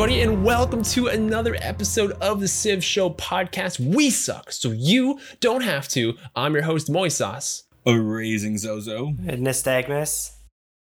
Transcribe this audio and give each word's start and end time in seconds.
everybody, 0.00 0.22
and 0.22 0.42
welcome 0.42 0.82
to 0.82 1.08
another 1.08 1.54
episode 1.60 2.12
of 2.22 2.40
the 2.40 2.48
Civ 2.48 2.82
Show 2.82 3.10
podcast. 3.10 3.78
We 3.78 4.08
suck, 4.08 4.50
so 4.50 4.70
you 4.70 5.20
don't 5.40 5.60
have 5.60 5.88
to. 5.88 6.14
I'm 6.34 6.54
your 6.54 6.62
host, 6.62 6.88
Moises. 6.88 7.64
A 7.84 8.00
raising 8.00 8.56
Zozo. 8.56 9.08
Nystagmus. 9.20 10.30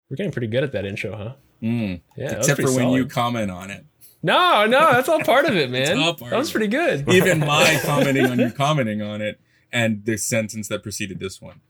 We're 0.07 0.17
getting 0.17 0.31
pretty 0.31 0.45
good 0.45 0.63
at 0.63 0.71
that 0.73 0.85
intro, 0.85 1.17
huh? 1.17 1.33
Mm. 1.63 2.01
Yeah, 2.15 2.33
Except 2.33 2.57
for 2.57 2.67
pretty 2.67 2.77
when 2.77 2.89
you 2.91 3.07
comment 3.07 3.49
on 3.49 3.71
it. 3.71 3.87
No, 4.21 4.67
no, 4.67 4.91
that's 4.91 5.09
all 5.09 5.21
part 5.21 5.45
of 5.45 5.55
it, 5.55 5.71
man. 5.71 5.97
all 5.97 6.13
part 6.13 6.29
that 6.29 6.37
was 6.37 6.51
pretty 6.51 6.67
good. 6.67 7.11
Even 7.11 7.39
my 7.39 7.79
commenting 7.83 8.27
on 8.27 8.37
you 8.37 8.51
commenting 8.51 9.01
on 9.01 9.23
it 9.23 9.39
and 9.71 10.05
the 10.05 10.17
sentence 10.17 10.67
that 10.67 10.83
preceded 10.83 11.19
this 11.19 11.41
one. 11.41 11.61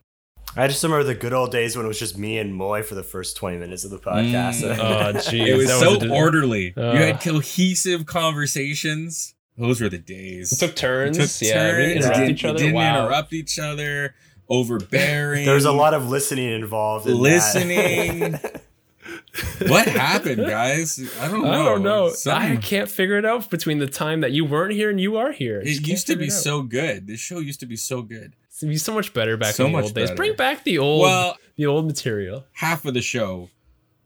I 0.57 0.67
just 0.67 0.83
remember 0.83 1.03
the 1.03 1.15
good 1.15 1.33
old 1.33 1.51
days 1.51 1.75
when 1.75 1.85
it 1.85 1.87
was 1.87 1.99
just 1.99 2.17
me 2.17 2.37
and 2.39 2.53
Moy 2.53 2.81
for 2.81 2.95
the 2.95 3.03
first 3.03 3.37
20 3.37 3.57
minutes 3.57 3.83
of 3.83 3.91
the 3.91 3.99
podcast. 3.99 4.63
Mm. 4.63 4.77
Oh, 4.87 5.11
geez, 5.13 5.49
It 5.49 5.55
was 5.55 5.67
that 5.67 5.79
so 5.79 5.95
a 5.95 5.99
di- 5.99 6.09
orderly. 6.09 6.73
Uh. 6.75 6.93
you 6.93 6.99
had 6.99 7.21
cohesive 7.21 8.05
conversations. 8.05 9.35
Those 9.57 9.81
were 9.81 9.89
the 9.89 9.97
days. 9.97 10.51
It 10.51 10.59
took 10.59 10.75
turns. 10.75 11.17
Took 11.17 11.47
yeah, 11.47 11.65
we 11.65 11.71
turns, 11.71 11.95
interrupt 11.95 12.15
didn't, 12.15 12.31
each 12.31 12.45
other. 12.45 12.57
didn't 12.59 12.73
wow. 12.73 13.05
interrupt 13.05 13.33
each 13.33 13.59
other. 13.59 14.15
Overbearing. 14.49 15.45
There's 15.45 15.65
a 15.65 15.71
lot 15.71 15.93
of 15.93 16.09
listening 16.09 16.51
involved. 16.51 17.07
In. 17.07 17.17
Listening. 17.17 18.39
what 19.67 19.87
happened, 19.87 20.45
guys? 20.45 20.99
I 21.19 21.27
don't 21.27 21.43
know. 21.43 21.51
I 21.51 21.65
don't 21.65 21.83
know. 21.83 22.11
I 22.27 22.57
can't 22.57 22.89
figure 22.89 23.17
it 23.17 23.25
out 23.25 23.49
between 23.49 23.79
the 23.79 23.87
time 23.87 24.21
that 24.21 24.31
you 24.31 24.45
weren't 24.45 24.73
here 24.73 24.89
and 24.89 24.99
you 24.99 25.17
are 25.17 25.31
here. 25.31 25.59
It 25.59 25.87
used 25.87 26.07
to 26.07 26.15
be 26.15 26.29
so 26.29 26.61
good. 26.61 27.07
This 27.07 27.19
show 27.19 27.39
used 27.39 27.59
to 27.61 27.65
be 27.65 27.75
so 27.75 28.01
good. 28.01 28.33
It'd 28.61 28.69
be 28.69 28.77
so 28.77 28.93
much 28.93 29.13
better 29.13 29.37
back 29.37 29.53
So 29.55 29.65
in 29.65 29.71
the 29.71 29.77
much 29.77 29.85
old 29.85 29.93
days. 29.95 30.11
Bring 30.11 30.35
back 30.35 30.63
the 30.63 30.79
old, 30.79 31.01
Well- 31.03 31.37
the 31.55 31.65
old 31.65 31.85
material. 31.87 32.45
Half 32.53 32.85
of 32.85 32.93
the 32.93 33.01
show 33.01 33.49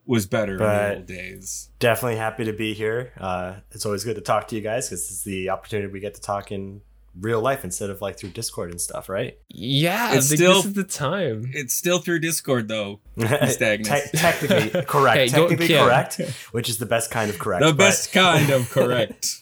was 0.06 0.26
better 0.26 0.54
in 0.54 0.60
the 0.60 0.96
old 0.96 1.06
days. 1.06 1.70
Definitely 1.80 2.18
happy 2.18 2.46
to 2.46 2.54
be 2.54 2.74
here. 2.74 3.14
Uh, 3.20 3.56
it's 3.72 3.86
always 3.86 4.04
good 4.04 4.16
to 4.16 4.22
talk 4.22 4.48
to 4.50 4.56
you 4.56 4.62
guys 4.62 4.90
because 4.90 5.10
it's 5.10 5.24
the 5.24 5.50
opportunity 5.50 5.92
we 5.92 6.00
get 6.00 6.16
to 6.16 6.22
talk 6.22 6.52
in 6.52 6.82
real 7.20 7.42
life 7.42 7.66
instead 7.66 7.90
of 7.90 8.02
like 8.02 8.18
through 8.18 8.30
Discord 8.30 8.72
and 8.72 8.80
stuff, 8.80 9.10
right? 9.10 9.38
Yeah, 9.50 10.14
It's 10.16 10.32
I 10.32 10.36
still- 10.36 10.56
this 10.56 10.66
is 10.66 10.74
the 10.74 10.86
time. 10.86 11.52
It's 11.54 11.74
still 11.74 12.00
through 12.00 12.20
Discord 12.20 12.68
though. 12.70 13.02
Te- 13.20 13.48
Stagnant. 13.48 14.12
technically 14.14 14.82
correct. 14.86 15.18
Hey, 15.18 15.28
go- 15.30 15.48
technically 15.50 15.74
yeah. 15.76 15.84
correct, 15.86 16.22
which 16.52 16.70
is 16.70 16.78
the 16.78 16.86
best 16.86 17.12
kind 17.12 17.30
of 17.30 17.38
correct. 17.38 17.62
the 17.66 17.72
but- 17.72 17.78
best 17.78 18.12
kind 18.14 18.50
of 18.50 18.70
correct. 18.72 19.41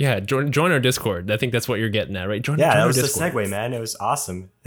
Yeah, 0.00 0.18
join 0.18 0.50
join 0.50 0.72
our 0.72 0.80
Discord. 0.80 1.30
I 1.30 1.36
think 1.36 1.52
that's 1.52 1.68
what 1.68 1.78
you're 1.78 1.90
getting 1.90 2.16
at, 2.16 2.26
right? 2.26 2.40
Join, 2.40 2.58
Yeah, 2.58 2.72
join 2.72 2.80
that 2.80 2.86
was 2.86 2.96
the 2.96 3.02
segue, 3.02 3.50
man. 3.50 3.74
It 3.74 3.80
was 3.80 3.96
awesome. 3.96 4.50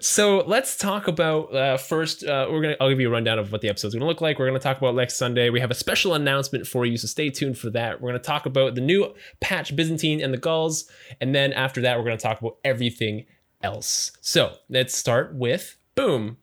So 0.00 0.38
let's 0.46 0.76
talk 0.76 1.08
about 1.08 1.54
uh, 1.54 1.76
first. 1.76 2.24
Uh, 2.24 2.46
we're 2.50 2.62
gonna. 2.62 2.76
I'll 2.80 2.88
give 2.90 3.00
you 3.00 3.08
a 3.08 3.10
rundown 3.10 3.38
of 3.38 3.52
what 3.52 3.60
the 3.60 3.68
episode's 3.68 3.94
gonna 3.94 4.06
look 4.06 4.20
like. 4.20 4.38
We're 4.38 4.46
gonna 4.46 4.60
talk 4.60 4.78
about 4.78 4.94
next 4.94 5.16
Sunday. 5.16 5.50
We 5.50 5.60
have 5.60 5.70
a 5.70 5.74
special 5.74 6.14
announcement 6.14 6.66
for 6.66 6.86
you, 6.86 6.96
so 6.96 7.06
stay 7.06 7.28
tuned 7.30 7.58
for 7.58 7.70
that. 7.70 8.00
We're 8.00 8.10
gonna 8.10 8.20
talk 8.20 8.46
about 8.46 8.74
the 8.76 8.80
new 8.80 9.14
patch 9.40 9.74
Byzantine 9.74 10.20
and 10.20 10.32
the 10.32 10.38
Gauls, 10.38 10.88
and 11.20 11.34
then 11.34 11.52
after 11.52 11.80
that, 11.82 11.98
we're 11.98 12.04
gonna 12.04 12.16
talk 12.16 12.40
about 12.40 12.56
everything 12.64 13.26
else. 13.62 14.12
So 14.20 14.54
let's 14.68 14.96
start 14.96 15.34
with 15.34 15.76
boom. 15.94 16.38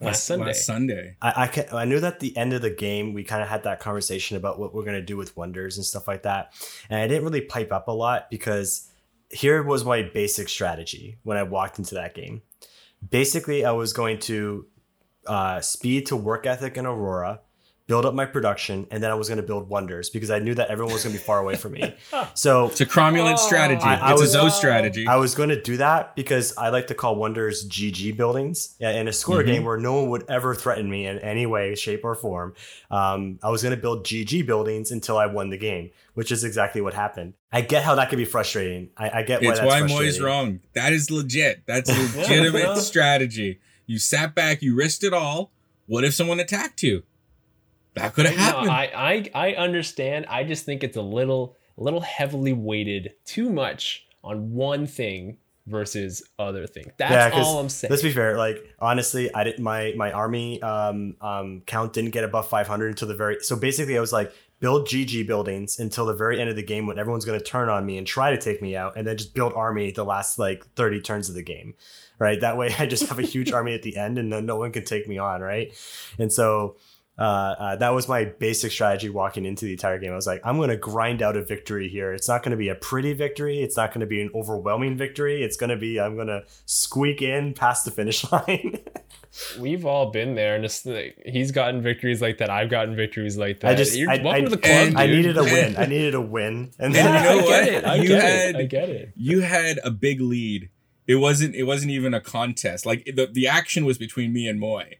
Last 0.00 0.24
Sunday. 0.24 0.46
Last 0.46 0.64
Sunday. 0.64 1.16
I 1.20 1.32
I, 1.44 1.46
can, 1.48 1.64
I 1.72 1.84
knew 1.84 2.00
that 2.00 2.20
the 2.20 2.36
end 2.36 2.52
of 2.52 2.62
the 2.62 2.70
game 2.70 3.14
we 3.14 3.24
kind 3.24 3.42
of 3.42 3.48
had 3.48 3.64
that 3.64 3.80
conversation 3.80 4.36
about 4.36 4.58
what 4.58 4.72
we're 4.72 4.84
gonna 4.84 5.02
do 5.02 5.16
with 5.16 5.36
wonders 5.36 5.76
and 5.76 5.84
stuff 5.84 6.06
like 6.06 6.22
that, 6.22 6.52
and 6.88 7.00
I 7.00 7.08
didn't 7.08 7.24
really 7.24 7.40
pipe 7.40 7.72
up 7.72 7.88
a 7.88 7.92
lot 7.92 8.30
because 8.30 8.88
here 9.30 9.62
was 9.62 9.84
my 9.84 10.02
basic 10.02 10.48
strategy 10.48 11.18
when 11.22 11.36
I 11.36 11.42
walked 11.42 11.78
into 11.78 11.94
that 11.96 12.14
game. 12.14 12.42
Basically, 13.10 13.64
I 13.64 13.72
was 13.72 13.92
going 13.92 14.18
to 14.20 14.66
uh, 15.26 15.60
speed 15.60 16.06
to 16.06 16.16
work 16.16 16.46
ethic 16.46 16.76
in 16.76 16.86
Aurora, 16.86 17.40
build 17.88 18.04
up 18.04 18.14
my 18.14 18.26
production, 18.26 18.86
and 18.90 19.02
then 19.02 19.10
I 19.10 19.14
was 19.14 19.28
going 19.28 19.38
to 19.38 19.42
build 19.42 19.68
wonders 19.68 20.10
because 20.10 20.30
I 20.30 20.38
knew 20.38 20.54
that 20.54 20.68
everyone 20.68 20.92
was 20.92 21.02
going 21.02 21.14
to 21.14 21.18
be 21.18 21.24
far 21.24 21.40
away 21.40 21.56
from 21.56 21.72
me. 21.72 21.94
So 22.34 22.66
It's 22.66 22.80
a 22.82 22.86
cromulent 22.86 23.32
Oh, 23.34 23.36
strategy. 23.46 23.82
I- 23.82 23.96
I 24.10 24.12
it's 24.12 24.20
was- 24.20 24.34
a 24.34 24.40
Zoe 24.40 24.50
strategy. 24.50 25.06
I 25.08 25.16
was 25.16 25.34
going 25.34 25.48
to 25.48 25.60
do 25.60 25.78
that 25.78 26.14
because 26.14 26.54
I 26.56 26.68
like 26.68 26.86
to 26.88 26.94
call 26.94 27.16
wonders 27.16 27.66
GG 27.66 28.16
buildings 28.16 28.76
in 28.78 29.08
a 29.08 29.12
score 29.12 29.42
Mhm. 29.42 29.46
game 29.46 29.64
where 29.64 29.78
no 29.78 29.94
one 29.94 30.10
would 30.10 30.24
ever 30.28 30.54
threaten 30.54 30.88
me 30.88 31.06
in 31.06 31.18
any 31.20 31.46
way, 31.46 31.74
shape, 31.74 32.04
or 32.04 32.14
form. 32.14 32.54
Um, 32.90 33.38
I 33.42 33.48
was 33.50 33.62
going 33.62 33.74
to 33.74 33.80
build 33.80 34.04
GG 34.04 34.42
buildings 34.46 34.90
until 34.92 35.16
I 35.16 35.26
won 35.26 35.48
the 35.50 35.56
game, 35.58 35.90
which 36.14 36.30
is 36.30 36.44
exactly 36.44 36.80
what 36.82 36.92
happened. 36.94 37.34
I 37.50 37.62
get 37.62 37.82
how 37.82 37.94
that 37.94 38.10
could 38.10 38.18
be 38.18 38.26
frustrating. 38.26 38.90
I, 38.96 39.20
I 39.20 39.22
get 39.22 39.42
why 39.42 39.50
it's 39.50 39.60
that's 39.60 39.70
why. 39.70 39.86
Moy's 39.88 40.20
wrong. 40.20 40.60
That 40.74 40.92
is 40.92 41.10
legit. 41.10 41.62
That's 41.66 41.88
a 42.14 42.18
legitimate 42.18 42.76
strategy. 42.76 43.60
You 43.86 43.98
sat 43.98 44.34
back, 44.34 44.60
you 44.60 44.74
risked 44.76 45.02
it 45.04 45.14
all. 45.14 45.50
What 45.86 46.04
if 46.04 46.12
someone 46.12 46.38
attacked 46.38 46.82
you? 46.82 47.02
That 47.94 48.14
could 48.14 48.26
have 48.26 48.36
No, 48.36 48.42
happened. 48.42 48.70
I, 48.70 49.30
I 49.34 49.50
I 49.50 49.54
understand. 49.54 50.26
I 50.28 50.44
just 50.44 50.64
think 50.64 50.82
it's 50.84 50.96
a 50.96 51.02
little 51.02 51.56
a 51.76 51.82
little 51.82 52.00
heavily 52.00 52.52
weighted 52.52 53.12
too 53.24 53.50
much 53.50 54.06
on 54.22 54.52
one 54.52 54.86
thing 54.86 55.38
versus 55.66 56.22
other 56.38 56.66
thing. 56.66 56.90
That's 56.96 57.34
Yeah, 57.34 57.42
all 57.42 57.58
I'm 57.60 57.68
saying. 57.68 57.90
Let's 57.90 58.02
be 58.02 58.10
fair. 58.12 58.36
Like 58.36 58.56
honestly, 58.78 59.32
I 59.34 59.44
didn't. 59.44 59.60
My 59.62 59.92
my 59.96 60.12
army 60.12 60.60
um 60.62 61.16
um 61.20 61.62
count 61.66 61.92
didn't 61.92 62.10
get 62.10 62.24
above 62.24 62.48
500 62.48 62.88
until 62.88 63.08
the 63.08 63.14
very. 63.14 63.38
So 63.40 63.56
basically, 63.56 63.96
I 63.96 64.00
was 64.00 64.12
like 64.12 64.32
build 64.60 64.88
GG 64.88 65.24
buildings 65.28 65.78
until 65.78 66.06
the 66.06 66.14
very 66.14 66.40
end 66.40 66.50
of 66.50 66.56
the 66.56 66.62
game 66.64 66.86
when 66.88 66.98
everyone's 66.98 67.24
going 67.24 67.38
to 67.38 67.44
turn 67.44 67.68
on 67.68 67.86
me 67.86 67.96
and 67.96 68.04
try 68.04 68.30
to 68.32 68.38
take 68.38 68.60
me 68.60 68.74
out, 68.74 68.94
and 68.96 69.06
then 69.06 69.16
just 69.16 69.32
build 69.34 69.52
army 69.54 69.92
the 69.92 70.04
last 70.04 70.36
like 70.38 70.66
30 70.74 71.00
turns 71.00 71.28
of 71.28 71.34
the 71.36 71.42
game. 71.44 71.74
Right. 72.18 72.40
That 72.40 72.56
way, 72.56 72.74
I 72.78 72.86
just 72.86 73.08
have 73.08 73.18
a 73.18 73.22
huge 73.22 73.52
army 73.58 73.74
at 73.74 73.82
the 73.82 73.96
end, 73.96 74.18
and 74.18 74.32
then 74.32 74.46
no 74.46 74.56
one 74.56 74.72
can 74.72 74.84
take 74.84 75.06
me 75.08 75.18
on. 75.18 75.40
Right. 75.42 75.72
And 76.18 76.32
so. 76.32 76.76
Uh, 77.18 77.22
uh, 77.58 77.76
that 77.76 77.88
was 77.90 78.06
my 78.08 78.24
basic 78.26 78.70
strategy 78.70 79.08
walking 79.10 79.44
into 79.44 79.64
the 79.64 79.72
entire 79.72 79.98
game. 79.98 80.12
I 80.12 80.14
was 80.14 80.26
like, 80.26 80.40
I'm 80.44 80.56
going 80.56 80.68
to 80.70 80.76
grind 80.76 81.20
out 81.20 81.36
a 81.36 81.42
victory 81.44 81.88
here. 81.88 82.12
It's 82.12 82.28
not 82.28 82.44
going 82.44 82.52
to 82.52 82.56
be 82.56 82.68
a 82.68 82.76
pretty 82.76 83.12
victory. 83.12 83.60
It's 83.60 83.76
not 83.76 83.90
going 83.92 84.02
to 84.02 84.06
be 84.06 84.22
an 84.22 84.30
overwhelming 84.36 84.96
victory. 84.96 85.42
It's 85.42 85.56
going 85.56 85.70
to 85.70 85.76
be, 85.76 85.98
I'm 86.00 86.14
going 86.14 86.28
to 86.28 86.44
squeak 86.66 87.20
in 87.20 87.54
past 87.54 87.84
the 87.84 87.90
finish 87.90 88.30
line. 88.32 88.78
We've 89.58 89.84
all 89.84 90.10
been 90.10 90.36
there, 90.36 90.54
and 90.56 90.64
it's 90.64 90.86
like, 90.86 91.20
he's 91.26 91.50
gotten 91.50 91.82
victories 91.82 92.22
like 92.22 92.38
that. 92.38 92.50
I've 92.50 92.70
gotten 92.70 92.94
victories 92.96 93.36
like 93.36 93.60
that. 93.60 93.72
I 93.72 93.74
just- 93.74 93.96
You're 93.96 94.10
I- 94.10 94.22
welcome 94.22 94.30
I- 94.42 94.44
to 94.44 94.50
the 94.50 94.56
club. 94.58 94.72
and 94.88 94.98
I 94.98 95.06
needed 95.06 95.36
a 95.36 95.42
win. 95.54 95.76
I 95.76 95.86
needed 95.86 96.14
a 96.14 96.20
win. 96.20 96.70
And 96.78 96.94
Yeah, 96.94 97.02
then 97.02 97.14
you 97.14 97.22
know 97.24 97.30
I 97.30 97.42
what? 97.42 97.64
get 97.64 97.68
it. 97.74 97.84
I 97.84 97.94
You 97.96 98.08
get 98.08 98.22
had- 98.22 98.48
it. 98.54 98.56
I 98.56 98.62
get 98.64 98.88
it. 98.90 99.12
you 99.16 99.40
had 99.40 99.80
a 99.84 99.90
big 99.90 100.20
lead. 100.20 100.70
It 101.06 101.16
wasn't. 101.16 101.54
It 101.54 101.64
wasn't 101.64 101.90
even 101.92 102.14
a 102.14 102.20
contest. 102.20 102.84
Like 102.86 103.04
the 103.06 103.26
the 103.32 103.46
action 103.48 103.84
was 103.86 103.96
between 103.98 104.32
me 104.32 104.46
and 104.46 104.60
Moy. 104.60 104.98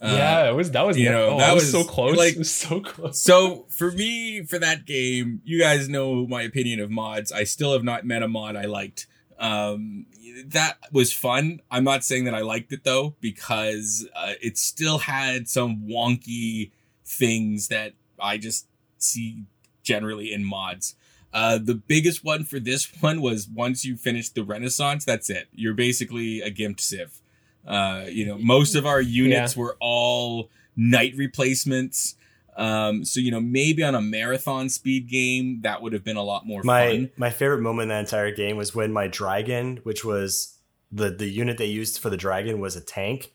Uh, 0.00 0.14
yeah, 0.14 0.48
it 0.48 0.54
was. 0.54 0.70
That 0.72 0.86
was. 0.86 0.98
you 0.98 1.10
know, 1.10 1.30
oh, 1.30 1.38
that 1.38 1.54
was, 1.54 1.64
was, 1.64 1.72
so 1.72 1.84
close. 1.84 2.16
like- 2.16 2.44
so 2.44 2.80
close. 2.80 3.18
So 3.18 3.64
for 3.68 3.90
me, 3.90 4.42
for 4.44 4.58
that 4.58 4.84
game, 4.84 5.40
you 5.44 5.58
guys 5.58 5.88
know 5.88 6.26
my 6.26 6.42
opinion 6.42 6.80
of 6.80 6.90
mods. 6.90 7.32
I 7.32 7.44
still 7.44 7.72
have 7.72 7.84
not 7.84 8.04
met 8.04 8.22
a 8.22 8.28
mod 8.28 8.56
I 8.56 8.66
liked. 8.66 9.06
Um, 9.38 10.06
that 10.46 10.78
was 10.92 11.12
fun. 11.12 11.60
I'm 11.70 11.84
not 11.84 12.04
saying 12.04 12.24
that 12.24 12.34
I 12.34 12.40
liked 12.40 12.72
it 12.72 12.84
though, 12.84 13.14
because 13.20 14.06
uh, 14.14 14.32
it 14.40 14.58
still 14.58 14.98
had 14.98 15.48
some 15.48 15.86
wonky 15.88 16.72
things 17.04 17.68
that 17.68 17.94
I 18.20 18.38
just 18.38 18.66
see 18.98 19.44
generally 19.82 20.32
in 20.32 20.44
mods. 20.44 20.94
Uh, 21.32 21.58
the 21.58 21.74
biggest 21.74 22.24
one 22.24 22.44
for 22.44 22.58
this 22.58 22.90
one 23.00 23.20
was 23.20 23.48
once 23.48 23.84
you 23.84 23.96
finish 23.96 24.30
the 24.30 24.42
Renaissance, 24.42 25.04
that's 25.04 25.28
it. 25.28 25.48
You're 25.52 25.74
basically 25.74 26.40
a 26.40 26.50
gimped 26.50 26.80
civ. 26.80 27.20
Uh, 27.66 28.04
you 28.08 28.24
know, 28.24 28.38
most 28.38 28.74
of 28.74 28.86
our 28.86 29.00
units 29.00 29.56
were 29.56 29.76
all 29.80 30.50
knight 30.76 31.14
replacements. 31.16 32.14
Um, 32.56 33.04
so 33.04 33.20
you 33.20 33.30
know, 33.30 33.40
maybe 33.40 33.82
on 33.82 33.94
a 33.94 34.00
marathon 34.00 34.68
speed 34.68 35.08
game, 35.08 35.60
that 35.62 35.82
would 35.82 35.92
have 35.92 36.04
been 36.04 36.16
a 36.16 36.22
lot 36.22 36.46
more 36.46 36.62
my 36.62 36.88
fun. 36.88 37.10
my 37.16 37.30
favorite 37.30 37.60
moment 37.60 37.84
in 37.84 37.88
that 37.90 38.00
entire 38.00 38.30
game 38.30 38.56
was 38.56 38.74
when 38.74 38.92
my 38.92 39.08
dragon, 39.08 39.80
which 39.82 40.04
was 40.04 40.56
the 40.90 41.10
the 41.10 41.28
unit 41.28 41.58
they 41.58 41.66
used 41.66 41.98
for 41.98 42.08
the 42.08 42.16
dragon, 42.16 42.60
was 42.60 42.76
a 42.76 42.80
tank, 42.80 43.32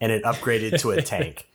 and 0.00 0.10
it 0.10 0.22
upgraded 0.22 0.80
to 0.80 0.92
a 0.92 1.02
tank. 1.02 1.48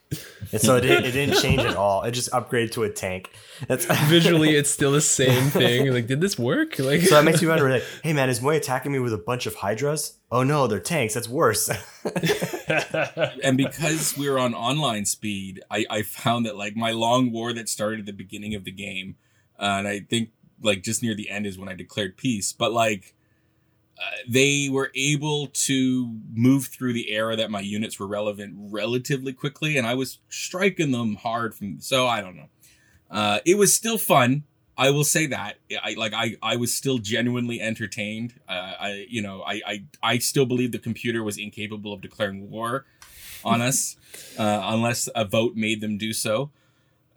And 0.51 0.62
so 0.62 0.77
it 0.77 0.81
didn't, 0.81 1.06
it 1.06 1.12
didn't 1.12 1.42
change 1.42 1.59
at 1.62 1.75
all. 1.75 2.04
It 2.04 2.12
just 2.12 2.31
upgraded 2.31 2.71
to 2.71 2.83
a 2.83 2.89
tank. 2.89 3.31
That's 3.68 3.86
Visually, 4.06 4.56
it's 4.56 4.69
still 4.69 4.92
the 4.92 5.01
same 5.01 5.50
thing. 5.50 5.92
Like, 5.92 6.07
did 6.07 6.21
this 6.21 6.39
work? 6.39 6.80
Like, 6.80 7.01
so 7.01 7.15
that 7.15 7.25
makes 7.25 7.42
me 7.42 7.48
wonder, 7.50 7.69
like, 7.69 7.83
hey 8.04 8.13
man, 8.13 8.30
is 8.30 8.42
Moy 8.42 8.56
attacking 8.56 8.92
me 8.92 9.00
with 9.00 9.13
a 9.13 9.18
bunch 9.18 9.45
of 9.45 9.56
hydras? 9.56 10.18
Oh 10.31 10.44
no, 10.44 10.68
they're 10.68 10.80
tanks. 10.80 11.13
That's 11.13 11.27
worse. 11.27 11.69
and 13.44 13.57
because 13.57 14.18
we're 14.18 14.38
on 14.38 14.54
online 14.54 15.06
speed, 15.06 15.62
I, 15.69 15.86
I 15.89 16.01
found 16.04 16.45
that 16.45 16.56
like 16.56 16.75
my 16.75 16.92
long 16.92 17.31
war 17.31 17.51
that 17.53 17.68
started 17.68 18.01
at 18.01 18.06
the 18.06 18.13
beginning 18.13 18.56
of 18.56 18.63
the 18.63 18.71
game, 18.71 19.15
uh, 19.60 19.63
and 19.80 19.88
I 19.88 20.00
think 20.01 20.30
like 20.62 20.83
just 20.83 21.03
near 21.03 21.15
the 21.15 21.30
end 21.30 21.45
is 21.45 21.57
when 21.57 21.69
I 21.69 21.74
declared 21.74 22.18
peace. 22.18 22.53
But 22.53 22.71
like 22.71 23.13
uh, 24.00 24.18
they 24.28 24.70
were 24.72 24.92
able 24.96 25.48
to 25.48 26.20
move 26.34 26.68
through 26.68 26.94
the 26.94 27.12
era 27.12 27.36
that 27.36 27.50
my 27.50 27.62
units 27.62 28.00
were 28.00 28.08
relevant 28.08 28.54
relatively 28.56 29.34
quickly, 29.34 29.78
and 29.78 29.88
I 29.88 29.96
was 29.96 30.20
striking 30.30 30.92
them 30.92 31.16
hard 31.16 31.56
from. 31.56 31.82
So 31.82 32.08
I 32.08 32.22
don't 32.22 32.36
know. 32.36 32.50
Uh, 33.10 33.40
it 33.46 33.58
was 33.58 33.74
still 33.74 33.98
fun. 33.98 34.44
I 34.78 34.92
will 34.92 35.04
say 35.04 35.26
that 35.28 35.56
I 35.84 35.96
like 35.98 36.14
I 36.14 36.36
I 36.44 36.56
was 36.58 36.74
still 36.74 37.00
genuinely 37.00 37.60
entertained. 37.60 38.36
Uh, 38.48 38.74
I 38.80 39.06
you 39.10 39.22
know 39.24 39.42
I 39.42 39.62
I 39.66 39.84
I 40.04 40.18
still 40.20 40.46
believe 40.46 40.72
the 40.72 40.80
computer 40.80 41.24
was 41.24 41.38
incapable 41.40 41.94
of 41.94 42.02
declaring 42.02 42.52
war 42.52 42.86
on 43.44 43.62
us 43.62 43.98
uh, 44.38 44.62
unless 44.66 45.10
a 45.16 45.26
vote 45.26 45.56
made 45.56 45.82
them 45.82 45.98
do 45.98 46.14
so. 46.14 46.52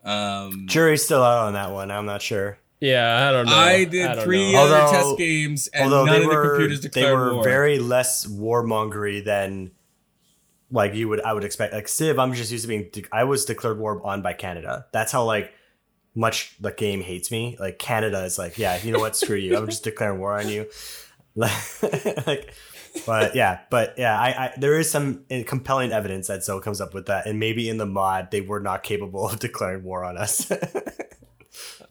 Um, 0.02 0.66
Jury's 0.66 1.04
still 1.04 1.22
out 1.22 1.46
on 1.46 1.52
that 1.52 1.72
one. 1.72 1.90
I'm 1.90 2.06
not 2.06 2.22
sure. 2.22 2.56
Yeah, 2.80 3.28
I 3.28 3.32
don't 3.32 3.46
know. 3.46 3.54
I 3.54 3.84
did 3.84 4.06
don't 4.14 4.24
three 4.24 4.52
know. 4.52 4.62
other 4.64 4.76
Although- 4.76 4.92
test 5.10 5.18
games, 5.18 5.66
and 5.68 5.90
none 5.90 6.06
they 6.06 6.20
of 6.22 6.26
were, 6.26 6.42
the 6.42 6.48
computers 6.50 6.80
declared 6.80 7.06
they 7.08 7.12
were 7.14 7.34
war. 7.34 7.44
very 7.44 7.78
less 7.78 8.26
warmongery 8.26 9.22
than 9.24 9.72
like 10.70 10.94
you 10.94 11.08
would 11.08 11.20
I 11.20 11.32
would 11.34 11.44
expect. 11.44 11.74
Like 11.74 11.88
Civ, 11.88 12.18
I'm 12.18 12.32
just 12.32 12.50
used 12.50 12.62
to 12.64 12.68
being. 12.68 12.88
de- 12.92 13.04
I 13.12 13.24
was 13.24 13.44
declared 13.44 13.78
war 13.78 14.00
on 14.06 14.22
by 14.22 14.32
Canada. 14.32 14.86
That's 14.92 15.12
how 15.12 15.24
like 15.24 15.52
much 16.14 16.56
the 16.60 16.72
game 16.72 17.02
hates 17.02 17.30
me. 17.30 17.56
Like 17.60 17.78
Canada 17.78 18.24
is 18.24 18.38
like, 18.38 18.56
yeah, 18.56 18.78
you 18.82 18.92
know 18.92 18.98
what? 19.00 19.14
Screw 19.16 19.36
you. 19.36 19.56
I'm 19.58 19.66
just 19.66 19.84
declaring 19.84 20.18
war 20.18 20.38
on 20.40 20.48
you. 20.48 20.66
like, 21.36 22.54
but 23.06 23.34
yeah, 23.36 23.60
but 23.70 23.94
yeah, 23.98 24.18
I, 24.18 24.28
I 24.28 24.52
there 24.56 24.78
is 24.78 24.90
some 24.90 25.24
eh, 25.30 25.42
compelling 25.44 25.92
evidence 25.92 26.26
that 26.28 26.42
Zoe 26.44 26.60
comes 26.60 26.80
up 26.80 26.94
with 26.94 27.06
that, 27.06 27.26
and 27.26 27.38
maybe 27.38 27.68
in 27.68 27.76
the 27.76 27.86
mod 27.86 28.30
they 28.30 28.40
were 28.40 28.58
not 28.60 28.82
capable 28.82 29.28
of 29.28 29.38
declaring 29.38 29.84
war 29.84 30.04
on 30.04 30.16
us. 30.16 30.50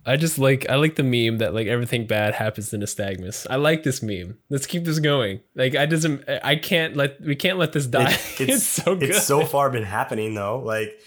I 0.06 0.16
just 0.16 0.40
like 0.40 0.70
I 0.70 0.76
like 0.76 0.96
the 0.96 1.04
meme 1.04 1.40
that 1.40 1.54
like 1.54 1.68
everything 1.68 2.08
bad 2.08 2.34
happens 2.34 2.70
to 2.70 2.78
Nystagmus. 2.78 3.46
I 3.50 3.58
like 3.58 3.84
this 3.84 4.02
meme. 4.02 4.38
Let's 4.50 4.66
keep 4.66 4.86
this 4.86 5.00
going. 5.00 5.42
Like 5.56 5.76
I 5.76 5.86
doesn't 5.86 6.24
I 6.44 6.56
can't 6.56 6.96
let 6.96 7.20
we 7.22 7.36
can't 7.36 7.58
let 7.58 7.74
this 7.74 7.86
die. 7.86 8.12
It- 8.12 8.50
it's, 8.50 8.64
so 8.64 8.96
good. 8.96 9.10
It's 9.10 9.26
so 9.26 9.46
far 9.46 9.70
been 9.70 9.84
happening 9.84 10.34
though. 10.34 10.60
Like 10.60 11.00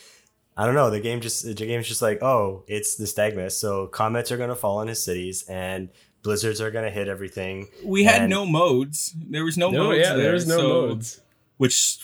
I 0.57 0.67
don't 0.67 0.75
know. 0.75 0.91
The 0.91 1.01
game 1.01 1.21
just 1.21 1.45
the 1.45 1.55
game's 1.55 1.89
just 1.89 2.03
like, 2.03 2.23
oh, 2.23 2.65
it's 2.69 2.97
the 2.97 3.07
Stagmus. 3.07 3.53
So 3.53 3.87
comets 3.87 4.31
are 4.31 4.37
gonna 4.37 4.55
fall 4.55 4.79
on 4.79 4.89
his 4.89 5.03
cities 5.03 5.45
and 5.49 5.89
blizzards 6.23 6.61
are 6.61 6.71
gonna 6.71 6.91
hit 6.91 7.09
everything. 7.09 7.69
we 7.85 8.05
had 8.05 8.29
no 8.29 8.45
modes. 8.45 9.15
There 9.17 9.45
was 9.45 9.57
no, 9.57 9.71
no, 9.71 9.85
modes. 9.89 10.01
yeah, 10.01 10.15
there, 10.15 10.25
there's 10.25 10.47
no 10.47 10.59
so- 10.59 10.87
modes. 10.89 11.21
Which, 11.59 11.99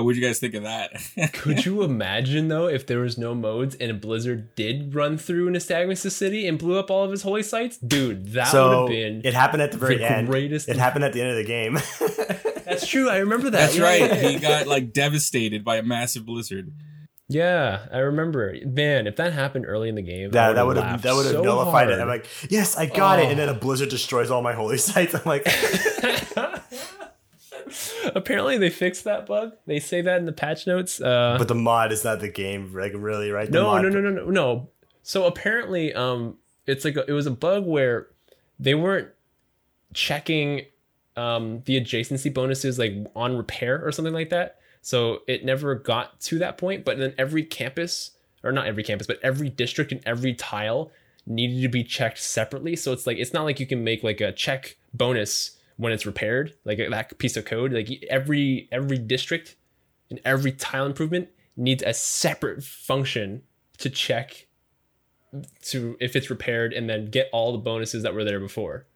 what 0.00 0.06
would 0.06 0.16
you 0.16 0.22
guys 0.22 0.38
think 0.38 0.54
of 0.54 0.62
that? 0.64 0.92
Could 1.32 1.64
you 1.64 1.82
imagine 1.82 2.48
though 2.48 2.66
if 2.68 2.86
there 2.86 2.98
was 3.00 3.16
no 3.18 3.34
modes 3.34 3.74
and 3.76 3.90
a 3.90 3.94
blizzard 3.94 4.54
did 4.54 4.94
run 4.94 5.16
through 5.18 5.50
Nystagmus' 5.50 6.10
city 6.10 6.46
and 6.48 6.58
blew 6.58 6.78
up 6.78 6.90
all 6.90 7.04
of 7.04 7.10
his 7.10 7.22
holy 7.22 7.42
sites? 7.42 7.76
Dude, 7.78 8.32
that 8.32 8.52
would 8.52 8.76
have 8.78 8.88
been 8.88 9.22
it 9.24 9.34
happened 9.34 9.62
at 9.62 9.72
the 9.72 9.78
very 9.78 9.98
the 9.98 10.10
end. 10.10 10.28
greatest 10.28 10.68
It 10.68 10.76
happened 10.76 11.04
at 11.04 11.12
the 11.12 11.20
end 11.20 11.30
of 11.30 11.36
the 11.36 11.44
game. 11.44 11.74
That's 12.64 12.86
true. 12.86 13.08
I 13.08 13.18
remember 13.18 13.50
that. 13.50 13.72
That's 13.72 13.76
Yeah, 13.76 13.82
right. 13.84 14.16
He 14.16 14.38
got 14.38 14.66
like 14.66 14.92
devastated 14.92 15.64
by 15.64 15.76
a 15.76 15.82
massive 15.82 16.24
blizzard. 16.26 16.72
Yeah, 17.32 17.86
I 17.92 17.98
remember. 17.98 18.54
Man, 18.66 19.06
if 19.06 19.14
that 19.16 19.32
happened 19.32 19.64
early 19.68 19.88
in 19.88 19.94
the 19.94 20.02
game, 20.02 20.30
that 20.32 20.54
that 20.56 20.66
would 20.66 20.76
would 20.76 20.84
have 20.84 21.02
that 21.02 21.14
would 21.14 21.26
have 21.26 21.44
nullified 21.44 21.88
it. 21.88 22.00
I'm 22.00 22.08
like, 22.08 22.26
yes, 22.48 22.76
I 22.76 22.86
got 22.86 23.20
it. 23.20 23.26
And 23.26 23.38
then 23.38 23.48
Oh. 23.48 23.52
a 23.52 23.54
blizzard 23.54 23.88
destroys 23.88 24.32
all 24.32 24.42
my 24.42 24.52
holy 24.52 24.78
sites. 24.78 25.14
I'm 25.14 25.22
like, 25.24 25.44
Apparently, 28.14 28.58
they 28.58 28.70
fixed 28.70 29.04
that 29.04 29.26
bug. 29.26 29.52
They 29.66 29.80
say 29.80 30.00
that 30.02 30.18
in 30.18 30.26
the 30.26 30.32
patch 30.32 30.66
notes. 30.66 31.00
Uh, 31.00 31.36
but 31.38 31.48
the 31.48 31.54
mod 31.54 31.92
is 31.92 32.04
not 32.04 32.20
the 32.20 32.28
game, 32.28 32.72
like 32.74 32.92
really, 32.94 33.30
right? 33.30 33.50
The 33.50 33.58
no, 33.58 33.66
mod- 33.66 33.82
no, 33.82 33.88
no, 33.88 34.00
no, 34.00 34.10
no, 34.10 34.30
no. 34.30 34.68
So 35.02 35.26
apparently, 35.26 35.92
um, 35.94 36.36
it's 36.66 36.84
like 36.84 36.96
a, 36.96 37.04
it 37.08 37.12
was 37.12 37.26
a 37.26 37.30
bug 37.30 37.66
where 37.66 38.08
they 38.58 38.74
weren't 38.74 39.08
checking 39.92 40.62
um 41.16 41.60
the 41.64 41.80
adjacency 41.80 42.32
bonuses 42.32 42.78
like 42.78 42.94
on 43.16 43.36
repair 43.36 43.84
or 43.84 43.90
something 43.90 44.14
like 44.14 44.30
that. 44.30 44.58
So 44.82 45.20
it 45.26 45.44
never 45.44 45.74
got 45.74 46.20
to 46.22 46.38
that 46.38 46.58
point. 46.58 46.84
But 46.84 46.98
then 46.98 47.14
every 47.18 47.44
campus, 47.44 48.12
or 48.42 48.52
not 48.52 48.66
every 48.66 48.82
campus, 48.82 49.06
but 49.06 49.18
every 49.22 49.50
district 49.50 49.92
and 49.92 50.00
every 50.06 50.34
tile 50.34 50.90
needed 51.26 51.62
to 51.62 51.68
be 51.68 51.84
checked 51.84 52.18
separately. 52.18 52.76
So 52.76 52.92
it's 52.92 53.06
like 53.06 53.18
it's 53.18 53.32
not 53.32 53.44
like 53.44 53.60
you 53.60 53.66
can 53.66 53.84
make 53.84 54.02
like 54.02 54.20
a 54.20 54.32
check 54.32 54.76
bonus 54.94 55.58
when 55.80 55.92
it's 55.94 56.04
repaired, 56.04 56.52
like 56.66 56.78
that 56.78 57.16
piece 57.16 57.38
of 57.38 57.46
code. 57.46 57.72
Like 57.72 57.88
every 58.10 58.68
every 58.70 58.98
district 58.98 59.56
and 60.10 60.20
every 60.26 60.52
tile 60.52 60.84
improvement 60.84 61.30
needs 61.56 61.82
a 61.82 61.94
separate 61.94 62.62
function 62.62 63.42
to 63.78 63.88
check 63.88 64.46
to 65.62 65.96
if 65.98 66.16
it's 66.16 66.28
repaired 66.28 66.74
and 66.74 66.88
then 66.88 67.06
get 67.06 67.30
all 67.32 67.52
the 67.52 67.58
bonuses 67.58 68.02
that 68.02 68.14
were 68.14 68.24
there 68.24 68.40
before. 68.40 68.86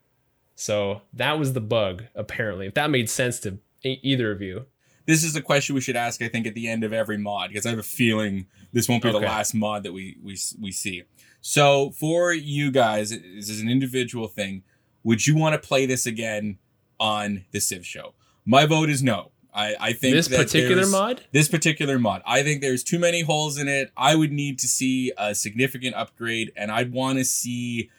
So 0.56 1.00
that 1.14 1.38
was 1.38 1.54
the 1.54 1.60
bug 1.62 2.04
apparently. 2.14 2.66
If 2.66 2.74
that 2.74 2.90
made 2.90 3.08
sense 3.08 3.40
to 3.40 3.58
either 3.82 4.30
of 4.30 4.42
you. 4.42 4.66
This 5.06 5.24
is 5.24 5.36
a 5.36 5.42
question 5.42 5.74
we 5.74 5.82
should 5.82 5.96
ask, 5.96 6.22
I 6.22 6.28
think, 6.28 6.46
at 6.46 6.54
the 6.54 6.68
end 6.68 6.82
of 6.82 6.92
every 6.92 7.18
mod 7.18 7.48
because 7.48 7.66
I 7.66 7.70
have 7.70 7.78
a 7.78 7.82
feeling 7.82 8.46
this 8.72 8.88
won't 8.88 9.02
be 9.02 9.10
the 9.10 9.18
last 9.18 9.54
mod 9.54 9.84
that 9.84 9.92
we 9.92 10.18
we 10.22 10.36
we 10.60 10.70
see. 10.70 11.02
So 11.40 11.92
for 11.92 12.32
you 12.34 12.70
guys, 12.70 13.10
this 13.10 13.48
is 13.48 13.60
an 13.60 13.70
individual 13.70 14.28
thing. 14.28 14.64
Would 15.02 15.26
you 15.26 15.36
want 15.36 15.60
to 15.60 15.66
play 15.66 15.86
this 15.86 16.06
again 16.06 16.58
on 16.98 17.44
the 17.52 17.60
Civ 17.60 17.86
show? 17.86 18.14
My 18.44 18.66
vote 18.66 18.90
is 18.90 19.02
no. 19.02 19.30
I, 19.54 19.76
I 19.78 19.92
think 19.92 20.14
This 20.14 20.28
particular 20.28 20.86
mod? 20.86 21.22
This 21.30 21.48
particular 21.48 21.98
mod. 21.98 22.22
I 22.26 22.42
think 22.42 22.60
there's 22.60 22.82
too 22.82 22.98
many 22.98 23.22
holes 23.22 23.56
in 23.56 23.68
it. 23.68 23.92
I 23.96 24.16
would 24.16 24.32
need 24.32 24.58
to 24.60 24.68
see 24.68 25.12
a 25.16 25.34
significant 25.34 25.94
upgrade, 25.94 26.52
and 26.56 26.72
I'd 26.72 26.92
want 26.92 27.18
to 27.18 27.24
see 27.24 27.90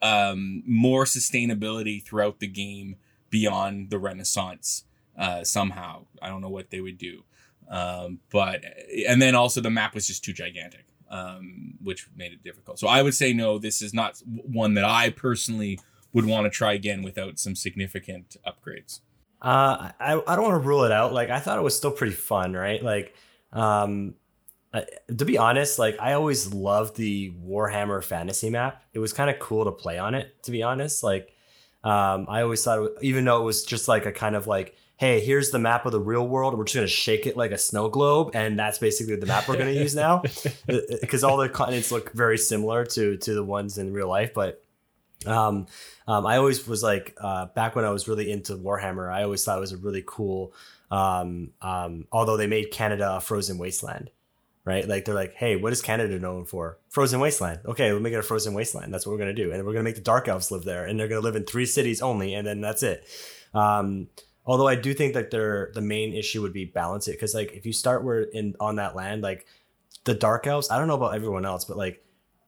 um, 0.00 0.62
more 0.66 1.04
sustainability 1.04 2.02
throughout 2.02 2.40
the 2.40 2.46
game 2.46 2.96
beyond 3.28 3.90
the 3.90 3.98
Renaissance 3.98 4.84
uh, 5.18 5.44
somehow. 5.44 6.06
I 6.20 6.28
don't 6.28 6.40
know 6.40 6.48
what 6.48 6.70
they 6.70 6.80
would 6.80 6.98
do. 6.98 7.24
Um, 7.68 8.20
but, 8.30 8.64
and 9.06 9.20
then 9.20 9.34
also 9.34 9.60
the 9.60 9.70
map 9.70 9.94
was 9.94 10.06
just 10.06 10.24
too 10.24 10.32
gigantic, 10.32 10.86
um, 11.10 11.74
which 11.82 12.08
made 12.16 12.32
it 12.32 12.42
difficult. 12.42 12.78
So 12.78 12.88
I 12.88 13.02
would 13.02 13.14
say 13.14 13.32
no, 13.32 13.58
this 13.58 13.80
is 13.82 13.94
not 13.94 14.20
one 14.26 14.74
that 14.74 14.84
I 14.84 15.10
personally 15.10 15.78
would 16.12 16.26
want 16.26 16.44
to 16.44 16.50
try 16.50 16.72
again 16.72 17.02
without 17.02 17.38
some 17.38 17.54
significant 17.56 18.36
upgrades. 18.46 19.00
Uh, 19.42 19.90
I 19.98 20.22
I 20.26 20.36
don't 20.36 20.44
want 20.44 20.62
to 20.62 20.68
rule 20.68 20.84
it 20.84 20.92
out. 20.92 21.12
Like 21.12 21.30
I 21.30 21.40
thought 21.40 21.58
it 21.58 21.62
was 21.62 21.76
still 21.76 21.90
pretty 21.90 22.14
fun, 22.14 22.52
right? 22.52 22.82
Like, 22.82 23.14
um, 23.52 24.14
I, 24.72 24.86
to 25.16 25.24
be 25.24 25.36
honest, 25.36 25.80
like 25.80 25.96
I 26.00 26.12
always 26.12 26.54
loved 26.54 26.96
the 26.96 27.32
Warhammer 27.44 28.04
Fantasy 28.04 28.50
map. 28.50 28.84
It 28.92 29.00
was 29.00 29.12
kind 29.12 29.28
of 29.28 29.40
cool 29.40 29.64
to 29.64 29.72
play 29.72 29.98
on 29.98 30.14
it. 30.14 30.42
To 30.44 30.52
be 30.52 30.62
honest, 30.62 31.02
like, 31.02 31.34
um, 31.82 32.26
I 32.28 32.42
always 32.42 32.62
thought, 32.62 32.80
was, 32.80 32.90
even 33.02 33.24
though 33.24 33.40
it 33.40 33.44
was 33.44 33.64
just 33.64 33.88
like 33.88 34.06
a 34.06 34.12
kind 34.12 34.36
of 34.36 34.46
like, 34.46 34.76
hey, 34.96 35.18
here's 35.18 35.50
the 35.50 35.58
map 35.58 35.86
of 35.86 35.92
the 35.92 36.00
real 36.00 36.28
world. 36.28 36.56
We're 36.56 36.64
just 36.64 36.76
gonna 36.76 36.86
shake 36.86 37.26
it 37.26 37.36
like 37.36 37.50
a 37.50 37.58
snow 37.58 37.88
globe, 37.88 38.30
and 38.34 38.56
that's 38.56 38.78
basically 38.78 39.16
the 39.16 39.26
map 39.26 39.48
we're 39.48 39.58
gonna 39.58 39.72
use 39.72 39.96
now, 39.96 40.22
because 41.00 41.24
all 41.24 41.36
the 41.36 41.48
continents 41.48 41.90
look 41.90 42.12
very 42.12 42.38
similar 42.38 42.84
to 42.86 43.16
to 43.16 43.34
the 43.34 43.44
ones 43.44 43.76
in 43.76 43.92
real 43.92 44.08
life, 44.08 44.32
but. 44.34 44.61
Um, 45.26 45.66
um, 46.06 46.26
I 46.26 46.36
always 46.36 46.66
was 46.66 46.82
like, 46.82 47.16
uh, 47.20 47.46
back 47.46 47.76
when 47.76 47.84
I 47.84 47.90
was 47.90 48.08
really 48.08 48.30
into 48.30 48.56
Warhammer, 48.56 49.12
I 49.12 49.22
always 49.22 49.44
thought 49.44 49.58
it 49.58 49.60
was 49.60 49.72
a 49.72 49.76
really 49.76 50.02
cool. 50.06 50.52
Um, 50.90 51.52
um, 51.62 52.06
although 52.12 52.36
they 52.36 52.46
made 52.46 52.70
Canada 52.70 53.16
a 53.16 53.20
frozen 53.20 53.58
wasteland, 53.58 54.10
right? 54.64 54.86
Like 54.86 55.04
they're 55.04 55.14
like, 55.14 55.34
hey, 55.34 55.56
what 55.56 55.72
is 55.72 55.80
Canada 55.80 56.18
known 56.18 56.44
for? 56.44 56.78
Frozen 56.90 57.20
wasteland. 57.20 57.60
Okay, 57.64 57.92
we'll 57.92 58.00
make 58.00 58.12
it 58.12 58.18
a 58.18 58.22
frozen 58.22 58.52
wasteland. 58.54 58.92
That's 58.92 59.06
what 59.06 59.12
we're 59.12 59.18
gonna 59.18 59.32
do, 59.32 59.52
and 59.52 59.64
we're 59.64 59.72
gonna 59.72 59.84
make 59.84 59.94
the 59.94 60.02
dark 60.02 60.28
elves 60.28 60.50
live 60.50 60.64
there, 60.64 60.84
and 60.84 60.98
they're 60.98 61.08
gonna 61.08 61.20
live 61.20 61.36
in 61.36 61.44
three 61.44 61.66
cities 61.66 62.02
only, 62.02 62.34
and 62.34 62.46
then 62.46 62.60
that's 62.60 62.82
it. 62.82 63.06
Um, 63.54 64.08
although 64.44 64.68
I 64.68 64.74
do 64.74 64.92
think 64.92 65.14
that 65.14 65.30
they're 65.30 65.70
the 65.74 65.80
main 65.80 66.12
issue 66.14 66.42
would 66.42 66.52
be 66.52 66.64
balance 66.64 67.08
it, 67.08 67.12
because 67.12 67.34
like 67.34 67.52
if 67.52 67.64
you 67.64 67.72
start 67.72 68.04
where 68.04 68.22
in 68.22 68.54
on 68.60 68.76
that 68.76 68.94
land, 68.94 69.22
like 69.22 69.46
the 70.04 70.14
dark 70.14 70.46
elves, 70.46 70.70
I 70.70 70.78
don't 70.78 70.88
know 70.88 70.94
about 70.94 71.14
everyone 71.14 71.46
else, 71.46 71.64
but 71.64 71.76
like 71.76 72.04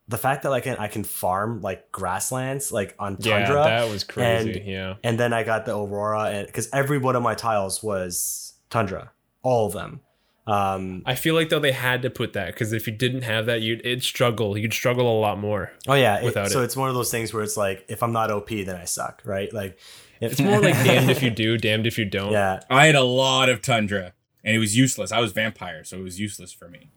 the 0.08 0.18
fact 0.18 0.42
that 0.42 0.52
I 0.52 0.60
can 0.60 0.76
I 0.76 0.88
can 0.88 1.02
farm 1.04 1.60
like 1.60 1.90
grasslands 1.92 2.70
like 2.72 2.94
on 2.98 3.16
Yeah, 3.20 3.38
tundra 3.40 3.64
that 3.64 3.90
was 3.90 4.04
crazy. 4.04 4.58
and- 4.58 4.66
yeah. 4.66 4.94
and 5.02 5.18
then 5.18 5.32
I 5.32 5.42
got 5.44 5.64
the 5.64 5.76
Aurora, 5.76 6.24
and 6.24 6.46
because 6.46 6.68
every 6.72 6.98
one 6.98 7.16
of 7.16 7.22
my 7.22 7.34
tiles 7.34 7.82
was 7.82 8.54
tundra, 8.70 9.12
all 9.42 9.66
of 9.66 9.72
them. 9.72 10.00
Um, 10.46 11.02
I 11.06 11.14
feel 11.14 11.34
like 11.34 11.48
though 11.48 11.58
they 11.58 11.72
had 11.72 12.02
to 12.02 12.10
put 12.10 12.34
that 12.34 12.48
because 12.48 12.74
if 12.74 12.86
you 12.86 12.92
didn't 12.92 13.22
have 13.22 13.46
that, 13.46 13.62
you'd 13.62 13.80
it'd 13.80 14.02
struggle. 14.02 14.58
You'd 14.58 14.74
struggle 14.74 15.10
a 15.10 15.18
lot 15.18 15.38
more. 15.38 15.72
oh 15.88 15.94
yeah, 15.94 16.22
without 16.22 16.46
it- 16.48 16.50
so 16.50 16.60
it. 16.60 16.64
it's 16.64 16.76
one 16.76 16.90
of 16.90 16.94
those 16.94 17.10
things 17.10 17.32
where 17.32 17.42
it's 17.42 17.56
like 17.56 17.86
if 17.88 18.02
I'm 18.02 18.12
not 18.12 18.30
OP, 18.30 18.48
then 18.50 18.76
I 18.76 18.84
suck, 18.84 19.22
right? 19.24 19.50
Like 19.54 19.78
if, 20.20 20.32
It's 20.32 20.40
more 20.42 20.60
like 20.60 20.74
damned 20.84 21.10
if 21.10 21.22
you 21.22 21.30
do, 21.30 21.56
damned 21.56 21.86
if 21.86 21.96
you 21.96 22.04
don't. 22.04 22.32
yeah, 22.32 22.60
I 22.68 22.84
had 22.86 22.94
a 22.94 23.02
lot 23.02 23.48
of 23.48 23.62
tundra, 23.62 24.12
and 24.44 24.54
it 24.54 24.58
was 24.58 24.76
useless. 24.76 25.12
I 25.12 25.20
was 25.20 25.32
vampire, 25.32 25.82
so 25.82 25.96
it 25.96 26.02
was 26.02 26.20
useless 26.20 26.52
for 26.52 26.68
me. 26.68 26.90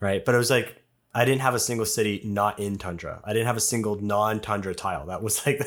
right. 0.00 0.22
But 0.22 0.34
it 0.34 0.38
was 0.38 0.50
like 0.50 0.79
I 1.12 1.24
didn't 1.24 1.40
have 1.40 1.54
a 1.54 1.58
single 1.58 1.86
city 1.86 2.20
not 2.24 2.60
in 2.60 2.78
tundra. 2.78 3.20
I 3.24 3.32
didn't 3.32 3.46
have 3.46 3.56
a 3.56 3.60
single 3.60 3.96
non-tundra 4.00 4.74
tile. 4.74 5.06
That 5.06 5.22
was 5.22 5.44
like 5.46 5.60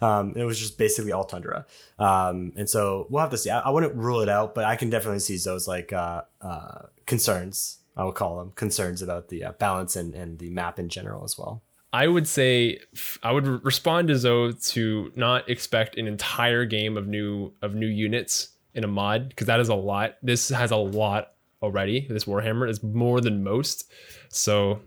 um, 0.00 0.32
it 0.34 0.44
was 0.44 0.58
just 0.58 0.78
basically 0.78 1.12
all 1.12 1.24
tundra. 1.24 1.66
Um, 1.98 2.52
and 2.56 2.68
so 2.68 3.06
we'll 3.10 3.20
have 3.20 3.30
to 3.30 3.38
see. 3.38 3.50
I, 3.50 3.60
I 3.60 3.70
wouldn't 3.70 3.94
rule 3.94 4.20
it 4.20 4.28
out, 4.28 4.54
but 4.54 4.64
I 4.64 4.76
can 4.76 4.88
definitely 4.88 5.20
see 5.20 5.36
those 5.36 5.68
like 5.68 5.92
uh, 5.92 6.22
uh, 6.40 6.82
concerns. 7.06 7.78
I 7.96 8.04
would 8.04 8.14
call 8.14 8.38
them 8.38 8.52
concerns 8.54 9.02
about 9.02 9.28
the 9.28 9.44
uh, 9.44 9.52
balance 9.52 9.94
and, 9.94 10.14
and 10.14 10.38
the 10.38 10.48
map 10.50 10.78
in 10.78 10.88
general 10.88 11.24
as 11.24 11.36
well. 11.36 11.62
I 11.92 12.06
would 12.06 12.28
say 12.28 12.78
I 13.22 13.32
would 13.32 13.64
respond 13.64 14.08
to 14.08 14.16
Zoe 14.16 14.54
to 14.54 15.12
not 15.16 15.50
expect 15.50 15.96
an 15.96 16.06
entire 16.06 16.64
game 16.64 16.96
of 16.96 17.08
new 17.08 17.52
of 17.62 17.74
new 17.74 17.88
units 17.88 18.50
in 18.74 18.84
a 18.84 18.86
mod 18.86 19.28
because 19.28 19.48
that 19.48 19.60
is 19.60 19.68
a 19.68 19.74
lot. 19.74 20.14
This 20.22 20.48
has 20.50 20.70
a 20.70 20.76
lot 20.76 21.32
already. 21.62 22.06
This 22.08 22.24
Warhammer 22.24 22.68
is 22.68 22.82
more 22.82 23.20
than 23.20 23.42
most, 23.44 23.90
so 24.28 24.80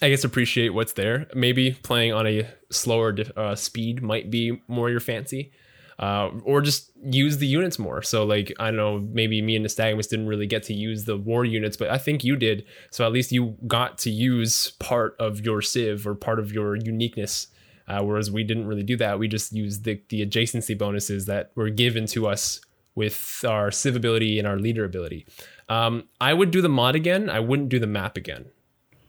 I 0.00 0.08
guess 0.10 0.24
appreciate 0.24 0.70
what's 0.70 0.94
there. 0.94 1.26
Maybe 1.34 1.72
playing 1.82 2.12
on 2.12 2.26
a 2.26 2.46
slower 2.70 3.14
uh, 3.36 3.54
speed 3.54 4.02
might 4.02 4.30
be 4.30 4.60
more 4.68 4.90
your 4.90 5.00
fancy. 5.00 5.52
uh, 5.98 6.30
or 6.42 6.60
just 6.60 6.90
use 7.04 7.38
the 7.38 7.46
units 7.46 7.78
more. 7.78 8.02
So 8.02 8.24
like 8.24 8.52
I 8.58 8.66
don't 8.66 8.76
know, 8.76 8.98
maybe 9.12 9.40
me 9.40 9.56
and 9.56 9.64
Nystagmus 9.64 10.08
didn't 10.08 10.26
really 10.26 10.46
get 10.46 10.64
to 10.64 10.74
use 10.74 11.04
the 11.04 11.16
war 11.16 11.44
units, 11.44 11.76
but 11.76 11.90
I 11.90 11.98
think 11.98 12.24
you 12.24 12.36
did. 12.36 12.64
So 12.90 13.06
at 13.06 13.12
least 13.12 13.30
you 13.32 13.56
got 13.68 13.98
to 13.98 14.10
use 14.10 14.72
part 14.72 15.14
of 15.20 15.40
your 15.40 15.62
civ 15.62 16.06
or 16.06 16.14
part 16.14 16.38
of 16.40 16.52
your 16.52 16.76
uniqueness. 16.76 17.46
Uh, 17.88 18.02
whereas 18.02 18.30
we 18.30 18.44
didn't 18.44 18.66
really 18.66 18.82
do 18.84 18.96
that. 18.96 19.18
We 19.18 19.28
just 19.28 19.52
used 19.52 19.84
the 19.84 20.00
the 20.08 20.24
adjacency 20.26 20.76
bonuses 20.76 21.26
that 21.26 21.52
were 21.54 21.70
given 21.70 22.06
to 22.06 22.26
us 22.26 22.60
with 22.94 23.44
our 23.48 23.70
civ 23.70 23.96
ability 23.96 24.38
and 24.38 24.46
our 24.46 24.58
leader 24.58 24.84
ability. 24.84 25.26
Um, 25.72 26.08
I 26.20 26.34
would 26.34 26.50
do 26.50 26.60
the 26.60 26.68
mod 26.68 26.94
again. 26.94 27.30
I 27.30 27.40
wouldn't 27.40 27.68
do 27.68 27.78
the 27.78 27.86
map 27.86 28.16
again. 28.16 28.46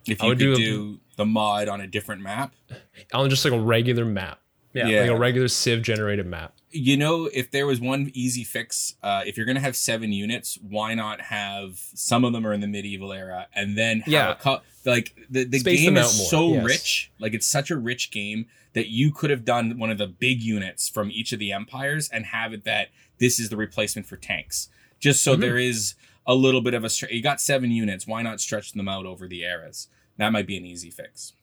If 0.08 0.22
I 0.22 0.26
you 0.26 0.30
would 0.30 0.38
could 0.40 0.44
do 0.46 0.56
do, 0.56 1.00
a- 1.14 1.18
the 1.18 1.26
mod 1.26 1.68
on 1.68 1.82
a 1.82 1.88
different 1.88 2.22
map, 2.22 2.54
On 3.14 3.30
just 3.30 3.44
like 3.46 3.54
a 3.54 3.60
regular 3.60 4.06
map. 4.06 4.40
Yeah, 4.74 4.88
Yeah. 4.88 5.02
like 5.02 5.10
a 5.12 5.18
regular 5.18 5.48
civ 5.48 5.84
generated 5.84 6.26
map. 6.26 6.56
you 6.76 6.98
know, 6.98 7.30
if 7.32 7.52
there 7.52 7.68
was 7.68 7.80
one 7.80 8.10
easy 8.16 8.44
fix, 8.44 8.96
uh, 9.04 9.22
if 9.28 9.38
you're 9.38 9.46
gonna 9.46 9.60
have 9.60 9.76
seven 9.76 10.12
units, 10.12 10.58
why 10.68 10.96
not 10.96 11.22
have 11.22 11.78
some 11.94 12.26
of 12.26 12.34
them 12.34 12.48
are 12.48 12.54
in 12.54 12.62
the 12.62 12.68
medieval 12.68 13.14
era, 13.14 13.46
and 13.54 13.78
then 13.78 14.00
have 14.00 14.12
Yeah. 14.12 14.32
a 14.32 14.36
co- 14.36 14.62
like 14.84 15.16
the 15.30 15.44
the 15.44 15.60
Space 15.60 15.82
game 15.82 15.98
is 15.98 16.30
so 16.32 16.54
yes. 16.56 16.64
rich, 16.66 17.12
like 17.20 17.36
it's 17.36 17.46
such 17.46 17.70
a 17.70 17.78
rich 17.78 18.10
game 18.10 18.48
that 18.74 18.88
you 18.90 19.12
could 19.12 19.30
have 19.30 19.46
done 19.46 19.78
one 19.78 19.92
of 19.92 20.00
the 20.00 20.08
big 20.08 20.42
units 20.42 20.90
from 20.90 21.12
each 21.12 21.32
of 21.32 21.38
the 21.38 21.52
empires 21.52 22.10
and 22.10 22.26
have 22.28 22.54
it 22.54 22.64
that 22.64 22.88
this 23.20 23.40
is 23.40 23.50
the 23.50 23.58
replacement 23.58 24.08
for 24.08 24.18
tanks, 24.18 24.70
just 25.00 25.24
so 25.24 25.36
Mhm. 25.38 25.42
there 25.42 25.58
is 25.60 25.94
a 26.26 26.36
little 26.36 26.62
bit 26.62 26.74
of 26.74 26.84
a. 26.84 26.90
Str- 26.90 27.08
you 27.08 27.22
got 27.22 27.42
seven 27.42 27.72
units, 27.72 28.08
why 28.08 28.22
not 28.22 28.42
stretch 28.42 28.72
them 28.74 28.88
out 28.88 29.06
over 29.06 29.28
the 29.28 29.44
eras? 29.44 29.88
That 30.18 30.32
might 30.32 30.48
be 30.48 30.58
an 30.58 30.66
easy 30.66 30.90
fix. 30.90 31.34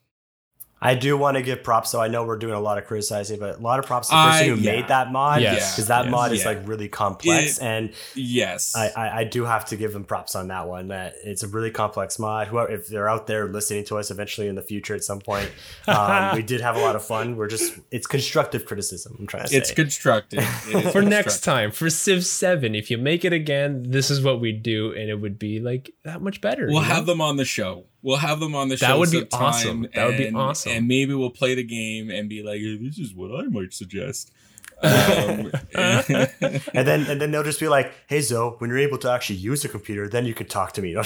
I 0.83 0.95
do 0.95 1.17
want 1.17 1.37
to 1.37 1.43
give 1.43 1.63
props, 1.63 1.91
though. 1.91 2.01
I 2.01 2.09
know 2.09 2.25
we're 2.25 2.39
doing 2.39 2.55
a 2.55 2.61
lot 2.61 2.79
of 2.79 2.87
criticizing, 2.87 3.39
but 3.39 3.59
a 3.59 3.61
lot 3.61 3.79
of 3.79 3.85
props 3.87 4.09
to 4.09 4.13
the 4.15 4.19
I- 4.19 4.31
person 4.31 4.49
who 4.57 4.63
yeah. 4.63 4.73
made 4.77 4.89
that 4.89 5.13
mod. 5.13 5.43
Yes. 5.43 5.75
Because 5.75 5.89
that 5.89 6.05
Yes. 6.07 6.11
mod 6.11 6.33
is 6.33 6.45
like 6.47 6.67
really 6.67 6.89
complex. 6.89 7.59
It- 7.59 7.63
and 7.65 7.93
Yes, 8.15 8.75
I, 8.75 8.89
I, 8.97 9.19
I 9.19 9.25
do 9.25 9.45
have 9.45 9.67
to 9.67 9.77
give 9.77 9.93
them 9.93 10.05
props 10.05 10.35
on 10.35 10.49
that 10.49 10.67
one. 10.69 10.89
That 10.89 11.17
it's 11.23 11.43
a 11.43 11.49
really 11.49 11.71
complex 11.71 12.19
mod. 12.19 12.49
Whoever, 12.49 12.71
if 12.73 12.87
they're 12.89 13.09
out 13.09 13.27
there 13.27 13.47
listening 13.49 13.85
to 13.87 13.99
us 13.99 14.11
eventually 14.11 14.49
in 14.49 14.55
the 14.55 14.63
future 14.63 14.95
at 14.95 15.05
some 15.05 15.21
point, 15.21 15.51
um, 15.87 16.35
we 16.35 16.43
did 16.43 16.61
have 16.63 16.77
a 16.77 16.81
lot 16.81 16.97
of 16.97 17.05
fun. 17.05 17.37
We're 17.37 17.49
just 17.49 17.75
it's 17.91 18.07
constructive 18.07 18.65
criticism. 18.65 19.17
I'm 19.19 19.27
trying 19.27 19.43
to 19.45 19.49
say 19.51 19.57
it's 19.59 19.73
constructed 19.73 20.41
It 20.69 20.91
for 20.93 21.03
next 21.03 21.41
time 21.45 21.71
for 21.73 21.91
civ 21.91 22.25
7 22.25 22.75
if 22.75 22.91
you 22.91 22.97
make 22.99 23.25
it 23.25 23.33
again 23.33 23.85
this 23.89 24.11
is 24.11 24.23
what 24.23 24.41
we'd 24.41 24.63
do 24.63 24.93
and 24.93 25.11
it 25.11 25.17
would 25.17 25.39
be 25.39 25.61
like 25.61 25.91
that 26.05 26.23
much 26.23 26.41
better 26.41 26.67
We'll 26.67 26.77
you 26.83 26.89
know? 26.89 26.95
have 26.95 27.07
them 27.07 27.21
on 27.21 27.37
the 27.37 27.45
show. 27.45 27.85
We'll 28.03 28.17
have 28.17 28.41
them 28.41 28.55
on 28.55 28.69
the 28.69 28.77
show. 28.77 28.87
That 28.87 28.99
would 28.99 29.11
be 29.11 29.27
awesome. 29.33 29.87
That 29.95 30.07
would 30.07 30.17
be 30.17 30.31
awesome. 30.33 30.73
And 30.73 30.89
maybe 30.89 31.13
we'll 31.15 31.31
play 31.31 31.55
the 31.55 31.63
game 31.63 32.11
and 32.11 32.29
be 32.29 32.43
like, 32.43 32.61
hey, 32.61 32.77
"This 32.77 32.99
is 32.99 33.15
what 33.15 33.31
I 33.35 33.45
might 33.49 33.75
suggest." 33.75 34.33
Um, 34.83 35.51
And 36.75 36.87
then 36.87 37.07
and 37.07 37.21
then 37.21 37.31
they'll 37.31 37.43
just 37.43 37.61
be 37.61 37.69
like, 37.69 37.93
"Hey 38.07 38.21
Zoe, 38.21 38.55
when 38.59 38.71
you're 38.71 38.79
able 38.79 38.99
to 38.99 39.11
actually 39.11 39.37
use 39.37 39.65
a 39.65 39.69
computer, 39.69 40.09
then 40.09 40.27
you 40.27 40.35
can 40.35 40.47
talk 40.47 40.73
to 40.73 40.83
me." 40.83 40.95
oh, 40.97 41.05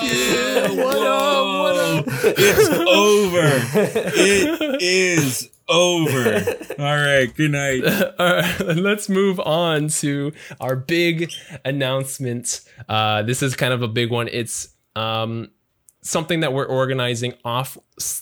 shit. 0.00 0.76
What 0.76 0.96
up? 0.96 1.46
What 1.46 1.76
up? 1.76 2.04
It's 2.24 2.68
over. 2.70 3.48
It 4.14 4.82
is 4.82 5.48
over. 5.68 6.44
All 6.78 6.96
right. 6.96 7.32
Good 7.34 7.50
night. 7.52 7.84
All 8.18 8.36
right, 8.36 8.60
let's 8.76 9.08
move 9.08 9.40
on 9.40 9.88
to 9.88 10.32
our 10.60 10.76
big 10.76 11.30
announcement. 11.64 12.60
Uh, 12.88 13.22
this 13.22 13.42
is 13.42 13.56
kind 13.56 13.72
of 13.72 13.82
a 13.82 13.88
big 13.88 14.10
one. 14.10 14.28
It's 14.28 14.68
um, 14.94 15.48
something 16.06 16.40
that 16.40 16.52
we're 16.52 16.66
organizing 16.66 17.34
off, 17.44 17.76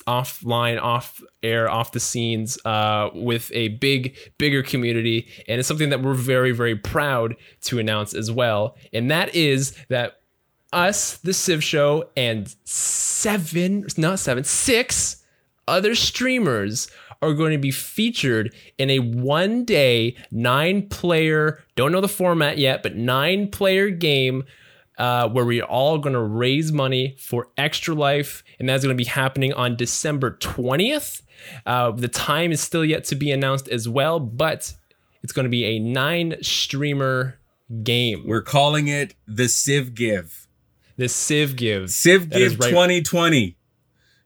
offline, 0.06 0.80
off 0.80 1.22
air, 1.42 1.70
off 1.70 1.92
the 1.92 2.00
scenes, 2.00 2.58
uh, 2.64 3.10
with 3.14 3.50
a 3.54 3.68
big, 3.68 4.16
bigger 4.38 4.62
community, 4.62 5.28
and 5.46 5.58
it's 5.58 5.68
something 5.68 5.90
that 5.90 6.02
we're 6.02 6.14
very, 6.14 6.52
very 6.52 6.74
proud 6.74 7.36
to 7.60 7.78
announce 7.78 8.14
as 8.14 8.30
well. 8.30 8.76
And 8.92 9.10
that 9.10 9.34
is 9.34 9.76
that 9.88 10.20
us, 10.72 11.18
the 11.18 11.34
Civ 11.34 11.62
Show, 11.62 12.10
and 12.16 12.54
seven, 12.64 13.86
not 13.96 14.18
seven, 14.18 14.44
six 14.44 15.22
other 15.68 15.94
streamers 15.94 16.88
are 17.22 17.32
going 17.32 17.52
to 17.52 17.58
be 17.58 17.70
featured 17.70 18.54
in 18.78 18.90
a 18.90 18.98
one 18.98 19.64
day, 19.64 20.16
nine 20.30 20.88
player, 20.88 21.62
don't 21.76 21.92
know 21.92 22.00
the 22.00 22.08
format 22.08 22.58
yet, 22.58 22.82
but 22.82 22.96
nine 22.96 23.50
player 23.50 23.88
game 23.90 24.44
uh, 24.98 25.28
where 25.28 25.44
we're 25.44 25.64
all 25.64 25.98
going 25.98 26.12
to 26.12 26.20
raise 26.20 26.72
money 26.72 27.16
for 27.18 27.48
Extra 27.56 27.94
Life. 27.94 28.44
And 28.58 28.68
that's 28.68 28.84
going 28.84 28.96
to 28.96 29.02
be 29.02 29.08
happening 29.08 29.52
on 29.52 29.76
December 29.76 30.36
20th. 30.40 31.22
Uh, 31.66 31.90
the 31.90 32.08
time 32.08 32.52
is 32.52 32.60
still 32.60 32.84
yet 32.84 33.04
to 33.04 33.14
be 33.14 33.30
announced 33.30 33.68
as 33.68 33.88
well, 33.88 34.20
but 34.20 34.74
it's 35.22 35.32
going 35.32 35.44
to 35.44 35.50
be 35.50 35.64
a 35.64 35.78
nine 35.78 36.36
streamer 36.42 37.38
game. 37.82 38.24
We're 38.26 38.42
calling 38.42 38.88
it 38.88 39.14
the 39.26 39.48
Civ 39.48 39.94
Give. 39.94 40.46
The 40.96 41.08
Civ 41.08 41.56
Gives. 41.56 41.94
Civ 41.94 42.30
Give 42.30 42.58
right. 42.58 42.70
2020. 42.70 43.56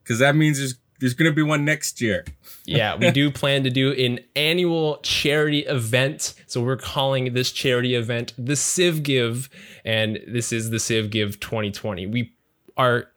Because 0.03 0.19
that 0.19 0.37
means 0.37 0.59
there's 0.59 0.79
there's 0.99 1.15
gonna 1.15 1.33
be 1.33 1.43
one 1.43 1.65
next 1.65 2.01
year. 2.01 2.25
yeah, 2.65 2.97
we 2.97 3.11
do 3.11 3.31
plan 3.41 3.65
to 3.65 3.71
do 3.71 3.93
an 3.93 4.21
annual 4.37 4.99
charity 5.03 5.61
event. 5.61 6.35
So 6.47 6.61
we're 6.61 6.77
calling 6.77 7.35
this 7.35 7.53
charity 7.53 7.95
event 7.95 8.33
the 8.39 8.57
Civ 8.57 9.03
Give, 9.03 9.49
and 9.85 10.19
this 10.27 10.53
is 10.53 10.71
the 10.71 10.81
Civ 10.81 11.11
Give 11.11 11.39
2020. 11.41 12.07
We 12.07 12.33
are 12.77 13.11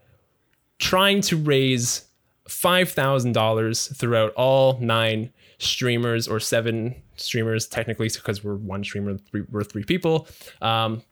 trying 0.80 1.22
to 1.22 1.38
raise 1.38 2.06
$5,000 2.48 3.96
throughout 3.96 4.34
all 4.34 4.78
nine 4.80 5.32
streamers 5.60 6.28
or 6.28 6.40
seven 6.40 6.96
streamers, 7.16 7.68
technically, 7.68 8.10
because 8.10 8.44
we're 8.44 8.56
one 8.56 8.84
streamer, 8.84 9.18
three, 9.18 9.44
we're 9.50 9.64
three 9.64 9.84
people. 9.84 10.28
Um, 10.62 11.04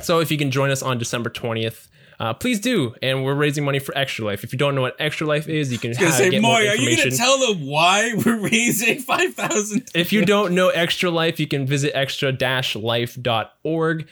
so 0.00 0.20
if 0.20 0.30
you 0.30 0.38
can 0.38 0.50
join 0.50 0.70
us 0.70 0.82
on 0.82 0.98
December 0.98 1.30
20th, 1.30 1.88
uh, 2.20 2.34
please 2.34 2.60
do. 2.60 2.94
And 3.00 3.24
we're 3.24 3.34
raising 3.34 3.64
money 3.64 3.78
for 3.78 3.96
Extra 3.96 4.26
Life. 4.26 4.44
If 4.44 4.52
you 4.52 4.58
don't 4.58 4.74
know 4.74 4.82
what 4.82 4.94
Extra 4.98 5.26
Life 5.26 5.48
is, 5.48 5.72
you 5.72 5.78
can 5.78 5.88
I 5.88 5.92
was 5.92 5.98
gonna 5.98 6.10
have, 6.10 6.18
say, 6.18 6.30
get 6.30 6.42
more 6.42 6.52
Moy, 6.52 6.68
are 6.68 6.76
you 6.76 6.94
gonna 6.94 7.10
tell 7.12 7.38
them 7.38 7.66
why 7.66 8.12
we're 8.14 8.38
raising 8.40 8.98
five 8.98 9.32
thousand? 9.34 9.88
If 9.94 10.12
you 10.12 10.26
don't 10.26 10.54
know 10.54 10.68
Extra 10.68 11.10
Life, 11.10 11.40
you 11.40 11.46
can 11.46 11.66
visit 11.66 11.96
extra-life.org. 11.96 14.08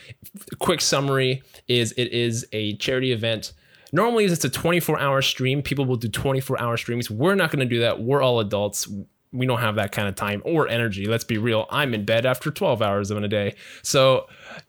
Quick 0.59 0.81
summary 0.81 1.43
is 1.69 1.93
it 1.93 2.13
is 2.13 2.47
a 2.53 2.77
charity 2.77 3.13
event. 3.13 3.53
Normally 3.93 4.25
it's 4.25 4.45
a 4.45 4.51
24-hour 4.51 5.23
stream. 5.23 5.63
People 5.63 5.85
will 5.85 5.97
do 5.97 6.09
24-hour 6.09 6.77
streams. 6.77 7.11
We're 7.11 7.35
not 7.35 7.51
going 7.51 7.61
to 7.61 7.75
do 7.75 7.81
that. 7.81 8.03
We're 8.03 8.21
all 8.21 8.39
adults. 8.39 8.87
We 9.33 9.47
don't 9.47 9.61
have 9.61 9.77
that 9.77 9.93
kind 9.93 10.09
of 10.09 10.15
time 10.15 10.43
or 10.45 10.69
energy. 10.69 11.07
Let's 11.07 11.25
be 11.25 11.39
real. 11.39 11.67
I'm 11.71 11.95
in 11.95 12.05
bed 12.05 12.27
after 12.27 12.51
12 12.51 12.83
hours 12.83 13.11
of 13.11 13.23
a 13.23 13.29
day. 13.29 13.55
So, 13.83 14.27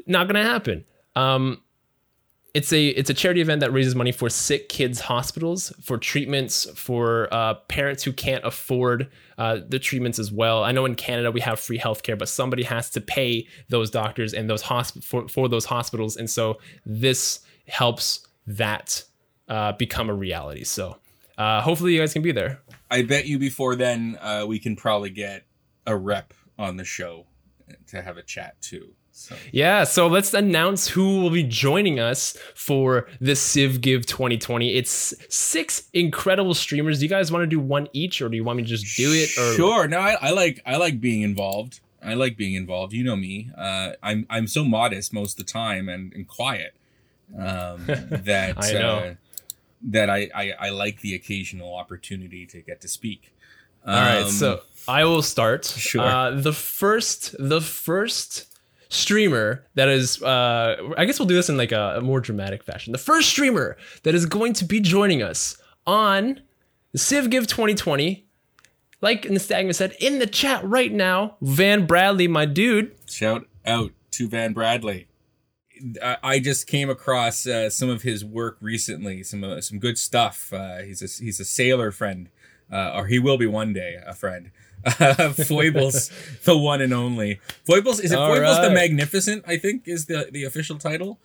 not 0.07 0.27
going 0.27 0.41
to 0.41 0.49
happen. 0.49 0.85
Um 1.15 1.61
it's 2.59 2.73
a 2.73 2.87
it's 2.89 3.09
a 3.09 3.13
charity 3.13 3.39
event 3.39 3.61
that 3.61 3.71
raises 3.71 3.95
money 3.95 4.11
for 4.11 4.29
sick 4.29 4.67
kids 4.67 4.99
hospitals 4.99 5.71
for 5.81 5.97
treatments 5.97 6.69
for 6.75 7.33
uh, 7.33 7.53
parents 7.69 8.03
who 8.03 8.11
can't 8.11 8.43
afford 8.43 9.09
uh, 9.37 9.59
the 9.65 9.79
treatments 9.79 10.19
as 10.19 10.29
well. 10.29 10.61
I 10.65 10.73
know 10.73 10.83
in 10.83 10.95
Canada 10.95 11.31
we 11.31 11.39
have 11.39 11.57
free 11.57 11.79
healthcare, 11.79 12.19
but 12.19 12.27
somebody 12.27 12.63
has 12.63 12.89
to 12.89 12.99
pay 12.99 13.47
those 13.69 13.89
doctors 13.89 14.33
and 14.33 14.49
those 14.49 14.63
hosp- 14.63 15.05
for, 15.05 15.29
for 15.29 15.47
those 15.47 15.63
hospitals, 15.63 16.17
and 16.17 16.29
so 16.29 16.57
this 16.85 17.39
helps 17.67 18.27
that 18.45 19.05
uh, 19.47 19.71
become 19.71 20.09
a 20.09 20.13
reality. 20.13 20.65
So 20.65 20.97
uh, 21.37 21.61
hopefully 21.61 21.93
you 21.93 21.99
guys 22.01 22.11
can 22.11 22.23
be 22.23 22.33
there. 22.33 22.59
I 22.91 23.03
bet 23.03 23.25
you 23.25 23.39
before 23.39 23.77
then 23.77 24.17
uh, 24.19 24.43
we 24.45 24.59
can 24.59 24.75
probably 24.75 25.11
get 25.11 25.45
a 25.87 25.95
rep 25.95 26.33
on 26.57 26.75
the 26.75 26.83
show 26.83 27.27
to 27.87 28.01
have 28.01 28.17
a 28.17 28.23
chat 28.23 28.61
too. 28.61 28.95
So 29.19 29.35
Yeah, 29.51 29.83
so 29.83 30.07
let's 30.07 30.33
announce 30.33 30.87
who 30.87 31.21
will 31.21 31.29
be 31.29 31.43
joining 31.43 31.99
us 31.99 32.37
for 32.55 33.07
the 33.19 33.35
Civ 33.35 33.81
Give 33.81 34.05
2020. 34.05 34.75
It's 34.75 35.13
six 35.27 35.89
incredible 35.93 36.53
streamers. 36.53 36.99
Do 36.99 37.05
you 37.05 37.09
guys 37.09 37.29
want 37.31 37.43
to 37.43 37.47
do 37.47 37.59
one 37.59 37.89
each, 37.91 38.21
or 38.21 38.29
do 38.29 38.37
you 38.37 38.45
want 38.45 38.57
me 38.57 38.63
to 38.63 38.69
just 38.69 38.95
do 38.95 39.11
it? 39.11 39.37
Or 39.37 39.53
sure. 39.55 39.87
No, 39.89 39.99
I, 39.99 40.15
I 40.21 40.31
like 40.31 40.61
I 40.65 40.77
like 40.77 41.01
being 41.01 41.21
involved. 41.21 41.81
I 42.01 42.13
like 42.13 42.37
being 42.37 42.55
involved. 42.55 42.93
You 42.93 43.03
know 43.03 43.17
me. 43.17 43.51
Uh, 43.57 43.91
I'm 44.01 44.25
I'm 44.29 44.47
so 44.47 44.63
modest 44.63 45.13
most 45.13 45.37
of 45.37 45.45
the 45.45 45.51
time 45.51 45.89
and, 45.89 46.13
and 46.13 46.25
quiet 46.27 46.73
um, 47.37 47.85
that 47.87 48.55
I. 48.57 48.75
Uh, 48.75 49.13
that 49.81 50.09
I, 50.09 50.29
I 50.35 50.53
I 50.59 50.69
like 50.71 50.99
the 51.01 51.15
occasional 51.15 51.73
opportunity 51.75 52.45
to 52.47 52.61
get 52.61 52.81
to 52.81 52.87
speak. 52.87 53.33
All 53.85 53.93
right, 53.93 54.23
Um, 54.23 54.29
so 54.29 54.61
I 54.87 55.05
will 55.05 55.21
start. 55.21 55.65
Sure. 55.65 56.01
Uh, 56.01 56.31
the 56.31 56.51
first, 56.51 57.33
the 57.39 57.61
first 57.61 58.47
streamer 58.89 59.65
that 59.75 59.87
is, 59.87 60.21
uh, 60.21 60.75
I 60.97 61.05
guess 61.05 61.19
we'll 61.19 61.27
do 61.27 61.35
this 61.35 61.49
in 61.49 61.57
like 61.57 61.71
a, 61.71 61.95
a 61.97 62.01
more 62.01 62.19
dramatic 62.19 62.63
fashion. 62.63 62.91
The 62.91 62.97
first 62.97 63.29
streamer 63.29 63.77
that 64.03 64.15
is 64.15 64.25
going 64.25 64.53
to 64.53 64.65
be 64.65 64.79
joining 64.79 65.21
us 65.21 65.57
on 65.87 66.41
the 66.91 66.97
Civ 66.97 67.29
Give 67.29 67.47
2020, 67.47 68.27
like 69.01 69.23
Nystagma 69.23 69.73
said 69.73 69.95
in 69.99 70.19
the 70.19 70.27
chat 70.27 70.63
right 70.63 70.91
now, 70.91 71.37
Van 71.41 71.85
Bradley, 71.85 72.27
my 72.27 72.45
dude. 72.45 72.95
Shout 73.07 73.47
out 73.65 73.91
to 74.11 74.27
Van 74.27 74.53
Bradley. 74.53 75.07
I- 76.23 76.39
just 76.39 76.67
came 76.67 76.89
across 76.89 77.47
uh, 77.47 77.69
some 77.69 77.89
of 77.89 78.01
his 78.01 78.25
work 78.25 78.57
recently, 78.59 79.23
some 79.23 79.43
uh, 79.45 79.61
some 79.61 79.79
good 79.79 79.97
stuff. 79.97 80.51
Uh, 80.51 80.79
he's 80.79 81.01
a 81.01 81.23
he's 81.23 81.39
a 81.39 81.45
sailor 81.45 81.91
friend, 81.91 82.29
uh, 82.69 82.91
or 82.95 83.07
he 83.07 83.17
will 83.17 83.37
be 83.37 83.45
one 83.45 83.71
day 83.71 83.97
a 84.05 84.13
friend. 84.13 84.51
Uh, 84.85 85.29
Foibles, 85.33 86.11
the 86.45 86.57
one 86.57 86.81
and 86.81 86.93
only. 86.93 87.39
Foibles 87.65 87.99
is 87.99 88.11
it 88.11 88.17
All 88.17 88.33
Foibles 88.33 88.61
the. 88.61 88.69
Magnificent? 88.71 89.43
I 89.47 89.57
think 89.57 89.87
is 89.87 90.05
the 90.05 90.29
the 90.31 90.43
official 90.45 90.77
title. 90.77 91.19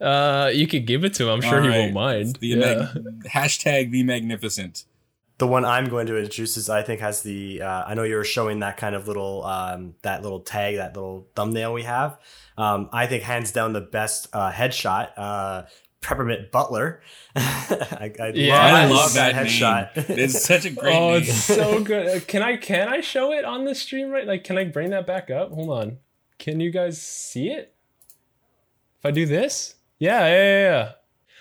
Uh, 0.00 0.50
you 0.52 0.66
could 0.66 0.86
give 0.86 1.04
it 1.04 1.14
to 1.14 1.24
him. 1.24 1.30
I'm 1.30 1.40
sure 1.40 1.56
All 1.58 1.62
he 1.62 1.68
right. 1.70 1.78
won't 1.78 1.94
mind. 1.94 2.36
The 2.36 2.48
Yeah. 2.48 2.56
mag- 2.94 3.22
hashtag 3.32 3.90
the 3.92 4.02
Magnificent. 4.02 4.84
The 5.38 5.46
one 5.46 5.64
I'm 5.66 5.88
going 5.88 6.06
to 6.06 6.16
introduce 6.16 6.56
is 6.56 6.68
I 6.70 6.82
think 6.82 7.00
has 7.00 7.22
the 7.22 7.60
uh, 7.62 7.84
I 7.86 7.94
know 7.94 8.02
you 8.04 8.16
were 8.16 8.24
showing 8.24 8.60
that 8.60 8.76
kind 8.78 8.94
of 8.94 9.06
little 9.06 9.44
um, 9.44 9.94
that 10.02 10.22
little 10.22 10.40
tag 10.40 10.76
that 10.76 10.94
little 10.94 11.26
thumbnail 11.34 11.72
we 11.74 11.82
have. 11.84 12.18
Um, 12.58 12.88
I 12.92 13.06
think 13.06 13.22
hands 13.22 13.52
down 13.52 13.72
the 13.74 13.82
best 13.82 14.28
uh, 14.32 14.50
headshot. 14.50 15.10
Uh, 15.16 15.62
Peppermint 16.06 16.52
Butler. 16.52 17.00
I, 17.36 18.12
I 18.20 18.28
Yeah, 18.32 18.62
I 18.64 18.86
love 18.86 19.14
that 19.14 19.34
headshot. 19.34 20.08
name. 20.08 20.18
It's 20.20 20.44
such 20.44 20.64
a 20.64 20.70
great 20.70 20.94
oh, 20.96 21.14
name. 21.14 21.22
it's 21.22 21.32
so 21.34 21.82
good. 21.84 22.06
Uh, 22.06 22.20
Can 22.28 22.42
I 22.42 22.56
can 22.56 22.88
I 22.88 23.00
show 23.00 23.32
it 23.32 23.44
on 23.44 23.64
the 23.64 23.74
stream 23.74 24.10
right? 24.10 24.24
Like, 24.24 24.44
can 24.44 24.56
I 24.56 24.62
bring 24.64 24.90
that 24.90 25.04
back 25.04 25.30
up? 25.32 25.50
Hold 25.50 25.70
on. 25.70 25.98
Can 26.38 26.60
you 26.60 26.70
guys 26.70 27.02
see 27.02 27.48
it? 27.48 27.74
If 29.00 29.06
I 29.06 29.10
do 29.10 29.26
this, 29.26 29.74
yeah, 29.98 30.26
yeah, 30.28 30.60
yeah. 30.60 30.92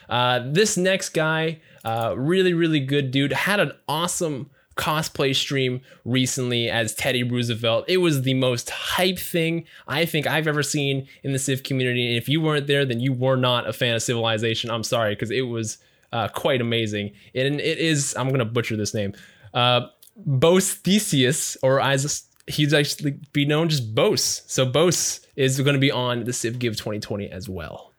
yeah. 0.09 0.13
Uh, 0.15 0.51
this 0.51 0.77
next 0.77 1.09
guy, 1.09 1.61
uh, 1.83 2.15
really, 2.17 2.53
really 2.55 2.79
good 2.79 3.11
dude. 3.11 3.33
Had 3.33 3.59
an 3.59 3.71
awesome 3.87 4.49
cosplay 4.75 5.35
stream 5.35 5.81
recently 6.03 6.69
as 6.69 6.93
Teddy 6.93 7.23
Roosevelt. 7.23 7.85
It 7.87 7.97
was 7.97 8.23
the 8.23 8.33
most 8.33 8.69
hype 8.69 9.19
thing 9.19 9.65
I 9.87 10.05
think 10.05 10.27
I've 10.27 10.47
ever 10.47 10.63
seen 10.63 11.07
in 11.23 11.33
the 11.33 11.39
Civ 11.39 11.63
community. 11.63 12.07
And 12.07 12.17
if 12.17 12.27
you 12.27 12.41
weren't 12.41 12.67
there, 12.67 12.85
then 12.85 12.99
you 12.99 13.13
were 13.13 13.37
not 13.37 13.67
a 13.67 13.73
fan 13.73 13.95
of 13.95 14.03
Civilization. 14.03 14.69
I'm 14.69 14.83
sorry, 14.83 15.15
because 15.15 15.31
it 15.31 15.41
was 15.41 15.77
uh, 16.11 16.27
quite 16.27 16.61
amazing. 16.61 17.11
And 17.33 17.59
it 17.59 17.77
is, 17.77 18.15
I'm 18.17 18.27
going 18.27 18.39
to 18.39 18.45
butcher 18.45 18.75
this 18.75 18.93
name, 18.93 19.13
uh, 19.53 19.87
Bose 20.17 20.73
Theseus, 20.73 21.57
or 21.61 21.81
as 21.81 22.25
he's 22.47 22.73
actually 22.73 23.19
be 23.33 23.45
known 23.45 23.69
just 23.69 23.95
Bose. 23.95 24.43
So 24.47 24.65
Bose 24.65 25.21
is 25.35 25.59
going 25.59 25.73
to 25.73 25.79
be 25.79 25.91
on 25.91 26.25
the 26.25 26.33
Civ 26.33 26.59
Give 26.59 26.73
2020 26.73 27.29
as 27.29 27.49
well. 27.49 27.94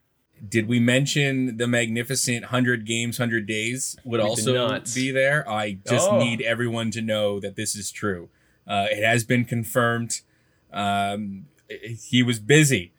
Did 0.46 0.68
we 0.68 0.78
mention 0.80 1.56
the 1.56 1.66
magnificent 1.66 2.42
100 2.44 2.84
games, 2.84 3.18
100 3.18 3.46
days 3.46 3.96
would 4.04 4.20
We 4.20 4.26
also 4.26 4.54
not. 4.54 4.90
be 4.94 5.10
there? 5.10 5.48
I 5.48 5.78
just 5.88 6.08
Oh. 6.10 6.18
need 6.18 6.42
everyone 6.42 6.90
to 6.92 7.00
know 7.02 7.40
that 7.40 7.56
this 7.56 7.74
is 7.74 7.90
true. 7.90 8.28
Uh, 8.66 8.86
it 8.90 9.02
has 9.04 9.24
been 9.24 9.44
confirmed. 9.44 10.20
Um, 10.72 11.46
he 12.08 12.22
was 12.22 12.38
busy. 12.38 12.92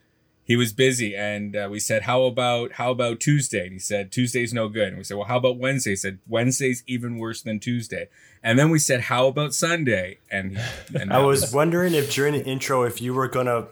He 0.44 0.56
was 0.56 0.72
busy, 0.72 1.14
and 1.14 1.56
uh, 1.58 1.68
we 1.70 1.78
said, 1.82 2.04
"How 2.04 2.24
about 2.24 2.74
how 2.74 2.90
about 2.92 3.20
Tuesday?" 3.20 3.64
And 3.66 3.74
he 3.74 3.80
said, 3.80 4.14
"Tuesday's 4.14 4.54
no 4.54 4.70
good." 4.70 4.88
And 4.90 4.98
we 4.98 5.04
said, 5.04 5.18
"Well, 5.18 5.28
how 5.28 5.36
about 5.38 5.58
Wednesday?" 5.58 5.90
He 5.92 5.96
said, 5.98 6.20
"Wednesday's 6.26 6.84
even 6.88 7.18
worse 7.18 7.42
than 7.42 7.60
Tuesday." 7.60 8.08
And 8.42 8.58
then 8.58 8.70
we 8.70 8.80
said, 8.80 9.02
"How 9.02 9.28
about 9.28 9.54
Sunday?" 9.54 10.20
And, 10.32 10.58
and 10.98 11.12
I 11.12 11.20
that 11.20 11.26
was 11.26 11.54
wondering 11.54 11.94
if 11.94 12.14
during 12.14 12.34
the 12.34 12.46
intro 12.46 12.84
if 12.84 13.02
you 13.02 13.14
were 13.14 13.28
gonna 13.28 13.68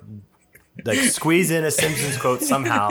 like 0.83 0.99
squeeze 0.99 1.51
in 1.51 1.63
a 1.63 1.71
Simpsons 1.71 2.17
quote 2.17 2.41
somehow, 2.41 2.89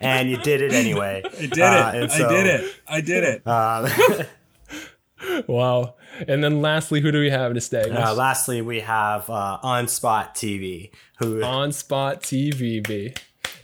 and 0.00 0.28
you 0.30 0.36
did 0.38 0.60
it 0.62 0.72
anyway. 0.72 1.22
I 1.24 1.30
did 1.30 1.52
it. 1.52 1.60
Uh, 1.60 2.08
so, 2.08 2.26
I 2.26 2.32
did 2.32 2.46
it. 2.46 2.74
I 2.88 3.00
did 3.00 3.24
it. 3.24 3.42
Uh, 3.46 4.24
Wow. 5.46 5.96
And 6.26 6.42
then 6.42 6.60
lastly, 6.62 7.00
who 7.00 7.12
do 7.12 7.20
we 7.20 7.30
have 7.30 7.54
to 7.54 7.60
stay? 7.60 7.82
uh, 7.90 8.14
lastly, 8.14 8.62
we 8.62 8.80
have 8.80 9.28
uh, 9.28 9.58
On 9.62 9.86
Spot 9.88 10.34
TV, 10.34 10.90
who 11.18 11.42
on 11.42 11.72
Spot 11.72 12.22
TV, 12.22 12.86
B. 12.86 13.14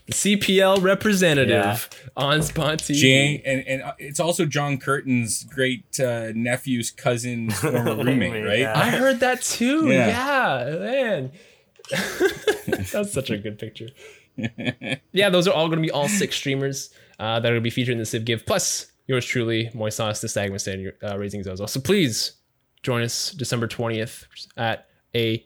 The 0.06 0.12
CPL 0.12 0.82
representative 0.82 1.88
on 2.16 2.42
Spot 2.42 2.78
TV. 2.78 2.94
Jay, 2.94 3.42
and, 3.44 3.66
and 3.66 3.82
uh, 3.82 3.94
it's 3.98 4.20
also 4.20 4.44
John 4.46 4.78
Curtin's 4.78 5.42
great 5.44 5.98
uh, 5.98 6.30
nephew's 6.34 6.90
cousin's 6.92 7.58
former 7.58 7.96
roommate, 8.04 8.44
right? 8.44 8.58
Yeah. 8.60 8.78
I 8.78 8.90
heard 8.90 9.20
that 9.20 9.42
too. 9.42 9.88
Yeah. 9.88 10.06
Yeah, 10.68 10.78
man. 10.78 11.32
That's 12.92 13.12
such 13.12 13.30
a 13.30 13.38
good 13.38 13.58
picture. 13.58 13.88
yeah, 15.12 15.30
those 15.30 15.48
are 15.48 15.54
all 15.54 15.66
going 15.68 15.78
to 15.78 15.86
be 15.86 15.90
all 15.90 16.08
six 16.08 16.36
streamers 16.36 16.90
uh, 17.18 17.40
that 17.40 17.48
are 17.48 17.54
going 17.54 17.60
to 17.60 17.60
be 17.62 17.70
featured 17.70 17.92
in 17.92 17.98
the 17.98 18.06
Civ 18.06 18.24
Give. 18.24 18.44
Plus, 18.44 18.86
yours 19.06 19.24
truly, 19.24 19.70
Moises, 19.74 20.20
the 20.20 20.28
Stagman 20.28 20.60
and 20.66 20.92
uh, 21.02 21.18
Raising 21.18 21.42
Zozo. 21.42 21.66
So 21.66 21.80
please 21.80 22.32
join 22.82 23.02
us 23.02 23.30
December 23.32 23.66
20th 23.66 24.26
at 24.56 24.88
a 25.14 25.44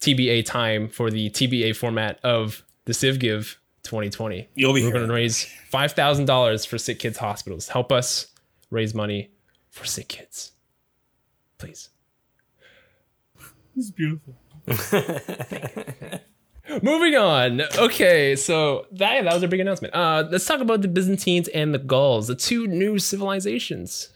TBA 0.00 0.44
time 0.44 0.88
for 0.88 1.10
the 1.10 1.30
TBA 1.30 1.76
format 1.76 2.20
of 2.22 2.64
the 2.84 2.94
Civ 2.94 3.18
Give 3.18 3.58
2020. 3.82 4.48
You'll 4.54 4.74
be 4.74 4.84
We're 4.84 4.92
going 4.92 5.08
to 5.08 5.12
raise 5.12 5.46
$5,000 5.72 6.66
for 6.66 6.78
sick 6.78 6.98
kids 6.98 7.18
hospitals. 7.18 7.68
Help 7.68 7.90
us 7.90 8.28
raise 8.70 8.94
money 8.94 9.30
for 9.70 9.84
sick 9.84 10.08
kids. 10.08 10.52
Please. 11.58 11.88
It's 13.76 13.90
beautiful. 13.90 14.34
Moving 16.82 17.16
on. 17.16 17.62
Okay, 17.78 18.36
so 18.36 18.86
that 18.92 19.24
that 19.24 19.34
was 19.34 19.42
a 19.42 19.48
big 19.48 19.60
announcement. 19.60 19.94
Uh, 19.94 20.24
let's 20.30 20.46
talk 20.46 20.60
about 20.60 20.82
the 20.82 20.88
Byzantines 20.88 21.48
and 21.48 21.72
the 21.72 21.78
Gauls, 21.78 22.28
the 22.28 22.34
two 22.34 22.66
new 22.66 22.98
civilizations. 22.98 24.10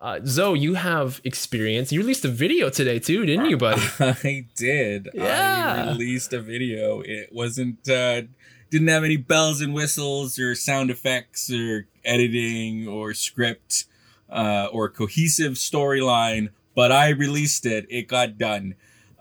Uh, 0.00 0.20
Zoe, 0.26 0.58
you 0.58 0.74
have 0.74 1.22
experience. 1.24 1.90
You 1.90 2.00
released 2.00 2.24
a 2.24 2.28
video 2.28 2.68
today 2.68 2.98
too, 2.98 3.24
didn't 3.24 3.48
you, 3.48 3.56
buddy? 3.56 3.80
I 3.98 4.46
did. 4.54 5.08
Yeah. 5.14 5.84
I 5.86 5.88
released 5.92 6.34
a 6.34 6.40
video. 6.40 7.00
It 7.00 7.30
wasn't 7.32 7.88
uh 7.88 8.22
didn't 8.70 8.88
have 8.88 9.04
any 9.04 9.16
bells 9.16 9.62
and 9.62 9.72
whistles 9.72 10.38
or 10.38 10.54
sound 10.54 10.90
effects 10.90 11.50
or 11.50 11.86
editing 12.04 12.86
or 12.86 13.14
script 13.14 13.86
uh 14.28 14.68
or 14.70 14.90
cohesive 14.90 15.54
storyline, 15.54 16.50
but 16.74 16.92
I 16.92 17.08
released 17.08 17.64
it. 17.64 17.86
It 17.88 18.06
got 18.06 18.36
done. 18.36 18.74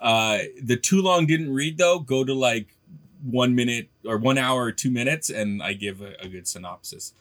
Uh 0.06 0.38
the 0.62 0.78
too 0.78 1.02
long 1.02 1.26
didn't 1.26 1.52
read 1.54 1.78
though. 1.78 2.00
Go 2.00 2.24
to 2.24 2.34
like 2.34 2.68
one 3.24 3.56
minute 3.56 3.90
or 4.06 4.18
one 4.18 4.38
hour 4.38 4.64
or 4.64 4.72
two 4.72 4.92
minutes 4.92 5.30
and 5.32 5.64
I 5.64 5.74
give 5.74 6.00
a, 6.02 6.14
a 6.22 6.28
good 6.28 6.48
synopsis. 6.48 7.14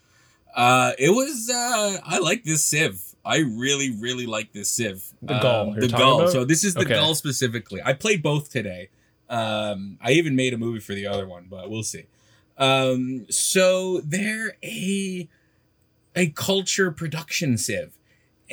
Uh 0.54 0.92
it 0.98 1.10
was 1.10 1.50
uh 1.50 1.96
I 2.04 2.18
like 2.18 2.44
this 2.44 2.62
civ. 2.62 3.00
I 3.24 3.38
really, 3.38 3.90
really 3.90 4.26
like 4.26 4.52
this 4.52 4.68
civ. 4.70 5.12
The 5.22 5.38
Gaul 5.40 5.70
Um, 5.70 5.80
the 5.80 5.88
talking 5.88 6.04
Gaul. 6.04 6.20
about? 6.20 6.32
So 6.32 6.44
this 6.44 6.62
is 6.62 6.74
the 6.74 6.82
Okay. 6.82 6.94
Gaul 6.94 7.14
specifically. 7.14 7.80
I 7.82 7.94
played 7.94 8.22
both 8.22 8.50
today. 8.50 8.90
Um, 9.30 9.96
I 10.02 10.12
even 10.12 10.36
made 10.36 10.52
a 10.52 10.58
movie 10.58 10.80
for 10.80 10.94
the 10.94 11.06
other 11.06 11.26
one, 11.26 11.46
but 11.48 11.70
we'll 11.70 11.82
see. 11.82 12.04
Um, 12.58 13.24
so 13.30 14.00
they're 14.04 14.56
a 14.62 15.26
a 16.14 16.28
culture 16.28 16.90
production 16.92 17.56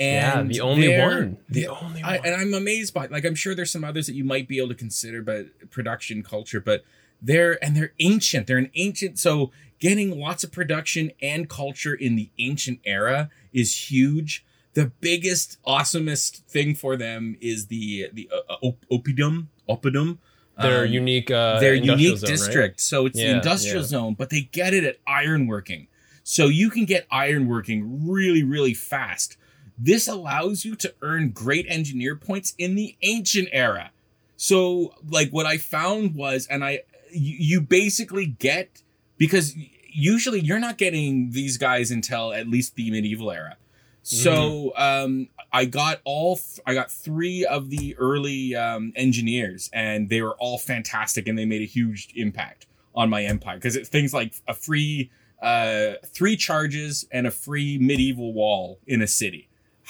civ, 0.02 0.14
yeah, 0.14 0.40
and 0.40 0.50
the 0.50 0.62
only 0.62 0.98
one. 0.98 1.38
The 1.50 1.68
only 1.68 2.02
I, 2.02 2.18
one. 2.18 2.26
and 2.26 2.36
I'm 2.36 2.54
amazed 2.54 2.94
by 2.94 3.08
like 3.08 3.26
I'm 3.26 3.36
sure 3.36 3.56
there's 3.56 3.72
some 3.72 3.84
others 3.84 4.08
that 4.08 4.14
you 4.14 4.24
might 4.24 4.48
be 4.48 4.58
able 4.58 4.70
to 4.70 4.76
consider, 4.76 5.22
but 5.22 5.70
production 5.70 6.24
culture, 6.24 6.60
but 6.60 6.84
they're 7.22 7.64
and 7.64 7.76
they're 7.76 7.94
ancient. 8.00 8.48
They're 8.48 8.58
an 8.58 8.72
ancient. 8.76 9.20
So 9.20 9.52
getting 9.80 10.20
lots 10.20 10.44
of 10.44 10.52
production 10.52 11.12
and 11.22 11.50
culture 11.50 11.94
in 11.94 12.16
the 12.16 12.30
ancient 12.40 12.80
era 12.86 13.30
is 13.54 13.92
huge. 13.92 14.46
The 14.74 14.92
biggest, 15.02 15.58
awesomest 15.68 16.44
thing 16.44 16.76
for 16.76 16.96
them 16.96 17.36
is 17.42 17.68
the 17.68 18.10
the 18.14 18.30
uh, 18.34 18.54
uh, 18.54 18.58
op- 18.62 18.86
oppidum, 18.92 19.48
oppidum. 19.70 20.18
Their 20.62 20.86
um, 20.86 20.92
unique, 20.92 21.32
uh, 21.32 21.60
their 21.60 21.74
unique 21.74 22.18
zone, 22.18 22.30
right? 22.30 22.38
district. 22.38 22.82
So 22.82 23.06
it's 23.06 23.18
the 23.18 23.30
industrial 23.30 23.82
yeah. 23.82 23.88
zone, 23.88 24.14
but 24.14 24.30
they 24.30 24.42
get 24.42 24.74
it 24.74 24.84
at 24.84 25.04
ironworking. 25.06 25.88
So 26.24 26.48
you 26.48 26.70
can 26.70 26.86
get 26.86 27.10
ironworking 27.10 28.00
really, 28.06 28.44
really 28.44 28.74
fast. 28.74 29.38
This 29.78 30.08
allows 30.08 30.66
you 30.66 30.76
to 30.76 30.94
earn 31.02 31.32
great 31.32 31.66
engineer 31.70 32.16
points 32.16 32.54
in 32.58 32.76
the 32.76 32.96
ancient 33.02 33.50
era. 33.52 33.92
So, 34.38 34.96
like, 35.08 35.30
what 35.30 35.46
I 35.46 35.58
found 35.58 36.16
was, 36.16 36.48
and 36.48 36.64
I, 36.64 36.82
you, 37.12 37.36
you 37.40 37.62
basically 37.62 38.26
get, 38.26 38.82
because 39.18 39.56
usually 39.88 40.40
you're 40.40 40.60
not 40.60 40.78
getting 40.78 41.32
these 41.32 41.58
guys 41.58 41.92
until 41.92 42.34
at 42.34 42.48
least 42.48 42.76
the 42.76 42.90
medieval 42.90 43.32
era. 43.32 43.58
So, 44.04 44.74
um, 44.78 45.30
I 45.54 45.66
got 45.66 46.02
all, 46.06 46.38
th- 46.38 46.60
I 46.66 46.74
got 46.74 46.92
three 46.92 47.46
of 47.46 47.70
the 47.70 47.96
early, 47.98 48.56
um, 48.56 48.94
engineers 48.96 49.70
and 49.74 50.10
they 50.10 50.24
were 50.24 50.36
all 50.40 50.58
fantastic 50.58 51.28
and 51.28 51.38
they 51.38 51.46
made 51.46 51.62
a 51.62 51.66
huge 51.66 52.10
impact 52.16 52.66
on 52.96 53.12
my 53.12 53.24
empire. 53.24 53.60
Cause 53.60 53.76
it's 53.76 53.90
things 53.90 54.12
like 54.12 54.34
a 54.48 54.56
free, 54.56 55.12
uh, 55.40 55.94
three 56.06 56.36
charges 56.36 57.08
and 57.12 57.28
a 57.28 57.32
free 57.32 57.78
medieval 57.78 58.34
wall 58.34 58.80
in 58.88 59.04
a 59.04 59.08
city. 59.08 59.50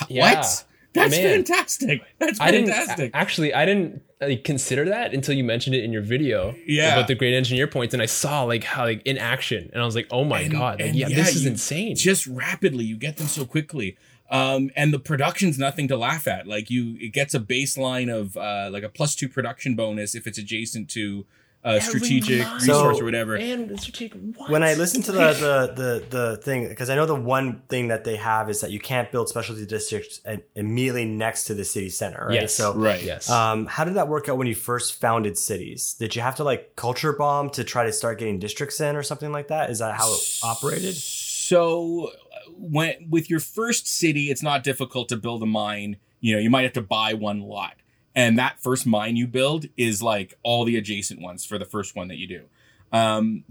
Yeah. 0.10 0.36
What? 0.36 0.66
That's 0.94 1.12
Man. 1.12 1.24
fantastic. 1.46 2.02
That's 2.20 2.38
fantastic. 2.38 3.12
actually. 3.14 3.54
I 3.54 3.66
didn't 3.66 4.02
like, 4.20 4.44
consider 4.44 4.86
that 4.90 5.14
until 5.14 5.36
you 5.36 5.44
mentioned 5.44 5.74
it 5.76 5.86
in 5.86 5.94
your 5.94 6.02
video. 6.02 6.54
Yeah. 6.68 6.94
about 6.96 7.08
the 7.08 7.16
great 7.16 7.34
engineer 7.34 7.66
points, 7.68 7.94
and 7.94 8.04
I 8.04 8.08
saw 8.08 8.44
like 8.44 8.64
how 8.66 8.84
like 8.84 9.02
in 9.06 9.18
action, 9.18 9.70
and 9.72 9.82
I 9.82 9.86
was 9.86 9.96
like, 9.96 10.08
oh 10.12 10.26
my 10.26 10.42
And- 10.42 10.52
god, 10.52 10.82
like, 10.82 10.94
yeah, 10.94 11.08
yeah, 11.08 11.16
this 11.16 11.36
is 11.36 11.46
insane. 11.46 11.96
just 11.96 12.28
rapidly 12.28 12.84
you 12.84 12.98
get 12.98 13.18
them 13.18 13.28
so 13.28 13.46
quickly 13.46 13.98
um 14.30 14.72
and 14.78 14.94
the 14.94 15.00
production's 15.00 15.60
nothing 15.60 15.90
to 15.90 15.98
laugh 15.98 16.26
at 16.26 16.48
like 16.48 16.70
you 16.70 16.96
it 17.02 17.10
gets 17.12 17.34
a 17.34 17.40
baseline 17.40 18.10
of 18.10 18.38
uh 18.38 18.70
like 18.72 18.82
a 18.82 18.88
plus 18.88 19.14
two 19.14 19.28
production 19.28 19.76
bonus 19.76 20.16
if 20.16 20.26
it's 20.26 20.38
adjacent 20.38 20.90
to 20.90 21.26
uh, 21.64 21.80
strategic 21.80 22.40
mine. 22.44 22.54
resource 22.56 22.98
So- 22.98 23.02
or 23.02 23.06
whatever. 23.06 23.36
And 23.36 23.80
strategic. 23.80 24.20
What? 24.36 24.50
when 24.50 24.64
I 24.64 24.74
listen 24.74 25.02
to 25.04 25.12
the 25.12 25.20
the 25.20 25.74
the, 25.82 26.18
the 26.18 26.38
thing, 26.38 26.68
because 26.68 26.90
I 26.90 26.96
know 26.96 27.06
the 27.06 27.16
one 27.16 27.62
thing 27.70 27.90
that 27.90 28.04
they 28.04 28.16
have 28.16 28.50
is 28.50 28.62
that 28.62 28.72
you 28.72 28.80
can't 28.80 29.12
build 29.12 29.30
specialty 29.30 29.66
districts 29.66 30.22
immediately 30.56 31.06
next 31.06 31.46
to 31.46 31.54
the 31.54 31.64
city 31.66 31.90
center, 31.90 32.26
right? 32.28 32.42
Yes. 32.42 32.54
So, 32.56 32.74
right. 32.74 33.04
yes. 33.04 33.30
um, 33.30 33.66
how 33.68 33.84
did 33.84 33.94
that 33.96 34.08
work 34.08 34.28
out 34.30 34.38
when 34.38 34.48
you 34.48 34.56
first 34.56 35.00
founded 35.00 35.38
cities? 35.38 35.94
Did 36.00 36.16
you 36.16 36.22
have 36.22 36.36
to 36.36 36.44
like 36.44 36.76
culture 36.76 37.14
bomb 37.14 37.50
to 37.52 37.64
try 37.64 37.86
to 37.86 37.94
start 37.94 38.20
getting 38.20 38.40
districts 38.40 38.80
in 38.82 38.96
or 38.96 39.04
something 39.04 39.32
like 39.32 39.50
that? 39.50 39.70
Is 39.70 39.80
that 39.80 39.96
how 39.96 40.12
it 40.14 40.40
operated? 40.44 40.96
So 40.96 42.12
uh, 42.34 42.52
when 42.58 43.08
with 43.10 43.30
your 43.30 43.40
first 43.40 43.88
city, 43.88 44.32
it's 44.32 44.44
not 44.44 44.64
difficult 44.64 45.10
to 45.10 45.18
build 45.18 45.44
a 45.44 45.46
mine. 45.46 45.98
You 46.20 46.36
know, 46.36 46.40
you 46.40 46.50
might 46.50 46.64
have 46.64 46.74
to 46.74 46.82
buy 46.82 47.14
one 47.14 47.42
lot. 47.42 47.76
And 48.16 48.38
that 48.38 48.60
first 48.60 48.86
mine 48.86 49.16
you 49.16 49.28
build 49.28 49.68
is 49.78 50.02
like 50.02 50.38
all 50.44 50.66
the 50.66 50.78
adjacent 50.78 51.22
ones 51.22 51.46
for 51.46 51.58
the 51.58 51.66
first 51.66 51.96
one 51.96 52.08
that 52.10 52.18
you 52.18 52.28
do. 52.28 52.44
Um, 52.92 53.46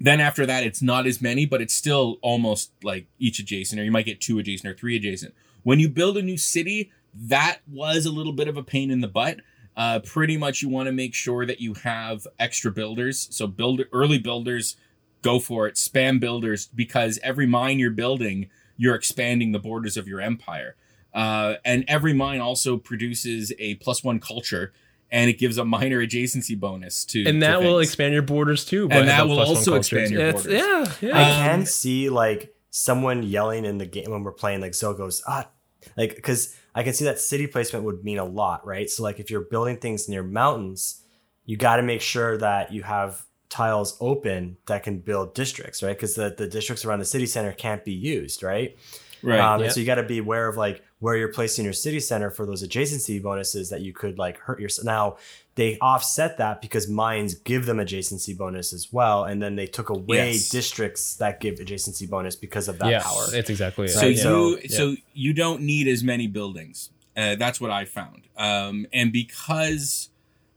then 0.00 0.20
after 0.20 0.46
that, 0.46 0.64
it's 0.64 0.82
not 0.82 1.06
as 1.06 1.20
many, 1.20 1.46
but 1.46 1.60
it's 1.60 1.74
still 1.74 2.18
almost 2.22 2.70
like 2.82 3.06
each 3.18 3.40
adjacent, 3.40 3.80
or 3.80 3.84
you 3.84 3.90
might 3.90 4.06
get 4.06 4.20
two 4.20 4.38
adjacent 4.38 4.70
or 4.70 4.74
three 4.76 4.96
adjacent. 4.96 5.34
When 5.62 5.80
you 5.80 5.88
build 5.88 6.16
a 6.16 6.22
new 6.22 6.36
city, 6.36 6.92
that 7.14 7.58
was 7.66 8.06
a 8.06 8.12
little 8.12 8.32
bit 8.32 8.48
of 8.48 8.56
a 8.56 8.62
pain 8.62 8.90
in 8.90 9.00
the 9.00 9.08
butt. 9.08 9.40
Uh, 9.76 10.00
pretty 10.00 10.36
much, 10.36 10.62
you 10.62 10.68
want 10.68 10.86
to 10.86 10.92
make 10.92 11.14
sure 11.14 11.46
that 11.46 11.60
you 11.60 11.74
have 11.74 12.26
extra 12.38 12.70
builders. 12.70 13.28
So, 13.30 13.46
build 13.46 13.82
early 13.92 14.18
builders, 14.18 14.76
go 15.22 15.40
for 15.40 15.66
it. 15.66 15.74
Spam 15.74 16.20
builders 16.20 16.66
because 16.66 17.18
every 17.22 17.46
mine 17.46 17.78
you're 17.78 17.90
building, 17.90 18.50
you're 18.76 18.94
expanding 18.94 19.52
the 19.52 19.58
borders 19.58 19.96
of 19.96 20.06
your 20.06 20.20
empire. 20.20 20.76
Uh, 21.14 21.54
and 21.64 21.84
every 21.88 22.12
mine 22.12 22.40
also 22.40 22.76
produces 22.76 23.52
a 23.58 23.74
plus 23.76 24.04
one 24.04 24.20
culture, 24.20 24.72
and 25.10 25.30
it 25.30 25.38
gives 25.38 25.56
a 25.58 25.64
minor 25.64 26.04
adjacency 26.06 26.58
bonus 26.58 27.04
to. 27.06 27.20
and 27.20 27.36
to 27.36 27.40
that 27.40 27.60
will 27.62 27.78
expand 27.80 28.12
your 28.12 28.22
borders 28.22 28.64
too. 28.64 28.88
And 28.90 29.08
that 29.08 29.26
will 29.26 29.36
plus 29.36 29.48
also 29.48 29.74
expand 29.74 30.10
your 30.10 30.20
It's- 30.20 30.42
borders. 30.44 30.60
Yeah, 31.00 31.08
yeah. 31.08 31.16
I 31.18 31.30
Um, 31.30 31.36
can 31.60 31.66
see 31.66 32.10
like 32.10 32.54
someone 32.70 33.22
yelling 33.22 33.64
in 33.64 33.78
the 33.78 33.86
game 33.86 34.10
when 34.10 34.22
we're 34.22 34.32
playing, 34.32 34.60
like 34.60 34.74
Zoe 34.74 34.94
goes, 34.96 35.22
ah, 35.26 35.48
like 35.96 36.14
because 36.14 36.54
I 36.74 36.82
can 36.82 36.92
see 36.92 37.04
that 37.06 37.18
city 37.18 37.46
placement 37.46 37.84
would 37.86 38.04
mean 38.04 38.18
a 38.18 38.24
lot, 38.24 38.66
right? 38.66 38.88
So 38.90 39.02
like 39.02 39.18
if 39.18 39.30
you're 39.30 39.40
building 39.40 39.78
things 39.78 40.08
near 40.08 40.22
mountains, 40.22 41.02
you 41.46 41.56
got 41.56 41.76
to 41.76 41.82
make 41.82 42.02
sure 42.02 42.36
that 42.38 42.72
you 42.72 42.82
have 42.82 43.22
tiles 43.48 43.96
open 44.00 44.58
that 44.66 44.82
can 44.82 44.98
build 44.98 45.34
districts, 45.34 45.82
right? 45.82 45.96
Because 45.96 46.14
the, 46.14 46.34
the 46.36 46.46
districts 46.46 46.84
around 46.84 46.98
the 46.98 47.06
city 47.06 47.24
center 47.24 47.52
can't 47.52 47.82
be 47.84 47.92
used, 47.94 48.42
right? 48.42 48.76
right. 49.22 49.40
Um, 49.40 49.60
Yeah. 49.60 49.64
And 49.64 49.72
so 49.72 49.80
you 49.80 49.86
got 49.86 49.94
to 49.94 50.02
be 50.02 50.18
aware 50.18 50.46
of 50.46 50.58
like 50.58 50.82
where 51.00 51.16
you're 51.16 51.32
placing 51.32 51.64
your 51.64 51.72
city 51.72 52.00
center 52.00 52.30
for 52.30 52.44
those 52.44 52.66
adjacency 52.66 53.22
bonuses 53.22 53.70
that 53.70 53.80
you 53.82 53.92
could 53.92 54.18
like 54.18 54.36
hurt 54.38 54.58
yourself. 54.60 54.84
Now 54.84 55.16
they 55.54 55.78
offset 55.80 56.38
that 56.38 56.60
because 56.60 56.88
mines 56.88 57.34
give 57.34 57.66
them 57.66 57.78
adjacency 57.78 58.36
bonus 58.36 58.72
as 58.72 58.92
well, 58.92 59.24
and 59.24 59.40
then 59.42 59.54
they 59.56 59.66
took 59.66 59.90
away 59.90 60.32
Yes. 60.32 60.48
districts 60.48 61.14
that 61.16 61.40
give 61.40 61.56
adjacency 61.56 62.08
bonus 62.08 62.34
because 62.36 62.66
of 62.68 62.78
that 62.80 62.90
yeah, 62.90 63.02
power. 63.02 63.26
it's 63.32 63.48
exactly 63.50 63.86
it. 63.86 63.90
so 63.90 64.00
Right, 64.00 64.10
you 64.10 64.16
so- 64.16 64.58
so 64.68 64.96
you 65.14 65.32
don't 65.32 65.62
need 65.62 65.86
as 65.88 66.02
many 66.02 66.26
buildings. 66.26 66.90
Uh, 67.16 67.34
that's 67.36 67.60
what 67.60 67.70
I 67.70 67.84
found. 67.84 68.22
Um, 68.36 68.86
and 68.92 69.12
because 69.12 70.10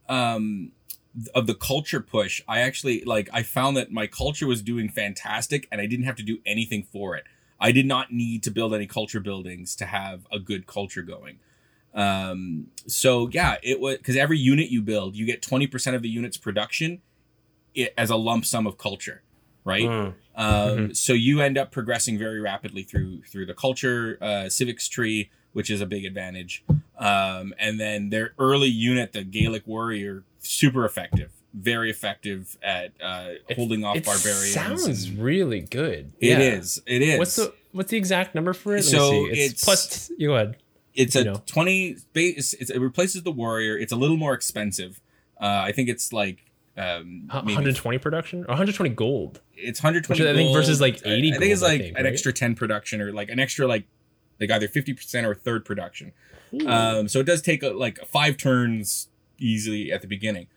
um, 0.10 0.72
of 1.34 1.48
the 1.48 1.56
culture 1.56 2.00
push, 2.00 2.42
I 2.48 2.60
actually 2.62 3.04
like 3.06 3.30
I 3.34 3.44
found 3.44 3.78
that 3.78 3.92
my 3.92 4.08
culture 4.08 4.46
was 4.48 4.62
doing 4.62 4.90
fantastic, 4.90 5.68
and 5.72 5.82
I 5.82 5.86
didn't 5.88 6.06
have 6.06 6.16
to 6.18 6.24
do 6.24 6.40
anything 6.46 6.84
for 6.92 7.16
it. 7.16 7.24
I 7.62 7.71
did 7.71 7.86
not 7.86 8.12
need 8.12 8.41
to 8.43 8.52
build 8.52 8.74
any 8.74 8.88
culture 8.88 9.19
buildings 9.19 9.76
to 9.78 9.86
have 9.86 10.28
a 10.32 10.39
good 10.39 10.65
culture 10.65 11.04
going. 11.04 11.39
Um, 11.93 12.67
so 12.88 13.30
yeah, 13.32 13.58
it 13.62 13.80
was 13.80 13.97
because 13.97 14.17
every 14.17 14.39
unit 14.39 14.69
you 14.69 14.82
build, 14.82 15.15
you 15.15 15.26
get 15.26 15.41
twenty 15.41 15.67
percent 15.67 15.95
of 15.95 16.02
the 16.02 16.10
unit's 16.10 16.38
production 16.38 17.02
it, 17.76 17.93
as 17.97 18.10
a 18.10 18.15
lump 18.15 18.45
sum 18.45 18.65
of 18.65 18.78
culture, 18.78 19.21
right? 19.63 19.88
Mm. 19.88 20.13
Um, 20.36 20.93
So 20.95 21.13
you 21.13 21.41
end 21.41 21.58
up 21.58 21.71
progressing 21.71 22.17
very 22.17 22.39
rapidly 22.39 22.84
through 22.84 23.21
through 23.24 23.45
the 23.45 23.54
culture 23.54 24.17
uh, 24.21 24.50
civics 24.50 24.88
tree, 24.88 25.30
which 25.54 25.69
is 25.69 25.82
a 25.82 25.86
big 25.86 26.06
advantage. 26.06 26.63
Um, 26.97 27.54
and 27.60 27.80
then 27.80 28.10
their 28.10 28.34
early 28.39 28.69
unit, 28.69 29.12
the 29.12 29.24
Gaelic 29.24 29.67
warrior, 29.67 30.24
super 30.39 30.86
effective, 30.86 31.32
very 31.54 31.90
effective 31.90 32.58
at 32.64 32.92
uh, 33.04 33.30
holding 33.56 33.84
off 33.84 33.98
it 33.98 34.06
barbarians. 34.06 34.54
sounds 34.54 35.12
really 35.12 35.60
good. 35.62 36.14
It 36.20 36.30
Yeah. 36.30 36.40
is. 36.40 36.82
It 36.86 37.02
is. 37.02 37.20
What's 37.20 37.36
the 37.36 37.54
what's 37.74 37.92
the 37.92 37.98
exact 37.98 38.36
number 38.36 38.54
for 38.54 38.74
it? 38.74 38.78
Let 38.78 38.86
So 38.86 39.12
me 39.12 39.34
see. 39.36 39.42
It's, 39.42 39.52
it's- 39.54 39.64
plus. 39.64 40.12
You 40.18 40.28
go 40.30 40.36
ahead. 40.36 40.58
It's 40.94 41.16
a 41.16 41.20
you 41.20 41.26
know. 41.26 41.42
twenty. 41.46 41.98
Base. 42.14 42.54
It's, 42.54 42.70
it 42.70 42.80
replaces 42.80 43.24
the 43.24 43.32
warrior. 43.32 43.78
It's 43.78 43.92
a 43.92 43.96
little 43.96 44.18
more 44.18 44.34
expensive. 44.34 45.00
Uh, 45.40 45.46
I 45.66 45.72
think 45.72 45.90
it's 45.90 46.12
like 46.14 46.46
um, 46.78 47.24
120 47.28 47.98
production 47.98 48.40
or 48.44 48.48
120 48.50 48.90
gold. 48.96 49.42
it's 49.58 49.82
120 49.82 50.22
Which 50.22 50.30
I 50.30 50.34
think 50.36 50.54
versus, 50.56 50.80
like, 50.80 51.02
80 51.06 51.34
I, 51.34 51.36
I 51.36 51.40
think 51.40 51.52
it's 51.52 51.60
gold, 51.62 51.72
like 51.72 51.82
think, 51.82 51.98
an 51.98 52.04
right? 52.06 52.12
extra 52.14 52.32
10 52.32 52.56
production 52.56 53.02
or 53.02 53.12
like 53.12 53.30
an 53.30 53.40
extra 53.40 53.68
like 53.68 53.86
like 54.40 54.50
either 54.52 54.68
50% 54.68 55.24
or 55.26 55.36
third 55.36 55.66
production 55.66 56.14
um 56.66 57.08
so 57.08 57.20
it 57.20 57.26
does 57.26 57.42
take 57.42 57.62
a, 57.64 57.70
like 57.70 58.00
five 58.06 58.38
turns 58.38 59.08
easily 59.38 59.92
at 59.92 60.02
the 60.02 60.08
beginning 60.08 60.48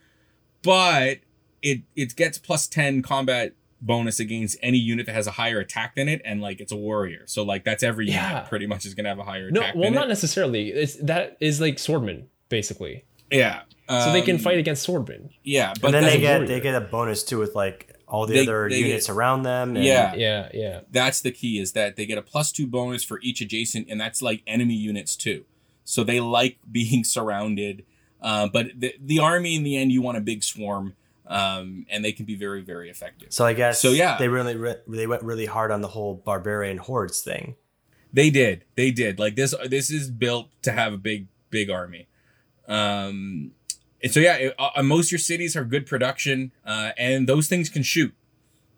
but 0.65 1.19
it 1.63 1.83
it 1.95 2.17
gets 2.17 2.39
plus 2.39 2.67
10 2.67 3.03
combat 3.03 3.53
bonus 3.81 4.19
against 4.19 4.57
any 4.63 4.79
unit 4.79 5.05
that 5.07 5.13
has 5.15 5.27
a 5.27 5.33
higher 5.33 5.61
attack 5.61 5.95
than 5.95 6.09
it 6.09 6.23
and 6.25 6.41
like 6.41 6.59
it's 6.61 6.73
a 6.73 6.77
warrior 6.77 7.23
so 7.27 7.43
like 7.43 7.65
that's 7.65 7.83
every 7.83 8.09
Yeah. 8.09 8.29
unit 8.31 8.49
pretty 8.49 8.67
much 8.67 8.87
is 8.87 8.95
gonna 8.95 9.11
have 9.11 9.19
a 9.19 9.25
higher 9.25 9.51
no, 9.51 9.61
attack 9.61 9.75
well, 9.75 9.85
than 9.85 9.95
not 9.95 10.07
it. 10.07 10.09
necessarily. 10.09 10.71
It's 10.71 10.97
that 10.97 11.37
is 11.41 11.61
like 11.61 11.77
swordman 11.77 12.25
basically. 12.49 13.05
yeah 13.31 13.63
So 13.89 14.13
they 14.13 14.23
can 14.23 14.37
Um, 14.37 14.43
fight 14.43 14.59
against 14.59 14.87
swordman 14.87 15.31
yeah 15.43 15.75
but 15.81 15.89
and 15.89 15.95
then 15.97 16.05
they 16.05 16.19
get 16.21 16.33
warrior. 16.41 16.49
they 16.49 16.61
get 16.61 16.75
a 16.75 16.81
bonus 16.81 17.23
too 17.23 17.39
with 17.39 17.55
like 17.55 17.91
all 18.09 18.27
the 18.27 18.35
They- 18.35 18.43
other 18.43 18.69
they 18.71 18.79
units 18.81 19.07
get- 19.07 19.13
around 19.15 19.43
them. 19.45 19.77
And 19.77 19.85
Yeah. 19.85 20.15
Yeah, 20.15 20.49
yeah. 20.55 20.81
that's 20.91 21.21
the 21.21 21.33
key 21.33 21.59
is 21.59 21.73
that 21.73 21.97
they 21.97 22.07
get 22.07 22.17
a 22.19 22.23
plus 22.23 22.53
two 22.53 22.67
bonus 22.67 23.03
for 23.05 23.19
each 23.23 23.41
adjacent 23.41 23.89
and 23.91 24.01
that's 24.01 24.23
like 24.23 24.43
enemy 24.47 24.75
units 24.75 25.17
too 25.17 25.45
so 25.85 26.05
they 26.05 26.21
like 26.21 26.59
being 26.71 27.05
surrounded 27.17 27.85
uh, 28.25 28.49
but 28.53 28.67
the, 28.77 28.95
the 29.01 29.19
army 29.21 29.55
in 29.55 29.63
the 29.63 29.77
end 29.77 29.93
you 29.93 30.03
want 30.03 30.17
a 30.19 30.21
big 30.21 30.43
swarm 30.43 30.95
um, 31.27 31.87
and 31.91 32.05
they 32.05 32.13
can 32.13 32.25
be 32.27 32.35
very 32.35 32.61
very 32.63 32.89
effective. 32.91 33.33
So 33.33 33.45
I 33.45 33.53
guess 33.55 33.81
So, 33.81 33.91
yeah. 33.93 34.17
they 34.19 34.29
really 34.29 34.57
re- 34.57 34.81
they 34.89 35.07
went 35.07 35.23
really 35.23 35.47
hard 35.47 35.71
on 35.71 35.81
the 35.81 35.89
whole 35.89 36.15
barbarian 36.15 36.79
hordes 36.79 37.21
thing. 37.23 37.55
they 38.13 38.31
did. 38.31 38.65
They 38.77 38.91
did. 38.91 39.19
Like 39.19 39.35
this 39.37 39.55
this 39.69 39.91
is 39.91 40.11
built 40.11 40.49
to 40.63 40.73
have 40.73 40.93
a 40.93 40.99
big 40.99 41.27
big 41.51 41.71
army. 41.71 42.09
Um, 42.69 43.53
and 44.03 44.13
so 44.13 44.21
yeah 44.21 44.37
it, 44.37 44.55
uh, 44.59 44.83
most 44.83 45.07
of 45.09 45.13
your 45.13 45.19
cities 45.19 45.57
are 45.57 45.65
good 45.65 45.87
production 45.87 46.53
uh, 46.65 46.91
and 46.97 47.29
those 47.29 47.47
things 47.49 47.69
can 47.69 47.83
shoot. 47.83 48.15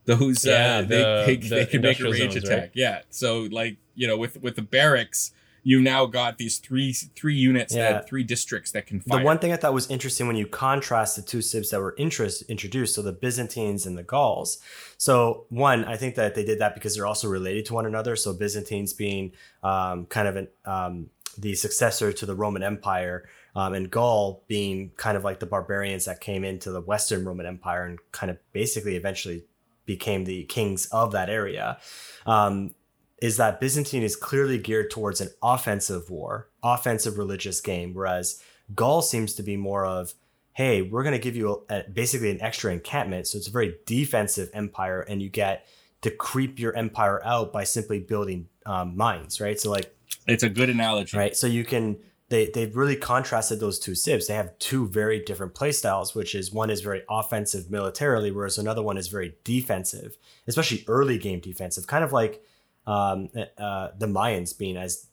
Those 0.04 0.44
Yeah, 0.44 0.78
uh, 0.78 0.82
the- 0.82 0.86
they, 1.26 1.36
they, 1.36 1.36
the 1.36 1.48
they 1.56 1.66
can 1.66 1.80
make 1.82 1.98
a 2.00 2.06
industrial 2.06 2.12
range 2.12 2.32
zones, 2.34 2.44
attack. 2.44 2.58
right? 2.60 2.70
yeah. 2.74 3.00
So 3.10 3.48
like 3.50 3.76
you 3.94 4.06
know 4.06 4.16
with 4.16 4.40
with 4.42 4.54
the 4.56 4.62
barracks 4.62 5.32
you 5.68 5.80
now 5.80 6.06
got 6.06 6.38
these 6.38 6.58
three 6.58 6.92
three 6.92 7.34
units 7.34 7.74
Yeah. 7.74 7.90
that 7.94 8.08
three 8.08 8.22
districts 8.22 8.70
that 8.70 8.86
can 8.86 9.00
fire 9.00 9.18
The 9.18 9.24
one 9.24 9.40
thing 9.40 9.52
I 9.52 9.56
thought 9.56 9.74
was 9.74 9.90
interesting 9.90 10.28
when 10.28 10.36
you 10.36 10.46
contrast 10.46 11.16
the 11.16 11.22
two 11.22 11.42
civs 11.42 11.70
that 11.70 11.80
were 11.80 11.96
interest, 11.98 12.42
introduced, 12.48 12.94
so 12.94 13.02
the 13.02 13.10
Byzantines 13.10 13.84
and 13.84 13.98
the 13.98 14.04
Gauls. 14.04 14.58
So 14.96 15.46
one, 15.48 15.84
I 15.84 15.96
think 15.96 16.14
that 16.14 16.36
they 16.36 16.44
did 16.44 16.60
that 16.60 16.74
because 16.74 16.94
they're 16.94 17.06
also 17.08 17.26
related 17.26 17.66
to 17.66 17.74
one 17.74 17.84
another. 17.84 18.14
So 18.14 18.32
Byzantines 18.32 18.92
being 18.92 19.32
um, 19.64 20.06
kind 20.06 20.28
of 20.28 20.36
an, 20.36 20.48
um, 20.64 21.10
the 21.36 21.56
successor 21.56 22.12
to 22.12 22.26
the 22.26 22.36
Roman 22.36 22.62
Empire, 22.62 23.28
um, 23.56 23.74
and 23.74 23.90
Gaul 23.90 24.44
being 24.46 24.92
kind 24.96 25.16
of 25.16 25.24
like 25.24 25.40
the 25.40 25.46
barbarians 25.46 26.04
that 26.04 26.20
came 26.20 26.44
into 26.44 26.70
the 26.70 26.80
Western 26.80 27.24
Roman 27.24 27.44
Empire 27.44 27.86
and 27.86 27.98
kind 28.12 28.30
of 28.30 28.38
basically 28.52 28.94
eventually 28.94 29.42
became 29.84 30.26
the 30.26 30.44
kings 30.44 30.86
of 30.92 31.10
that 31.10 31.28
area. 31.28 31.78
Um, 32.24 32.70
is 33.18 33.36
that 33.38 33.60
Byzantine 33.60 34.02
is 34.02 34.16
clearly 34.16 34.58
geared 34.58 34.90
towards 34.90 35.20
an 35.20 35.30
offensive 35.42 36.10
war, 36.10 36.48
offensive 36.62 37.18
religious 37.18 37.60
game, 37.60 37.94
whereas 37.94 38.42
Gaul 38.74 39.02
seems 39.02 39.34
to 39.34 39.42
be 39.42 39.56
more 39.56 39.86
of, 39.86 40.14
hey, 40.52 40.82
we're 40.82 41.02
going 41.02 41.12
to 41.14 41.18
give 41.18 41.36
you 41.36 41.64
a, 41.68 41.76
a- 41.76 41.84
basically 41.90 42.30
an 42.30 42.40
extra 42.42 42.72
encampment. 42.72 43.26
So 43.26 43.38
it's 43.38 43.48
a 43.48 43.52
very 43.52 43.76
defensive 43.86 44.50
empire, 44.52 45.00
and 45.00 45.22
you 45.22 45.30
get 45.30 45.66
to 46.02 46.10
creep 46.10 46.58
your 46.58 46.74
empire 46.76 47.22
out 47.24 47.52
by 47.52 47.64
simply 47.64 48.00
building 48.00 48.48
um, 48.66 48.96
mines, 48.96 49.40
right? 49.40 49.58
So 49.58 49.70
like, 49.70 49.94
it's 50.26 50.42
a 50.42 50.48
good 50.48 50.70
analogy 50.70 51.16
right? 51.16 51.36
So 51.36 51.46
you 51.46 51.64
can 51.64 51.98
they 52.28 52.50
they've 52.52 52.76
really 52.76 52.96
contrasted 52.96 53.60
those 53.60 53.78
two 53.78 53.94
civs. 53.94 54.26
They 54.26 54.34
have 54.34 54.58
two 54.58 54.88
very 54.88 55.20
different 55.20 55.54
play 55.54 55.72
styles, 55.72 56.14
which 56.14 56.34
is 56.34 56.52
one 56.52 56.70
is 56.70 56.80
very 56.80 57.02
offensive 57.08 57.70
militarily, 57.70 58.30
whereas 58.30 58.58
another 58.58 58.82
one 58.82 58.96
is 58.96 59.08
very 59.08 59.36
defensive, 59.44 60.16
especially 60.46 60.84
early 60.88 61.18
game 61.18 61.40
defensive, 61.40 61.86
kind 61.86 62.04
of 62.04 62.12
like 62.12 62.42
um, 62.86 63.28
uh, 63.58 63.88
the 63.98 64.06
Mayans 64.06 64.56
being 64.56 64.76
as 64.76 65.06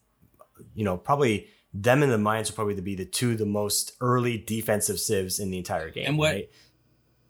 you 0.76 0.84
know 0.84 0.98
probably 0.98 1.48
them 1.74 2.04
and 2.04 2.12
the 2.12 2.18
Mayans 2.18 2.50
will 2.50 2.56
probably 2.56 2.80
be 2.82 2.96
the 2.96 3.06
two 3.06 3.36
the 3.36 3.46
most 3.46 3.94
early 4.00 4.38
defensive 4.38 5.00
civs 5.00 5.40
in 5.40 5.50
the 5.52 5.58
entire 5.58 5.90
game. 5.90 6.06
And 6.08 6.18
what- 6.18 6.34
right? 6.34 6.50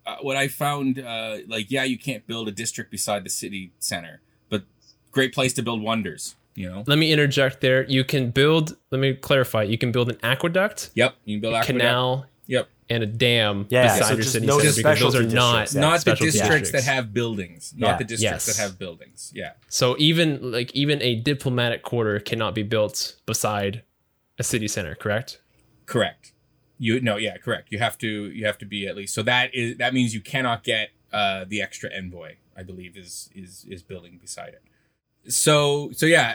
uh, 0.06 0.16
what 0.20 0.36
I 0.36 0.48
found, 0.48 0.98
uh, 0.98 1.38
like, 1.48 1.70
yeah, 1.70 1.84
you 1.84 1.98
can't 1.98 2.26
build 2.26 2.46
a 2.46 2.52
district 2.52 2.90
beside 2.90 3.24
the 3.24 3.30
city 3.30 3.72
center, 3.78 4.20
but 4.50 4.64
great 5.12 5.32
place 5.32 5.54
to 5.54 5.62
build 5.62 5.80
wonders. 5.82 6.34
You 6.56 6.68
know. 6.68 6.84
Let 6.86 6.98
me 6.98 7.10
interject 7.10 7.62
there. 7.62 7.84
You 7.88 8.04
can 8.04 8.30
build. 8.30 8.76
Let 8.90 9.00
me 9.00 9.14
clarify. 9.14 9.62
You 9.64 9.78
can 9.78 9.90
build 9.92 10.10
an 10.10 10.18
aqueduct, 10.22 10.90
Yep. 10.94 11.16
You 11.24 11.36
can 11.36 11.40
build 11.40 11.54
a 11.54 11.56
aqueduct. 11.56 11.80
canal, 11.80 12.26
Yep. 12.46 12.68
And 12.90 13.02
a 13.02 13.06
dam 13.06 13.66
Yeah, 13.70 13.84
beside 13.84 14.08
so 14.08 14.14
your 14.14 14.22
city 14.24 14.46
no 14.46 14.58
center 14.58 14.76
because 14.76 15.00
those 15.00 15.14
are 15.16 15.22
not 15.22 15.72
yeah. 15.74 15.80
not 15.80 16.04
the 16.04 16.10
districts, 16.12 16.38
districts. 16.38 16.70
that 16.72 16.84
have 16.84 17.14
buildings, 17.14 17.72
not 17.76 17.86
Yeah. 17.88 17.96
the 17.96 18.04
districts 18.04 18.46
Yes. 18.46 18.56
that 18.56 18.62
have 18.62 18.78
buildings. 18.78 19.32
Yeah. 19.34 19.52
So 19.68 19.96
even 19.98 20.52
like 20.52 20.74
even 20.74 21.00
a 21.02 21.14
diplomatic 21.16 21.82
quarter 21.82 22.20
cannot 22.20 22.54
be 22.54 22.62
built 22.62 23.16
beside 23.26 23.82
a 24.38 24.42
city 24.42 24.68
center, 24.68 24.94
correct? 24.94 25.40
Correct. 25.86 26.32
You 26.78 27.00
no, 27.00 27.16
yeah, 27.16 27.36
correct. 27.38 27.68
You 27.70 27.78
have 27.78 27.96
to 27.98 28.08
you 28.08 28.44
have 28.46 28.58
to 28.58 28.66
be 28.66 28.86
at 28.86 28.96
least 28.96 29.14
so 29.14 29.22
that 29.22 29.54
is 29.54 29.78
that 29.78 29.94
means 29.94 30.12
you 30.14 30.20
cannot 30.20 30.62
get 30.64 30.90
uh 31.12 31.44
the 31.48 31.62
extra 31.62 31.88
envoy, 31.90 32.34
I 32.56 32.62
believe 32.64 32.96
is 32.96 33.30
is 33.34 33.64
is 33.68 33.82
building 33.82 34.18
beside 34.20 34.54
it. 34.54 34.62
So 35.32 35.90
so 35.92 36.04
yeah, 36.06 36.34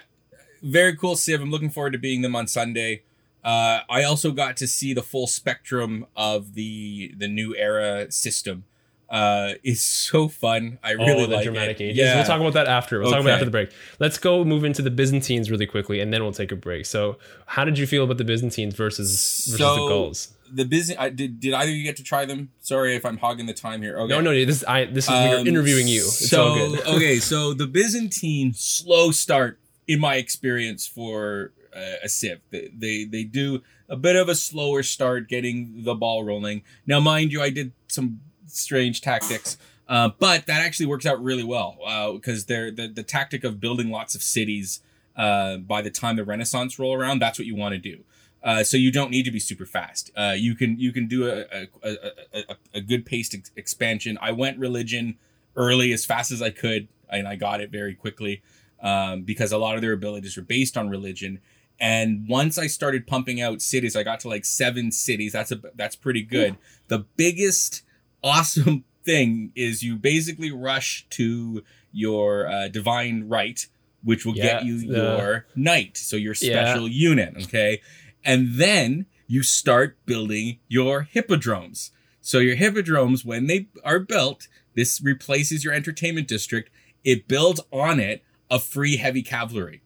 very 0.63 0.95
cool 0.95 1.15
Civ. 1.15 1.41
I'm 1.41 1.51
looking 1.51 1.69
forward 1.69 1.91
to 1.93 1.99
being 1.99 2.21
them 2.21 2.35
on 2.35 2.47
Sunday. 2.47 3.03
Uh 3.43 3.79
I 3.89 4.03
also 4.03 4.31
got 4.31 4.57
to 4.57 4.67
see 4.67 4.93
the 4.93 5.03
full 5.03 5.27
spectrum 5.27 6.05
of 6.15 6.53
the 6.55 7.13
the 7.17 7.27
new 7.27 7.55
era 7.55 8.11
system. 8.11 8.65
Uh 9.09 9.53
it's 9.63 9.81
so 9.81 10.27
fun. 10.27 10.77
I 10.83 10.91
really 10.91 11.23
oh, 11.23 11.25
the 11.27 11.35
like 11.35 11.43
dramatic 11.45 11.79
it. 11.81 11.83
ages. 11.85 11.97
Yeah. 11.97 12.15
We'll 12.15 12.25
talk 12.25 12.39
about 12.41 12.53
that 12.53 12.67
after. 12.67 12.99
We'll 12.99 13.11
talk 13.11 13.21
about 13.21 13.33
after 13.33 13.45
the 13.45 13.51
break. 13.51 13.71
Let's 13.99 14.17
go 14.17 14.43
move 14.43 14.63
into 14.63 14.81
the 14.81 14.91
Byzantines 14.91 15.49
really 15.49 15.65
quickly, 15.65 15.99
and 15.99 16.13
then 16.13 16.21
we'll 16.21 16.31
take 16.33 16.51
a 16.51 16.55
break. 16.55 16.85
So, 16.85 17.17
how 17.47 17.65
did 17.65 17.77
you 17.79 17.87
feel 17.87 18.03
about 18.03 18.17
the 18.17 18.23
Byzantines 18.23 18.75
versus 18.75 19.09
versus 19.11 19.51
the 19.53 19.57
So- 19.57 19.87
Gauls? 19.87 20.33
the 20.51 20.65
business 20.65 20.97
I 20.99 21.09
did 21.09 21.39
did 21.39 21.53
either 21.53 21.69
of 21.69 21.75
you 21.77 21.83
get 21.83 21.95
to 21.97 22.03
try 22.03 22.25
them? 22.25 22.49
Sorry 22.59 22.95
if 22.95 23.05
I'm 23.05 23.17
hogging 23.17 23.45
the 23.45 23.53
time 23.53 23.81
here. 23.83 23.97
Okay. 23.99 24.09
No, 24.13 24.19
no, 24.21 24.31
this 24.45 24.63
I 24.67 24.85
this 24.85 25.05
is 25.05 25.11
Um, 25.11 25.47
interviewing 25.47 25.87
you. 25.87 26.01
It's 26.01 26.29
so 26.29 26.43
all 26.43 26.55
good. 26.71 26.87
okay, 26.87 27.19
so 27.19 27.53
the 27.53 27.67
Byzantine 27.67 28.53
slow 28.55 29.11
start 29.11 29.59
in 29.87 29.99
my 29.99 30.15
experience 30.15 30.85
for 30.87 31.51
uh, 31.75 32.03
a 32.03 32.09
Civ. 32.09 32.39
They, 32.51 32.69
they 32.75 33.05
they 33.05 33.23
do 33.23 33.61
a 33.87 33.95
bit 33.95 34.15
of 34.15 34.29
a 34.29 34.35
slower 34.35 34.83
start 34.83 35.27
getting 35.27 35.83
the 35.83 35.95
ball 35.95 36.23
rolling. 36.23 36.63
Now, 36.85 36.99
mind 36.99 37.31
you, 37.31 37.41
I 37.41 37.49
did 37.49 37.71
some 37.87 38.21
strange 38.47 39.01
tactics. 39.01 39.57
Uh, 39.87 40.11
but 40.19 40.45
that 40.45 40.61
actually 40.61 40.85
works 40.85 41.03
out 41.07 41.19
really 41.23 41.43
well 41.43 41.79
because 42.13 42.45
they're 42.45 42.69
the, 42.69 42.87
the 42.87 43.01
tactic 43.01 43.43
of 43.43 43.59
building 43.59 43.89
lots 43.89 44.13
of 44.13 44.21
cities 44.21 44.81
uh, 45.19 45.57
by 45.57 45.81
the 45.81 45.89
time 45.89 46.15
the 46.15 46.23
Renaissance 46.23 46.79
roll 46.79 46.93
around, 46.93 47.19
that's 47.19 47.37
what 47.37 47.45
you 47.45 47.55
want 47.55 47.73
to 47.73 47.79
do. 47.79 48.03
Uh, 48.41 48.63
so 48.63 48.77
you 48.77 48.91
don't 48.91 49.11
need 49.11 49.23
to 49.23 49.31
be 49.31 49.39
super 49.39 49.65
fast. 49.65 50.11
Uh, 50.15 50.33
you 50.37 50.55
can 50.55 50.79
you 50.79 50.93
can 50.93 51.07
do 51.07 51.27
a 51.27 51.41
a, 51.51 51.67
a, 51.83 51.97
a, 52.33 52.55
a 52.75 52.81
good 52.81 53.05
paced 53.05 53.33
ex- 53.33 53.51
expansion. 53.57 54.17
I 54.21 54.31
went 54.31 54.57
religion 54.57 55.17
early 55.57 55.91
as 55.91 56.05
fast 56.05 56.31
as 56.31 56.41
I 56.41 56.51
could, 56.51 56.87
and 57.09 57.27
I 57.27 57.35
got 57.35 57.59
it 57.59 57.69
very 57.69 57.95
quickly 57.95 58.41
um, 58.81 59.23
because 59.23 59.51
a 59.51 59.57
lot 59.57 59.75
of 59.75 59.81
their 59.81 59.91
abilities 59.91 60.37
are 60.37 60.41
based 60.41 60.77
on 60.77 60.89
religion. 60.89 61.41
And 61.79 62.27
once 62.27 62.57
I 62.57 62.67
started 62.67 63.07
pumping 63.07 63.39
out 63.41 63.61
cities, 63.61 63.95
I 63.95 64.03
got 64.03 64.19
to 64.21 64.27
like 64.27 64.45
seven 64.45 64.91
cities. 64.91 65.31
That's 65.33 65.51
a 65.51 65.61
that's 65.75 65.95
pretty 65.95 66.23
good. 66.23 66.57
The 66.87 66.99
biggest 67.15 67.83
awesome 68.23 68.83
thing 69.05 69.51
is 69.55 69.81
you 69.81 69.95
basically 69.95 70.51
rush 70.51 71.07
to 71.11 71.63
your 71.91 72.47
uh, 72.47 72.67
divine 72.67 73.27
right, 73.29 73.65
which 74.03 74.25
will 74.25 74.35
Yeah, 74.35 74.43
get 74.59 74.65
you 74.65 74.79
the- 74.79 74.85
your 74.97 75.45
knight, 75.55 75.97
so 75.97 76.15
your 76.17 76.35
Yeah. 76.41 76.65
special 76.65 76.87
unit. 76.87 77.35
Okay, 77.43 77.81
and 78.25 78.55
then 78.55 79.05
you 79.27 79.41
start 79.43 79.97
building 80.05 80.59
your 80.67 81.03
hippodromes. 81.03 81.91
So 82.19 82.39
your 82.39 82.55
hippodromes, 82.55 83.23
when 83.23 83.47
they 83.47 83.67
are 83.85 83.99
built, 83.99 84.47
this 84.75 84.99
replaces 85.01 85.63
your 85.63 85.73
entertainment 85.73 86.27
district. 86.27 86.69
It 87.03 87.27
builds 87.27 87.61
on 87.71 87.99
it 87.99 88.23
a 88.51 88.59
free 88.59 88.97
heavy 88.97 89.21
cavalry. 89.21 89.81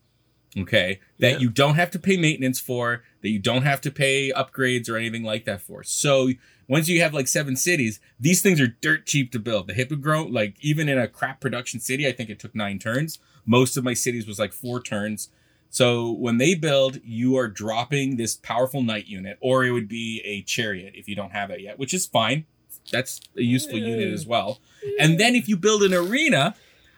Okay. 0.58 1.00
That 1.20 1.34
Yeah. 1.34 1.38
you 1.40 1.50
don't 1.50 1.76
have 1.76 1.92
to 1.92 2.00
pay 2.00 2.18
maintenance 2.18 2.60
for, 2.60 3.04
that 3.22 3.30
you 3.30 3.40
don't 3.40 3.64
have 3.64 3.82
to 3.82 3.92
pay 3.92 4.32
upgrades 4.36 4.90
or 4.90 4.98
anything 4.98 5.24
like 5.24 5.46
that 5.46 5.62
for. 5.62 5.84
So 5.84 6.32
once 6.68 6.88
you 6.88 7.02
have 7.02 7.14
like 7.14 7.28
seven 7.28 7.56
cities, 7.56 8.00
these 8.20 8.42
things 8.42 8.62
are 8.62 8.68
dirt 8.68 9.06
cheap 9.06 9.32
to 9.32 9.40
build. 9.40 9.68
The 9.68 9.74
hippodrome, 9.74 10.32
like 10.32 10.56
even 10.62 10.88
in 10.90 10.98
a 10.98 11.08
crap 11.08 11.40
production 11.42 11.80
city, 11.80 12.08
I 12.08 12.12
think 12.12 12.30
it 12.30 12.40
took 12.40 12.54
nine 12.56 12.80
turns. 12.80 13.20
Most 13.46 13.78
of 13.78 13.84
my 13.84 13.94
cities 13.94 14.28
was 14.28 14.40
like 14.40 14.54
four 14.54 14.82
turns. 14.82 15.30
So 15.70 16.12
when 16.12 16.38
they 16.38 16.54
build, 16.54 17.00
you 17.04 17.36
are 17.36 17.48
dropping 17.48 18.18
this 18.18 18.36
powerful 18.36 18.84
knight 18.84 19.08
unit, 19.08 19.40
or 19.42 19.66
it 19.66 19.72
would 19.72 19.88
be 19.88 20.22
a 20.24 20.44
chariot 20.44 20.94
if 20.96 21.08
you 21.08 21.16
don't 21.16 21.32
have 21.32 21.50
it 21.50 21.62
yet, 21.62 21.80
which 21.80 21.96
is 21.96 22.06
fine. 22.06 22.46
That's 22.92 23.20
a 23.36 23.42
useful 23.42 23.80
unit 23.80 24.14
as 24.14 24.28
well. 24.28 24.60
And 25.00 25.20
then 25.20 25.36
if 25.36 25.48
you 25.50 25.58
build 25.58 25.82
an 25.84 25.94
arena, 25.94 26.54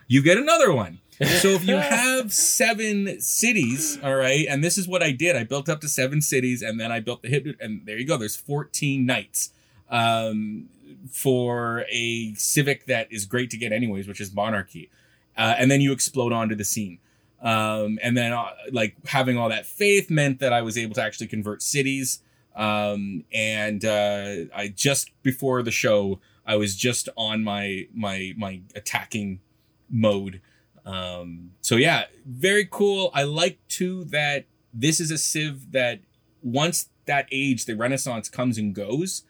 you 0.08 0.22
get 0.22 0.38
another 0.38 0.74
one. 0.74 1.00
So 1.18 1.50
if 1.50 1.66
you 1.66 1.76
have 1.76 2.34
seven 2.34 3.20
cities, 3.22 3.98
all 4.04 4.16
right, 4.16 4.46
and 4.50 4.64
this 4.64 4.78
is 4.78 4.88
what 4.88 5.02
I 5.02 5.12
did. 5.12 5.36
I 5.36 5.44
built 5.44 5.70
up 5.70 5.82
to 5.82 5.90
seven 5.90 6.22
cities, 6.22 6.62
and 6.62 6.80
then 6.80 6.92
I 6.92 7.00
built 7.00 7.22
the 7.22 7.30
hip, 7.30 7.46
and 7.60 7.86
there 7.86 7.98
you 7.98 8.06
go. 8.06 8.18
There's 8.18 8.36
14 8.36 9.06
knights 9.06 9.52
um, 9.90 10.70
for 11.10 11.86
a 11.90 12.34
civic 12.36 12.86
that 12.88 13.12
is 13.12 13.26
great 13.26 13.50
to 13.52 13.58
get 13.58 13.72
anyways, 13.72 14.08
which 14.08 14.20
is 14.20 14.34
monarchy. 14.34 14.90
Uh, 15.38 15.56
and 15.58 15.70
then 15.70 15.82
you 15.82 15.92
explode 15.92 16.32
onto 16.32 16.56
the 16.56 16.64
scene. 16.64 17.00
Um, 17.42 18.00
and 18.02 18.18
then 18.18 18.34
uh, 18.34 18.52
like 18.72 18.96
having 19.06 19.38
all 19.38 19.50
that 19.50 19.66
faith 19.66 20.10
meant 20.10 20.40
that 20.40 20.54
I 20.54 20.62
was 20.62 20.78
able 20.78 20.96
to 20.96 21.04
actually 21.04 21.28
convert 21.28 21.62
cities. 21.62 22.22
Um, 22.56 23.26
and 23.34 23.84
uh, 23.84 24.46
I 24.56 24.70
just 24.74 25.12
before 25.22 25.62
the 25.62 25.72
show, 25.72 26.20
I 26.46 26.56
was 26.56 26.76
just 26.76 27.10
on 27.18 27.44
my 27.44 27.88
my 27.94 28.34
my 28.38 28.62
attacking 28.74 29.42
mode. 29.90 30.42
Um, 30.86 31.52
so 31.62 31.76
yeah, 31.76 32.06
very 32.26 32.68
cool. 32.70 33.12
I 33.14 33.24
like 33.24 33.60
too 33.68 34.04
that 34.06 34.46
this 34.74 35.00
is 35.00 35.12
a 35.12 35.18
civ 35.18 35.72
that 35.72 36.02
once 36.44 36.90
that 37.06 37.28
age, 37.32 37.66
the 37.66 37.76
Renaissance 37.76 38.30
comes 38.30 38.58
and 38.58 38.74
goes, 38.74 39.24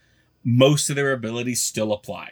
most 0.44 0.90
of 0.90 0.96
their 0.96 1.12
abilities 1.12 1.62
still 1.62 1.94
apply. 1.94 2.32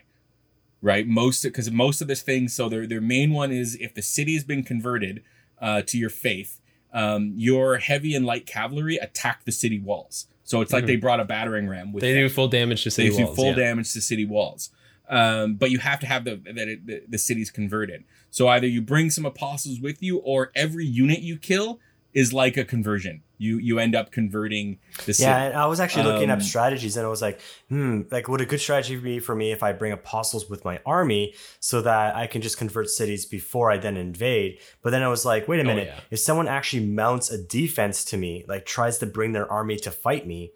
Right? 0.81 1.07
Most 1.07 1.43
because 1.43 1.71
most 1.71 2.01
of 2.01 2.07
this 2.09 2.21
thing, 2.21 2.49
so 2.49 2.67
their 2.67 2.86
their 2.86 2.99
main 3.01 3.31
one 3.31 3.51
is 3.51 3.75
if 3.75 3.93
the 3.93 4.01
city 4.01 4.33
has 4.33 4.43
been 4.43 4.63
converted 4.63 5.23
uh, 5.62 5.81
to 5.83 5.97
your 5.97 6.09
faith, 6.09 6.59
um, 6.93 7.31
your 7.38 7.77
heavy 7.77 8.13
and 8.15 8.25
light 8.25 8.45
cavalry 8.45 8.97
attack 8.97 9.45
the 9.45 9.51
city 9.53 9.79
walls. 9.79 10.27
So 10.43 10.59
it's 10.59 10.73
like 10.73 10.83
Mhm. 10.83 10.88
they 10.88 10.95
brought 10.97 11.21
a 11.21 11.25
battering 11.25 11.69
ram 11.69 11.93
with 11.93 12.01
They 12.01 12.12
them 12.12 12.23
do 12.23 12.29
full 12.29 12.49
damage 12.49 12.83
to 12.83 12.91
city 12.91 13.09
walls 13.09 13.17
they 13.17 13.25
do 13.25 13.33
full 13.33 13.45
yeah. 13.51 13.55
damage 13.55 13.93
to 13.93 14.01
city 14.01 14.25
walls. 14.25 14.71
Um, 15.09 15.55
but 15.55 15.69
you 15.69 15.79
have 15.79 15.99
to 15.99 16.07
have 16.07 16.23
the 16.25 16.37
that 16.45 16.67
it, 16.67 16.87
the, 16.87 17.01
the 17.09 17.17
city's 17.17 17.51
converted. 17.51 18.03
So 18.29 18.47
either 18.47 18.67
you 18.67 18.81
bring 18.81 19.09
some 19.09 19.25
apostles 19.25 19.79
with 19.79 20.01
you, 20.01 20.17
or 20.19 20.51
every 20.55 20.85
unit 20.85 21.19
you 21.19 21.37
kill 21.37 21.79
is 22.13 22.31
like 22.31 22.57
a 22.57 22.63
conversion. 22.63 23.21
You 23.37 23.57
you 23.57 23.79
end 23.79 23.95
up 23.95 24.11
converting 24.11 24.79
the 25.05 25.13
city. 25.13 25.23
Yeah, 25.23 25.43
and 25.43 25.55
I 25.55 25.65
was 25.65 25.79
actually 25.81 26.05
looking 26.05 26.29
Um, 26.31 26.37
up 26.37 26.41
strategies, 26.41 26.95
and 26.95 27.05
I 27.05 27.09
was 27.09 27.21
like, 27.21 27.41
hmm, 27.67 28.03
like 28.11 28.29
would 28.29 28.39
a 28.39 28.45
good 28.45 28.61
strategy 28.61 28.95
be 28.95 29.19
for 29.19 29.35
me 29.35 29.51
if 29.51 29.61
I 29.61 29.73
bring 29.73 29.91
apostles 29.91 30.49
with 30.49 30.63
my 30.63 30.79
army 30.85 31.33
so 31.59 31.81
that 31.81 32.15
I 32.15 32.27
can 32.27 32.41
just 32.41 32.57
convert 32.57 32.89
cities 32.89 33.25
before 33.25 33.69
I 33.71 33.77
then 33.77 33.97
invade? 33.97 34.59
But 34.81 34.91
then 34.91 35.03
I 35.03 35.09
was 35.09 35.25
like, 35.25 35.47
wait 35.49 35.59
a 35.59 35.63
Oh, 35.63 35.65
minute, 35.65 35.87
yeah. 35.87 35.99
if 36.11 36.19
someone 36.19 36.47
actually 36.47 36.85
mounts 36.85 37.29
a 37.29 37.43
defense 37.43 38.05
to 38.05 38.17
me, 38.17 38.45
like 38.47 38.65
tries 38.65 38.99
to 38.99 39.05
bring 39.05 39.33
their 39.33 39.51
army 39.51 39.75
to 39.77 39.91
fight 39.91 40.25
me, 40.25 40.51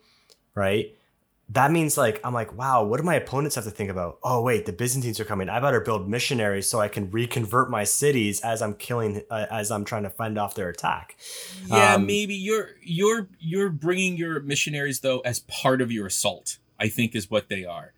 right? 0.55 0.95
That 1.51 1.71
means 1.71 1.97
like 1.97 2.19
I'm 2.25 2.33
like, 2.33 2.57
wow, 2.57 2.83
what 2.83 2.97
do 2.97 3.03
my 3.03 3.15
opponents 3.15 3.55
have 3.55 3.63
to 3.63 3.71
think 3.71 3.89
about? 3.89 4.19
Oh 4.21 4.41
wait, 4.41 4.65
the 4.65 4.73
Byzantines 4.73 5.17
are 5.21 5.25
coming. 5.25 5.47
I 5.47 5.62
better 5.62 5.79
build 5.79 6.10
missionaries 6.10 6.69
so 6.69 6.81
I 6.81 6.89
can 6.89 7.10
reconvert 7.10 7.69
my 7.69 7.86
cities 7.86 8.41
as 8.41 8.62
I'm 8.62 8.73
killing, 8.73 9.23
uh, 9.31 9.45
as 9.49 9.71
I'm 9.71 9.86
trying 9.86 10.03
to 10.03 10.10
fend 10.10 10.38
off 10.38 10.55
their 10.55 10.67
attack. 10.69 11.15
yeah, 11.67 11.95
Um, 11.95 12.05
maybe 12.05 12.36
you're 12.36 12.71
you're 12.81 13.29
you're 13.39 13.69
bringing 13.69 14.17
your 14.17 14.41
missionaries 14.41 14.99
though 14.99 15.19
as 15.19 15.39
part 15.39 15.81
of 15.81 15.89
your 15.91 16.07
assault. 16.07 16.57
I 16.79 16.89
think 16.89 17.15
is 17.15 17.31
what 17.31 17.47
they 17.47 17.63
are. 17.63 17.93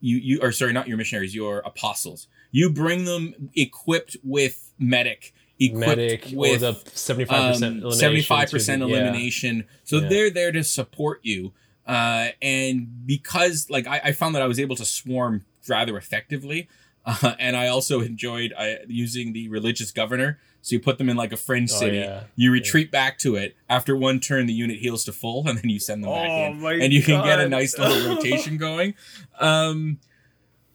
You 0.00 0.16
you 0.16 0.40
or 0.42 0.50
sorry, 0.50 0.72
not 0.72 0.88
your 0.88 0.96
missionaries, 0.96 1.34
your 1.34 1.58
apostles. 1.60 2.26
You 2.52 2.70
bring 2.70 3.04
them 3.04 3.50
equipped 3.54 4.16
with 4.24 4.72
medic, 4.78 5.34
equipped 5.60 5.86
Medic 5.88 6.32
or 6.32 6.36
with 6.38 6.60
the 6.62 6.74
seventy-five 6.94 7.52
percent 7.52 7.82
um, 7.82 7.90
elimination. 7.90 8.48
75% 8.48 8.48
to 8.48 8.78
the- 8.78 8.86
yeah. 8.86 8.96
elimination. 9.02 9.64
So 9.84 9.98
Yeah. 9.98 10.08
they're 10.08 10.30
there 10.30 10.52
to 10.52 10.64
support 10.64 11.20
you. 11.22 11.52
Uh, 11.88 12.28
and 12.42 13.06
because 13.06 13.68
like 13.70 13.86
I, 13.88 14.00
I 14.04 14.12
found 14.12 14.34
that 14.34 14.42
I 14.42 14.46
was 14.46 14.60
able 14.60 14.76
to 14.76 14.84
swarm 14.84 15.44
rather 15.68 15.96
effectively. 15.96 16.68
Uh, 17.06 17.32
and 17.38 17.56
I 17.56 17.68
also 17.68 18.00
enjoyed 18.02 18.52
uh, 18.54 18.74
using 18.86 19.32
the 19.32 19.48
religious 19.48 19.92
governor. 19.92 20.38
So 20.60 20.74
you 20.74 20.80
put 20.80 20.98
them 20.98 21.08
in 21.08 21.16
like 21.16 21.32
a 21.32 21.38
fringe 21.38 21.70
Oh, 21.72 21.78
city. 21.78 21.96
yeah. 21.98 22.24
You 22.36 22.52
retreat 22.52 22.90
back 22.90 23.16
to 23.20 23.34
it. 23.34 23.56
After 23.66 23.96
one 23.96 24.20
turn, 24.20 24.44
the 24.44 24.52
unit 24.52 24.76
heals 24.78 25.04
to 25.06 25.12
full, 25.14 25.42
and 25.48 25.56
then 25.56 25.70
you 25.70 25.78
send 25.80 26.04
them 26.04 26.10
back 26.10 26.28
Oh 26.28 26.44
in, 26.50 26.60
my 26.60 26.72
and 26.74 26.92
you 26.92 27.02
can 27.02 27.24
get 27.24 27.40
a 27.40 27.48
nice 27.48 27.78
little 27.78 28.14
rotation 28.14 28.58
going. 28.58 28.92
Um, 29.40 30.00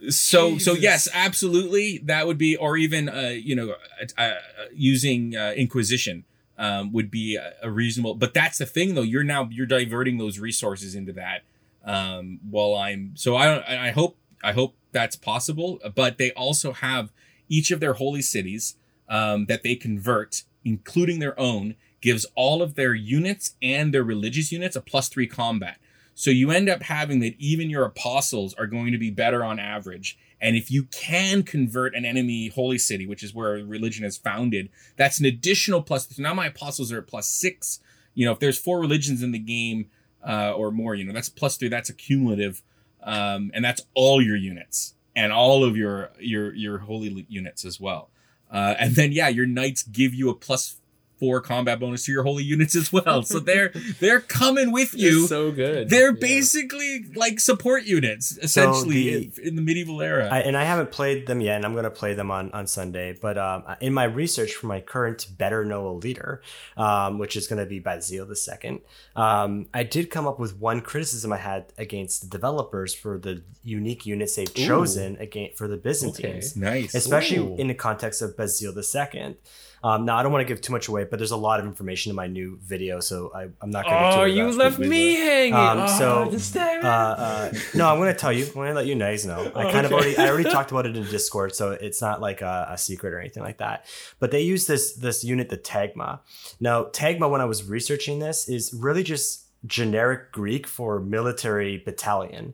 so 0.10 0.58
so 0.58 0.74
yes, 0.74 1.08
absolutely, 1.14 2.00
that 2.06 2.26
would 2.26 2.40
be, 2.40 2.58
or 2.58 2.78
even 2.78 3.10
uh, 3.10 3.36
you 3.40 3.56
know, 3.56 3.76
uh, 4.18 4.22
uh, 4.24 4.34
using 4.74 5.36
uh, 5.36 5.54
Inquisition 5.56 6.24
um, 6.58 6.92
would 6.92 7.10
be 7.10 7.36
a, 7.36 7.70
reasonable. 7.70 8.16
But 8.16 8.34
that's 8.34 8.58
the 8.58 8.66
thing, 8.66 8.96
though. 8.96 9.02
You're 9.02 9.24
now 9.24 9.50
you're 9.52 9.66
diverting 9.66 10.18
those 10.18 10.40
resources 10.40 10.96
into 10.96 11.14
that. 11.14 11.42
Um, 11.86 12.40
while 12.50 12.76
I'm 12.76 13.14
so 13.16 13.36
I 13.36 13.46
don't. 13.48 13.64
I 13.68 13.92
hope 13.92 14.18
I 14.44 14.54
hope 14.54 14.76
that's 14.92 15.16
possible. 15.16 15.80
But 15.96 16.18
they 16.18 16.32
also 16.32 16.74
have 16.74 17.12
each 17.50 17.72
of 17.72 17.80
their 17.80 17.94
holy 17.94 18.22
cities 18.22 18.76
um, 19.10 19.46
that 19.46 19.64
they 19.64 19.76
convert, 19.76 20.44
including 20.64 21.20
their 21.20 21.40
own, 21.40 21.76
gives 22.02 22.26
all 22.36 22.62
of 22.62 22.76
their 22.76 22.94
units 22.94 23.56
and 23.62 23.94
their 23.94 24.04
religious 24.04 24.52
units 24.52 24.76
a 24.76 24.82
plus 24.82 25.10
three 25.10 25.28
combat. 25.28 25.80
So 26.16 26.30
you 26.30 26.52
end 26.52 26.70
up 26.70 26.84
having 26.84 27.20
that 27.20 27.36
even 27.40 27.70
your 27.70 27.86
apostles 27.86 28.54
are 28.56 28.68
going 28.68 28.92
to 28.92 28.98
be 28.98 29.10
better 29.10 29.44
on 29.44 29.60
average. 29.60 30.18
And 30.44 30.58
if 30.58 30.70
you 30.70 30.84
can 30.92 31.44
convert 31.44 31.96
an 31.96 32.04
enemy 32.04 32.50
holy 32.50 32.78
city, 32.78 33.08
which 33.08 33.24
is 33.24 33.34
where 33.34 33.54
religion 33.64 34.04
is 34.04 34.18
founded, 34.18 34.70
that's 34.98 35.18
an 35.18 35.26
additional 35.26 35.82
plus. 35.82 36.20
Now 36.20 36.34
my 36.34 36.48
apostles 36.48 36.92
are 36.92 36.98
at 36.98 37.08
plus 37.08 37.28
six. 37.28 37.80
You 38.14 38.26
know, 38.26 38.34
if 38.34 38.40
there's 38.40 38.60
four 38.60 38.82
religions 38.82 39.24
in 39.24 39.32
the 39.32 39.40
game 39.40 39.90
uh, 40.22 40.52
or 40.52 40.70
more, 40.70 40.96
you 40.96 41.06
know, 41.06 41.14
that's 41.14 41.30
plus 41.30 41.56
three. 41.56 41.70
That's 41.70 41.90
a 41.90 41.94
cumulative, 41.94 42.62
um, 43.02 43.52
and 43.54 43.64
that's 43.64 43.82
all 43.94 44.22
your 44.22 44.36
units 44.36 44.96
and 45.16 45.32
all 45.32 45.64
of 45.64 45.78
your 45.78 46.12
your 46.20 46.54
your 46.54 46.80
holy 46.80 47.26
units 47.30 47.64
as 47.64 47.80
well. 47.80 48.10
Uh, 48.52 48.76
and 48.78 48.96
then 48.96 49.14
yeah, 49.14 49.30
your 49.30 49.46
knights 49.46 49.82
give 49.82 50.14
you 50.14 50.30
a 50.30 50.36
plus 50.36 50.82
four 51.24 51.40
combat 51.40 51.80
bonus 51.80 52.04
to 52.06 52.12
your 52.12 52.24
holy 52.24 52.44
units 52.44 52.76
as 52.76 52.92
well. 52.92 53.24
So 53.24 53.40
they're 53.40 53.70
they're 54.02 54.20
coming 54.20 54.74
with 54.74 54.94
you. 54.94 55.22
It's 55.22 55.30
so 55.30 55.54
good. 55.54 55.90
They're 55.90 56.12
Yeah. 56.12 56.20
basically 56.20 57.06
like 57.16 57.40
support 57.40 57.84
units, 57.86 58.38
essentially, 58.42 59.28
the- 59.28 59.42
in, 59.42 59.48
in 59.50 59.56
the 59.56 59.62
medieval 59.62 60.02
era. 60.02 60.28
I, 60.30 60.40
and 60.40 60.58
I 60.58 60.66
haven't 60.66 60.92
played 60.92 61.26
them 61.28 61.40
yet, 61.40 61.56
and 61.56 61.66
I'm 61.66 61.72
going 61.72 61.86
to 61.86 61.90
play 61.92 62.14
them 62.14 62.30
on, 62.30 62.52
on 62.52 62.68
Sunday. 62.68 63.18
But 63.20 63.38
um, 63.38 63.64
in 63.80 63.94
my 63.94 64.04
research 64.04 64.54
for 64.54 64.68
my 64.68 64.82
current 64.82 65.28
Better 65.38 65.64
Noah 65.64 65.94
leader, 65.94 66.42
um, 66.76 67.20
which 67.20 67.38
is 67.38 67.48
going 67.48 67.60
to 67.60 67.66
be 67.66 67.80
Basil 67.80 68.26
the 68.26 68.36
second, 68.36 68.82
um, 69.16 69.68
I 69.74 69.84
did 69.84 70.10
come 70.10 70.28
up 70.28 70.40
with 70.40 70.58
one 70.60 70.82
criticism 70.82 71.32
I 71.32 71.38
had 71.38 71.72
against 71.78 72.24
the 72.24 72.28
developers 72.28 72.94
for 72.94 73.18
the 73.18 73.44
unique 73.64 74.06
units 74.06 74.36
they've 74.36 74.54
chosen 74.54 75.16
against 75.18 75.58
for 75.58 75.70
the 75.70 75.78
Byzantines, 75.78 76.58
nice. 76.58 76.94
especially 76.94 77.38
Ooh. 77.38 77.56
in 77.56 77.68
the 77.70 77.74
context 77.74 78.22
of 78.22 78.36
Basil 78.36 78.74
the 78.74 78.84
second. 78.84 79.38
Um, 79.84 80.06
now 80.06 80.16
I 80.16 80.24
don't 80.24 80.32
want 80.32 80.48
to 80.48 80.52
give 80.54 80.62
too 80.62 80.72
much 80.72 80.88
away, 80.88 81.04
but 81.04 81.20
there's 81.20 81.32
a 81.32 81.38
lot 81.38 81.60
of 81.60 81.66
information 81.66 82.10
in 82.10 82.16
my 82.16 82.28
new 82.28 82.58
video, 82.64 83.02
so 83.02 83.32
I, 83.36 83.50
I'm 83.62 83.70
not 83.70 83.84
going 83.84 83.96
to. 83.98 84.20
Oh, 84.22 84.24
you 84.24 84.50
left 84.52 84.80
me 84.80 85.16
hanging. 85.16 85.54
Um, 85.54 85.80
oh, 85.80 85.88
so, 86.00 86.28
this- 86.32 86.56
uh, 86.56 86.60
uh, 86.62 87.54
no, 87.76 87.90
I'm 87.90 87.98
going 87.98 88.14
to 88.14 88.18
tell 88.18 88.32
you. 88.32 88.46
I'm 88.46 88.54
going 88.54 88.70
to 88.70 88.76
let 88.76 88.86
you 88.86 88.96
guys 88.96 89.26
know. 89.26 89.52
I 89.54 89.70
kind 89.74 89.86
of 89.86 89.92
already, 89.92 90.18
I 90.18 90.30
already 90.30 90.50
talked 90.50 90.72
about 90.72 90.86
it 90.86 90.96
in 90.96 91.04
Discord, 91.04 91.54
so 91.54 91.72
it's 91.72 92.02
not 92.02 92.22
like 92.22 92.42
a, 92.42 92.68
a 92.72 92.78
secret 92.78 93.14
or 93.14 93.20
anything 93.20 93.44
like 93.44 93.58
that. 93.58 93.86
But 94.20 94.32
they 94.32 94.42
use 94.42 94.68
this 94.68 94.94
this 94.94 95.26
unit, 95.26 95.50
the 95.50 95.58
Tagma. 95.58 96.20
Now, 96.62 96.86
Tagma, 96.86 97.30
when 97.30 97.42
I 97.42 97.46
was 97.46 97.66
researching 97.66 98.20
this, 98.20 98.48
is 98.48 98.74
really 98.74 99.04
just 99.04 99.48
generic 99.66 100.32
Greek 100.32 100.66
for 100.66 101.02
military 101.02 101.78
battalion. 101.78 102.54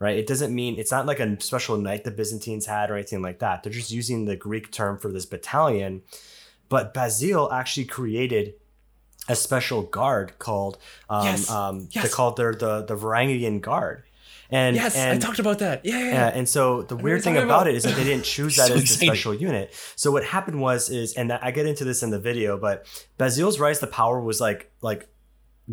Right? 0.00 0.16
It 0.16 0.28
doesn't 0.28 0.54
mean 0.54 0.78
it's 0.78 0.92
not 0.92 1.06
like 1.06 1.18
a 1.18 1.40
special 1.40 1.76
knight 1.76 2.04
the 2.04 2.12
Byzantines 2.12 2.66
had 2.66 2.88
or 2.88 2.94
anything 2.94 3.20
like 3.20 3.40
that. 3.40 3.64
They're 3.64 3.72
just 3.72 3.90
using 3.90 4.26
the 4.26 4.36
Greek 4.36 4.70
term 4.70 4.96
for 4.96 5.10
this 5.10 5.26
battalion. 5.26 6.02
But 6.68 6.94
Basil 6.94 7.50
actually 7.52 7.86
created 7.86 8.54
a 9.28 9.34
special 9.34 9.82
guard 9.82 10.38
called 10.38 10.78
um, 11.08 11.24
Yes, 11.24 11.50
um, 11.50 11.88
yes. 11.90 12.04
they 12.04 12.10
called 12.10 12.36
their 12.36 12.54
the 12.54 12.82
the 12.82 12.96
Varangian 12.96 13.60
guard. 13.60 14.04
And 14.50 14.76
yes, 14.76 14.96
and, 14.96 15.22
I 15.22 15.26
talked 15.26 15.38
about 15.38 15.58
that. 15.58 15.84
Yeah, 15.84 15.98
yeah. 15.98 16.04
yeah, 16.04 16.12
yeah. 16.12 16.26
and 16.28 16.48
so 16.48 16.82
the 16.82 16.96
weird 16.96 17.22
thing 17.22 17.36
about 17.36 17.44
about. 17.44 17.66
it 17.68 17.74
is 17.74 17.82
that 17.82 17.96
they 17.96 18.04
didn't 18.04 18.24
choose 18.24 18.56
that 18.56 18.68
So 18.68 18.74
as 18.74 18.80
the 18.80 19.06
special 19.06 19.34
unit. 19.34 19.74
So 19.94 20.10
what 20.10 20.24
happened 20.24 20.60
was 20.60 20.88
is, 20.88 21.12
and 21.14 21.32
I 21.32 21.50
get 21.50 21.66
into 21.66 21.84
this 21.84 22.02
in 22.02 22.10
the 22.10 22.18
video, 22.18 22.56
but 22.56 22.86
Basil's 23.18 23.60
rise 23.60 23.80
to 23.80 23.86
power 23.86 24.20
was 24.20 24.40
like 24.40 24.70
like 24.80 25.08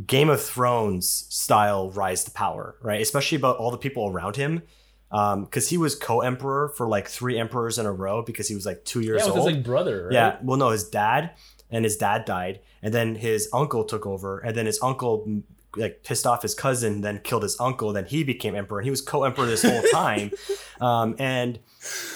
Game 0.05 0.29
of 0.29 0.41
Thrones 0.41 1.25
style 1.29 1.89
rise 1.91 2.25
to 2.25 2.31
power, 2.31 2.75
right? 2.81 3.01
Especially 3.01 3.37
about 3.37 3.57
all 3.57 3.71
the 3.71 3.77
people 3.77 4.09
around 4.09 4.35
him, 4.35 4.61
because 5.09 5.69
he 5.69 5.77
was 5.77 5.95
co-emperor 5.95 6.69
for 6.69 6.87
like 6.87 7.07
three 7.07 7.37
emperors 7.37 7.77
in 7.77 7.85
a 7.85 7.91
row 7.91 8.21
because 8.21 8.47
he 8.47 8.55
was 8.55 8.65
like 8.65 8.83
two 8.85 9.01
years 9.01 9.21
yeah, 9.23 9.31
old. 9.31 9.37
his 9.37 9.55
like 9.55 9.63
brother. 9.63 10.05
Right? 10.05 10.13
Yeah, 10.13 10.37
well, 10.41 10.57
no, 10.57 10.69
his 10.69 10.87
dad 10.89 11.31
and 11.69 11.83
his 11.83 11.97
dad 11.97 12.25
died, 12.25 12.59
and 12.81 12.93
then 12.93 13.15
his 13.15 13.49
uncle 13.53 13.83
took 13.83 14.05
over, 14.05 14.39
and 14.39 14.55
then 14.55 14.65
his 14.65 14.79
uncle 14.81 15.25
mm, 15.27 15.43
like 15.75 16.03
pissed 16.03 16.25
off 16.25 16.41
his 16.41 16.53
cousin, 16.53 17.01
then 17.01 17.19
killed 17.23 17.43
his 17.43 17.59
uncle, 17.59 17.91
then 17.93 18.05
he 18.05 18.23
became 18.23 18.55
emperor, 18.55 18.79
and 18.79 18.85
he 18.85 18.91
was 18.91 19.01
co-emperor 19.01 19.45
this 19.45 19.63
whole 19.63 19.81
time, 19.91 20.31
um, 20.79 21.15
and 21.19 21.59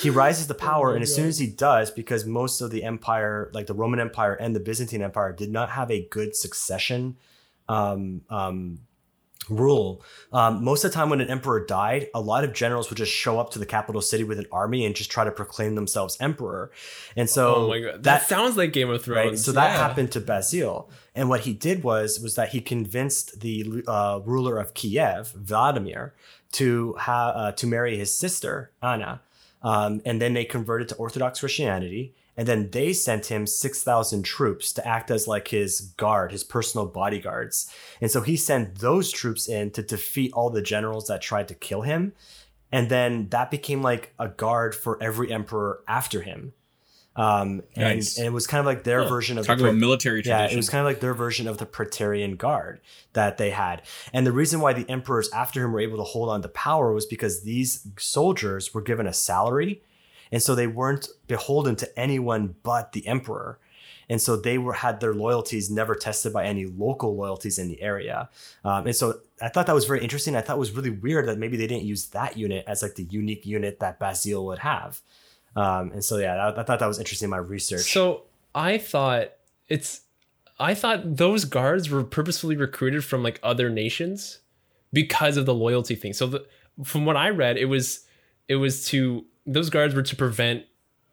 he 0.02 0.10
rises 0.10 0.47
to 0.47 0.54
power, 0.54 0.89
my 0.89 0.95
and 0.95 1.04
as 1.04 1.13
soon 1.13 1.28
as 1.28 1.39
he 1.39 1.47
does, 1.47 1.91
because 1.91 2.25
most 2.25 2.62
of 2.62 2.71
the 2.71 2.84
empire, 2.84 3.49
like 3.54 3.67
the 3.67 3.73
Roman 3.73 3.99
Empire 3.99 4.34
and 4.34 4.56
the 4.56 4.60
Byzantine 4.60 5.02
Empire, 5.02 5.34
did 5.34 5.52
not 5.52 5.71
have 5.71 5.91
a 5.91 6.08
good 6.10 6.36
succession. 6.36 7.17
Um, 7.67 8.21
um, 8.30 8.80
rule. 9.50 10.04
Um, 10.32 10.64
most 10.64 10.84
of 10.84 10.92
the 10.92 10.96
time, 10.96 11.10
when 11.10 11.22
an 11.22 11.30
emperor 11.30 11.66
died, 11.66 12.08
a 12.14 12.22
lot 12.22 12.44
of 12.44 12.54
generals 12.54 12.90
would 12.90 12.98
just 12.98 13.12
show 13.12 13.40
up 13.40 13.50
to 13.52 13.60
the 13.60 13.66
capital 13.66 14.02
city 14.02 14.24
with 14.24 14.40
an 14.40 14.46
army 14.52 14.86
and 14.86 14.96
just 14.96 15.10
try 15.12 15.24
to 15.24 15.32
proclaim 15.32 15.76
themselves 15.76 16.18
emperor. 16.20 16.72
And 17.16 17.30
so 17.30 17.56
Oh 17.56 17.68
my 17.70 17.80
god, 17.80 18.04
that, 18.04 18.24
sounds 18.24 18.58
like 18.58 18.74
Game 18.74 18.90
of 18.90 19.04
Thrones. 19.04 19.30
right? 19.30 19.38
So 19.40 19.52
that 19.54 19.72
Yeah. 19.72 19.78
happened 19.88 20.12
to 20.14 20.20
Basil, 20.22 20.90
and 21.16 21.30
what 21.30 21.42
he 21.42 21.54
did 21.54 21.84
was 21.84 22.20
was 22.20 22.36
that 22.36 22.50
he 22.50 22.62
convinced 22.62 23.40
the 23.42 23.84
uh, 23.88 24.20
ruler 24.26 24.58
of 24.60 24.74
Kiev, 24.74 25.32
Vladimir, 25.36 26.14
to 26.54 26.96
ha- 27.00 27.30
uh, 27.36 27.52
to 27.54 27.68
marry 27.68 27.98
his 27.98 28.16
sister 28.16 28.72
Anna, 28.82 29.22
um, 29.62 30.02
and 30.06 30.22
then 30.22 30.34
they 30.34 30.46
converted 30.46 30.88
to 30.90 30.96
Orthodox 30.96 31.40
Christianity. 31.40 32.14
And 32.39 32.47
then 32.47 32.69
they 32.71 32.93
sent 32.93 33.25
him 33.25 33.45
6,000 33.45 34.23
troops 34.23 34.71
to 34.71 34.88
act 34.88 35.12
as 35.12 35.28
like 35.28 35.49
his 35.49 35.82
guard, 35.97 36.32
his 36.32 36.45
personal 36.45 36.86
bodyguards. 36.86 37.69
And 37.99 38.10
so 38.10 38.21
he 38.21 38.38
sent 38.38 38.75
those 38.80 39.12
troops 39.12 39.49
in 39.49 39.71
to 39.71 39.82
defeat 39.84 40.32
all 40.32 40.49
the 40.49 40.62
generals 40.62 41.08
that 41.08 41.21
tried 41.21 41.49
to 41.49 41.54
kill 41.54 41.82
him. 41.82 42.13
And 42.71 42.88
then 42.88 43.28
that 43.32 43.52
became 43.52 43.82
like 43.82 44.13
a 44.17 44.30
guard 44.30 44.73
for 44.73 44.97
every 45.04 45.34
emperor 45.34 45.84
after 45.86 46.21
him. 46.21 46.54
Um, 47.17 47.63
and, 47.75 47.97
Nice. 47.97 48.17
and 48.17 48.25
it 48.25 48.32
was 48.32 48.47
kind 48.47 48.62
of 48.62 48.65
like 48.65 48.86
their 48.86 49.04
Huh. 49.04 49.10
version 49.10 49.38
of 49.38 49.45
Talk 49.45 49.58
the 49.58 49.65
about 49.65 49.75
military 49.75 50.21
yeah, 50.23 50.45
it 50.45 50.56
was 50.56 50.69
kind 50.69 50.80
of 50.80 50.86
like 50.86 51.02
their 51.02 51.13
version 51.13 51.45
of 51.45 51.58
the 51.58 51.65
Praetorian 51.65 52.38
Guard 52.38 52.80
that 53.12 53.38
they 53.38 53.49
had. 53.49 53.82
And 54.13 54.25
the 54.25 54.32
reason 54.32 54.62
why 54.62 54.71
the 54.71 54.89
emperors 54.89 55.30
after 55.32 55.65
him 55.65 55.73
were 55.73 55.82
able 55.82 55.97
to 55.97 56.04
hold 56.06 56.30
on 56.30 56.41
to 56.43 56.47
power 56.47 56.93
was 56.93 57.06
because 57.06 57.41
these 57.41 57.86
soldiers 57.97 58.73
were 58.73 58.82
given 58.82 59.08
a 59.08 59.12
salary. 59.13 59.82
And 60.32 60.42
so 60.42 60.56
they 60.56 60.68
weren't 60.68 61.08
beholden 61.28 61.76
to 61.78 62.00
anyone 62.00 62.56
but 62.63 62.92
the 62.92 63.08
emperor. 63.08 63.60
And 64.10 64.22
so 64.22 64.36
they 64.36 64.58
were 64.58 64.74
had 64.74 65.00
their 65.00 65.13
loyalties 65.13 65.70
never 65.70 65.94
tested 65.94 66.34
by 66.34 66.46
any 66.46 66.65
local 66.65 67.15
loyalties 67.15 67.60
in 67.60 67.68
the 67.68 67.82
area. 67.82 68.30
Um, 68.65 68.88
and 68.88 68.96
so 68.96 69.20
I 69.42 69.50
thought 69.50 69.68
that 69.68 69.76
was 69.76 69.86
very 69.86 70.02
interesting. 70.02 70.36
I 70.36 70.42
thought 70.42 70.56
it 70.56 70.60
was 70.60 70.72
really 70.72 70.89
weird 70.89 71.28
that 71.28 71.38
maybe 71.38 71.58
they 71.58 71.68
didn't 71.68 71.86
use 71.86 72.08
that 72.08 72.36
unit 72.36 72.65
as 72.68 72.82
like 72.82 72.96
the 72.96 73.04
unique 73.04 73.46
unit 73.46 73.80
that 73.80 74.00
Basil 74.00 74.46
would 74.48 74.60
have. 74.60 75.00
Um, 75.56 75.92
and 75.92 76.04
so 76.04 76.18
yeah, 76.18 76.36
I, 76.36 76.62
I 76.62 76.63
thought 76.63 76.80
that 76.80 76.88
was 76.88 77.00
interesting 77.00 77.28
in 77.28 77.32
my 77.32 77.38
research. 77.38 77.92
So 77.92 78.24
I 78.56 78.80
thought 78.80 79.34
it's 79.68 80.02
I 80.60 80.74
thought 80.74 81.18
those 81.18 81.46
guards 81.46 81.89
were 81.89 82.04
purposefully 82.04 82.58
recruited 82.58 83.06
from 83.06 83.24
like 83.24 83.39
other 83.44 83.70
nations 83.70 84.39
because 84.92 85.38
of 85.38 85.46
the 85.46 85.54
loyalty 85.54 85.96
thing. 85.96 86.13
So 86.13 86.28
the, 86.28 86.46
from 86.84 87.06
what 87.06 87.15
I 87.15 87.30
read, 87.30 87.58
it 87.58 87.65
was 87.65 88.06
it 88.48 88.56
was 88.56 88.86
to 88.88 89.26
those 89.54 89.70
guards 89.70 89.96
were 89.96 90.04
to 90.04 90.16
prevent 90.16 90.64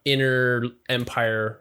inner 0.05 0.65
empire 0.89 1.61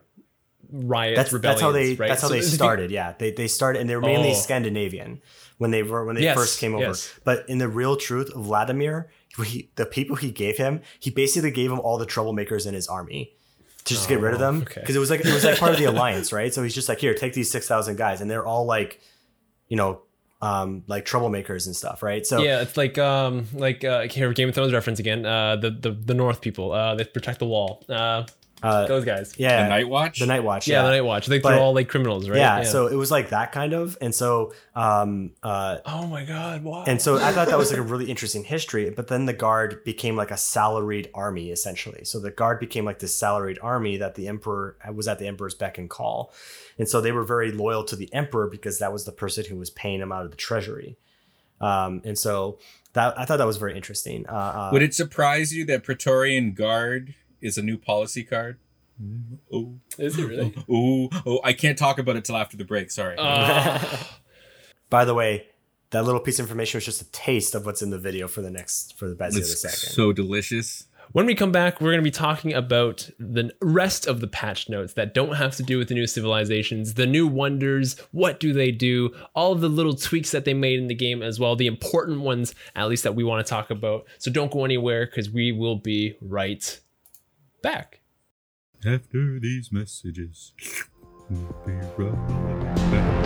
riots, 0.71 1.15
that's 1.17 1.33
rebellions. 1.33 1.61
that's 1.61 1.61
how 1.61 1.71
they 1.71 1.95
right? 1.95 2.07
that's 2.09 2.21
how 2.21 2.27
So 2.27 2.33
they 2.33 2.41
started. 2.59 2.91
Yeah, 2.91 3.13
they 3.17 3.31
they 3.31 3.47
started 3.47 3.79
and 3.81 3.89
they 3.89 3.95
were 3.95 4.01
mainly 4.01 4.31
Oh. 4.31 4.33
Scandinavian 4.33 5.21
when 5.57 5.71
they 5.71 5.83
were 5.83 6.05
when 6.05 6.15
they 6.15 6.23
Yes, 6.23 6.35
first 6.37 6.59
came 6.59 6.75
over. 6.75 6.83
yes. 6.85 7.11
But 7.23 7.47
in 7.49 7.57
the 7.59 7.67
real 7.67 7.95
truth, 7.95 8.33
Vladimir, 8.35 9.09
he, 9.43 9.69
the 9.75 9.85
people 9.85 10.15
he 10.17 10.31
gave 10.31 10.57
him, 10.57 10.81
he 10.99 11.09
basically 11.09 11.51
gave 11.51 11.71
him 11.71 11.79
all 11.79 11.97
the 11.97 12.05
troublemakers 12.05 12.67
in 12.67 12.73
his 12.73 12.87
army 12.87 13.33
to 13.85 13.93
just 13.93 14.09
get 14.09 14.19
rid 14.19 14.33
of 14.33 14.41
Oh, 14.41 14.45
them 14.45 14.61
okay. 14.63 14.81
because 14.81 14.95
it 14.95 14.99
was 14.99 15.09
like 15.09 15.21
it 15.21 15.33
was 15.33 15.43
like 15.45 15.57
part 15.57 15.71
of 15.71 15.77
the 15.77 15.85
alliance, 15.93 16.33
right? 16.33 16.53
So 16.53 16.61
he's 16.63 16.73
just 16.75 16.89
like, 16.89 16.99
here, 16.99 17.13
take 17.13 17.33
these 17.33 17.49
six 17.51 17.67
thousand 17.67 17.97
guys, 17.97 18.19
and 18.21 18.29
they're 18.29 18.45
all 18.45 18.65
like, 18.65 18.99
you 19.69 19.77
know, 19.77 20.01
um, 20.41 20.83
like 20.87 21.05
troublemakers 21.05 21.65
and 21.65 21.75
stuff, 21.75 22.03
right? 22.03 22.25
So 22.25 22.41
yeah, 22.41 22.61
it's 22.61 22.77
like 22.77 22.97
um 22.97 23.47
like 23.53 23.83
uh 23.83 24.03
here 24.03 24.31
Game 24.33 24.49
of 24.49 24.55
Thrones 24.55 24.73
reference 24.73 24.99
again. 24.99 25.25
Uh 25.25 25.55
the 25.55 25.71
the, 25.71 25.91
the 25.91 26.13
North 26.13 26.41
people. 26.41 26.71
Uh 26.71 26.95
they 26.95 27.03
protect 27.05 27.39
the 27.39 27.45
wall. 27.47 27.83
Uh 27.89 28.25
uh, 28.63 28.87
those 28.87 29.05
guys. 29.05 29.33
yeah, 29.37 29.63
the 29.63 29.69
Night 29.69 29.89
Watch. 29.89 30.19
the 30.19 30.25
Night 30.25 30.43
Watch, 30.43 30.67
Yeah, 30.67 30.81
the 30.83 30.89
Night 30.89 31.01
Watch. 31.01 31.27
I 31.27 31.29
think 31.29 31.43
But- 31.43 31.51
they're 31.51 31.59
all 31.59 31.73
like 31.75 31.89
criminals, 31.89 32.27
right? 32.29 32.37
yeah, 32.37 32.63
So 32.63 32.87
it 32.87 32.95
was 32.95 33.11
like 33.11 33.29
that 33.29 33.51
kind 33.51 33.73
of, 33.73 33.97
and 34.01 34.15
so 34.15 34.53
um, 34.75 35.31
uh, 35.43 35.77
Oh 35.85 36.07
my 36.07 36.23
god, 36.23 36.63
wow. 36.63 36.83
And 36.87 37.01
so 37.01 37.17
I 37.17 37.31
thought 37.31 37.49
that 37.49 37.57
was 37.57 37.69
like 37.69 37.79
a 37.79 37.83
really 37.83 38.09
interesting 38.09 38.43
history. 38.43 38.89
But 38.89 39.07
then 39.07 39.25
the 39.25 39.33
guard 39.33 39.83
became 39.83 40.15
like 40.15 40.31
a 40.31 40.37
salaried 40.37 41.09
army 41.13 41.51
essentially. 41.51 42.05
So 42.05 42.19
the 42.19 42.31
guard 42.31 42.59
became 42.59 42.85
like 42.85 42.99
this 42.99 43.13
salaried 43.13 43.59
army 43.61 43.97
that 43.97 44.15
the 44.15 44.27
emperor 44.27 44.77
was 44.93 45.07
at 45.07 45.19
the 45.19 45.27
emperor's 45.27 45.53
beck 45.55 45.77
and 45.77 45.89
call. 45.89 46.33
And 46.77 46.87
so 46.89 47.01
they 47.01 47.11
were 47.11 47.23
very 47.23 47.51
loyal 47.51 47.83
to 47.85 47.95
the 47.95 48.11
emperor 48.13 48.47
because 48.47 48.79
that 48.79 48.91
was 48.91 49.05
the 49.05 49.11
person 49.11 49.45
who 49.45 49.57
was 49.57 49.69
paying 49.69 49.99
them 49.99 50.11
out 50.11 50.25
of 50.25 50.31
the 50.31 50.37
treasury. 50.37 50.97
Um, 51.61 52.01
and 52.03 52.17
so 52.17 52.59
that 52.93 53.17
I 53.19 53.25
thought 53.25 53.37
that 53.37 53.47
was 53.47 53.57
very 53.57 53.75
interesting. 53.75 54.25
Uh, 54.27 54.31
uh, 54.33 54.69
Would 54.73 54.81
it 54.81 54.93
surprise 54.93 55.53
you 55.53 55.65
that 55.65 55.83
Praetorian 55.83 56.53
Guard 56.53 57.15
is 57.41 57.57
a 57.57 57.61
new 57.61 57.77
policy 57.77 58.23
card? 58.23 58.57
Oh, 59.51 59.75
Is 59.97 60.17
it 60.17 60.25
really? 60.25 60.53
oh, 60.69 61.09
oh! 61.25 61.39
I 61.43 61.53
can't 61.53 61.77
talk 61.77 61.99
about 61.99 62.15
it 62.15 62.25
till 62.25 62.37
after 62.37 62.55
the 62.55 62.63
break. 62.63 62.91
Sorry. 62.91 63.15
Uh, 63.17 63.79
by 64.89 65.03
the 65.03 65.13
way, 65.13 65.47
that 65.89 66.05
little 66.05 66.21
piece 66.21 66.39
of 66.39 66.45
information 66.45 66.77
was 66.77 66.85
just 66.85 67.01
a 67.01 67.11
taste 67.11 67.55
of 67.55 67.65
what's 67.65 67.81
in 67.81 67.89
the 67.89 67.99
video 67.99 68.27
for 68.27 68.41
the 68.41 68.51
next 68.51 68.97
for 68.97 69.09
the 69.09 69.15
Basil 69.15 69.41
the 69.41 69.47
second. 69.47 69.77
so 69.77 70.13
delicious. 70.13 70.87
When 71.11 71.27
we 71.27 71.35
come 71.35 71.51
back, 71.51 71.79
we're 71.79 71.91
going 71.91 71.99
to 71.99 72.03
be 72.03 72.11
talking 72.11 72.53
about 72.53 73.09
the 73.19 73.51
rest 73.61 74.07
of 74.07 74.21
the 74.21 74.27
patch 74.27 74.69
notes 74.69 74.93
that 74.93 75.13
don't 75.13 75.35
have 75.35 75.55
to 75.57 75.63
do 75.63 75.77
with 75.77 75.87
the 75.87 75.93
new 75.93 76.07
civilizations, 76.07 76.95
the 76.95 77.05
new 77.05 77.27
wonders, 77.27 77.97
what 78.11 78.39
do 78.39 78.53
they 78.53 78.71
do, 78.71 79.11
all 79.35 79.53
of 79.53 79.61
the 79.61 79.69
little 79.69 79.95
tweaks 79.95 80.31
that 80.31 80.45
they 80.45 80.53
made 80.53 80.79
in 80.79 80.87
the 80.87 80.95
game 80.95 81.21
as 81.21 81.39
well, 81.39 81.55
the 81.55 81.67
important 81.67 82.21
ones, 82.21 82.55
at 82.75 82.89
least 82.89 83.03
that 83.03 83.13
we 83.15 83.23
want 83.23 83.45
to 83.45 83.49
talk 83.49 83.69
about. 83.69 84.05
So 84.17 84.31
don't 84.31 84.51
go 84.51 84.65
anywhere 84.65 85.05
because 85.05 85.29
we 85.29 85.51
will 85.51 85.77
be 85.77 86.15
right 86.21 86.79
back. 87.65 88.01
After 88.85 89.39
these 89.39 89.71
messages, 89.71 90.53
we'll 91.31 91.55
be 91.65 91.71
right 91.97 92.75
back. 92.91 93.25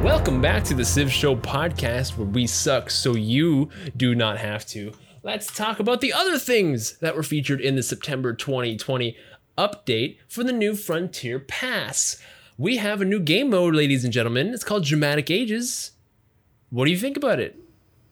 Welcome 0.00 0.40
back 0.40 0.62
to 0.62 0.74
the 0.74 0.84
Civ 0.84 1.10
Show 1.10 1.34
podcast 1.34 2.16
where 2.16 2.28
we 2.28 2.46
suck 2.46 2.88
so 2.88 3.16
you 3.16 3.68
do 3.96 4.14
not 4.14 4.38
have 4.38 4.64
to. 4.66 4.92
Let's 5.24 5.52
talk 5.52 5.80
about 5.80 6.00
the 6.00 6.12
other 6.12 6.38
things 6.38 6.98
that 6.98 7.16
were 7.16 7.24
featured 7.24 7.60
in 7.60 7.74
the 7.74 7.82
September 7.82 8.32
2020 8.32 9.16
update 9.58 10.18
for 10.28 10.44
the 10.44 10.52
new 10.52 10.76
Frontier 10.76 11.40
Pass. 11.40 12.22
We 12.56 12.76
have 12.76 13.00
a 13.00 13.04
new 13.04 13.18
game 13.18 13.50
mode, 13.50 13.74
ladies 13.74 14.04
and 14.04 14.12
gentlemen. 14.12 14.54
It's 14.54 14.62
called 14.62 14.84
Dramatic 14.84 15.32
Ages. 15.32 15.90
What 16.70 16.84
do 16.84 16.92
you 16.92 16.96
think 16.96 17.16
about 17.16 17.40
it? 17.40 17.61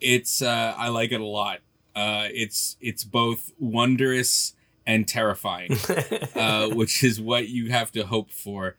It's 0.01 0.42
uh, 0.42 0.74
I 0.76 0.88
like 0.88 1.12
it 1.12 1.20
a 1.20 1.26
lot. 1.26 1.59
Uh, 1.94 2.28
it's 2.30 2.76
it's 2.80 3.05
both 3.05 3.53
wondrous 3.59 4.55
and 4.86 5.07
terrifying, 5.07 5.72
uh, 6.34 6.68
which 6.68 7.05
is 7.05 7.20
what 7.20 7.48
you 7.48 7.70
have 7.70 7.92
to 7.92 8.07
hope 8.07 8.30
for. 8.30 8.76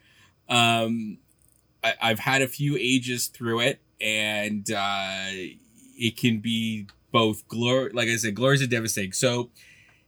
Um, 0.49 1.19
I, 1.83 1.93
I've 2.01 2.19
had 2.19 2.41
a 2.41 2.47
few 2.47 2.75
ages 2.77 3.27
through 3.27 3.61
it, 3.61 3.79
and 3.99 4.69
uh, 4.71 5.25
it 5.97 6.17
can 6.17 6.39
be 6.39 6.87
both 7.11 7.47
glory. 7.47 7.91
like 7.93 8.07
I 8.09 8.15
said, 8.15 8.35
glorious 8.35 8.61
and 8.61 8.69
devastating. 8.71 9.11
So 9.13 9.49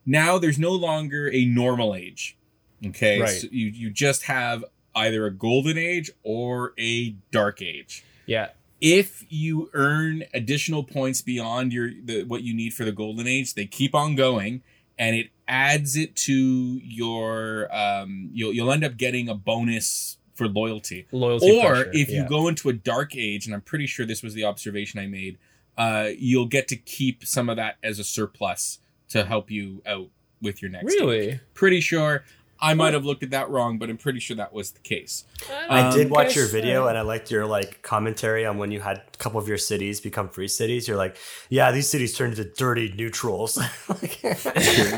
now 0.05 0.37
there's 0.37 0.59
no 0.59 0.71
longer 0.71 1.29
a 1.31 1.45
normal 1.45 1.93
age. 1.95 2.37
Okay, 2.85 3.21
Right. 3.21 3.29
so 3.29 3.47
you 3.51 3.67
you 3.67 3.89
just 3.89 4.23
have 4.23 4.65
either 4.95 5.25
a 5.25 5.31
golden 5.31 5.77
age 5.77 6.11
or 6.23 6.73
a 6.77 7.11
dark 7.31 7.61
age 7.61 8.03
Yeah. 8.25 8.49
If 8.83 9.23
you 9.29 9.69
earn 9.73 10.25
additional 10.33 10.83
points 10.83 11.21
beyond 11.21 11.71
your 11.71 11.89
the, 12.03 12.23
what 12.25 12.43
you 12.43 12.53
need 12.53 12.73
for 12.73 12.83
the 12.83 12.91
golden 12.91 13.25
age 13.25 13.53
they 13.53 13.65
keep 13.65 13.95
on 13.95 14.13
going 14.13 14.61
and 14.99 15.15
it 15.15 15.29
adds 15.47 15.95
it 15.95 16.15
to 16.17 16.33
your 16.83 17.73
um 17.73 18.29
you'll 18.33 18.51
you'll 18.51 18.71
end 18.71 18.83
up 18.83 18.97
getting 18.97 19.29
a 19.29 19.33
bonus 19.33 20.17
for 20.35 20.49
loyalty 20.49 21.07
Loyalty 21.11 21.59
or 21.59 21.69
pressure, 21.69 21.91
if 21.93 22.09
you 22.09 22.27
go 22.27 22.49
into 22.49 22.67
a 22.67 22.73
dark 22.73 23.15
age 23.15 23.45
and 23.45 23.55
i'm 23.55 23.61
pretty 23.61 23.87
sure 23.87 24.05
this 24.05 24.21
was 24.21 24.33
the 24.33 24.43
observation 24.43 24.99
i 24.99 25.07
made 25.07 25.37
uh 25.77 26.09
you'll 26.17 26.45
get 26.45 26.67
to 26.67 26.75
keep 26.75 27.25
some 27.25 27.47
of 27.49 27.55
that 27.55 27.77
as 27.81 27.99
a 27.99 28.03
surplus 28.03 28.79
to 29.07 29.23
help 29.23 29.49
you 29.49 29.81
out 29.85 30.09
with 30.41 30.61
your 30.61 30.69
next 30.69 30.93
age. 30.93 30.99
Really? 30.99 31.39
pretty 31.53 31.79
sure 31.79 32.25
i 32.63 32.73
might 32.73 32.93
have 32.93 33.05
looked 33.05 33.23
at 33.23 33.29
that 33.29 33.47
wrong 33.49 33.77
but 33.77 33.89
i'm 33.89 33.97
pretty 33.97 34.19
sure 34.19 34.35
that 34.35 34.51
was 34.53 34.71
the 34.71 34.79
case 34.79 35.25
I 35.69 35.81
Um, 35.81 35.93
did 35.93 36.09
watch 36.09 36.35
your 36.35 36.47
video 36.47 36.87
and 36.87 36.97
I 36.97 37.01
liked 37.01 37.29
your 37.29 37.45
like 37.45 37.81
commentary 37.81 38.45
on 38.45 38.57
when 38.57 38.71
you 38.71 38.79
had 38.79 38.97
a 38.97 39.17
couple 39.17 39.39
of 39.41 39.47
your 39.47 39.57
cities 39.57 39.99
become 39.99 40.29
free 40.29 40.47
cities. 40.47 40.87
You're 40.87 40.97
like, 40.97 41.17
yeah, 41.49 41.71
these 41.71 41.89
cities 41.89 42.15
turned 42.15 42.37
into 42.37 42.49
dirty 42.49 42.93
neutrals. 42.95 43.57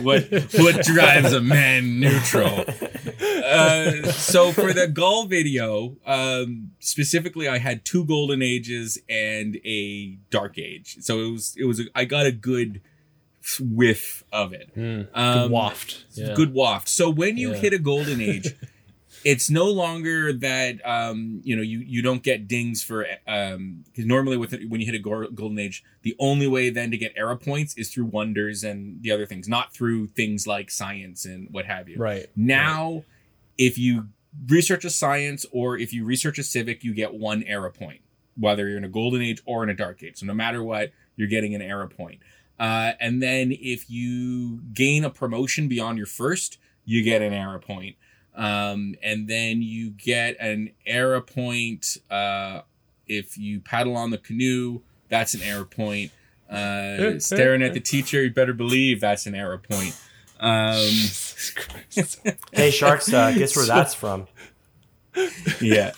what 0.01 0.23
what 0.55 0.85
drives 0.85 1.33
a 1.33 1.41
man 1.41 1.99
neutral 1.99 2.65
uh, 3.45 3.91
so 4.11 4.51
for 4.51 4.71
the 4.73 4.87
Gaul 4.87 5.25
video, 5.25 5.95
um, 6.05 6.71
specifically, 6.79 7.47
I 7.47 7.57
had 7.57 7.85
two 7.85 8.05
golden 8.05 8.41
ages 8.41 8.99
and 9.09 9.57
a 9.65 10.17
dark 10.29 10.57
age. 10.57 10.97
So 11.01 11.19
it 11.21 11.31
was 11.31 11.55
it 11.57 11.65
was 11.65 11.79
a, 11.79 11.83
I 11.95 12.05
got 12.05 12.25
a 12.25 12.31
good 12.31 12.81
whiff 13.59 14.23
of 14.31 14.53
it. 14.53 14.69
Mm, 14.75 15.07
Um, 15.13 15.41
good 15.43 15.51
waft. 15.51 16.03
Yeah. 16.13 16.33
Good 16.35 16.53
waft. 16.53 16.87
So 16.89 17.09
when 17.09 17.37
you 17.37 17.51
Yeah. 17.51 17.57
hit 17.59 17.73
a 17.73 17.79
golden 17.79 18.19
age, 18.31 18.55
it's 19.23 19.49
no 19.49 19.65
longer 19.65 20.31
that 20.33 20.85
um, 20.87 21.41
you 21.43 21.55
know 21.55 21.61
you 21.63 21.79
you 21.79 22.01
don't 22.01 22.21
get 22.21 22.47
dings 22.47 22.83
for 22.83 23.07
um 23.27 23.83
because 23.85 24.05
normally 24.05 24.37
with 24.37 24.51
when 24.67 24.79
you 24.81 24.85
hit 24.85 24.95
a 24.95 24.99
golden 24.99 25.57
age, 25.59 25.83
the 26.03 26.15
only 26.19 26.47
way 26.47 26.69
then 26.69 26.91
to 26.91 26.97
get 26.97 27.13
era 27.15 27.35
points 27.37 27.73
is 27.75 27.89
through 27.91 28.05
wonders 28.05 28.63
and 28.63 29.01
the 29.01 29.11
other 29.11 29.25
things, 29.25 29.47
not 29.47 29.73
through 29.73 30.07
things 30.07 30.45
like 30.45 30.69
science 30.69 31.25
and 31.25 31.47
what 31.51 31.65
have 31.65 31.89
you. 31.89 31.97
Right. 31.97 32.27
Now, 32.35 33.03
if 33.57 33.77
you 33.77 34.09
research 34.47 34.85
a 34.85 34.89
science 34.89 35.45
or 35.51 35.77
if 35.77 35.93
you 35.93 36.03
research 36.05 36.37
a 36.37 36.43
civic, 36.43 36.83
you 36.83 36.93
get 36.93 37.13
one 37.13 37.41
era 37.43 37.71
point, 37.71 38.01
whether 38.37 38.67
you're 38.67 38.77
in 38.77 38.83
a 38.83 38.89
golden 38.89 39.21
age 39.21 39.41
or 39.45 39.63
in 39.63 39.69
a 39.69 39.73
dark 39.75 40.03
age. 40.03 40.17
So 40.17 40.25
no 40.25 40.33
matter 40.33 40.61
what, 40.61 40.91
you're 41.15 41.29
getting 41.29 41.55
an 41.55 41.61
era 41.61 41.87
point. 41.87 42.19
Uh, 42.59 42.93
and 42.99 43.21
then 43.21 43.51
if 43.51 43.89
you 43.89 44.61
gain 44.73 45.03
a 45.03 45.09
promotion 45.09 45.67
beyond 45.67 45.97
your 45.97 46.07
first, 46.07 46.57
you 46.85 47.03
get 47.03 47.21
an 47.21 47.33
era 47.33 47.59
point. 47.59 47.95
Um, 48.35 48.95
and 49.01 49.27
then 49.27 49.61
you 49.61 49.91
get 49.91 50.35
an 50.39 50.71
era 50.85 51.21
point 51.21 51.97
uh, 52.09 52.61
if 53.07 53.37
you 53.37 53.59
paddle 53.59 53.95
on 53.95 54.11
the 54.11 54.17
canoe. 54.17 54.81
That's 55.09 55.33
an 55.33 55.41
error 55.41 55.65
point. 55.65 56.11
Uh, 56.49 57.19
staring 57.19 57.61
at 57.61 57.73
the 57.73 57.79
teacher, 57.79 58.23
you 58.23 58.31
better 58.31 58.53
believe 58.53 59.01
that's 59.01 59.25
an 59.25 59.35
error 59.35 59.57
point. 59.57 59.99
Um, 60.39 60.89
hey, 62.51 62.71
sharks, 62.71 63.11
uh, 63.11 63.31
guess 63.31 63.55
where 63.55 63.65
that's 63.65 63.93
from? 63.93 64.27
yeah. 65.61 65.93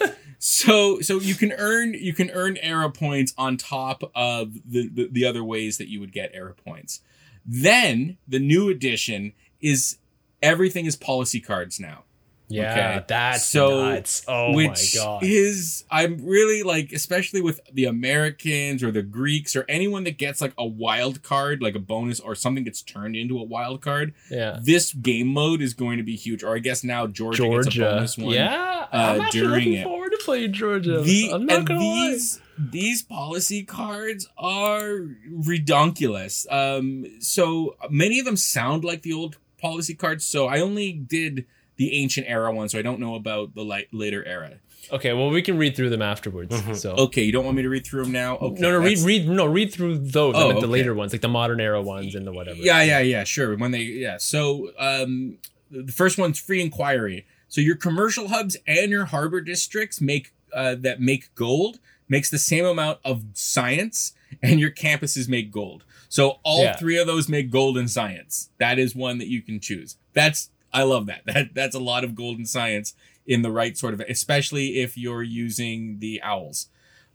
So 0.50 1.02
so 1.02 1.20
you 1.20 1.36
can 1.36 1.52
earn 1.52 1.94
you 1.94 2.14
can 2.14 2.30
earn 2.32 2.56
era 2.62 2.90
points 2.90 3.34
on 3.38 3.58
top 3.58 4.02
of 4.16 4.54
the, 4.66 4.88
the 4.88 5.10
the 5.12 5.26
other 5.26 5.44
ways 5.44 5.78
that 5.78 5.90
you 5.90 6.00
would 6.00 6.14
get 6.14 6.32
era 6.34 6.54
points. 6.54 7.02
Then 7.46 8.18
the 8.26 8.40
new 8.40 8.70
addition 8.70 9.34
is 9.62 9.98
everything 10.42 10.86
is 10.86 10.96
policy 10.96 11.42
cards 11.42 11.82
now. 11.82 12.04
Yeah, 12.50 12.72
Okay. 12.72 13.06
that's 13.10 13.46
So, 13.46 13.82
nuts. 13.90 14.24
Oh 14.26 14.54
which 14.54 14.96
my 14.96 15.02
god. 15.04 15.24
is 15.26 15.84
I'm 15.92 16.26
really 16.26 16.64
like 16.64 16.94
especially 16.94 17.42
with 17.42 17.60
the 17.74 17.84
Americans 17.84 18.84
or 18.84 18.90
the 18.92 19.02
Greeks 19.02 19.54
or 19.54 19.66
anyone 19.68 20.06
that 20.06 20.18
gets 20.18 20.40
like 20.40 20.54
a 20.58 20.66
wild 20.66 21.24
card 21.24 21.62
like 21.62 21.76
a 21.76 21.80
bonus 21.80 22.22
or 22.22 22.36
something 22.36 22.64
gets 22.64 22.82
turned 22.82 23.18
into 23.18 23.38
a 23.38 23.44
wild 23.44 23.82
card 23.82 24.14
yeah. 24.32 24.60
this 24.64 24.94
game 24.94 25.28
mode 25.28 25.62
is 25.62 25.74
going 25.74 25.98
to 25.98 26.04
be 26.04 26.16
huge 26.16 26.42
or 26.42 26.56
I 26.56 26.60
guess 26.60 26.86
now 26.86 27.06
Georgia, 27.06 27.50
gets 27.50 27.76
a 27.76 27.80
bonus 27.82 28.18
one 28.18 28.34
Yeah. 28.34 28.88
uh, 28.94 29.30
during 29.32 29.52
looking 29.52 29.74
it. 29.74 29.84
forward 29.84 30.07
to 30.20 30.24
playing 30.26 30.54
Georgia. 30.54 31.02
the 31.02 31.32
I'm 31.34 31.46
not 31.46 31.66
gonna 31.66 31.80
lie. 31.80 32.10
these 32.12 32.42
these 32.58 33.02
policy 33.04 33.64
cards 33.64 34.28
are 34.38 35.02
redonkulous. 35.32 36.46
Um, 36.52 37.06
so 37.20 37.76
many 37.90 38.20
of 38.20 38.26
them 38.26 38.38
sound 38.38 38.84
like 38.84 39.02
the 39.04 39.14
old 39.14 39.38
policy 39.60 39.94
cards. 39.96 40.26
So 40.26 40.48
I 40.48 40.60
only 40.60 40.94
did 40.94 41.46
the 41.78 41.94
ancient 41.94 42.28
era 42.28 42.52
one, 42.52 42.70
so 42.70 42.80
I 42.80 42.82
don't 42.82 43.00
know 43.00 43.16
about 43.16 43.54
the 43.56 43.64
light, 43.64 43.88
later 43.92 44.24
era. 44.26 44.54
Okay, 44.92 45.12
well 45.14 45.30
we 45.30 45.42
can 45.42 45.58
read 45.58 45.76
through 45.76 45.90
them 45.90 46.02
afterwards. 46.02 46.56
Mhm. 46.56 46.76
So 46.76 46.92
Okay, 46.96 47.24
you 47.24 47.32
don't 47.32 47.44
want 47.46 47.58
me 47.58 47.64
to 47.64 47.70
read 47.70 47.86
through 47.86 48.04
them 48.04 48.12
now? 48.14 48.38
Okay, 48.38 48.62
no, 48.62 48.72
no, 48.72 48.78
read, 48.80 48.86
that's- 48.98 49.04
read, 49.04 49.28
no, 49.28 49.46
read 49.46 49.74
through 49.74 49.98
those. 49.98 50.36
I 50.36 50.44
Oh, 50.44 50.48
meant 50.50 50.62
the 50.62 50.68
later 50.68 50.94
ones, 50.96 51.12
like 51.12 51.22
the 51.22 51.28
modern 51.28 51.60
era 51.60 51.82
ones 51.82 52.16
and 52.16 52.26
the 52.26 52.32
whatever. 52.32 52.58
Yeah, 52.60 52.82
yeah, 52.84 53.00
yeah, 53.00 53.24
sure. 53.26 53.56
When 53.58 53.72
they, 53.72 53.82
yeah. 53.82 54.18
So, 54.18 54.72
um, 54.80 55.38
the 55.70 55.92
first 55.92 56.18
one's 56.18 56.40
free 56.40 56.62
inquiry. 56.62 57.26
So 57.48 57.62
your 57.62 57.76
commercial 57.76 58.28
hubs 58.30 58.58
and 58.68 58.92
your 58.92 59.06
harbor 59.06 59.42
districts 59.42 60.02
make 60.02 60.34
uh, 60.54 60.76
that 60.80 61.00
make 61.02 61.34
gold 61.36 61.80
makes 62.10 62.30
the 62.30 62.38
same 62.40 62.66
amount 62.66 63.00
of 63.04 63.24
science, 63.34 64.14
and 64.42 64.60
your 64.60 64.72
campuses 64.72 65.28
make 65.28 65.52
gold. 65.52 65.84
So 66.10 66.40
all 66.44 66.64
Yeah. 66.64 66.76
three 66.78 66.98
of 66.98 67.06
those 67.08 67.28
make 67.28 67.50
gold 67.52 67.78
in 67.78 67.88
science. 67.90 68.50
That 68.60 68.80
is 68.80 68.96
one 68.96 69.18
that 69.18 69.28
you 69.28 69.42
can 69.42 69.60
choose. 69.60 69.98
That's 70.14 70.50
I 70.74 70.84
love 70.84 71.06
that. 71.08 71.22
That 71.26 71.54
that's 71.54 71.76
a 71.76 71.80
lot 71.80 72.04
of 72.04 72.16
gold 72.16 72.38
in 72.38 72.46
science 72.46 72.94
in 73.26 73.42
the 73.42 73.52
right 73.52 73.78
sort 73.78 73.94
of, 73.94 74.00
especially 74.02 74.80
if 74.80 74.98
you're 74.98 75.24
using 75.24 76.00
the 76.00 76.22
owls. 76.22 76.68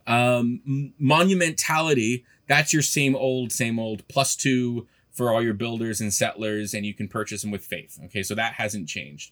Um, 0.05 0.93
monumentality. 1.01 2.23
That's 2.47 2.73
your 2.73 2.81
same 2.81 3.15
old, 3.15 3.51
same 3.51 3.79
old 3.79 4.07
plus 4.07 4.35
two 4.35 4.87
for 5.11 5.31
all 5.31 5.41
your 5.41 5.53
builders 5.53 6.01
and 6.01 6.13
settlers, 6.13 6.73
and 6.73 6.85
you 6.85 6.93
can 6.93 7.07
purchase 7.07 7.41
them 7.41 7.51
with 7.51 7.63
faith. 7.65 7.99
Okay, 8.05 8.23
so 8.23 8.35
that 8.35 8.53
hasn't 8.53 8.87
changed. 8.89 9.31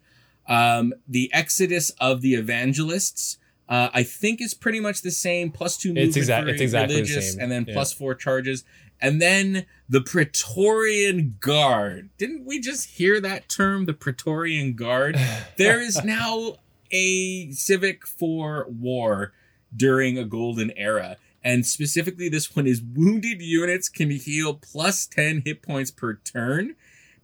Um, 0.52 0.94
the 1.08 1.30
Exodus 1.34 1.92
of 2.02 2.22
the 2.22 2.36
Evangelists, 2.36 3.38
uh, 3.70 3.90
I 3.94 4.04
think 4.04 4.42
is 4.42 4.54
pretty 4.54 4.82
much 4.82 5.02
the 5.02 5.12
same. 5.12 5.52
Plus 5.52 5.78
two 5.78 5.90
movement 5.90 6.08
It's 6.10 6.16
for 6.16 6.20
it's 6.50 6.62
exactly 6.62 6.96
the 6.96 7.02
religious, 7.02 7.34
same, 7.34 7.42
and 7.42 7.52
then 7.52 7.66
yeah. 7.68 7.74
plus 7.74 7.94
four 7.94 8.16
charges, 8.16 8.66
and 9.00 9.22
then 9.22 9.66
the 9.88 10.02
Praetorian 10.02 11.38
Guard. 11.40 12.10
Didn't 12.18 12.46
we 12.46 12.60
just 12.60 12.90
hear 12.92 13.22
that 13.22 13.48
term, 13.48 13.86
the 13.86 13.94
Praetorian 13.94 14.74
Guard? 14.74 15.18
there 15.58 15.80
is 15.80 16.04
now 16.04 16.56
a 16.92 17.52
civic 17.52 18.06
for 18.06 18.68
war 18.70 19.32
during 19.76 20.18
a 20.18 20.26
golden 20.26 20.72
era. 20.76 21.18
And 21.44 21.66
specifically, 21.66 22.30
this 22.30 22.56
one 22.56 22.68
is 22.68 22.82
wounded 22.82 23.42
units 23.42 23.90
can 23.90 24.12
heal 24.12 24.54
plus 24.54 25.08
10 25.08 25.44
hit 25.46 25.62
points 25.62 25.90
per 25.90 26.16
turn, 26.16 26.76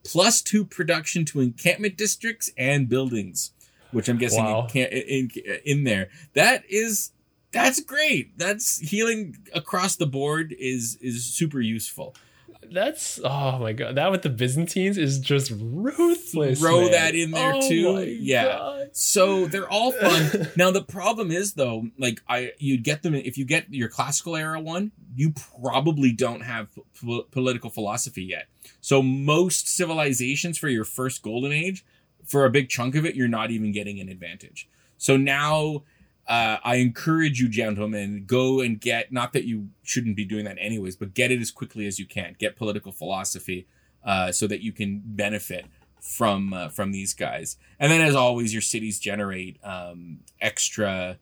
plus 0.08 0.42
two 0.42 0.64
production 0.66 1.26
to 1.26 1.40
encampment 1.42 1.98
districts 1.98 2.50
and 2.58 2.88
buildings, 2.90 3.52
which 3.92 4.08
I'm 4.10 4.18
guessing 4.18 4.44
Wow. 4.44 4.68
in, 4.74 4.86
in, 4.88 5.30
in 5.66 5.84
there. 5.84 6.10
That 6.34 6.64
is 6.70 7.12
That's 7.52 7.80
great. 7.82 8.38
That's 8.38 8.80
healing 8.80 9.38
across 9.54 9.96
the 9.96 10.06
board 10.08 10.54
is 10.60 10.98
is 11.02 11.26
super 11.26 11.62
useful. 11.62 12.16
That's 12.70 13.20
oh 13.24 13.60
my 13.60 13.72
god. 13.72 13.96
That 13.96 14.12
with 14.12 14.24
the 14.24 14.30
Byzantines 14.30 14.98
is 14.98 15.20
just 15.20 15.54
ruthless. 15.58 16.60
Throw 16.60 16.82
man. 16.82 16.92
that 16.92 17.16
in 17.16 17.32
there 17.32 17.54
Oh 17.56 17.70
too. 17.70 18.04
Yeah. 18.04 18.46
God. 18.58 18.90
So 18.92 19.48
they're 19.48 19.70
all 19.70 19.94
fun. 19.94 20.50
now 20.58 20.72
the 20.72 20.84
problem 20.84 21.32
is 21.32 21.54
though, 21.54 21.88
like 21.98 22.22
I 22.28 22.52
you'd 22.60 22.84
get 22.84 23.04
them 23.04 23.16
if 23.16 23.38
you 23.38 23.46
get 23.46 23.74
your 23.74 23.88
classical 23.88 24.36
era 24.36 24.60
one, 24.60 24.92
you 25.16 25.34
probably 25.62 26.12
don't 26.12 26.42
have 26.42 26.68
po- 27.02 27.24
political 27.32 27.70
philosophy 27.70 28.24
yet. 28.24 28.48
So 28.82 29.02
most 29.02 29.68
civilizations 29.68 30.58
for 30.58 30.70
your 30.70 30.86
first 30.86 31.22
golden 31.22 31.52
age, 31.52 31.86
for 32.26 32.46
a 32.46 32.50
big 32.50 32.70
chunk 32.70 32.96
of 32.96 33.06
it, 33.06 33.16
you're 33.16 33.28
not 33.28 33.52
even 33.52 33.72
getting 33.72 34.00
an 34.00 34.10
advantage. 34.10 34.68
So 34.98 35.16
now 35.18 35.84
uh, 36.28 36.58
I 36.64 36.76
encourage 36.76 37.40
you, 37.40 37.48
gentlemen, 37.48 38.26
go 38.28 38.60
and 38.60 38.80
get. 38.82 39.12
Not 39.12 39.32
that 39.34 39.46
you 39.46 39.70
shouldn't 39.84 40.18
be 40.18 40.26
doing 40.26 40.44
that 40.46 40.58
anyways, 40.60 40.98
but 40.98 41.14
get 41.14 41.32
it 41.32 41.40
as 41.40 41.52
quickly 41.52 41.88
as 41.88 42.00
you 42.00 42.06
can. 42.06 42.36
Get 42.38 42.58
political 42.58 42.92
philosophy, 42.92 43.66
uh, 44.04 44.32
so 44.32 44.48
that 44.48 44.62
you 44.62 44.74
can 44.74 45.02
benefit 45.06 45.66
from 46.02 46.54
uh, 46.54 46.70
from 46.70 46.92
these 46.92 47.14
guys. 47.14 47.58
And 47.80 47.92
then, 47.92 48.02
as 48.02 48.16
always, 48.16 48.54
your 48.54 48.62
cities 48.62 49.00
generate 49.00 49.58
um, 49.64 50.20
extra 50.42 51.18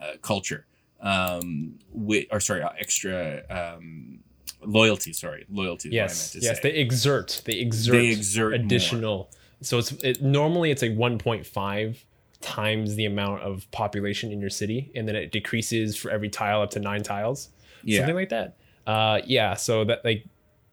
uh, 0.00 0.12
culture, 0.22 0.66
um, 1.00 1.78
with 1.92 2.26
or 2.32 2.40
sorry, 2.40 2.62
uh, 2.62 2.70
extra 2.80 3.42
um, 3.48 4.20
loyalty. 4.62 5.12
Sorry, 5.12 5.44
loyalty. 5.50 5.90
Yes, 5.90 6.08
what 6.10 6.12
I 6.12 6.16
meant 6.16 6.32
to 6.32 6.40
yes. 6.40 6.62
say. 6.62 6.70
They 6.70 6.78
exert. 6.78 7.42
They 7.44 7.54
exert. 7.54 7.92
They 7.92 8.08
exert 8.08 8.52
more. 8.52 8.60
additional. 8.60 9.30
So 9.62 9.78
it's 9.78 9.92
it, 9.92 10.22
normally 10.22 10.70
it's 10.70 10.82
like 10.82 10.92
1.5 10.92 11.96
times 12.40 12.94
the 12.94 13.04
amount 13.06 13.42
of 13.42 13.68
population 13.70 14.30
in 14.30 14.40
your 14.40 14.50
city, 14.50 14.90
and 14.94 15.08
then 15.08 15.16
it 15.16 15.32
decreases 15.32 15.96
for 15.96 16.10
every 16.10 16.28
tile 16.28 16.62
up 16.62 16.70
to 16.70 16.80
nine 16.80 17.02
tiles, 17.02 17.50
yeah. 17.82 17.98
something 17.98 18.14
like 18.14 18.28
that. 18.28 18.56
Uh, 18.86 19.20
yeah. 19.26 19.54
So 19.54 19.84
that 19.84 20.04
like 20.04 20.24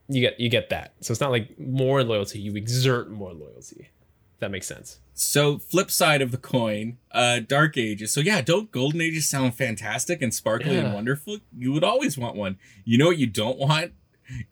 you 0.07 0.21
get 0.21 0.39
you 0.39 0.49
get 0.49 0.69
that. 0.69 0.93
So 1.01 1.11
it's 1.11 1.21
not 1.21 1.31
like 1.31 1.57
more 1.59 2.03
loyalty. 2.03 2.39
You 2.39 2.55
exert 2.55 3.09
more 3.09 3.33
loyalty. 3.33 3.89
If 4.35 4.41
that 4.41 4.51
makes 4.51 4.67
sense. 4.67 4.99
So 5.13 5.57
flip 5.57 5.89
side 5.89 6.21
of 6.21 6.31
the 6.31 6.37
coin, 6.37 6.97
uh, 7.13 7.39
Dark 7.39 7.77
Ages. 7.77 8.11
So 8.11 8.19
yeah, 8.19 8.41
don't 8.41 8.69
Golden 8.69 8.99
Ages 8.99 9.29
sound 9.29 9.55
fantastic 9.55 10.21
and 10.21 10.33
sparkly 10.33 10.77
and 10.77 10.93
wonderful? 10.93 11.37
You 11.57 11.71
would 11.71 11.85
always 11.85 12.17
want 12.17 12.35
one. 12.35 12.57
You 12.83 12.97
know 12.97 13.07
what 13.07 13.17
you 13.17 13.27
don't 13.27 13.57
want 13.57 13.93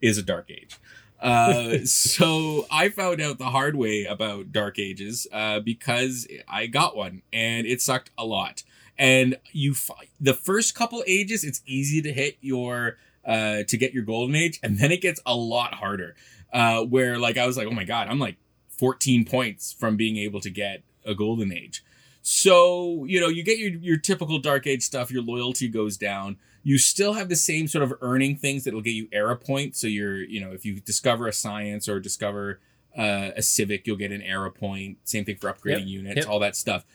is 0.00 0.16
a 0.16 0.22
Dark 0.22 0.50
Age. 0.50 0.78
Uh, 1.20 1.78
so 1.84 2.66
I 2.70 2.88
found 2.88 3.20
out 3.20 3.36
the 3.36 3.50
hard 3.50 3.76
way 3.76 4.06
about 4.06 4.52
Dark 4.52 4.78
Ages 4.78 5.26
uh, 5.30 5.60
because 5.60 6.26
I 6.48 6.66
got 6.66 6.96
one 6.96 7.20
and 7.30 7.66
it 7.66 7.82
sucked 7.82 8.10
a 8.16 8.24
lot. 8.24 8.62
And 8.96 9.36
you, 9.52 9.74
fi- 9.74 10.08
the 10.18 10.32
first 10.32 10.74
couple 10.74 11.04
ages, 11.06 11.44
it's 11.44 11.60
easy 11.66 12.00
to 12.00 12.12
hit 12.12 12.38
your 12.40 12.96
uh, 13.26 13.64
to 13.64 13.76
get 13.76 13.92
your 13.92 14.04
golden 14.04 14.34
age, 14.36 14.60
and 14.62 14.78
then 14.78 14.92
it 14.92 15.00
gets 15.00 15.20
a 15.26 15.34
lot 15.34 15.74
harder. 15.74 16.14
Uh, 16.52 16.84
where 16.84 17.18
like 17.18 17.36
I 17.36 17.46
was 17.46 17.56
like, 17.56 17.66
oh 17.66 17.72
my 17.72 17.84
god, 17.84 18.06
I'm 18.06 18.20
like 18.20 18.36
14 18.78 19.24
points 19.24 19.72
from 19.72 19.96
being 19.96 20.16
able 20.16 20.40
to 20.40 20.50
get 20.50 20.82
a 21.04 21.14
golden 21.14 21.52
age. 21.52 21.84
So, 22.22 23.04
you 23.04 23.20
know, 23.20 23.28
you 23.28 23.42
get 23.42 23.58
your, 23.58 23.70
your 23.70 23.98
typical 23.98 24.38
dark 24.38 24.66
age 24.66 24.82
stuff, 24.82 25.10
your 25.10 25.22
loyalty 25.22 25.68
goes 25.68 25.98
down. 25.98 26.38
You 26.62 26.78
still 26.78 27.12
have 27.12 27.28
the 27.28 27.36
same 27.36 27.68
sort 27.68 27.84
of 27.84 27.92
earning 28.00 28.36
things 28.36 28.64
that'll 28.64 28.80
get 28.80 28.92
you 28.92 29.08
era 29.12 29.36
points. 29.36 29.78
So 29.80 29.86
you're, 29.86 30.22
you 30.22 30.40
know, 30.40 30.52
if 30.52 30.64
you 30.64 30.80
discover 30.80 31.28
a 31.28 31.32
science 31.34 31.86
or 31.86 32.00
discover 32.00 32.60
uh, 32.96 33.30
a 33.36 33.42
civic, 33.42 33.86
you'll 33.86 33.98
get 33.98 34.12
an 34.12 34.22
era 34.22 34.50
point. 34.50 34.98
Same 35.04 35.26
thing 35.26 35.36
for 35.36 35.52
upgrading 35.52 35.80
Yep, 35.80 35.86
units, 35.86 36.16
yep. 36.16 36.28
all 36.28 36.38
that 36.38 36.56
stuff. 36.56 36.86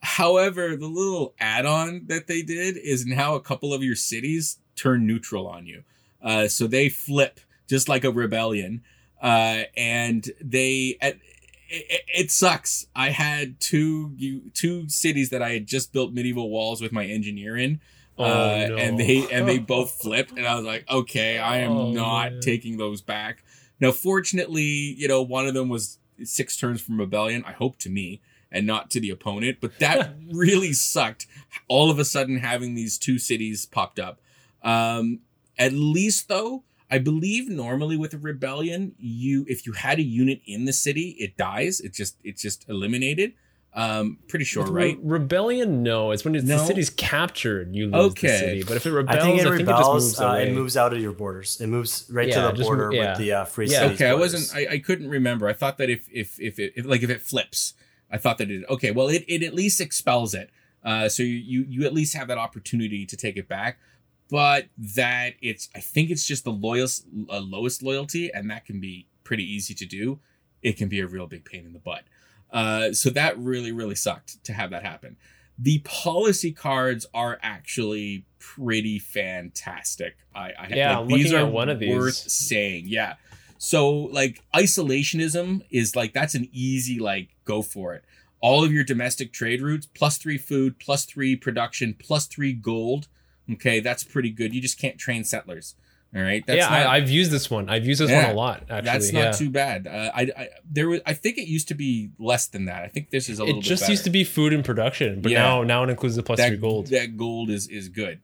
However, 0.00 0.76
the 0.76 0.86
little 0.86 1.34
add-on 1.38 2.04
that 2.06 2.26
they 2.26 2.42
did 2.42 2.76
is 2.76 3.04
now 3.04 3.34
a 3.34 3.40
couple 3.40 3.74
of 3.74 3.82
your 3.82 3.96
cities 3.96 4.58
turn 4.76 5.06
neutral 5.06 5.46
on 5.46 5.66
you. 5.66 5.82
Uh, 6.22 6.48
so 6.48 6.66
they 6.66 6.88
flip 6.88 7.40
just 7.68 7.88
like 7.88 8.04
a 8.04 8.10
rebellion. 8.10 8.82
Uh, 9.20 9.64
and 9.76 10.30
they, 10.40 10.96
at, 11.00 11.16
it, 11.68 12.02
it 12.14 12.30
sucks. 12.30 12.86
I 12.94 13.10
had 13.10 13.60
two 13.60 14.50
two 14.54 14.88
cities 14.88 15.30
that 15.30 15.42
I 15.42 15.50
had 15.50 15.66
just 15.66 15.92
built 15.92 16.12
medieval 16.12 16.50
walls 16.50 16.80
with 16.80 16.92
my 16.92 17.04
engineer 17.04 17.56
in, 17.56 17.80
Oh, 18.16 18.24
uh, 18.24 18.66
no. 18.68 18.76
and 18.76 18.98
they 18.98 19.28
and 19.30 19.46
they 19.48 19.58
both 19.74 19.92
flipped, 19.92 20.32
and 20.32 20.46
I 20.46 20.54
was 20.54 20.64
like, 20.64 20.88
okay, 20.90 21.38
I 21.38 21.58
am 21.58 21.72
Oh, 21.72 21.90
not 21.92 22.32
man. 22.32 22.40
taking 22.40 22.76
those 22.78 23.00
back. 23.02 23.44
Now, 23.80 23.92
fortunately, 23.92 24.62
you 24.62 25.06
know, 25.08 25.22
one 25.22 25.46
of 25.46 25.54
them 25.54 25.68
was 25.68 25.98
six 26.24 26.56
turns 26.56 26.80
from 26.80 26.98
rebellion. 26.98 27.44
I 27.46 27.52
hope 27.52 27.76
to 27.78 27.90
me 27.90 28.20
and 28.50 28.66
not 28.66 28.90
to 28.92 29.00
the 29.00 29.10
opponent, 29.10 29.58
but 29.60 29.78
that 29.78 30.14
really 30.32 30.72
sucked. 30.72 31.26
All 31.68 31.90
of 31.90 31.98
a 31.98 32.04
sudden, 32.04 32.38
having 32.38 32.74
these 32.74 32.98
two 32.98 33.18
cities 33.18 33.66
popped 33.66 33.98
up. 34.00 34.20
Um, 34.62 35.20
at 35.58 35.72
least 35.72 36.28
though, 36.28 36.64
I 36.90 36.98
believe 36.98 37.48
normally 37.48 37.96
with 37.96 38.14
a 38.14 38.18
rebellion, 38.18 38.94
you 38.98 39.44
if 39.48 39.66
you 39.66 39.72
had 39.72 39.98
a 39.98 40.02
unit 40.02 40.40
in 40.46 40.64
the 40.64 40.72
city, 40.72 41.16
it 41.18 41.36
dies. 41.36 41.80
It 41.80 41.92
just 41.92 42.16
it's 42.24 42.40
just 42.42 42.68
eliminated. 42.68 43.34
Um, 43.74 44.18
pretty 44.28 44.46
sure, 44.46 44.64
With 44.64 44.72
right? 44.72 44.96
Re- 45.02 45.18
rebellion, 45.18 45.82
no. 45.82 46.10
It's 46.10 46.24
when 46.24 46.34
it's 46.34 46.46
the 46.48 46.58
city's 46.58 46.88
captured, 46.90 47.74
you 47.76 47.86
lose 47.86 48.12
Okay. 48.12 48.26
the 48.28 48.38
city. 48.38 48.62
But 48.64 48.76
if 48.78 48.86
it 48.86 48.92
rebels, 48.92 49.16
I 49.16 49.20
think 49.20 49.38
it 49.40 49.44
just 49.44 49.58
rebels. 49.66 50.04
moves 50.04 50.20
uh, 50.20 50.24
away. 50.26 50.48
it 50.48 50.54
moves 50.54 50.76
out 50.76 50.92
of 50.94 51.00
your 51.00 51.12
borders. 51.12 51.60
It 51.60 51.66
moves 51.68 52.08
right 52.10 52.26
Yeah, 52.28 52.50
to 52.50 52.56
the 52.56 52.62
border 52.64 52.88
mo- 52.90 52.96
yeah. 52.96 53.10
with 53.10 53.18
the 53.18 53.32
uh, 53.32 53.44
free 53.44 53.66
Yeah. 53.68 53.80
cities. 53.80 53.96
okay, 54.00 54.06
I 54.10 54.14
wasn't. 54.14 54.50
I, 54.56 54.74
I 54.74 54.78
couldn't 54.78 55.08
remember. 55.10 55.46
I 55.48 55.52
thought 55.52 55.76
that 55.78 55.90
if 55.90 56.08
if 56.10 56.40
if 56.40 56.58
it 56.58 56.72
if, 56.76 56.86
like 56.86 57.02
if 57.02 57.10
it 57.10 57.20
flips, 57.20 57.74
I 58.10 58.16
thought 58.16 58.38
that 58.38 58.50
it. 58.50 58.64
Okay, 58.70 58.90
well 58.90 59.08
it 59.08 59.24
it 59.28 59.42
at 59.42 59.52
least 59.54 59.80
expels 59.82 60.34
it. 60.34 60.50
Uh, 60.82 61.08
so 61.10 61.22
you 61.22 61.34
you 61.34 61.66
you 61.68 61.86
at 61.86 61.92
least 61.92 62.16
have 62.16 62.26
that 62.28 62.38
opportunity 62.38 63.04
to 63.04 63.16
take 63.16 63.36
it 63.36 63.48
back. 63.48 63.78
But 64.30 64.66
that 64.94 65.34
it's 65.40 65.68
I 65.74 65.80
think 65.80 66.10
it's 66.10 66.26
just 66.26 66.44
the 66.44 66.52
lowest 66.52 67.06
uh, 67.30 67.40
lowest 67.40 67.82
loyalty, 67.82 68.30
and 68.32 68.50
that 68.50 68.64
can 68.66 68.80
be 68.80 69.06
pretty 69.24 69.44
easy 69.44 69.74
to 69.74 69.86
do. 69.86 70.20
It 70.62 70.76
can 70.76 70.88
be 70.88 71.00
a 71.00 71.06
real 71.06 71.26
big 71.26 71.44
pain 71.44 71.64
in 71.64 71.72
the 71.72 71.78
butt. 71.78 72.02
Uh, 72.50 72.92
so 72.92 73.10
that 73.10 73.38
really 73.38 73.72
really 73.72 73.94
sucked 73.94 74.42
to 74.44 74.52
have 74.52 74.70
that 74.70 74.82
happen. 74.82 75.16
The 75.58 75.80
policy 75.80 76.52
cards 76.52 77.06
are 77.12 77.38
actually 77.42 78.26
pretty 78.38 78.98
fantastic. 78.98 80.16
I, 80.34 80.52
I 80.58 80.68
Yeah, 80.72 80.98
like, 80.98 81.08
these 81.08 81.32
are 81.32 81.46
one 81.46 81.68
of 81.68 81.80
these. 81.80 81.94
worth 81.96 82.14
saying. 82.14 82.84
Yeah. 82.86 83.14
So 83.58 83.90
like 83.90 84.42
isolationism 84.54 85.62
is 85.70 85.96
like 85.96 86.12
that's 86.12 86.34
an 86.34 86.48
easy 86.52 86.98
like 86.98 87.30
go 87.44 87.62
for 87.62 87.94
it. 87.94 88.04
All 88.40 88.62
of 88.62 88.72
your 88.72 88.84
domestic 88.84 89.32
trade 89.32 89.60
routes 89.60 89.86
plus 89.86 90.16
three 90.16 90.38
food, 90.38 90.78
plus 90.78 91.04
three 91.04 91.34
production, 91.34 91.94
plus 91.98 92.26
three 92.26 92.52
gold. 92.52 93.08
Okay, 93.52 93.80
that's 93.80 94.04
pretty 94.04 94.30
good. 94.30 94.54
You 94.54 94.60
just 94.60 94.78
can't 94.78 94.98
train 94.98 95.24
settlers. 95.24 95.74
All 96.16 96.22
right. 96.22 96.42
That's 96.46 96.56
yeah, 96.58 96.68
not, 96.70 96.86
I, 96.86 96.96
I've 96.96 97.10
used 97.10 97.30
this 97.30 97.50
one. 97.50 97.68
I've 97.68 97.84
used 97.84 98.00
this 98.00 98.08
Yeah, 98.10 98.28
one 98.28 98.32
a 98.32 98.34
lot. 98.34 98.62
Actually, 98.70 98.80
that's 98.90 99.12
not 99.12 99.20
yeah. 99.20 99.30
too 99.32 99.50
bad. 99.50 99.86
Uh, 99.86 100.10
I, 100.14 100.22
I 100.36 100.48
there 100.70 100.88
was 100.88 101.00
I 101.04 101.12
think 101.12 101.36
it 101.36 101.48
used 101.48 101.68
to 101.68 101.74
be 101.74 102.10
less 102.18 102.46
than 102.46 102.64
that. 102.64 102.82
I 102.82 102.88
think 102.88 103.10
this 103.10 103.28
is 103.28 103.38
a 103.38 103.44
little 103.44 103.60
It 103.60 103.62
just 103.64 103.82
better. 103.82 103.92
used 103.92 104.04
to 104.04 104.10
be 104.10 104.24
food 104.24 104.54
and 104.54 104.64
production, 104.64 105.20
but 105.20 105.32
Yeah. 105.32 105.42
now 105.42 105.62
now 105.64 105.84
it 105.84 105.90
includes 105.90 106.16
the 106.16 106.22
plus 106.22 106.38
that 106.38 106.48
three 106.48 106.56
gold. 106.56 106.86
That 106.86 107.18
gold 107.18 107.50
is 107.50 107.68
is 107.68 107.90
good. 107.90 108.20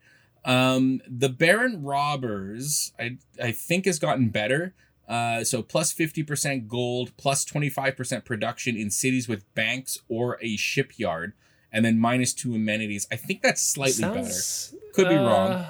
Um, 0.47 1.01
the 1.09 1.29
Baron 1.29 1.83
Robbers, 1.83 2.93
I 2.99 3.19
I 3.43 3.53
think 3.53 3.85
has 3.87 3.99
gotten 3.99 4.29
better. 4.31 4.75
Uh, 5.07 5.45
so 5.45 5.63
plus 5.63 5.93
fifty 5.93 6.23
percent 6.23 6.69
gold, 6.69 7.13
plus 7.19 7.45
twenty 7.45 7.69
five 7.69 7.97
percent 7.97 8.25
production 8.25 8.77
in 8.77 8.91
cities 8.91 9.29
with 9.29 9.45
banks 9.55 9.99
or 10.09 10.39
a 10.41 10.57
shipyard, 10.57 11.35
and 11.71 11.85
then 11.85 11.99
minus 11.99 12.33
two 12.33 12.55
amenities. 12.55 13.07
I 13.13 13.17
think 13.17 13.43
that's 13.43 13.61
slightly 13.61 13.93
Sounds- 14.01 14.75
Could 14.95 15.09
be 15.09 15.17
uh, 15.17 15.25
wrong. 15.25 15.67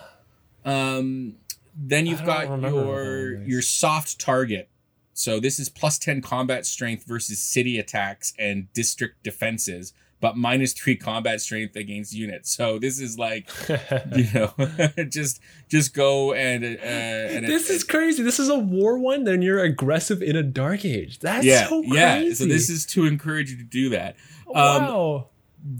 Um, 0.64 1.36
then 1.76 2.06
you've 2.06 2.24
got 2.24 2.46
your 2.46 2.50
what 2.50 2.60
that 2.62 3.40
is. 3.42 3.48
your 3.48 3.62
soft 3.62 4.20
target. 4.20 4.68
So 5.12 5.40
this 5.40 5.58
is 5.58 5.68
plus 5.68 5.98
ten 5.98 6.20
combat 6.20 6.66
strength 6.66 7.04
versus 7.04 7.38
city 7.40 7.78
attacks 7.78 8.34
and 8.38 8.72
district 8.72 9.22
defenses, 9.22 9.92
but 10.20 10.36
minus 10.36 10.72
three 10.72 10.96
combat 10.96 11.40
strength 11.40 11.76
against 11.76 12.12
units. 12.12 12.50
So 12.50 12.78
this 12.78 13.00
is 13.00 13.18
like 13.18 13.48
you 14.14 14.26
know 14.34 14.52
just 15.08 15.40
just 15.68 15.94
go 15.94 16.32
and 16.32 16.64
uh, 16.64 16.68
and 16.78 17.46
this 17.46 17.70
is 17.70 17.84
crazy. 17.84 18.22
This 18.22 18.38
is 18.38 18.48
a 18.48 18.58
war 18.58 18.98
one. 18.98 19.24
Then 19.24 19.40
you're 19.40 19.62
aggressive 19.62 20.22
in 20.22 20.36
a 20.36 20.42
dark 20.42 20.84
age. 20.84 21.20
That's 21.20 21.44
yeah 21.44 21.68
so 21.68 21.82
crazy. 21.82 21.96
yeah 21.96 22.34
so 22.34 22.46
this 22.46 22.68
is 22.68 22.84
to 22.86 23.06
encourage 23.06 23.50
you 23.50 23.56
to 23.56 23.64
do 23.64 23.90
that 23.90 24.16
um, 24.48 24.54
wow. 24.54 25.28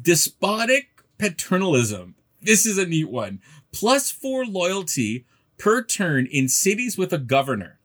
despotic 0.02 1.02
paternalism 1.18 2.14
this 2.44 2.66
is 2.66 2.78
a 2.78 2.86
neat 2.86 3.10
one 3.10 3.40
plus 3.72 4.10
four 4.10 4.44
loyalty 4.44 5.24
per 5.58 5.82
turn 5.82 6.26
in 6.26 6.48
cities 6.48 6.96
with 6.98 7.12
a 7.12 7.18
governor 7.18 7.78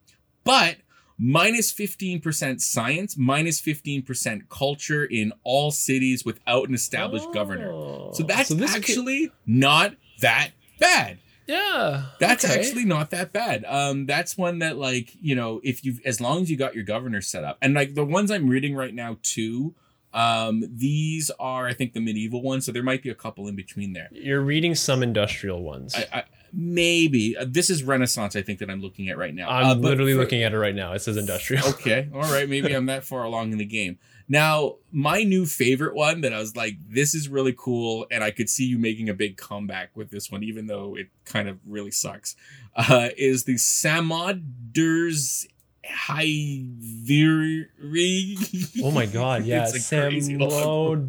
but 0.44 0.78
minus 1.18 1.74
15% 1.74 2.62
science 2.62 3.18
minus 3.18 3.60
15% 3.62 4.48
culture 4.50 5.04
in 5.04 5.34
all 5.44 5.70
cities 5.72 6.24
without 6.24 6.70
an 6.70 6.74
established 6.76 7.32
governor 7.34 7.72
Oh. 7.72 8.12
so 8.14 8.24
that's 8.24 8.50
this 8.50 8.72
could- 8.74 8.82
actually 8.84 9.32
not 9.46 9.96
that 10.22 10.52
bad 10.80 11.20
yeah. 11.48 12.04
That's 12.20 12.46
okay. 12.46 12.60
actually 12.60 12.86
not 12.86 13.10
that 13.10 13.34
bad. 13.34 13.66
Um, 13.66 14.06
that's 14.06 14.38
one 14.38 14.60
that 14.60 14.78
like 14.78 15.16
you 15.20 15.34
know 15.34 15.60
if 15.64 15.84
you 15.84 15.98
as 16.06 16.22
long 16.22 16.44
as 16.44 16.52
you 16.52 16.58
got 16.58 16.76
your 16.76 16.84
governor 16.84 17.22
set 17.22 17.44
up 17.44 17.58
and 17.60 17.74
like 17.74 17.96
the 17.96 18.06
ones 18.06 18.30
I'm 18.30 18.48
reading 18.48 18.76
right 18.76 18.94
now 18.94 19.18
too 19.24 19.74
Um, 20.14 20.64
these 20.68 21.30
are, 21.40 21.68
I 21.68 21.74
think, 21.74 21.94
the 21.94 22.00
medieval 22.00 22.42
ones, 22.42 22.66
so 22.66 22.72
there 22.72 22.84
might 22.84 23.04
be 23.04 23.10
a 23.10 23.16
couple 23.16 23.48
in 23.48 23.56
between 23.56 23.94
there. 23.94 24.10
You're 24.12 24.42
reading 24.42 24.74
some 24.76 25.04
industrial 25.04 25.62
ones. 25.64 25.94
I, 25.96 26.08
I 26.12 26.24
maybe 26.52 27.38
uh, 27.38 27.46
this 27.48 27.70
is 27.70 27.84
Renaissance. 27.84 28.36
I 28.36 28.42
think 28.42 28.58
that 28.60 28.70
I'm 28.72 28.82
looking 28.82 29.10
at 29.10 29.18
right 29.20 29.34
now. 29.36 29.50
I'm 29.50 29.66
Uh, 29.66 29.76
literally 29.76 30.14
for- 30.14 30.20
looking 30.20 30.42
at 30.44 30.52
it 30.54 30.58
right 30.58 30.74
now. 30.74 30.94
It 30.94 31.00
says 31.00 31.16
industrial. 31.18 31.66
okay, 31.70 32.10
all 32.14 32.22
right, 32.22 32.50
maybe 32.50 32.74
I'm 32.74 32.88
that 32.88 33.04
far 33.04 33.24
along 33.24 33.52
in 33.52 33.58
the 33.60 33.66
game. 33.66 34.00
Now, 34.32 34.76
my 34.92 35.24
new 35.24 35.48
favorite 35.48 35.96
one 35.96 36.22
that 36.22 36.34
I 36.34 36.40
was 36.40 36.56
like, 36.56 36.76
this 36.88 37.16
is 37.16 37.28
really 37.30 37.54
cool, 37.58 38.06
and 38.12 38.24
I 38.24 38.30
could 38.30 38.48
see 38.50 38.64
you 38.66 38.78
making 38.78 39.10
a 39.10 39.14
big 39.16 39.38
comeback 39.38 39.90
with 39.96 40.12
this 40.12 40.32
one, 40.32 40.44
even 40.44 40.68
though 40.68 40.96
it 40.96 41.10
kind 41.26 41.50
of 41.50 41.58
really 41.66 41.90
sucks, 41.90 42.36
uh, 42.76 43.10
is 43.18 43.46
the 43.46 43.56
Samoders 43.56 45.48
Hyviri. 45.84 47.66
Oh 48.84 48.92
my 48.92 49.06
god, 49.06 49.46
yeah. 49.48 49.64
It's 49.68 49.92
a 49.92 50.00
crazy 50.10 50.38
long 50.38 51.08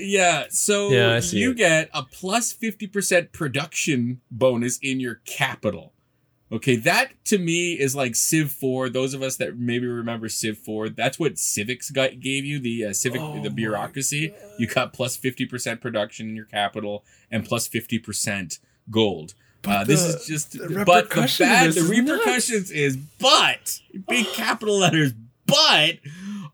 Yeah, 0.00 0.44
so 0.50 0.90
Yeah, 0.90 1.20
you 1.22 1.50
it. 1.52 1.56
get 1.56 1.90
a 1.94 2.02
plus 2.02 2.54
50% 2.54 3.32
production 3.32 4.20
bonus 4.30 4.78
in 4.82 5.00
your 5.00 5.16
capital. 5.24 5.92
Okay, 6.52 6.74
that 6.76 7.12
to 7.26 7.38
me 7.38 7.74
is 7.74 7.94
like 7.94 8.16
Civ 8.16 8.50
4. 8.50 8.88
Those 8.88 9.14
of 9.14 9.22
us 9.22 9.36
that 9.36 9.56
maybe 9.56 9.86
remember 9.86 10.28
Civ 10.28 10.58
4, 10.58 10.88
that's 10.88 11.16
what 11.16 11.38
Civics 11.38 11.90
got, 11.92 12.18
gave 12.18 12.44
you 12.44 12.58
the 12.58 12.86
uh, 12.86 12.92
civic 12.92 13.20
Oh 13.20 13.40
the 13.40 13.50
bureaucracy. 13.50 14.34
You 14.58 14.66
got 14.66 14.92
plus 14.92 15.16
50% 15.16 15.80
production 15.80 16.28
in 16.28 16.34
your 16.34 16.46
capital 16.46 17.04
and 17.30 17.44
plus 17.44 17.68
50% 17.68 18.58
gold. 18.90 19.34
Uh, 19.66 19.84
this 19.84 20.02
is 20.02 20.26
just 20.26 20.52
the 20.52 20.84
but 20.86 21.10
the 21.10 21.34
bad 21.38 21.64
the 21.66 21.68
is 21.68 21.76
nuts. 21.76 21.90
repercussions 21.90 22.70
is 22.70 22.96
but 22.96 23.80
big 24.08 24.26
capital 24.28 24.78
letters 24.78 25.12
but 25.46 25.98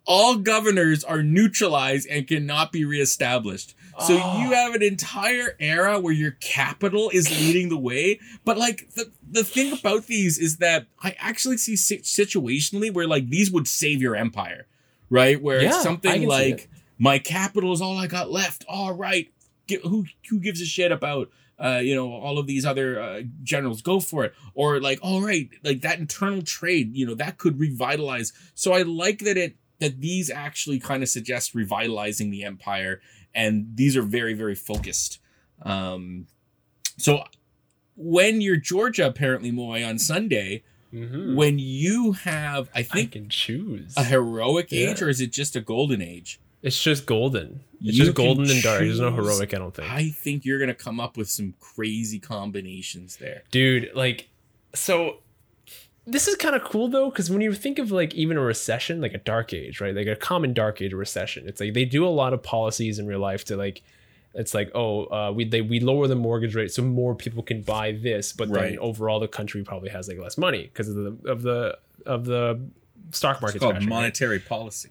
all 0.07 0.36
governors 0.36 1.04
are 1.04 1.22
neutralized 1.22 2.09
and 2.09 2.26
cannot 2.26 2.72
be 2.72 2.84
reestablished. 2.84 3.74
So 4.00 4.18
Oh. 4.22 4.40
you 4.42 4.52
have 4.52 4.74
an 4.74 4.82
entire 4.82 5.57
era 5.59 5.98
where 6.00 6.12
your 6.12 6.32
capital 6.32 7.11
is 7.12 7.30
leading 7.40 7.68
the 7.70 7.76
way. 7.78 8.18
But 8.44 8.57
like 8.59 8.88
the 8.94 9.11
the 9.28 9.44
thing 9.44 9.72
about 9.72 10.07
these 10.07 10.38
is 10.38 10.59
that 10.59 10.86
I 11.02 11.14
actually 11.18 11.57
see 11.59 11.74
situationally 11.74 12.92
where 12.92 13.07
like 13.07 13.28
these 13.28 13.50
would 13.50 13.66
save 13.68 14.00
your 14.02 14.16
empire, 14.16 14.66
right? 15.11 15.40
Where 15.40 15.61
Yeah, 15.62 15.68
it's 15.68 15.82
something 15.82 16.26
like 16.26 16.68
my 16.98 17.18
capital 17.18 17.72
is 17.72 17.80
all 17.80 17.98
I 17.98 18.07
got 18.07 18.30
left. 18.30 18.64
All 18.68 18.92
right, 18.94 19.30
Gi- 19.68 19.80
who 19.82 20.07
who 20.30 20.38
gives 20.40 20.61
a 20.61 20.66
shit 20.66 20.92
about 20.92 21.30
uh, 21.59 21.80
you 21.82 21.94
know 21.94 22.12
all 22.12 22.38
of 22.38 22.46
these 22.46 22.64
other 22.66 23.00
uh, 23.00 23.22
generals? 23.42 23.82
Go 23.82 24.00
for 24.00 24.24
it. 24.24 24.34
Or 24.54 24.80
like, 24.80 24.98
all 25.02 25.22
right, 25.22 25.48
like 25.64 25.80
that 25.82 25.98
internal 25.98 26.42
trade, 26.42 26.94
you 26.96 27.07
know, 27.07 27.14
that 27.14 27.38
could 27.38 27.59
revitalize. 27.59 28.32
So 28.54 28.72
I 28.72 28.82
like 28.82 29.20
that 29.20 29.36
it 29.36 29.57
that 29.78 30.00
these 30.00 30.30
actually 30.30 30.78
kind 30.80 31.02
of 31.02 31.09
suggest 31.09 31.54
revitalizing 31.54 32.30
the 32.30 32.44
empire, 32.44 33.00
and 33.34 33.66
these 33.74 33.96
are 33.96 34.02
very 34.02 34.34
very 34.34 34.54
focused. 34.54 35.18
Um, 35.62 36.26
so 36.98 37.24
when 37.96 38.40
you're 38.40 38.57
Georgia, 38.57 39.07
apparently 39.07 39.50
Moy 39.50 39.82
on 39.84 39.98
Sunday, 39.98 40.62
Mhm. 40.92 41.34
when 41.34 41.59
you 41.59 42.12
have, 42.12 42.68
I 42.74 42.80
I 42.80 42.82
think. 42.82 43.12
can 43.12 43.28
choose. 43.28 43.94
a 43.96 44.04
heroic 44.04 44.70
Yeah. 44.70 44.90
age, 44.90 45.02
or 45.02 45.09
is 45.09 45.20
it 45.20 45.32
just 45.32 45.57
a 45.57 45.61
golden 45.61 46.00
age? 46.00 46.38
It's 46.62 46.80
just 46.82 47.07
golden. 47.07 47.61
It's 47.82 47.96
just 47.96 48.14
golden 48.14 48.50
and 48.50 48.62
dark. 48.62 48.80
There's 48.80 48.98
no 49.00 49.11
heroic, 49.12 49.52
I 49.54 49.59
don't 49.59 49.74
think. 49.74 49.90
I 49.90 50.09
think 50.09 50.44
you're 50.44 50.59
gonna 50.59 50.74
come 50.74 50.98
up 50.98 51.16
with 51.16 51.28
some 51.28 51.54
crazy 51.61 52.18
combinations 52.18 53.16
there. 53.16 53.42
Dude, 53.50 53.90
like, 53.94 54.28
so 54.74 55.18
this 56.07 56.26
is 56.28 56.34
kind 56.36 56.54
of 56.57 56.64
cool 56.64 56.88
though, 56.88 57.11
because 57.11 57.30
when 57.30 57.40
you 57.40 57.52
think 57.52 57.78
of 57.78 57.90
like 57.92 58.14
even 58.14 58.36
a 58.36 58.40
recession, 58.40 59.00
like 59.00 59.12
a 59.14 59.18
dark 59.18 59.52
age, 59.52 59.80
right? 59.80 59.94
Like 59.94 60.07
a 60.07 60.16
common 60.16 60.54
dark 60.54 60.80
age 60.80 60.92
recession, 60.92 61.46
it's 61.48 61.61
like 61.61 61.74
they 61.74 61.84
do 61.84 62.07
a 62.07 62.09
lot 62.09 62.32
of 62.32 62.42
policies 62.42 62.98
in 62.98 63.07
real 63.07 63.20
life 63.20 63.44
to 63.46 63.57
like, 63.57 63.82
it's 64.34 64.52
like, 64.54 64.70
oh, 64.74 65.04
uh, 65.07 65.32
we 65.32 65.44
they 65.44 65.61
we 65.62 65.80
lower 65.80 66.07
the 66.09 66.14
mortgage 66.16 66.54
rate 66.54 66.70
so 66.72 66.82
more 66.82 67.14
people 67.14 67.42
can 67.42 67.62
buy 67.62 67.92
this, 67.92 68.32
but 68.32 68.48
Right. 68.48 68.70
then 68.70 68.78
overall 68.78 69.20
the 69.20 69.28
country 69.28 69.62
probably 69.64 69.90
has 69.90 70.09
like 70.09 70.18
less 70.18 70.36
money 70.38 70.62
because 70.64 70.88
of 70.88 70.94
the 70.96 71.30
of 71.30 71.42
the 71.42 71.78
of 72.07 72.24
the 72.24 72.61
stock 73.12 73.40
market 73.42 73.57
It's 73.57 73.62
called 73.62 73.74
crashing, 73.74 73.88
right? 73.90 73.96
monetary 73.96 74.38
policy. 74.38 74.90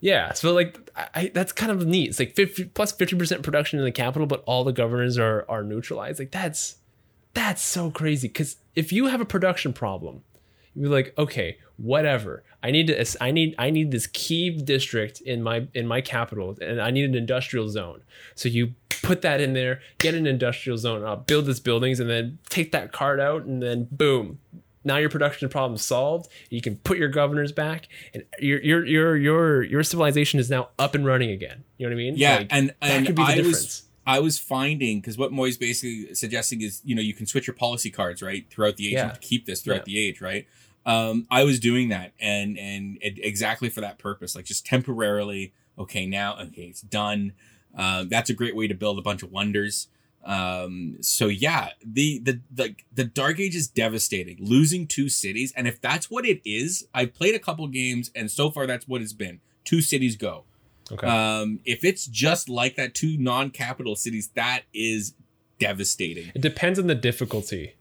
Yeah, 0.00 0.32
so 0.32 0.52
like 0.54 0.90
I, 1.14 1.30
that's 1.34 1.52
kind 1.52 1.70
of 1.70 1.86
neat. 1.86 2.08
It's 2.08 2.18
like 2.18 2.34
50 2.34 2.66
plus 2.66 2.92
fifty 2.92 3.16
percent 3.16 3.42
production 3.42 3.78
in 3.78 3.84
the 3.84 3.92
capital, 3.92 4.26
but 4.26 4.42
all 4.46 4.64
the 4.64 4.72
governors 4.72 5.18
are 5.18 5.44
are 5.48 5.62
neutralized. 5.62 6.18
Like 6.18 6.30
that's 6.30 6.76
that's 7.34 7.62
so 7.62 7.90
crazy. 7.90 8.28
Because 8.28 8.56
if 8.74 8.92
you 8.92 9.06
have 9.06 9.20
a 9.20 9.26
production 9.26 9.72
problem, 9.72 10.22
you're 10.74 10.90
like, 10.90 11.14
okay, 11.18 11.58
whatever. 11.76 12.42
I 12.62 12.70
need 12.70 12.88
to 12.88 13.22
I 13.22 13.30
need 13.30 13.54
I 13.58 13.70
need 13.70 13.90
this 13.90 14.06
key 14.06 14.50
district 14.50 15.20
in 15.20 15.42
my 15.42 15.68
in 15.74 15.86
my 15.86 16.00
capital, 16.00 16.56
and 16.60 16.80
I 16.80 16.90
need 16.90 17.04
an 17.04 17.14
industrial 17.14 17.68
zone. 17.68 18.02
So 18.34 18.48
you 18.48 18.74
put 19.02 19.22
that 19.22 19.40
in 19.40 19.54
there, 19.54 19.80
get 19.98 20.14
an 20.14 20.26
industrial 20.26 20.78
zone 20.78 21.04
up, 21.04 21.26
build 21.26 21.46
these 21.46 21.60
buildings, 21.60 22.00
and 22.00 22.08
then 22.08 22.38
take 22.48 22.72
that 22.72 22.92
card 22.92 23.20
out, 23.20 23.44
and 23.44 23.62
then 23.62 23.88
boom, 23.90 24.38
now 24.84 24.96
your 24.96 25.10
production 25.10 25.48
problem 25.48 25.74
is 25.76 25.82
solved. 25.82 26.30
You 26.48 26.60
can 26.60 26.76
put 26.76 26.98
your 26.98 27.08
governors 27.08 27.52
back, 27.52 27.88
and 28.14 28.24
your 28.38 28.60
your 28.62 28.84
your 28.86 29.16
your 29.16 29.62
your 29.62 29.82
civilization 29.82 30.40
is 30.40 30.48
now 30.50 30.70
up 30.78 30.94
and 30.94 31.04
running 31.04 31.30
again. 31.30 31.64
You 31.78 31.86
know 31.86 31.90
what 31.94 32.00
I 32.00 32.04
mean? 32.04 32.14
Yeah, 32.16 32.36
Like, 32.38 32.48
and 32.50 32.74
and 32.80 33.06
could 33.06 33.16
be 33.16 33.22
I 33.22 33.34
difference. 33.36 33.56
was 33.56 33.82
I 34.06 34.18
was 34.20 34.38
finding 34.38 35.00
because 35.00 35.18
what 35.18 35.30
Moy's 35.32 35.58
basically 35.58 36.14
suggesting 36.14 36.62
is 36.62 36.80
you 36.84 36.94
know 36.94 37.02
you 37.02 37.14
can 37.14 37.26
switch 37.26 37.46
your 37.46 37.54
policy 37.54 37.90
cards 37.90 38.22
right 38.22 38.44
throughout 38.50 38.76
the 38.76 38.88
age 38.88 38.92
Yeah. 38.94 39.10
and 39.10 39.20
keep 39.20 39.46
this 39.46 39.60
throughout 39.62 39.86
Yeah. 39.88 39.94
the 39.94 40.08
age 40.08 40.20
right. 40.20 40.46
Um, 40.86 41.26
I 41.30 41.44
was 41.44 41.60
doing 41.60 41.90
that 41.90 42.12
and 42.18 42.58
and 42.58 42.96
it, 43.02 43.18
exactly 43.22 43.68
for 43.68 43.82
that 43.82 43.98
purpose, 43.98 44.34
like 44.34 44.46
just 44.46 44.64
temporarily. 44.66 45.52
Okay, 45.78 46.06
now 46.06 46.38
okay, 46.40 46.62
it's 46.62 46.80
done. 46.80 47.32
Um, 47.74 48.08
that's 48.08 48.30
a 48.30 48.34
great 48.34 48.56
way 48.56 48.66
to 48.66 48.74
build 48.74 48.98
a 48.98 49.02
bunch 49.02 49.22
of 49.22 49.30
wonders. 49.30 49.88
Um, 50.24 50.98
so 51.00 51.26
yeah, 51.28 51.70
the 51.84 52.18
the 52.18 52.40
the 52.50 52.74
the 52.92 53.04
Dark 53.04 53.40
Age 53.40 53.56
is 53.56 53.68
devastating, 53.68 54.36
losing 54.40 54.86
two 54.86 55.08
cities, 55.08 55.52
and 55.56 55.66
if 55.66 55.80
that's 55.80 56.10
what 56.10 56.26
it 56.26 56.40
is, 56.44 56.86
I've 56.92 57.14
played 57.14 57.34
a 57.34 57.38
couple 57.38 57.66
games, 57.68 58.10
and 58.14 58.30
so 58.30 58.50
far 58.50 58.66
that's 58.66 58.86
what 58.86 59.00
it's 59.00 59.14
been. 59.14 59.40
Two 59.64 59.80
cities 59.80 60.16
go. 60.16 60.44
Okay. 60.92 61.06
Um, 61.06 61.60
if 61.64 61.84
it's 61.84 62.06
just 62.06 62.48
like 62.48 62.76
that, 62.76 62.94
two 62.94 63.16
non-capital 63.16 63.96
cities, 63.96 64.28
that 64.34 64.62
is 64.74 65.14
devastating. 65.58 66.32
it 66.34 66.42
depends 66.42 66.78
on 66.78 66.86
the 66.86 66.94
difficulty. 66.94 67.74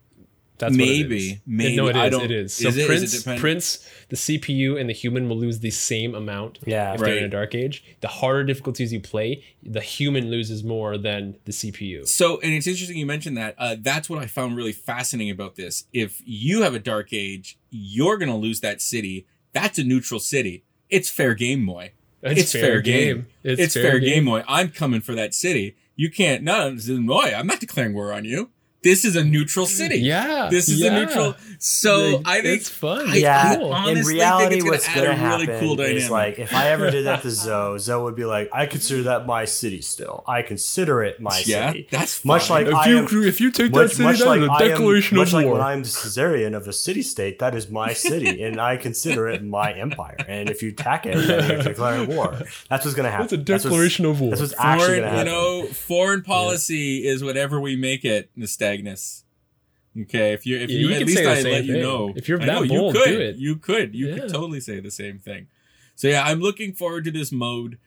That's 0.60 0.72
what 0.78 0.82
it 0.82 0.86
Maybe, 1.10 1.41
maybe. 1.47 1.76
No, 1.78 1.88
it 1.88 1.95
I 1.95 2.05
is. 2.07 2.12
don't- 2.12 2.26
It 2.26 2.32
is. 2.32 2.53
So 2.53 2.68
is 2.68 2.78
it 2.78 2.86
Prince, 2.86 3.18
depend- 3.18 3.39
Prince, 3.39 3.89
the 4.10 4.16
CPU 4.18 4.76
and 4.80 4.89
the 4.89 4.93
human 4.93 5.28
will 5.30 5.38
lose 5.38 5.60
the 5.60 5.72
same 5.72 6.14
amount 6.14 6.60
Yeah. 6.66 6.93
if 6.93 6.99
they're 6.99 7.18
in 7.18 7.24
a 7.24 7.30
dark 7.30 7.55
age. 7.55 7.84
The 8.01 8.07
harder 8.10 8.43
difficulties 8.43 8.93
you 8.93 8.99
play, 8.99 9.43
the 9.64 9.82
human 9.82 10.30
loses 10.30 10.64
more 10.64 10.97
than 10.97 11.38
the 11.45 11.51
CPU. 11.53 12.05
So, 12.05 12.39
and 12.41 12.53
it's 12.53 12.68
interesting 12.68 12.97
you 12.97 13.05
mentioned 13.05 13.38
that. 13.38 13.55
Uh, 13.57 13.78
that's 13.80 14.10
what 14.10 14.20
I 14.20 14.28
found 14.28 14.55
really 14.57 14.74
fascinating 14.74 15.32
about 15.32 15.55
this. 15.55 15.86
If 15.93 16.22
you 16.26 16.62
have 16.64 16.74
a 16.76 16.80
dark 16.80 17.14
age, 17.14 17.57
you're 17.72 18.18
gonna 18.18 18.38
lose 18.38 18.60
that 18.60 18.82
city. 18.82 19.26
That's 19.53 19.80
a 19.80 19.84
neutral 19.84 20.20
city. 20.20 20.64
It's 20.89 21.10
fair 21.10 21.34
game, 21.36 21.64
Moy. 21.64 21.91
It's 22.22 22.51
fair 22.51 22.82
game. 22.82 23.28
It's, 23.43 23.74
fair, 23.76 23.97
game, 23.99 24.26
Moy. 24.26 24.43
I'm 24.47 24.70
coming 24.70 24.99
for 24.99 25.16
that 25.16 25.34
city. 25.34 25.76
You 25.95 26.10
can't. 26.10 26.43
No, 26.43 26.74
this 26.76 26.89
is 26.89 26.99
Moy. 26.99 27.32
I'm 27.36 27.47
not 27.47 27.60
declaring 27.62 27.93
war 27.93 28.12
on 28.12 28.26
you. 28.26 28.49
This 28.82 29.04
is 29.04 29.16
a 29.18 29.24
neutral 29.24 29.66
city. 29.66 30.00
Yeah. 30.00 30.48
This 30.50 30.70
is 30.70 30.80
yeah. 30.80 30.92
a 30.96 31.00
neutral. 31.06 31.36
So 31.60 32.16
Like, 32.18 32.28
I 32.28 32.42
think 32.42 32.62
it's 32.62 32.70
fun. 32.70 33.10
I- 33.10 33.16
yeah, 33.16 33.56
cool. 33.58 33.74
honestly 33.74 33.92
in 33.92 34.06
think 34.06 34.08
reality, 34.08 34.56
it's 34.56 34.64
gonna 34.64 34.72
what's 34.72 34.88
add 34.88 34.96
gonna 34.96 35.08
a 35.10 35.30
really 35.30 35.46
happen 35.48 35.60
cool 35.60 35.82
is 35.82 35.88
dynamic. 36.04 36.10
like 36.12 36.40
if 36.40 36.54
I 36.54 36.70
ever 36.70 36.90
did 36.90 37.06
that 37.06 37.22
to 37.24 37.30
Zoe, 37.46 37.78
Zoe 37.80 38.02
would 38.04 38.16
be 38.16 38.24
like, 38.24 38.50
"I 38.54 38.66
consider 38.68 39.04
that 39.04 39.26
my 39.26 39.44
city 39.44 39.82
still. 39.82 40.24
I 40.26 40.42
consider 40.44 41.04
it 41.04 41.20
my 41.20 41.44
yeah, 41.46 41.72
city." 41.74 41.88
that's 41.92 42.24
Much 42.24 42.48
fine. 42.48 42.64
like 42.66 42.68
If 42.74 42.80
I 42.80 42.88
you 42.90 42.98
am- 43.00 43.08
if 43.28 43.42
you 43.42 43.52
take 43.52 43.72
Much, 43.72 43.90
that 43.90 43.96
city, 43.98 44.04
much 44.04 44.20
that 44.20 44.28
like 44.28 44.40
is 44.42 44.48
a 44.48 44.52
I 44.52 44.62
am, 44.64 44.70
declaration 44.70 45.18
much 45.18 45.28
of 45.28 45.34
like 45.34 45.48
when 45.48 45.60
I'm 45.62 45.84
the 45.84 45.90
Caesarian 46.02 46.56
of 46.56 46.66
a 46.68 46.74
city 46.74 47.02
state, 47.02 47.40
that 47.40 47.54
is 47.56 47.70
my 47.70 47.92
city, 47.92 48.42
and 48.44 48.62
I 48.62 48.78
consider 48.78 49.28
it 49.28 49.44
my 49.44 49.74
empire. 49.74 50.16
And 50.28 50.50
if 50.50 50.64
you 50.64 50.70
attack 50.70 51.06
it, 51.06 51.16
then 51.28 51.50
you're 51.50 51.64
declaring 51.64 52.08
war. 52.16 52.38
That's 52.70 52.86
what's 52.86 52.96
gonna 52.96 53.12
happen. 53.12 53.28
That's 53.28 53.34
a 53.34 53.38
what's- 53.54 53.64
declaration 53.64 54.06
of 54.06 54.22
war. 54.22 54.30
That's 54.30 54.42
what's 54.42 54.54
actually 54.58 55.00
gonna 55.02 55.10
happen. 55.10 55.28
you 55.28 55.32
know, 55.34 55.66
foreign 55.68 56.22
policy 56.24 57.06
is 57.06 57.22
whatever 57.22 57.60
we 57.60 57.76
make 57.76 58.06
it, 58.06 58.30
Nystagmus. 58.78 59.24
Okay, 60.01 60.34
if 60.34 60.45
you 60.45 60.57
if 60.57 60.70
Yeah, 60.70 60.78
you, 60.80 60.88
you 60.89 60.93
at 60.95 61.05
least 61.05 61.20
I 61.20 61.41
let 61.41 61.65
you 61.65 61.82
know. 61.82 62.13
If 62.15 62.30
you're 62.30 62.38
that 62.39 62.45
know, 62.45 62.65
bold, 62.67 62.95
you 62.95 63.01
could, 63.01 63.09
do 63.11 63.20
it. 63.20 63.36
You 63.38 63.55
could, 63.55 63.95
you 63.95 64.07
Yeah. 64.09 64.15
could 64.20 64.30
totally 64.30 64.59
say 64.59 64.80
the 64.80 64.91
same 64.91 65.17
thing. 65.20 65.47
So 65.95 66.07
yeah, 66.07 66.24
I'm 66.24 66.39
looking 66.39 66.74
forward 66.74 67.03
to 67.05 67.11
this 67.11 67.32
mode. 67.32 67.78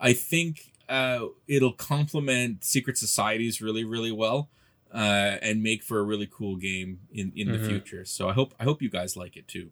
I 0.00 0.12
think 0.14 0.72
uh, 0.88 1.26
it'll 1.46 1.74
complement 1.74 2.64
secret 2.64 2.96
societies 2.98 3.60
really, 3.60 3.84
really 3.84 4.10
well, 4.10 4.48
uh, 4.92 4.96
and 5.42 5.62
make 5.62 5.82
for 5.84 5.98
a 6.00 6.02
really 6.02 6.26
cool 6.30 6.56
game 6.56 7.00
in 7.12 7.32
in 7.36 7.48
Mhm. 7.48 7.52
the 7.60 7.68
future. 7.68 8.04
So 8.04 8.28
I 8.28 8.32
hope 8.32 8.54
I 8.58 8.64
hope 8.64 8.80
you 8.82 8.88
guys 8.90 9.16
like 9.16 9.36
it 9.36 9.46
too. 9.46 9.70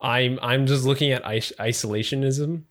I'm 0.00 0.38
I'm 0.42 0.66
just 0.66 0.84
looking 0.84 1.10
at 1.10 1.22
is- 1.34 1.52
isolationism 1.58 2.62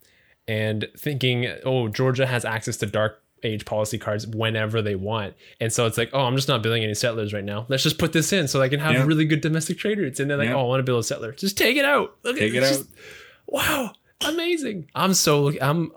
and 0.48 0.88
thinking, 0.98 1.48
oh, 1.66 1.90
Georgia 1.90 2.26
has 2.28 2.46
access 2.46 2.78
to 2.78 2.86
dark 2.86 3.22
age 3.44 3.66
policy 3.66 3.98
cards 3.98 4.26
whenever 4.28 4.82
they 4.82 4.96
want, 4.96 5.36
and 5.60 5.72
so 5.72 5.86
it's 5.86 5.98
like, 5.98 6.10
oh, 6.14 6.22
I'm 6.22 6.36
just 6.36 6.48
not 6.48 6.62
building 6.64 6.84
any 6.84 6.94
settlers 6.96 7.34
right 7.34 7.44
now. 7.44 7.66
Let's 7.70 7.84
just 7.84 7.98
put 7.98 8.14
this 8.14 8.34
in 8.34 8.48
so 8.48 8.62
I 8.62 8.70
can 8.70 8.80
have 8.80 8.94
Yeah. 8.94 9.04
really 9.06 9.26
good 9.26 9.42
domestic 9.42 9.78
trade 9.78 10.00
routes. 10.00 10.20
And 10.20 10.30
then 10.30 10.38
like, 10.40 10.50
Yeah. 10.50 10.56
oh, 10.56 10.62
I 10.62 10.64
want 10.64 10.80
to 10.80 10.84
build 10.84 11.00
a 11.02 11.04
settler. 11.04 11.32
Just 11.34 11.58
take 11.58 11.78
it 11.78 11.86
out. 11.86 12.16
Look 12.24 12.38
Take 12.38 12.52
at 12.52 12.56
it 12.56 12.64
it's 12.64 12.72
out. 12.72 12.78
just- 12.80 12.90
wow, 13.48 13.92
Amazing. 14.26 14.90
I'm 14.96 15.14
so. 15.14 15.54
I'm. 15.62 15.92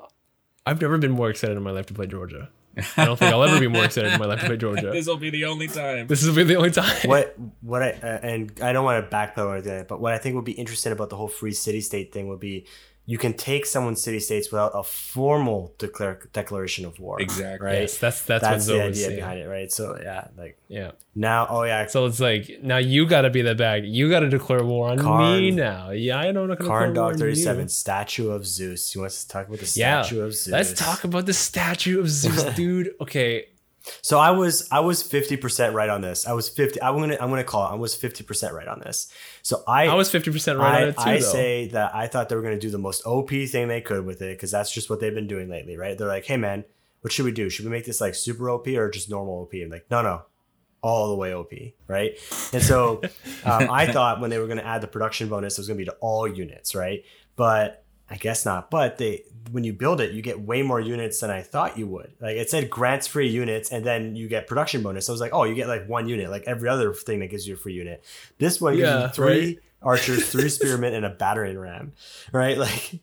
I've 0.66 0.80
never 0.80 0.98
been 0.98 1.10
more 1.12 1.30
excited 1.30 1.56
in 1.56 1.62
my 1.62 1.70
life 1.70 1.86
to 1.86 1.94
play 1.94 2.06
Georgia. 2.06 2.50
I 2.96 3.04
don't 3.06 3.18
think 3.18 3.32
I'll 3.32 3.42
ever 3.42 3.58
be 3.58 3.66
more 3.66 3.84
excited 3.84 4.12
in 4.12 4.20
my 4.20 4.26
life 4.26 4.40
to 4.40 4.46
play 4.46 4.56
Georgia. 4.58 4.90
this 4.92 5.06
will 5.06 5.16
be 5.16 5.30
the 5.30 5.46
only 5.46 5.66
time. 5.66 6.06
This 6.06 6.24
will 6.24 6.34
be 6.34 6.44
the 6.44 6.54
only 6.56 6.70
time. 6.70 6.94
what 7.08 7.34
what 7.62 7.82
I 7.82 7.90
uh, 7.92 8.06
and 8.22 8.52
I 8.62 8.72
don't 8.72 8.84
want 8.84 9.10
to 9.10 9.16
backpedal 9.16 9.46
or 9.46 9.54
anything, 9.56 9.86
but 9.88 10.00
what 10.00 10.12
I 10.12 10.18
think 10.18 10.36
would 10.36 10.44
be 10.44 10.52
interesting 10.52 10.92
about 10.92 11.08
the 11.10 11.16
whole 11.16 11.28
free 11.28 11.52
city 11.52 11.80
state 11.80 12.12
thing 12.12 12.28
would 12.28 12.40
be 12.40 12.66
you 13.12 13.18
can 13.24 13.32
take 13.34 13.64
someone's 13.74 14.00
city 14.06 14.20
states 14.20 14.46
without 14.52 14.70
a 14.72 14.84
formal 14.84 15.74
declare, 15.78 16.16
declaration 16.32 16.84
of 16.84 16.94
war. 17.04 17.20
Exactly. 17.20 17.66
Right. 17.66 17.80
Yes, 17.80 17.98
that's 17.98 18.22
that's, 18.22 18.44
That's 18.44 18.68
what 18.68 18.74
the 18.74 18.82
idea 18.82 19.06
saying. 19.06 19.16
behind 19.16 19.38
it, 19.40 19.48
right? 19.56 19.70
So 19.78 19.84
yeah, 20.00 20.28
like 20.42 20.54
Yeah. 20.68 20.92
now, 21.28 21.40
oh 21.50 21.64
yeah, 21.64 21.86
So 21.94 22.06
it's 22.06 22.20
like 22.20 22.44
now 22.62 22.76
you 22.76 23.06
got 23.14 23.22
to 23.22 23.30
be 23.30 23.42
the 23.42 23.56
bag. 23.56 23.84
You 23.84 24.04
got 24.14 24.20
to 24.20 24.28
declare 24.38 24.62
war 24.72 24.90
on 24.92 24.98
me 24.98 25.50
now. 25.50 25.90
Yeah, 25.90 26.20
I 26.20 26.30
don't 26.30 26.46
know. 26.50 26.54
Karn 26.56 26.94
war 26.94 27.10
Dog 27.10 27.18
thirty 27.18 27.34
seven, 27.48 27.68
statue 27.68 28.30
of 28.30 28.46
Zeus. 28.46 28.94
You 28.94 29.00
want 29.00 29.12
to 29.12 29.28
talk 29.34 29.44
about 29.48 29.58
the 29.58 29.72
Yeah. 29.74 30.02
statue 30.02 30.20
of 30.26 30.32
Zeus? 30.34 30.52
Let's 30.52 30.72
talk 30.72 31.02
about 31.02 31.26
the 31.26 31.32
statue 31.48 31.98
of 31.98 32.08
Zeus, 32.08 32.44
dude. 32.60 32.90
Okay. 33.00 33.46
So 34.02 34.18
I 34.18 34.30
was 34.30 34.68
I 34.70 34.80
was 34.80 35.02
fifty 35.02 35.36
percent 35.36 35.74
right 35.74 35.88
on 35.88 36.00
this. 36.00 36.26
I 36.26 36.32
was 36.32 36.48
fifty. 36.48 36.80
I'm 36.82 36.98
gonna 36.98 37.16
I'm 37.20 37.30
gonna 37.30 37.44
call 37.44 37.66
it. 37.66 37.72
I 37.72 37.74
was 37.76 37.94
fifty 37.94 38.24
percent 38.24 38.54
right 38.54 38.68
on 38.68 38.80
this. 38.80 39.12
So 39.42 39.62
I 39.66 39.88
I 39.88 39.94
was 39.94 40.10
fifty 40.10 40.30
percent 40.30 40.58
right 40.58 40.74
I, 40.74 40.82
on 40.82 40.88
it 40.88 40.96
too. 40.96 41.02
I 41.02 41.14
though. 41.14 41.20
say 41.20 41.68
that 41.68 41.94
I 41.94 42.06
thought 42.06 42.28
they 42.28 42.36
were 42.36 42.42
going 42.42 42.54
to 42.54 42.60
do 42.60 42.70
the 42.70 42.78
most 42.78 43.06
OP 43.06 43.30
thing 43.30 43.68
they 43.68 43.80
could 43.80 44.04
with 44.04 44.22
it 44.22 44.36
because 44.36 44.50
that's 44.50 44.72
just 44.72 44.90
what 44.90 45.00
they've 45.00 45.14
been 45.14 45.26
doing 45.26 45.48
lately, 45.48 45.76
right? 45.76 45.96
They're 45.96 46.08
like, 46.08 46.26
hey 46.26 46.36
man, 46.36 46.64
what 47.00 47.12
should 47.12 47.24
we 47.24 47.32
do? 47.32 47.48
Should 47.48 47.64
we 47.64 47.70
make 47.70 47.84
this 47.86 48.00
like 48.00 48.14
super 48.14 48.50
OP 48.50 48.66
or 48.68 48.90
just 48.90 49.10
normal 49.10 49.42
OP? 49.42 49.54
And 49.54 49.70
like, 49.70 49.86
no, 49.90 50.02
no, 50.02 50.22
all 50.82 51.08
the 51.08 51.16
way 51.16 51.34
OP, 51.34 51.52
right? 51.86 52.12
And 52.52 52.62
so 52.62 53.00
um, 53.44 53.70
I 53.70 53.90
thought 53.90 54.20
when 54.20 54.30
they 54.30 54.38
were 54.38 54.46
going 54.46 54.58
to 54.58 54.66
add 54.66 54.82
the 54.82 54.88
production 54.88 55.28
bonus, 55.28 55.58
it 55.58 55.60
was 55.60 55.68
going 55.68 55.78
to 55.78 55.84
be 55.84 55.90
to 55.90 55.96
all 56.00 56.28
units, 56.28 56.74
right? 56.74 57.04
But 57.36 57.84
I 58.08 58.16
guess 58.16 58.44
not. 58.44 58.70
But 58.70 58.98
they 58.98 59.24
when 59.50 59.64
you 59.64 59.72
build 59.72 60.00
it, 60.00 60.12
you 60.12 60.22
get 60.22 60.40
way 60.40 60.62
more 60.62 60.80
units 60.80 61.20
than 61.20 61.30
I 61.30 61.42
thought 61.42 61.78
you 61.78 61.86
would. 61.88 62.12
Like 62.20 62.36
it 62.36 62.50
said 62.50 62.70
grants 62.70 63.06
free 63.06 63.28
units 63.28 63.70
and 63.70 63.84
then 63.84 64.16
you 64.16 64.28
get 64.28 64.46
production 64.46 64.82
bonus. 64.82 65.06
So 65.06 65.12
I 65.12 65.14
was 65.14 65.20
like, 65.20 65.34
oh, 65.34 65.44
you 65.44 65.54
get 65.54 65.68
like 65.68 65.88
one 65.88 66.08
unit, 66.08 66.30
like 66.30 66.44
every 66.46 66.68
other 66.68 66.92
thing 66.92 67.20
that 67.20 67.30
gives 67.30 67.46
you 67.46 67.54
a 67.54 67.56
free 67.56 67.74
unit. 67.74 68.04
This 68.38 68.60
one 68.60 68.76
gives 68.76 68.90
you 68.90 69.08
three 69.08 69.46
right. 69.46 69.58
archers, 69.82 70.28
three 70.28 70.48
spearmen, 70.48 70.94
and 70.94 71.04
a 71.04 71.10
battering 71.10 71.58
ram. 71.58 71.92
Right? 72.32 72.58
Like 72.70 73.00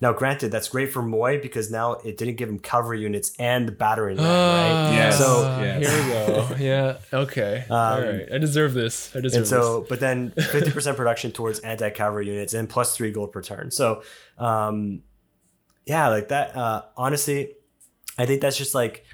now 0.00 0.12
granted, 0.12 0.50
that's 0.50 0.68
great 0.68 0.92
for 0.92 1.02
Moy 1.02 1.40
because 1.40 1.70
now 1.70 1.94
it 1.94 2.16
didn't 2.16 2.36
give 2.36 2.48
him 2.48 2.58
cover 2.58 2.94
units 2.94 3.32
and 3.38 3.66
the 3.66 3.72
battering 3.72 4.18
ram, 4.18 4.26
right? 4.26 4.94
Yeah. 4.94 5.10
So 5.10 5.58
yes. 5.60 5.86
here 5.86 6.02
we 6.02 6.10
go. 6.10 6.56
Yeah. 6.58 6.98
Okay. 7.12 7.64
All 7.70 8.00
right. 8.00 8.26
I 8.32 8.38
deserve 8.38 8.74
this. 8.74 9.14
I 9.14 9.20
deserve 9.20 9.38
and 9.38 9.46
so 9.46 9.86
but 9.88 10.00
then 10.00 10.30
50% 10.32 10.96
production 10.96 11.32
towards 11.32 11.60
anti-cavalry 11.60 12.26
units 12.26 12.54
and 12.54 12.68
plus 12.68 12.96
three 12.96 13.10
gold 13.10 13.32
per 13.32 13.42
turn 13.42 13.70
so 13.70 14.02
um 14.36 15.02
yeah 15.88 16.08
like 16.08 16.28
that 16.28 16.54
uh 16.56 16.82
honestly 16.96 17.54
i 18.16 18.26
think 18.26 18.40
that's 18.40 18.56
just 18.56 18.74
like 18.74 19.04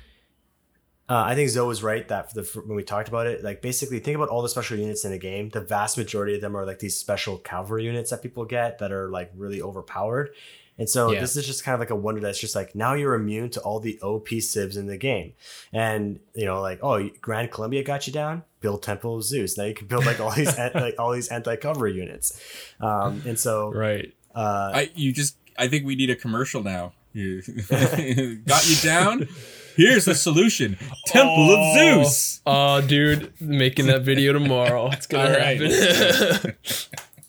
uh, 1.07 1.23
I 1.27 1.35
think 1.35 1.51
Zoe 1.51 1.67
was 1.69 1.83
right 1.83 2.09
that 2.09 2.31
for 2.31 2.35
the 2.37 2.43
for 2.45 2.63
when 2.63 2.77
we 2.77 2.83
talked 2.83 3.09
about 3.09 3.27
it, 3.27 3.45
like 3.45 3.61
basically 3.61 3.99
think 3.99 4.17
about 4.17 4.31
all 4.31 4.41
the 4.41 4.49
special 4.49 4.79
units 4.79 5.05
in 5.05 5.13
a 5.13 5.19
game. 5.19 5.51
The 5.51 5.61
vast 5.61 5.99
majority 5.99 6.35
of 6.35 6.41
them 6.41 6.57
are 6.57 6.65
like 6.65 6.79
these 6.79 6.97
special 6.97 7.37
cavalry 7.37 7.85
units 7.85 8.09
that 8.09 8.23
people 8.23 8.47
get 8.47 8.79
that 8.79 8.91
are 8.91 9.11
like 9.11 9.31
really 9.37 9.61
overpowered. 9.61 10.31
And 10.79 10.89
so 10.89 11.11
Yeah. 11.13 11.21
this 11.21 11.37
is 11.37 11.45
just 11.47 11.63
kind 11.63 11.75
of 11.75 11.81
like 11.81 11.91
a 11.91 11.95
wonder 11.95 12.23
that's 12.23 12.39
just 12.41 12.55
like 12.57 12.75
now 12.75 12.95
you're 12.95 13.13
immune 13.15 13.51
to 13.51 13.61
all 13.61 13.81
the 13.81 14.01
OP 14.01 14.29
civs 14.41 14.79
in 14.79 14.87
the 14.87 14.97
game. 14.97 15.35
And 15.75 16.21
you 16.35 16.47
know, 16.47 16.63
like 16.63 16.79
oh, 16.83 17.07
Gran 17.21 17.49
Colombia 17.49 17.83
got 17.85 18.07
you 18.07 18.13
down. 18.15 18.43
Build 18.61 18.83
Temple 18.83 19.17
of 19.17 19.25
Zeus. 19.25 19.59
Now 19.59 19.65
you 19.65 19.75
can 19.75 19.87
build 19.87 20.07
like 20.07 20.21
all 20.21 20.31
these 20.31 20.57
like 20.75 20.95
all 20.99 21.13
these 21.13 21.29
anti 21.29 21.57
cover 21.57 21.87
units. 21.87 22.41
Um, 22.81 23.21
and 23.27 23.39
so. 23.39 23.71
Right. 23.71 24.11
uh, 24.35 24.71
I 24.75 24.91
you 24.95 25.13
just 25.13 25.37
I 25.59 25.69
think 25.69 25.85
we 25.87 25.95
need 25.95 26.11
a 26.11 26.17
commercial 26.17 26.63
now. 26.63 26.93
Got 27.15 28.69
you 28.69 28.77
down. 28.83 29.29
Here's 29.77 30.05
the 30.05 30.15
solution: 30.15 30.77
Temple 31.07 31.51
Oh. 31.51 31.71
of 31.71 32.05
Zeus. 32.05 32.41
Oh, 32.47 32.81
dude, 32.81 33.33
making 33.41 33.87
that 33.87 34.03
video 34.03 34.33
tomorrow. 34.33 34.91
It's 34.91 35.07
gonna 35.07 35.25
All 35.25 35.31
right. 35.39 35.61
happen. 35.61 36.55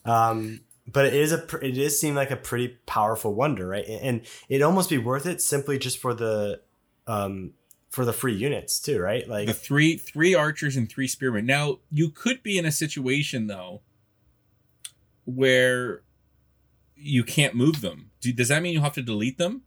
Um, 0.05 0.61
but 0.91 1.05
it 1.07 1.15
is 1.15 1.31
a 1.31 1.39
pr- 1.39 1.57
it 1.63 1.71
does 1.71 1.99
seem 1.99 2.13
like 2.13 2.29
a 2.29 2.35
pretty 2.35 2.77
powerful 2.85 3.33
wonder, 3.33 3.67
right? 3.67 3.85
And 3.87 4.21
it'd 4.49 4.61
almost 4.61 4.87
be 4.91 4.99
worth 4.99 5.25
it 5.25 5.41
simply 5.41 5.79
just 5.79 5.97
for 5.97 6.13
the 6.13 6.61
um 7.07 7.53
for 7.89 8.05
the 8.05 8.13
free 8.13 8.35
units 8.35 8.79
too, 8.79 8.99
right? 8.99 9.27
Like 9.27 9.47
The 9.47 9.53
three 9.55 9.97
three 9.97 10.35
archers 10.35 10.75
and 10.75 10.87
three 10.87 11.07
spearmen. 11.07 11.47
Now 11.47 11.79
you 11.89 12.09
could 12.11 12.43
be 12.43 12.59
in 12.59 12.65
a 12.67 12.71
situation 12.71 13.47
though 13.47 13.81
where 15.25 16.01
you 16.95 17.23
can't 17.23 17.55
move 17.55 17.81
them. 17.81 18.11
Do, 18.25 18.33
does 18.33 18.47
that 18.47 18.63
mean 18.63 18.73
you 18.73 18.81
have 18.81 18.93
to 18.93 19.03
delete 19.03 19.37
them? 19.37 19.61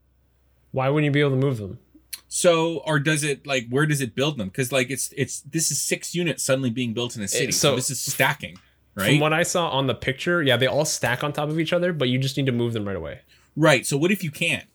Why 0.71 0.89
wouldn't 0.89 1.05
you 1.05 1.11
be 1.11 1.21
able 1.21 1.31
to 1.31 1.37
move 1.37 1.57
them? 1.57 1.79
So, 2.27 2.79
or 2.85 2.99
does 2.99 3.23
it 3.23 3.47
like 3.47 3.67
where 3.69 3.85
does 3.85 4.01
it 4.01 4.15
build 4.15 4.37
them? 4.37 4.49
Because 4.49 4.71
like 4.71 4.89
it's 4.89 5.13
it's 5.15 5.39
this 5.41 5.71
is 5.71 5.81
six 5.81 6.13
units 6.13 6.43
suddenly 6.43 6.69
being 6.69 6.93
built 6.93 7.15
in 7.15 7.21
a 7.21 7.25
eh, 7.25 7.27
city. 7.27 7.51
so, 7.53 7.71
so- 7.71 7.75
this 7.77 7.89
is 7.89 8.01
stacking, 8.01 8.57
right? 8.95 9.11
From 9.11 9.19
what 9.21 9.31
I 9.33 9.43
saw 9.43 9.69
on 9.69 9.87
the 9.87 9.95
picture, 9.95 10.43
yeah, 10.43 10.57
they 10.57 10.67
all 10.67 10.83
stack 10.85 11.23
on 11.23 11.31
top 11.31 11.47
of 11.49 11.57
each 11.59 11.71
other, 11.71 11.93
but 11.93 12.09
you 12.09 12.19
just 12.19 12.35
need 12.35 12.45
to 12.47 12.51
move 12.51 12.73
them 12.73 12.85
right 12.85 12.97
away. 12.97 13.21
right. 13.55 13.85
So 13.85 13.97
what 13.97 14.11
if 14.11 14.23
you 14.23 14.29
can't? 14.31 14.65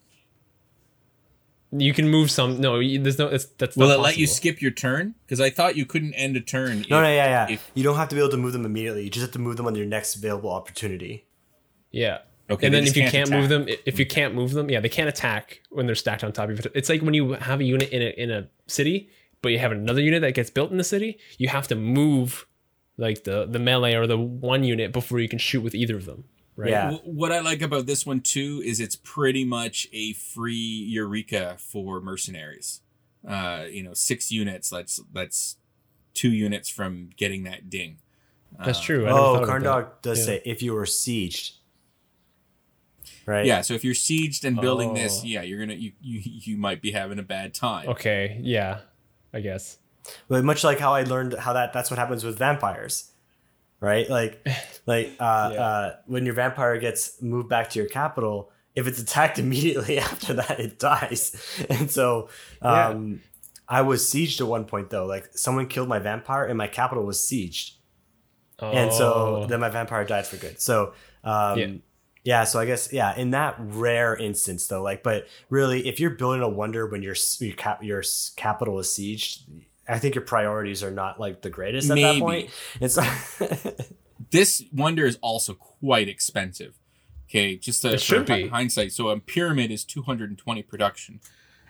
You 1.76 1.92
can 1.92 2.08
move 2.08 2.30
some. 2.30 2.60
No, 2.60 2.78
you- 2.78 3.02
there's 3.02 3.18
no. 3.18 3.26
It's, 3.26 3.44
that's 3.44 3.76
Will 3.76 3.88
not 3.88 3.98
it 3.98 4.02
let 4.02 4.16
you 4.16 4.26
skip 4.26 4.62
your 4.62 4.70
turn? 4.70 5.14
Because 5.26 5.40
I 5.40 5.50
thought 5.50 5.76
you 5.76 5.84
couldn't 5.84 6.14
end 6.14 6.36
a 6.36 6.40
turn. 6.40 6.78
no, 6.78 6.82
if- 6.82 6.88
no, 6.88 7.00
yeah, 7.02 7.46
yeah. 7.48 7.50
if- 7.50 7.70
you 7.74 7.82
don't 7.84 7.96
have 7.96 8.08
to 8.08 8.14
be 8.14 8.20
able 8.20 8.30
to 8.30 8.36
move 8.36 8.52
them 8.52 8.64
immediately. 8.64 9.04
You 9.04 9.10
just 9.10 9.22
have 9.26 9.32
to 9.32 9.38
move 9.40 9.56
them 9.58 9.66
on 9.66 9.74
your 9.76 9.86
next 9.86 10.16
available 10.16 10.50
opportunity. 10.50 11.26
Yeah. 11.90 12.18
Okay, 12.50 12.66
and 12.66 12.74
then 12.74 12.84
if 12.84 12.94
you 12.96 13.02
can't 13.04 13.12
can't 13.12 13.30
move 13.30 13.48
them, 13.48 13.66
if 13.86 13.98
you 13.98 14.04
can't 14.06 14.34
move 14.34 14.52
them, 14.52 14.68
yeah, 14.70 14.80
they 14.80 14.88
can't 14.90 15.08
attack 15.08 15.62
when 15.70 15.86
they're 15.86 15.94
stacked 15.94 16.22
on 16.22 16.32
top 16.32 16.50
of 16.50 16.54
each 16.54 16.60
other. 16.60 16.70
It's 16.74 16.88
like 16.90 17.00
when 17.00 17.14
you 17.14 17.32
have 17.32 17.60
a 17.60 17.64
unit 17.64 17.88
in 17.90 18.02
a 18.02 18.10
in 18.22 18.30
a 18.30 18.48
city, 18.66 19.08
but 19.40 19.50
you 19.52 19.58
have 19.58 19.72
another 19.72 20.02
unit 20.02 20.20
that 20.22 20.34
gets 20.34 20.50
built 20.50 20.70
in 20.70 20.76
the 20.76 20.84
city. 20.84 21.18
You 21.38 21.48
have 21.48 21.68
to 21.68 21.74
move 21.74 22.46
like 22.98 23.24
the 23.24 23.46
the 23.46 23.58
melee 23.58 23.94
or 23.94 24.06
the 24.06 24.18
one 24.18 24.62
unit 24.62 24.92
before 24.92 25.20
you 25.20 25.28
can 25.28 25.38
shoot 25.38 25.62
with 25.62 25.74
either 25.74 25.96
of 25.96 26.04
them. 26.04 26.24
Right. 26.56 26.70
Yeah. 26.70 26.90
W- 26.90 27.02
What 27.04 27.32
I 27.32 27.40
like 27.40 27.62
about 27.62 27.86
this 27.86 28.04
one 28.04 28.20
too 28.20 28.62
is 28.64 28.78
it's 28.78 28.94
pretty 28.94 29.44
much 29.44 29.88
a 29.92 30.12
free 30.12 30.52
Eureka 30.54 31.56
for 31.58 32.00
mercenaries. 32.00 32.82
Uh, 33.26 33.64
you 33.70 33.82
know, 33.82 33.94
six 33.94 34.30
units. 34.30 34.68
That's 34.68 35.00
that's 35.12 35.56
two 36.12 36.30
units 36.30 36.68
from 36.68 37.08
getting 37.16 37.44
that 37.44 37.70
ding. 37.70 38.00
That's 38.64 38.78
Uh, 38.78 38.82
true. 38.82 39.00
I 39.06 39.08
never 39.08 39.18
Oh, 39.18 39.22
thought 39.22 39.36
about 39.36 39.46
Karn 39.48 39.62
that. 39.62 39.68
Dog 39.68 40.02
does 40.02 40.18
Yeah. 40.20 40.24
say 40.26 40.42
if 40.44 40.62
you 40.62 40.74
were 40.74 40.84
sieged, 40.84 41.52
right? 43.26 43.46
Yeah, 43.46 43.60
so 43.62 43.74
if 43.74 43.84
you're 43.84 43.94
sieged 43.94 44.44
and 44.44 44.60
building 44.60 44.94
this, 44.94 45.20
Oh. 45.22 45.26
yeah, 45.26 45.42
you're 45.42 45.58
gonna 45.60 45.74
you, 45.74 45.92
you 46.00 46.20
you 46.24 46.56
might 46.56 46.80
be 46.82 46.90
having 46.92 47.18
a 47.18 47.22
bad 47.22 47.54
time. 47.54 47.88
Okay. 47.88 48.38
Yeah. 48.42 48.80
I 49.32 49.40
guess. 49.40 49.78
But 50.28 50.44
much 50.44 50.62
like 50.64 50.78
how 50.78 50.92
I 50.94 51.02
learned 51.04 51.34
how 51.34 51.52
that 51.54 51.72
that's 51.72 51.90
what 51.90 51.98
happens 51.98 52.22
with 52.24 52.38
vampires, 52.38 53.10
right? 53.80 54.08
Like, 54.08 54.46
like 54.86 55.08
uh, 55.18 55.50
Yeah. 55.54 55.60
uh, 55.66 55.96
when 56.06 56.24
your 56.26 56.34
vampire 56.34 56.78
gets 56.78 57.20
moved 57.22 57.48
back 57.48 57.70
to 57.70 57.78
your 57.78 57.88
capital, 57.88 58.50
if 58.74 58.86
it's 58.86 58.98
attacked 59.00 59.38
immediately 59.44 59.98
after 59.98 60.34
that, 60.34 60.60
it 60.60 60.78
dies. 60.78 61.34
And 61.70 61.90
so, 61.90 62.28
um, 62.62 63.20
I 63.66 63.80
was 63.80 64.02
sieged 64.04 64.40
at 64.42 64.46
one 64.46 64.66
point 64.66 64.90
though. 64.90 65.06
Like 65.06 65.30
someone 65.36 65.66
killed 65.68 65.88
my 65.88 65.98
vampire, 65.98 66.44
and 66.44 66.58
my 66.58 66.68
capital 66.68 67.04
was 67.04 67.18
sieged, 67.18 67.72
and 68.60 68.92
so 68.92 69.12
Oh. 69.14 69.46
then 69.46 69.58
my 69.60 69.70
vampire 69.70 70.04
died 70.04 70.26
for 70.26 70.36
good. 70.36 70.60
So, 70.60 70.92
um, 71.24 71.58
Yeah. 71.58 71.66
Yeah. 72.24 72.44
So 72.44 72.58
I 72.58 72.66
guess 72.66 72.92
yeah, 72.92 73.14
in 73.16 73.30
that 73.30 73.54
rare 73.58 74.16
instance 74.16 74.66
though, 74.66 74.82
like, 74.82 75.02
but 75.02 75.26
really, 75.50 75.86
if 75.86 76.00
you're 76.00 76.10
building 76.10 76.42
a 76.42 76.48
wonder 76.48 76.86
when 76.86 77.02
your 77.02 77.14
your 77.38 77.54
cap 77.54 77.82
your 77.84 78.02
capital 78.36 78.78
is 78.80 78.88
sieged, 78.88 79.42
I 79.88 79.98
think 79.98 80.14
your 80.14 80.24
priorities 80.24 80.82
are 80.82 80.90
not 80.90 81.20
like 81.20 81.42
the 81.42 81.50
greatest 81.50 81.90
at 81.90 81.94
Maybe. 81.94 82.18
that 82.18 82.24
point. 82.24 82.50
It's 82.80 82.98
This 84.30 84.64
wonder 84.72 85.06
is 85.06 85.16
also 85.20 85.54
quite 85.54 86.08
expensive. 86.08 86.74
Okay, 87.28 87.56
just 87.56 87.84
a, 87.84 87.94
It 87.94 88.00
should 88.00 88.26
for 88.26 88.34
be. 88.36 88.48
hindsight. 88.48 88.92
So 88.92 89.08
a 89.08 89.18
pyramid 89.20 89.70
is 89.70 89.84
220 89.84 90.62
production. 90.62 91.20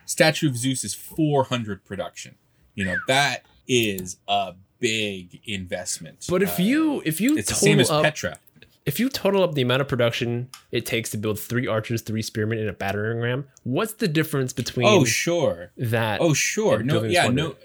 Statue 0.07 0.49
of 0.49 0.57
Zeus 0.57 0.85
is 0.85 0.95
400 0.95 1.85
production. 1.85 2.37
You 2.75 2.85
know 2.85 2.97
that 3.09 3.45
is 3.67 4.19
a 4.29 4.55
big 4.79 5.41
investment. 5.47 6.27
But 6.29 6.43
if 6.43 6.59
Uh, 6.59 6.63
you 6.63 7.03
if 7.05 7.21
you 7.21 7.37
it's 7.39 7.49
the 7.49 7.55
total 7.55 7.65
same 7.67 7.81
as 7.81 7.91
up, 7.91 8.03
Petra. 8.03 8.39
If 8.87 9.01
you 9.01 9.09
total 9.09 9.43
up 9.43 9.55
the 9.55 9.63
amount 9.63 9.81
of 9.81 9.89
production 9.89 10.51
it 10.71 10.85
takes 10.85 11.11
to 11.11 11.17
build 11.17 11.39
three 11.39 11.67
archers, 11.67 12.03
three 12.03 12.23
spearmen, 12.23 12.59
and 12.59 12.69
a 12.69 12.73
battering 12.73 13.21
ram, 13.21 13.47
what's 13.63 13.95
the 13.95 14.09
difference 14.09 14.53
between 14.53 14.87
Oh 14.87 15.05
sure. 15.05 15.73
that? 15.77 16.21
Oh 16.21 16.35
sure. 16.35 16.83
No, 16.83 17.03
yeah, 17.05 17.29
no, 17.29 17.57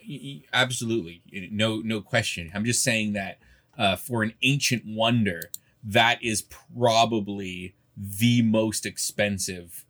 absolutely, 0.53 1.21
no, 1.51 1.81
no 1.83 2.01
question. 2.01 2.51
I'm 2.53 2.65
just 2.65 2.83
saying 2.83 3.13
that 3.13 3.39
uh, 3.77 3.95
for 3.95 4.23
an 4.23 4.33
ancient 4.41 4.83
wonder, 4.85 5.51
that 5.83 6.23
is 6.23 6.41
probably 6.41 7.75
the 7.97 8.41
most 8.41 8.85
expensive 8.85 9.85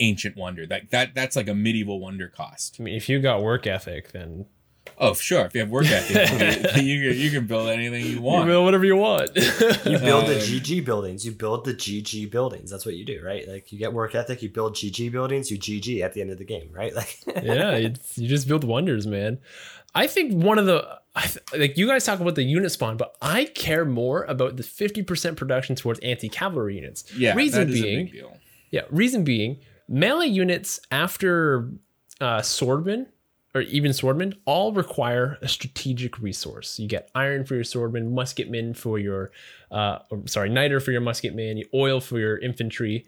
ancient 0.00 0.36
wonder. 0.36 0.66
That 0.66 0.90
that 0.90 1.14
that's 1.14 1.36
like 1.36 1.48
a 1.48 1.54
medieval 1.54 2.00
wonder 2.00 2.28
cost. 2.28 2.76
I 2.78 2.82
mean, 2.82 2.94
if 2.94 3.08
you 3.08 3.20
got 3.20 3.42
work 3.42 3.66
ethic, 3.66 4.12
then 4.12 4.46
Oh, 4.98 5.12
sure. 5.14 5.44
If 5.44 5.54
you 5.54 5.60
have 5.60 5.68
work 5.70 5.86
ethic, 5.86 6.76
you, 6.82 6.94
you 7.10 7.30
can 7.30 7.46
build 7.46 7.68
anything 7.68 8.04
you 8.06 8.12
You 8.12 8.20
want. 8.22 8.46
build 8.46 8.64
whatever 8.64 8.84
you 8.84 8.96
want. 8.96 9.30
You 9.36 9.98
build 9.98 10.26
the 10.26 10.36
Um, 10.36 10.40
GG 10.42 10.84
buildings. 10.84 11.26
You 11.26 11.32
build 11.32 11.64
the 11.66 11.74
GG 11.74 12.30
buildings. 12.30 12.70
That's 12.70 12.86
what 12.86 12.94
you 12.94 13.04
do, 13.04 13.20
right? 13.24 13.46
Like 13.46 13.70
you 13.72 13.78
get 13.78 13.92
work 13.92 14.14
ethic. 14.14 14.42
You 14.42 14.48
build 14.48 14.74
GG 14.74 15.12
buildings. 15.12 15.50
You 15.50 15.58
GG 15.58 16.02
at 16.02 16.14
the 16.14 16.20
end 16.22 16.30
of 16.30 16.38
the 16.38 16.44
game, 16.44 16.70
right? 16.72 16.94
Like 16.94 17.18
yeah, 17.42 17.72
it's, 17.72 18.16
you 18.16 18.26
just 18.28 18.48
build 18.48 18.64
wonders, 18.64 19.06
man. 19.06 19.38
I 19.94 20.06
think 20.06 20.32
one 20.42 20.58
of 20.58 20.66
the 20.66 20.86
I 21.14 21.22
th- 21.26 21.38
like 21.56 21.76
you 21.78 21.86
guys 21.86 22.04
talk 22.04 22.20
about 22.20 22.34
the 22.34 22.42
unit 22.42 22.70
spawn, 22.72 22.96
but 22.96 23.16
I 23.22 23.46
care 23.46 23.84
more 23.84 24.24
about 24.24 24.56
the 24.56 24.62
fifty 24.62 25.02
percent 25.02 25.36
production 25.36 25.76
towards 25.76 26.00
anti 26.00 26.28
cavalry 26.28 26.76
units. 26.76 27.04
Yeah, 27.16 27.34
reason 27.34 27.68
that 27.68 27.74
is 27.74 27.80
a 27.80 27.82
being, 27.82 28.04
big 28.06 28.12
deal. 28.12 28.36
yeah, 28.70 28.82
reason 28.90 29.24
being, 29.24 29.60
melee 29.88 30.26
units 30.26 30.80
after 30.90 31.70
uh, 32.20 32.40
swordmen 32.40 33.06
or 33.56 33.62
even 33.62 33.90
swordmen 33.92 34.36
all 34.44 34.72
require 34.72 35.38
a 35.40 35.48
strategic 35.48 36.20
resource. 36.20 36.78
You 36.78 36.86
get 36.86 37.10
iron 37.14 37.46
for 37.46 37.54
your 37.54 37.64
swordman, 37.64 38.12
musketmen 38.12 38.76
for 38.76 38.98
your, 38.98 39.30
uh, 39.70 40.00
sorry, 40.26 40.50
niter 40.50 40.78
for 40.78 40.92
your 40.92 41.00
musketman, 41.00 41.62
oil 41.72 42.00
for 42.00 42.18
your 42.18 42.36
infantry. 42.36 43.06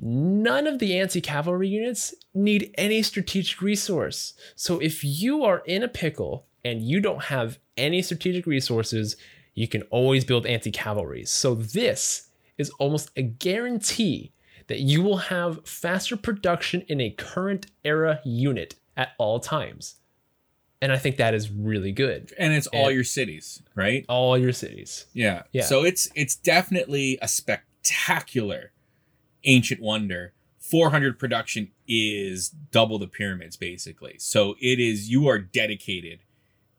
None 0.00 0.66
of 0.66 0.80
the 0.80 0.98
anti 0.98 1.20
cavalry 1.20 1.68
units 1.68 2.14
need 2.34 2.74
any 2.76 3.00
strategic 3.02 3.62
resource. 3.62 4.34
So 4.56 4.80
if 4.80 5.04
you 5.04 5.44
are 5.44 5.62
in 5.66 5.84
a 5.84 5.88
pickle 5.88 6.46
and 6.64 6.82
you 6.82 7.00
don't 7.00 7.24
have 7.24 7.60
any 7.76 8.02
strategic 8.02 8.44
resources, 8.44 9.16
you 9.54 9.68
can 9.68 9.82
always 9.84 10.24
build 10.24 10.46
anti 10.46 10.72
cavalries. 10.72 11.30
So 11.30 11.54
this 11.54 12.28
is 12.58 12.70
almost 12.80 13.12
a 13.16 13.22
guarantee 13.22 14.32
that 14.66 14.80
you 14.80 15.00
will 15.00 15.18
have 15.18 15.64
faster 15.64 16.16
production 16.16 16.82
in 16.88 17.00
a 17.00 17.10
current 17.10 17.66
era 17.84 18.20
unit 18.24 18.74
at 18.96 19.10
all 19.18 19.40
times. 19.40 19.96
And 20.82 20.92
I 20.92 20.98
think 20.98 21.16
that 21.16 21.34
is 21.34 21.50
really 21.50 21.92
good. 21.92 22.32
And 22.38 22.52
it's 22.52 22.66
all 22.66 22.90
your 22.90 23.04
cities, 23.04 23.62
right? 23.74 24.04
All 24.08 24.36
your 24.36 24.52
cities. 24.52 25.06
Yeah. 25.14 25.44
Yeah. 25.52 25.64
So 25.64 25.84
it's 25.84 26.08
it's 26.14 26.36
definitely 26.36 27.18
a 27.22 27.28
spectacular 27.28 28.72
ancient 29.44 29.80
wonder. 29.80 30.32
400 30.58 31.18
production 31.18 31.70
is 31.86 32.48
double 32.48 32.98
the 32.98 33.06
pyramids 33.06 33.56
basically. 33.56 34.16
So 34.18 34.56
it 34.60 34.78
is 34.78 35.08
you 35.08 35.28
are 35.28 35.38
dedicated 35.38 36.20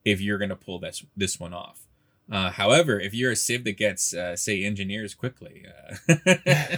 if 0.06 0.22
you're 0.22 0.38
going 0.38 0.50
to 0.50 0.56
pull 0.56 0.80
this 0.80 1.04
this 1.16 1.40
one 1.40 1.54
off. 1.54 1.87
Uh, 2.30 2.50
however, 2.52 3.00
if 3.00 3.14
you're 3.14 3.32
a 3.32 3.36
civ 3.36 3.64
that 3.64 3.78
gets 3.78 4.14
uh, 4.14 4.36
say 4.36 4.64
engineers 4.64 5.14
quickly, 5.14 5.66
uh, 5.66 6.16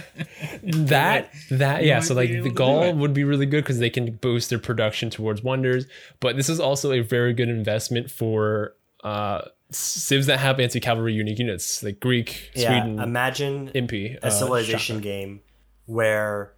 That 0.62 1.32
that 1.50 1.84
yeah, 1.84 2.00
so 2.00 2.14
like 2.14 2.28
the 2.28 2.36
to 2.36 2.42
do 2.44 2.50
Gaul 2.50 2.92
would 2.94 3.14
be 3.14 3.24
really 3.24 3.46
good 3.46 3.64
because 3.64 3.78
they 3.78 3.90
can 3.90 4.12
boost 4.12 4.50
their 4.50 4.58
production 4.58 5.10
towards 5.10 5.42
wonders. 5.42 5.86
But 6.20 6.36
this 6.36 6.48
is 6.48 6.60
also 6.60 6.92
a 6.92 7.00
very 7.00 7.32
good 7.32 7.48
investment 7.48 8.10
for 8.10 8.74
uh 9.02 9.42
civs 9.70 10.26
that 10.26 10.38
have 10.38 10.60
anti 10.60 10.80
cavalry 10.80 11.14
unique 11.14 11.38
units 11.38 11.82
like 11.82 12.00
Greek, 12.00 12.50
yeah, 12.54 12.82
Sweden, 12.82 13.00
imagine 13.00 13.68
Impi, 13.74 14.18
a 14.22 14.26
uh, 14.26 14.30
civilization 14.30 14.96
Shaka. 14.96 15.02
game 15.02 15.40
where 15.86 16.54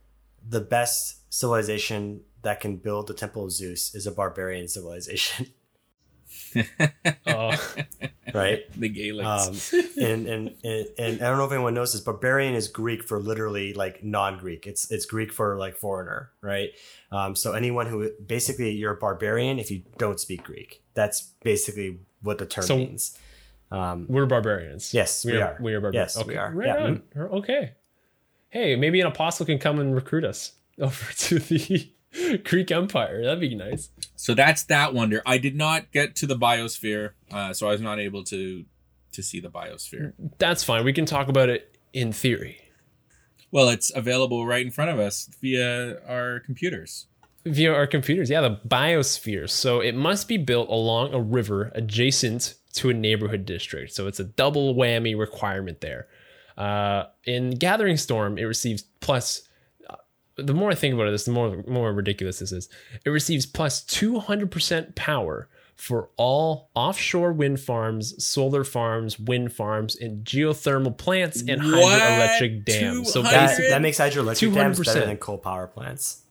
the 0.46 0.60
best 0.60 1.32
civilization 1.32 2.22
that 2.42 2.60
can 2.60 2.76
build 2.76 3.06
the 3.06 3.14
Temple 3.14 3.44
of 3.44 3.52
Zeus 3.52 3.94
is 3.94 4.06
a 4.06 4.10
barbarian 4.12 4.68
civilization, 4.76 5.48
Uh, 7.26 7.56
right? 8.34 8.60
the 8.80 8.90
Gaelics. 8.90 9.72
Um, 9.74 10.02
and, 10.04 10.26
and 10.26 10.54
and 10.64 10.86
and 10.98 11.22
I 11.22 11.28
don't 11.28 11.38
know 11.38 11.44
if 11.44 11.52
anyone 11.52 11.74
knows 11.74 11.92
this. 11.92 12.00
Barbarian 12.02 12.54
is 12.54 12.68
Greek 12.68 13.02
for 13.02 13.18
literally 13.18 13.72
like 13.74 14.02
non-Greek. 14.04 14.66
It's 14.66 14.90
it's 14.90 15.06
Greek 15.06 15.32
for 15.32 15.56
like 15.58 15.76
foreigner, 15.76 16.30
right? 16.40 16.70
Um, 17.10 17.34
so 17.36 17.52
anyone 17.52 17.86
who 17.86 18.10
basically 18.26 18.70
you're 18.72 18.92
a 18.94 18.96
barbarian 18.96 19.58
if 19.58 19.70
you 19.70 19.82
don't 19.98 20.18
speak 20.20 20.42
Greek. 20.44 20.82
That's 20.94 21.32
basically 21.42 22.00
what 22.22 22.38
the 22.38 22.46
term 22.46 22.64
So- 22.64 22.76
means. 22.76 23.18
Um, 23.70 24.04
we're 24.06 24.26
barbarians. 24.26 24.92
Yes, 24.92 25.24
we, 25.24 25.32
we 25.32 25.38
are. 25.40 25.44
are. 25.54 25.58
We 25.58 25.72
are 25.74 25.80
barbarians. 25.80 26.14
Yes, 26.16 26.26
we 26.26 26.36
are. 26.36 26.50
Right 26.52 26.66
Yeah. 26.66 26.84
on. 26.84 27.02
Okay. 27.16 27.72
Hey, 28.50 28.76
maybe 28.76 29.00
an 29.00 29.06
apostle 29.06 29.46
can 29.46 29.58
come 29.58 29.78
and 29.80 29.94
recruit 29.94 30.24
us 30.26 30.52
over 30.78 31.12
to 31.14 31.38
the 31.38 31.90
Greek 32.44 32.70
Empire. 32.70 33.24
That'd 33.24 33.40
be 33.40 33.54
nice. 33.54 33.88
So 34.22 34.34
that's 34.34 34.62
that 34.66 34.94
wonder. 34.94 35.20
I 35.26 35.38
did 35.38 35.56
not 35.56 35.90
get 35.90 36.14
to 36.16 36.28
the 36.28 36.36
biosphere, 36.36 37.10
uh, 37.32 37.52
so 37.52 37.66
I 37.66 37.72
was 37.72 37.80
not 37.80 37.98
able 37.98 38.22
to 38.24 38.64
to 39.14 39.20
see 39.20 39.40
the 39.40 39.48
biosphere. 39.48 40.12
That's 40.38 40.62
fine. 40.62 40.84
We 40.84 40.92
can 40.92 41.06
talk 41.06 41.26
about 41.26 41.48
it 41.48 41.76
in 41.92 42.12
theory. 42.12 42.56
Well, 43.50 43.68
it's 43.68 43.90
available 43.94 44.46
right 44.46 44.64
in 44.64 44.70
front 44.70 44.92
of 44.92 45.00
us 45.00 45.28
via 45.40 45.98
our 46.06 46.38
computers. 46.38 47.06
via 47.44 47.74
our 47.74 47.88
computers. 47.88 48.30
Yeah, 48.30 48.42
the 48.42 48.60
biosphere. 48.68 49.50
So 49.50 49.80
it 49.80 49.96
must 49.96 50.28
be 50.28 50.36
built 50.36 50.68
along 50.68 51.12
a 51.14 51.20
river 51.20 51.72
adjacent 51.74 52.54
to 52.74 52.90
a 52.90 52.94
neighborhood 52.94 53.44
district. 53.44 53.92
So 53.92 54.06
it's 54.06 54.20
a 54.20 54.24
double 54.24 54.76
whammy 54.76 55.18
requirement 55.18 55.80
there. 55.80 56.06
Uh, 56.56 57.06
in 57.24 57.50
Gathering 57.50 57.96
Storm, 57.96 58.38
it 58.38 58.44
receives 58.44 58.82
plus. 59.00 59.42
The 60.46 60.54
more 60.54 60.70
I 60.70 60.74
think 60.74 60.94
about 60.94 61.08
it, 61.08 61.10
this 61.12 61.24
the 61.24 61.32
more 61.32 61.62
more 61.66 61.92
ridiculous 61.92 62.38
this 62.40 62.52
is. 62.52 62.68
It 63.04 63.10
receives 63.10 63.46
plus 63.46 63.82
two 63.82 64.18
hundred 64.18 64.50
percent 64.50 64.94
power 64.94 65.48
for 65.76 66.10
all 66.16 66.70
offshore 66.74 67.32
wind 67.32 67.58
farms, 67.60 68.22
solar 68.24 68.62
farms, 68.62 69.18
wind 69.18 69.52
farms, 69.52 69.96
and 69.96 70.24
geothermal 70.24 70.96
plants 70.96 71.42
and 71.42 71.60
What? 71.62 72.00
hydroelectric 72.00 72.64
dams. 72.64 73.12
So 73.12 73.22
that, 73.22 73.58
that 73.70 73.82
makes 73.82 73.98
hydroelectric 73.98 74.54
dams 74.54 74.78
better 74.78 75.06
than 75.06 75.16
coal 75.16 75.38
power 75.38 75.66
plants. 75.66 76.22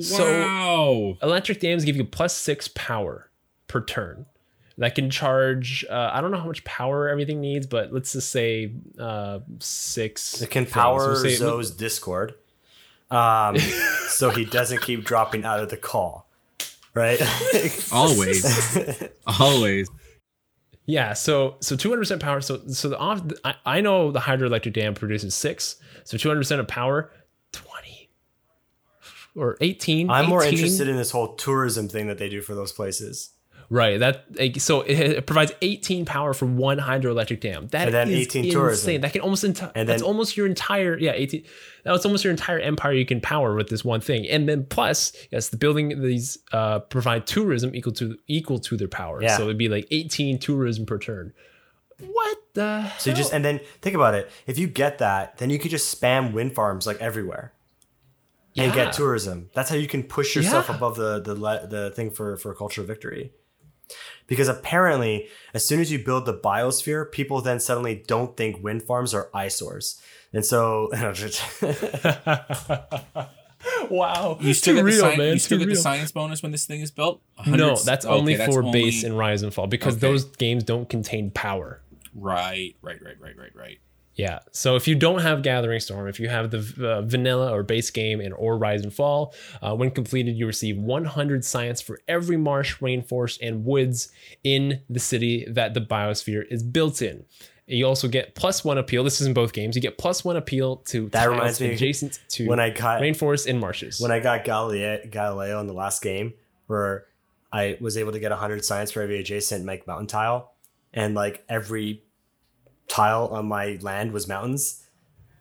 So- 0.00 0.24
wow. 0.24 1.16
electric 1.22 1.60
dams 1.60 1.84
give 1.84 1.96
you 1.96 2.04
plus 2.04 2.34
six 2.36 2.68
power 2.68 3.30
per 3.68 3.80
turn. 3.84 4.26
That 4.78 4.94
can 4.94 5.10
charge. 5.10 5.84
Uh, 5.90 6.10
I 6.12 6.20
don't 6.22 6.30
know 6.30 6.38
how 6.38 6.46
much 6.46 6.64
power 6.64 7.08
everything 7.08 7.40
needs, 7.40 7.66
but 7.66 7.92
let's 7.92 8.12
just 8.14 8.30
say 8.30 8.72
uh, 8.98 9.40
six. 9.58 10.40
It 10.40 10.48
can 10.50 10.64
things. 10.64 10.72
power 10.72 11.08
We'll 11.12 11.16
say- 11.16 11.34
Zoe's 11.36 11.70
Discord, 11.70 12.34
um, 13.10 13.56
so 14.08 14.30
he 14.30 14.44
doesn't 14.44 14.82
keep 14.82 15.04
dropping 15.04 15.44
out 15.44 15.60
of 15.60 15.70
the 15.70 15.76
call, 15.76 16.28
right? 16.94 17.20
Always. 17.92 19.08
Always. 19.40 19.90
Yeah, 20.86 21.12
so 21.12 21.56
so 21.60 21.76
two 21.76 21.88
hundred 21.88 22.02
percent 22.02 22.22
power. 22.22 22.40
So 22.40 22.60
so 22.68 22.88
the 22.88 22.98
off. 22.98 23.22
I, 23.44 23.54
I 23.64 23.80
know 23.80 24.10
the 24.10 24.20
hydroelectric 24.20 24.72
dam 24.72 24.94
produces 24.94 25.34
six. 25.34 25.76
So 26.04 26.16
two 26.16 26.28
hundred 26.28 26.40
percent 26.40 26.60
of 26.60 26.68
power, 26.68 27.12
twenty 27.52 28.10
or 29.36 29.56
eighteen. 29.60 30.10
I'm 30.10 30.28
more 30.28 30.42
interested 30.42 30.88
in 30.88 30.96
this 30.96 31.12
whole 31.12 31.34
tourism 31.34 31.88
thing 31.88 32.08
that 32.08 32.18
they 32.18 32.28
do 32.28 32.42
for 32.42 32.54
those 32.54 32.72
places. 32.72 33.30
Right. 33.72 34.00
That 34.00 34.24
so 34.58 34.80
it, 34.82 35.26
provides 35.26 35.52
18 35.62 36.04
power 36.04 36.34
for 36.34 36.44
one 36.46 36.78
hydroelectric 36.78 37.38
dam. 37.38 37.68
That 37.68 37.86
And 37.86 37.94
then 37.94 38.08
is 38.08 38.26
18 38.26 38.44
insane. 38.46 38.52
tourism. 38.52 39.00
That 39.02 39.12
can 39.12 39.20
almost 39.20 39.44
enti- 39.44 39.70
And 39.76 39.88
that's 39.88 40.02
then- 40.02 40.06
almost 40.08 40.36
your 40.36 40.46
entire 40.48 40.98
yeah 40.98 41.12
18. 41.14 41.44
That's 41.84 42.04
almost 42.04 42.24
your 42.24 42.32
entire 42.32 42.58
empire 42.58 42.92
you 42.92 43.06
can 43.06 43.20
power 43.20 43.54
with 43.54 43.68
this 43.68 43.84
one 43.84 44.00
thing. 44.00 44.28
And 44.28 44.48
then 44.48 44.66
plus 44.68 45.12
yes, 45.30 45.50
the 45.50 45.56
building 45.56 46.02
these 46.02 46.38
uh, 46.52 46.80
provide 46.80 47.28
tourism 47.28 47.72
equal 47.74 47.92
to 47.94 48.18
equal 48.26 48.58
to 48.58 48.76
their 48.76 48.88
power. 48.88 49.22
Yeah. 49.22 49.36
So 49.36 49.44
it'd 49.44 49.56
be 49.56 49.68
like 49.68 49.86
18 49.92 50.38
tourism 50.40 50.84
per 50.84 50.98
turn. 50.98 51.32
What 52.00 52.38
the? 52.54 52.90
So 52.98 53.10
you 53.10 53.16
just 53.16 53.32
and 53.32 53.44
then 53.44 53.60
think 53.82 53.94
about 53.94 54.14
it. 54.14 54.28
If 54.48 54.58
you 54.58 54.66
get 54.66 54.98
that, 54.98 55.38
then 55.38 55.48
you 55.48 55.60
could 55.60 55.70
just 55.70 55.86
spam 56.00 56.32
wind 56.32 56.56
farms 56.56 56.88
like 56.88 56.96
everywhere 57.00 57.52
and 58.56 58.74
Yeah. 58.74 58.84
get 58.86 58.94
tourism. 58.94 59.48
That's 59.54 59.70
how 59.70 59.76
you 59.76 59.86
can 59.86 60.02
push 60.02 60.34
yourself 60.34 60.66
Yeah. 60.68 60.74
above 60.76 60.96
the 60.96 61.20
the 61.20 61.34
the 61.68 61.92
thing 61.94 62.10
for 62.10 62.36
for 62.36 62.52
cultural 62.52 62.84
victory. 62.84 63.30
Because 64.26 64.48
apparently, 64.48 65.28
as 65.54 65.66
soon 65.66 65.80
as 65.80 65.90
you 65.90 65.98
build 65.98 66.26
the 66.26 66.34
biosphere, 66.34 67.10
people 67.10 67.40
then 67.40 67.58
suddenly 67.60 68.04
don't 68.06 68.36
think 68.36 68.62
wind 68.62 68.82
farms 68.84 69.12
are 69.14 69.28
eyesores, 69.34 70.00
and 70.32 70.44
so 70.46 70.88
wow. 73.90 74.38
You 74.40 74.54
still 74.54 74.74
Too 74.74 74.76
get, 74.76 74.82
the, 74.82 74.84
real, 74.84 75.04
sci- 75.10 75.16
man. 75.16 75.32
you 75.34 75.38
still 75.38 75.56
Too 75.58 75.60
get 75.60 75.66
the 75.66 75.72
real. 75.74 75.82
science 75.82 76.12
bonus 76.12 76.42
when 76.42 76.52
this 76.52 76.66
thing 76.66 76.80
is 76.80 76.90
built? 76.90 77.20
No, 77.46 77.68
100 77.72 77.84
that's 77.84 78.06
okay, 78.06 78.14
only 78.14 78.36
that's 78.36 78.52
for 78.54 78.62
base 78.62 79.04
only- 79.04 79.08
and 79.08 79.18
rise 79.18 79.42
and 79.42 79.52
fall 79.52 79.66
because 79.66 79.94
Okay. 79.94 80.00
those 80.00 80.24
games 80.24 80.64
don't 80.64 80.88
contain 80.88 81.30
power. 81.30 81.82
Right, 82.14 82.74
right, 82.82 83.00
right, 83.02 83.20
right, 83.20 83.36
right, 83.36 83.54
right. 83.54 83.78
Yeah. 84.20 84.40
So 84.52 84.76
if 84.76 84.86
you 84.86 84.94
don't 84.94 85.20
have 85.22 85.42
Gathering 85.42 85.80
Storm, 85.80 86.06
if 86.06 86.20
you 86.20 86.28
have 86.28 86.50
the 86.50 86.58
uh, 86.86 87.02
vanilla 87.02 87.52
or 87.52 87.62
base 87.62 87.90
game 87.90 88.20
and 88.20 88.34
or 88.34 88.58
Rise 88.58 88.82
and 88.82 88.92
Fall, 88.92 89.34
uh, 89.62 89.74
when 89.74 89.90
completed, 89.90 90.36
you 90.36 90.46
receive 90.46 90.76
100 90.76 91.42
science 91.44 91.80
for 91.80 92.00
every 92.06 92.36
marsh, 92.36 92.78
rainforest, 92.80 93.38
and 93.40 93.64
woods 93.64 94.12
in 94.44 94.82
the 94.90 95.00
city 95.00 95.46
that 95.48 95.72
the 95.72 95.80
biosphere 95.80 96.44
is 96.50 96.62
built 96.62 97.00
in. 97.00 97.24
You 97.66 97.86
also 97.86 98.08
get 98.08 98.34
plus 98.34 98.62
one 98.62 98.76
appeal. 98.76 99.04
This 99.04 99.20
is 99.20 99.26
in 99.26 99.32
both 99.32 99.52
games. 99.52 99.74
You 99.74 99.80
get 99.80 99.96
plus 99.96 100.22
one 100.24 100.36
appeal 100.36 100.76
to 100.88 101.08
That 101.10 101.30
reminds 101.30 101.60
me 101.60 101.72
adjacent 101.72 102.18
to 102.30 102.46
when 102.46 102.60
I 102.60 102.70
got 102.70 103.00
rainforests 103.00 103.48
and 103.48 103.58
marshes. 103.58 104.00
when 104.00 104.10
I 104.10 104.20
got 104.20 104.44
Galileo, 104.44 105.00
Galileo 105.08 105.60
in 105.60 105.66
the 105.66 105.72
last 105.72 106.02
game, 106.02 106.34
where 106.66 107.06
I 107.52 107.78
was 107.80 107.96
able 107.96 108.12
to 108.12 108.18
get 108.18 108.32
100 108.32 108.64
science 108.64 108.90
for 108.90 109.02
every 109.02 109.18
adjacent 109.20 109.64
like 109.64 109.86
mountain 109.86 110.08
tile, 110.08 110.52
and 110.92 111.14
like 111.14 111.44
every 111.48 112.02
tile 112.90 113.28
on 113.32 113.46
my 113.46 113.78
land 113.80 114.12
was 114.12 114.28
mountains, 114.28 114.82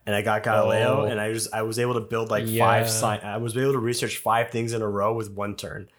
and 0.06 0.16
I 0.16 0.22
got 0.22 0.44
Galileo, 0.44 1.02
Oh. 1.02 1.06
and 1.06 1.20
I 1.20 1.30
was 1.30 1.50
I 1.52 1.64
was 1.64 1.78
able 1.80 1.96
to 1.96 2.00
build 2.02 2.30
like 2.30 2.44
Yeah. 2.48 2.66
five 2.66 2.86
sci- 2.88 3.26
I 3.26 3.38
was 3.38 3.58
able 3.58 3.74
to 3.74 3.80
research 3.80 4.18
five 4.18 4.50
things 4.52 4.72
in 4.74 4.82
a 4.82 4.88
row 4.88 5.14
with 5.14 5.32
one 5.32 5.56
turn. 5.56 5.90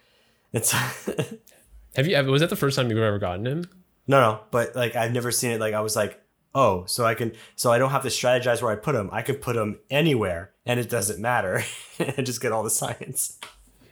It's 0.53 0.70
Have 1.96 2.07
you? 2.07 2.14
Ever 2.16 2.30
was 2.30 2.40
that 2.40 2.51
the 2.51 2.57
first 2.57 2.76
time 2.76 2.88
you've 2.90 2.98
ever 2.98 3.18
gotten 3.18 3.46
him? 3.46 3.64
No, 4.07 4.20
no, 4.20 4.40
but 4.51 4.74
like 4.76 4.96
I've 4.96 5.12
never 5.12 5.30
seen 5.30 5.51
it. 5.51 5.61
Like 5.61 5.74
I 5.74 5.80
was 5.80 5.94
like, 5.96 6.20
oh, 6.55 6.84
so 6.86 7.05
I 7.05 7.14
can, 7.14 7.32
so 7.57 7.70
I 7.72 7.78
don't 7.78 7.90
have 7.90 8.03
to 8.03 8.09
strategize 8.09 8.62
where 8.62 8.72
I 8.72 8.76
put 8.76 8.92
them. 8.92 9.09
I 9.12 9.22
can 9.22 9.36
put 9.36 9.57
them 9.57 9.78
anywhere, 9.90 10.53
and 10.66 10.80
it 10.80 10.88
doesn't 10.88 11.20
matter, 11.20 11.62
and 11.98 12.24
just 12.26 12.40
get 12.40 12.53
all 12.53 12.62
the 12.62 12.70
science. 12.70 13.38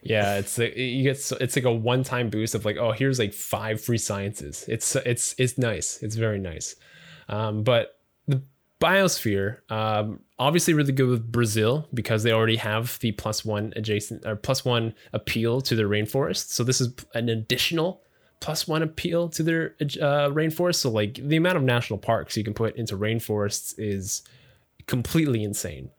Yeah, 0.02 0.38
it's 0.38 0.56
like 0.58 0.76
you 0.76 1.02
get 1.02 1.18
so, 1.20 1.36
it's 1.40 1.56
like 1.56 1.64
a 1.64 1.72
one 1.72 2.04
time 2.04 2.30
boost 2.30 2.54
of 2.54 2.64
like 2.64 2.76
oh 2.76 2.92
here's 2.92 3.18
like 3.18 3.34
five 3.34 3.80
free 3.80 3.98
sciences. 3.98 4.64
It's 4.68 4.94
it's 4.96 5.34
it's 5.38 5.58
nice. 5.58 6.00
It's 6.02 6.14
very 6.14 6.38
nice. 6.38 6.76
Um, 7.28 7.62
but 7.62 7.98
the 8.26 8.42
biosphere 8.80 9.58
um, 9.70 10.20
obviously 10.38 10.74
really 10.74 10.92
good 10.92 11.08
with 11.08 11.30
Brazil 11.30 11.88
because 11.92 12.22
they 12.22 12.32
already 12.32 12.56
have 12.56 12.98
the 13.00 13.12
plus 13.12 13.44
one 13.44 13.72
adjacent 13.76 14.24
or 14.24 14.36
plus 14.36 14.64
one 14.64 14.94
appeal 15.12 15.60
to 15.62 15.74
their 15.74 15.88
rainforest. 15.88 16.50
So 16.50 16.64
this 16.64 16.80
is 16.80 16.94
an 17.14 17.28
additional 17.28 18.02
plus 18.40 18.68
one 18.68 18.82
appeal 18.82 19.28
to 19.30 19.42
their 19.42 19.74
uh, 19.80 20.30
rainforest. 20.30 20.76
So 20.76 20.90
like 20.90 21.14
the 21.14 21.36
amount 21.36 21.56
of 21.56 21.64
national 21.64 21.98
parks 21.98 22.36
you 22.36 22.44
can 22.44 22.54
put 22.54 22.76
into 22.76 22.96
rainforests 22.96 23.74
is 23.78 24.22
completely 24.86 25.42
insane. 25.42 25.90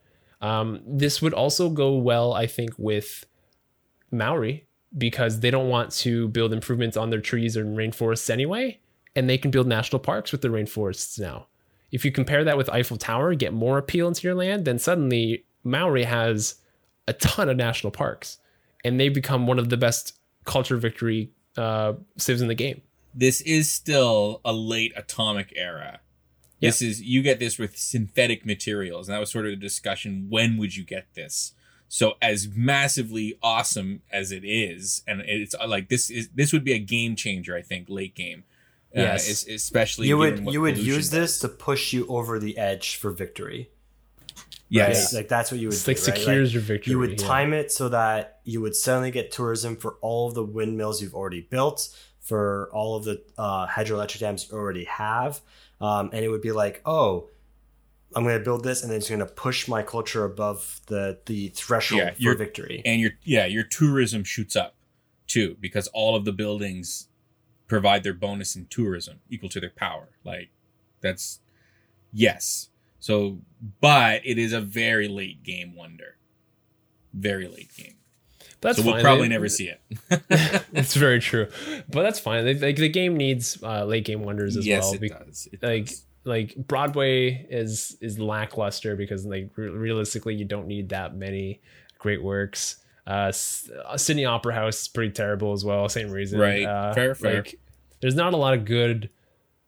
Um, 0.42 0.82
this 0.88 1.22
would 1.22 1.34
also 1.34 1.70
go 1.70 1.96
well, 1.98 2.34
I 2.34 2.48
think, 2.48 2.72
with 2.78 3.26
Maori 4.10 4.66
because 4.98 5.42
they 5.42 5.52
don't 5.52 5.68
want 5.68 5.92
to 5.92 6.30
build 6.30 6.54
improvements 6.54 6.98
on 6.98 7.10
their 7.10 7.20
trees 7.20 7.58
or 7.58 7.66
rainforests 7.66 8.30
anyway, 8.30 8.80
and 9.20 9.30
they 9.30 9.38
can 9.38 9.52
build 9.52 9.68
national 9.68 10.00
parks 10.00 10.32
with 10.32 10.42
the 10.42 10.48
rainforests 10.48 11.20
now. 11.20 11.48
If 11.92 12.06
you 12.06 12.12
compare 12.12 12.46
that 12.46 12.56
with 12.56 12.70
Eiffel 12.70 12.96
Tower, 12.96 13.36
get 13.36 13.54
more 13.54 13.78
appeal 13.78 14.08
into 14.08 14.26
your 14.26 14.34
land, 14.34 14.64
then 14.64 14.80
suddenly 14.80 15.44
Maori 15.66 16.06
has 16.06 16.56
a 17.06 17.12
ton 17.12 17.50
of 17.50 17.58
national 17.58 17.92
parks, 17.92 18.38
and 18.86 18.98
they 18.98 19.10
become 19.10 19.46
one 19.46 19.60
of 19.60 19.68
the 19.68 19.76
best 19.76 20.18
culture 20.46 20.78
victory 20.78 21.32
uh, 21.58 21.94
civs 22.18 22.42
in 22.42 22.48
the 22.48 22.56
game. 22.56 22.82
This 23.14 23.42
is 23.42 23.70
still 23.70 24.40
a 24.46 24.54
late 24.54 24.94
atomic 24.96 25.52
era. 25.58 26.00
Yeah. 26.62 26.70
This 26.70 26.82
is 26.82 27.02
you 27.02 27.22
get 27.22 27.40
this 27.40 27.60
with 27.60 27.78
synthetic 27.78 28.46
materials, 28.46 29.10
and 29.10 29.16
that 29.16 29.20
was 29.20 29.32
sort 29.32 29.48
of 29.48 29.52
the 29.52 29.58
discussion. 29.58 30.28
When 30.30 30.56
would 30.58 30.78
you 30.78 30.86
get 30.86 31.14
this? 31.14 31.54
So 31.90 32.14
as 32.22 32.48
massively 32.56 33.38
awesome 33.44 34.02
as 34.12 34.32
it 34.32 34.46
is, 34.46 35.02
and 35.06 35.22
it's 35.26 35.56
like 35.68 35.90
this 35.90 36.10
is 36.10 36.30
this 36.30 36.54
would 36.54 36.64
be 36.64 36.74
a 36.74 36.80
game 36.80 37.18
changer, 37.18 37.54
I 37.54 37.64
think, 37.64 37.90
late 37.90 38.16
game. 38.16 38.46
Uh, 38.96 39.02
Yes. 39.02 39.30
es- 39.30 39.48
especially 39.48 40.08
You 40.08 40.18
would 40.18 40.52
you 40.52 40.62
would 40.62 40.74
pollution 40.76 40.96
use 40.96 41.10
does. 41.10 41.20
this 41.20 41.40
to 41.42 41.48
push 41.50 41.94
you 41.94 42.08
over 42.08 42.40
the 42.40 42.58
edge 42.58 42.96
for 42.96 43.12
victory. 43.12 43.70
Yes, 44.72 45.14
Right? 45.14 45.20
Like 45.22 45.30
that's 45.30 45.52
what 45.52 45.60
you 45.60 45.68
would 45.68 45.74
It's 45.74 45.84
do. 45.84 45.92
like 45.92 45.98
right? 45.98 46.18
secures 46.18 46.50
Like, 46.50 46.54
your 46.54 46.62
victory. 46.64 46.92
you 46.92 47.00
would 47.00 47.12
yeah. 47.22 47.28
time 47.28 47.54
it 47.54 47.72
so 47.72 47.90
that 47.90 48.40
you 48.44 48.62
would 48.62 48.76
suddenly 48.76 49.10
get 49.12 49.32
tourism 49.32 49.76
for 49.76 49.96
all 50.02 50.28
of 50.28 50.36
the 50.36 50.44
windmills 50.44 51.02
you've 51.02 51.16
already 51.16 51.42
built, 51.42 51.90
for 52.20 52.70
all 52.72 52.96
of 52.96 53.04
the 53.04 53.24
uh, 53.38 53.66
hydroelectric 53.68 54.20
dams 54.20 54.48
you 54.50 54.56
already 54.58 54.84
have, 54.86 55.42
um, 55.82 56.10
and 56.14 56.24
it 56.24 56.30
would 56.30 56.42
be 56.42 56.52
like, 56.52 56.82
oh, 56.86 57.30
I'm 58.16 58.24
going 58.24 58.38
to 58.38 58.44
build 58.44 58.64
this, 58.64 58.82
and 58.84 58.92
then 58.92 58.98
it's 58.98 59.10
going 59.10 59.20
to 59.20 59.26
push 59.26 59.68
my 59.68 59.82
culture 59.84 60.24
above 60.26 60.82
the 60.88 61.20
the 61.26 61.50
threshold 61.50 62.02
Yeah, 62.02 62.12
for 62.14 62.22
you're- 62.22 62.38
victory. 62.38 62.82
and 62.86 63.02
your 63.02 63.12
yeah 63.24 63.46
your 63.46 63.64
tourism 63.64 64.24
shoots 64.24 64.56
up 64.56 64.76
too 65.28 65.58
because 65.60 65.88
all 65.90 66.16
of 66.16 66.26
the 66.26 66.32
buildings 66.34 67.08
provide 67.70 68.04
their 68.04 68.14
bonus 68.14 68.56
in 68.58 68.66
tourism 68.66 69.22
equal 69.30 69.48
to 69.48 69.60
their 69.62 69.70
power 69.70 70.10
like 70.26 70.50
that's 71.02 71.40
yes 72.12 72.68
so 73.00 73.38
but 73.80 74.22
it 74.26 74.38
is 74.38 74.52
a 74.52 74.60
very 74.60 75.08
late 75.08 75.42
game 75.44 75.74
wonder 75.76 76.18
very 77.14 77.48
late 77.48 77.70
game 77.78 77.96
But 78.62 78.70
that's 78.70 78.80
so 78.80 78.84
we'll 78.86 78.96
fine. 78.96 79.04
probably 79.04 79.24
They- 79.28 79.34
never 79.36 79.48
see 79.50 79.70
it 79.70 79.82
it's 80.74 80.96
very 80.96 81.20
true, 81.20 81.48
but 81.90 82.04
that's 82.04 82.20
fine. 82.20 82.46
Like, 82.46 82.62
like 82.62 82.76
the 82.76 82.90
game 82.90 83.16
needs 83.16 83.58
uh, 83.64 83.86
late 83.86 84.04
game 84.06 84.22
wonders 84.22 84.58
as 84.58 84.66
yes 84.68 84.84
well. 84.92 84.96
it 85.02 85.10
does 85.26 85.48
it 85.52 85.64
like 85.64 85.86
does. 85.88 86.04
like 86.26 86.56
Broadway 86.68 87.46
is 87.50 87.98
is 88.02 88.20
lackluster 88.20 88.96
because 88.96 89.26
like 89.26 89.50
re- 89.56 89.70
realistically 89.70 90.36
you 90.36 90.46
don't 90.46 90.68
need 90.68 90.90
that 90.90 91.16
many 91.16 91.62
great 92.00 92.22
works. 92.22 92.78
Uh, 93.10 93.32
uh, 93.88 93.98
Sydney 93.98 94.26
Opera 94.26 94.54
House 94.54 94.82
is 94.82 94.88
pretty 94.88 95.12
terrible 95.12 95.52
as 95.54 95.66
well. 95.66 95.90
Same 95.90 96.12
reason, 96.12 96.40
Right. 96.40 96.64
Uh, 96.64 96.94
Fair, 96.94 97.16
fair. 97.16 97.36
Like, 97.38 97.60
there's 98.02 98.16
not 98.16 98.34
a 98.34 98.38
lot 98.38 98.54
of 98.54 98.66
good 98.66 99.10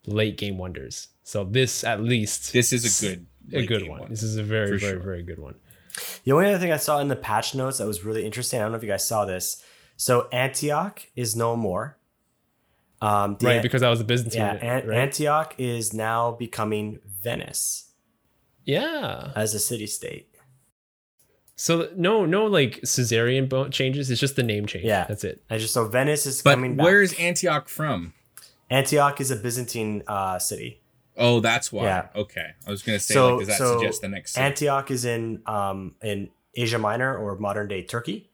late 0.05 0.37
game 0.37 0.57
wonders. 0.57 1.07
So 1.23 1.43
this 1.43 1.83
at 1.83 2.01
least 2.01 2.53
this 2.53 2.71
is 2.73 3.03
a 3.03 3.07
good 3.15 3.25
a 3.53 3.65
good 3.65 3.81
game 3.81 3.91
one. 3.91 4.09
This 4.09 4.23
is 4.23 4.37
a 4.37 4.43
very 4.43 4.67
For 4.67 4.77
very 4.77 4.93
sure. 4.93 4.99
very 4.99 5.23
good 5.23 5.39
one. 5.39 5.55
The 6.23 6.31
only 6.31 6.45
other 6.47 6.57
thing 6.59 6.71
I 6.71 6.77
saw 6.77 6.99
in 6.99 7.07
the 7.09 7.15
patch 7.15 7.53
notes 7.55 7.79
that 7.79 7.87
was 7.87 8.03
really 8.05 8.25
interesting, 8.25 8.59
I 8.59 8.63
don't 8.63 8.71
know 8.71 8.77
if 8.77 8.83
you 8.83 8.89
guys 8.89 9.05
saw 9.07 9.25
this. 9.25 9.63
So 9.97 10.27
Antioch 10.31 11.01
is 11.15 11.35
no 11.35 11.55
more. 11.55 11.97
Um, 13.01 13.37
the- 13.39 13.47
right, 13.47 13.61
because 13.61 13.81
that 13.81 13.89
was 13.89 13.99
a 13.99 14.03
business 14.03 14.35
yeah, 14.35 14.53
unit, 14.53 14.63
An- 14.83 14.89
right? 14.89 14.97
Antioch 14.99 15.55
is 15.57 15.93
now 15.93 16.31
becoming 16.31 16.99
Venice 17.23 17.91
yeah. 18.63 19.31
as 19.35 19.53
a 19.55 19.59
city 19.59 19.87
state. 19.87 20.30
So 21.61 21.89
no 21.95 22.25
no 22.25 22.45
like 22.47 22.79
suzerain 22.83 23.47
bo- 23.47 23.69
changes. 23.69 24.09
It's 24.09 24.19
just 24.19 24.35
the 24.35 24.41
name 24.41 24.65
change. 24.65 24.83
Yeah. 24.85 25.05
that's 25.07 25.23
it. 25.23 25.43
I 25.47 25.59
just 25.59 25.75
so 25.75 25.85
Venice 25.87 26.25
is 26.25 26.41
but 26.41 26.55
coming 26.55 26.75
back. 26.75 26.85
where's 26.85 27.13
antioch 27.19 27.69
from 27.69 28.13
Antioch 28.71 29.21
is 29.21 29.29
a 29.29 29.35
Byzantine 29.35 30.01
uh, 30.07 30.39
city. 30.39 30.81
oh 31.17 31.39
that's 31.39 31.71
why 31.71 31.83
Yeah. 31.83 32.07
okay 32.15 32.47
i 32.65 32.71
was 32.71 32.81
gonna 32.81 32.99
say 32.99 33.13
So- 33.13 33.35
like 33.35 33.39
does 33.45 33.47
that 33.49 33.57
so 33.59 33.77
suggest 33.77 34.01
the 34.01 34.07
next 34.07 34.31
city? 34.33 34.43
Antioch 34.43 34.89
is 34.89 35.05
in 35.05 35.43
um, 35.45 35.93
in 36.01 36.29
Asia 36.55 36.79
Minor 36.79 37.15
or 37.15 37.37
modern 37.37 37.67
day 37.67 37.83
Turkey. 37.83 38.29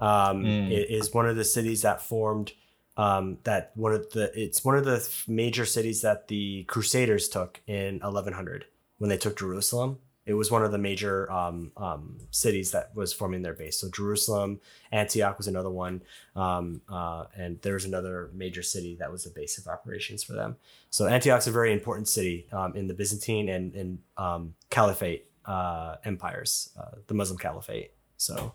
Um, 0.00 0.42
Mm. 0.44 0.70
It 0.72 0.90
is 0.90 1.14
one 1.14 1.28
of 1.28 1.36
the 1.36 1.44
cities 1.44 1.82
that 1.82 2.02
formed 2.02 2.50
um, 2.96 3.38
that 3.44 3.70
one 3.76 3.92
of 3.94 4.10
the 4.10 4.24
it's 4.34 4.64
one 4.64 4.76
of 4.76 4.84
the 4.84 4.98
major 5.28 5.64
cities 5.64 6.02
that 6.02 6.26
the 6.26 6.64
Crusaders 6.64 7.28
took 7.28 7.60
in 7.68 8.00
1100 8.00 8.64
when 8.98 9.08
they 9.08 9.16
took 9.18 9.38
Jerusalem. 9.38 9.98
It 10.24 10.34
was 10.34 10.50
one 10.50 10.64
of 10.64 10.70
the 10.70 10.78
major 10.78 11.30
um, 11.32 11.72
um, 11.76 12.18
cities 12.30 12.70
that 12.70 12.94
was 12.94 13.12
forming 13.12 13.42
their 13.42 13.54
base. 13.54 13.80
So 13.80 13.90
Jerusalem, 13.90 14.60
Antioch 14.92 15.36
was 15.36 15.48
another 15.48 15.70
one, 15.70 16.02
um, 16.36 16.80
uh, 16.88 17.24
and 17.36 17.60
there 17.62 17.74
was 17.74 17.84
another 17.84 18.30
major 18.32 18.62
city 18.62 18.96
that 19.00 19.10
was 19.10 19.24
the 19.24 19.30
base 19.30 19.58
of 19.58 19.66
operations 19.66 20.22
for 20.22 20.34
them. 20.34 20.56
So 20.90 21.06
Antioch's 21.06 21.48
a 21.48 21.50
very 21.50 21.72
important 21.72 22.08
city 22.08 22.46
um, 22.52 22.76
in 22.76 22.86
the 22.86 22.94
Byzantine 22.94 23.48
and, 23.48 23.74
and 23.74 23.98
um, 24.16 24.54
Caliphate 24.70 25.26
uh, 25.44 25.96
empires, 26.04 26.70
uh, 26.78 26.96
the 27.08 27.14
Muslim 27.14 27.38
Caliphate. 27.38 27.92
So 28.16 28.54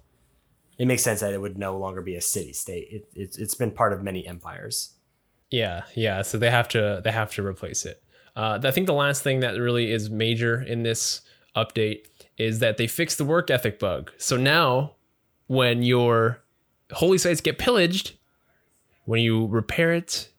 it 0.77 0.87
makes 0.87 1.01
sense 1.01 1.19
that 1.19 1.33
it 1.33 1.41
would 1.41 1.57
no 1.57 1.77
longer 1.77 2.01
be 2.01 2.15
a 2.15 2.21
city 2.21 2.53
state. 2.53 2.87
It, 2.91 3.09
it, 3.13 3.37
it's 3.37 3.55
been 3.55 3.71
part 3.71 3.93
of 3.93 4.03
many 4.03 4.25
empires. 4.25 4.93
Yeah, 5.49 5.83
yeah. 5.95 6.21
So 6.21 6.37
they 6.37 6.51
have 6.51 6.67
to 6.69 7.01
they 7.03 7.11
have 7.11 7.31
to 7.35 7.45
replace 7.45 7.85
it. 7.85 8.03
Uh, 8.35 8.59
I 8.63 8.71
think 8.71 8.85
the 8.85 8.93
last 8.93 9.23
thing 9.23 9.39
that 9.39 9.59
really 9.59 9.91
is 9.91 10.09
major 10.09 10.61
in 10.61 10.83
this 10.83 11.21
update 11.57 12.05
is 12.37 12.59
that 12.59 12.77
they 12.77 12.87
fixed 12.87 13.17
the 13.17 13.25
work 13.25 13.49
ethic 13.49 13.79
bug. 13.79 14.11
So 14.17 14.37
now, 14.37 14.95
when 15.47 15.83
your 15.83 16.43
holy 16.91 17.17
sites 17.17 17.41
get 17.41 17.57
pillaged, 17.57 18.13
when 19.05 19.21
you 19.21 19.47
repair 19.47 19.93
it, 19.93 20.29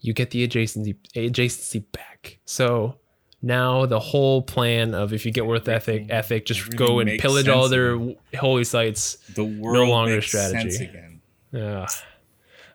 you 0.00 0.12
get 0.12 0.30
the 0.30 0.46
adjacency 0.46 0.96
adjacency 1.14 1.84
back. 1.92 2.38
So 2.44 2.96
now 3.42 3.86
the 3.86 4.00
whole 4.00 4.42
plan 4.42 4.94
of 4.94 5.12
if 5.12 5.26
you 5.26 5.32
get 5.32 5.46
work 5.46 5.66
ethic 5.68 6.06
ethic, 6.10 6.46
just 6.46 6.60
everything 6.60 6.78
go 6.78 6.98
and 7.00 7.18
pillage 7.18 7.48
all 7.48 7.68
their 7.68 7.94
again. 7.94 8.16
holy 8.38 8.64
sites. 8.64 9.16
the 9.34 9.44
world 9.44 9.88
longer 9.88 10.16
makes 10.16 10.28
strategy. 10.28 10.70
sense 10.70 10.80
again 10.80 11.20
Ugh. 11.54 11.90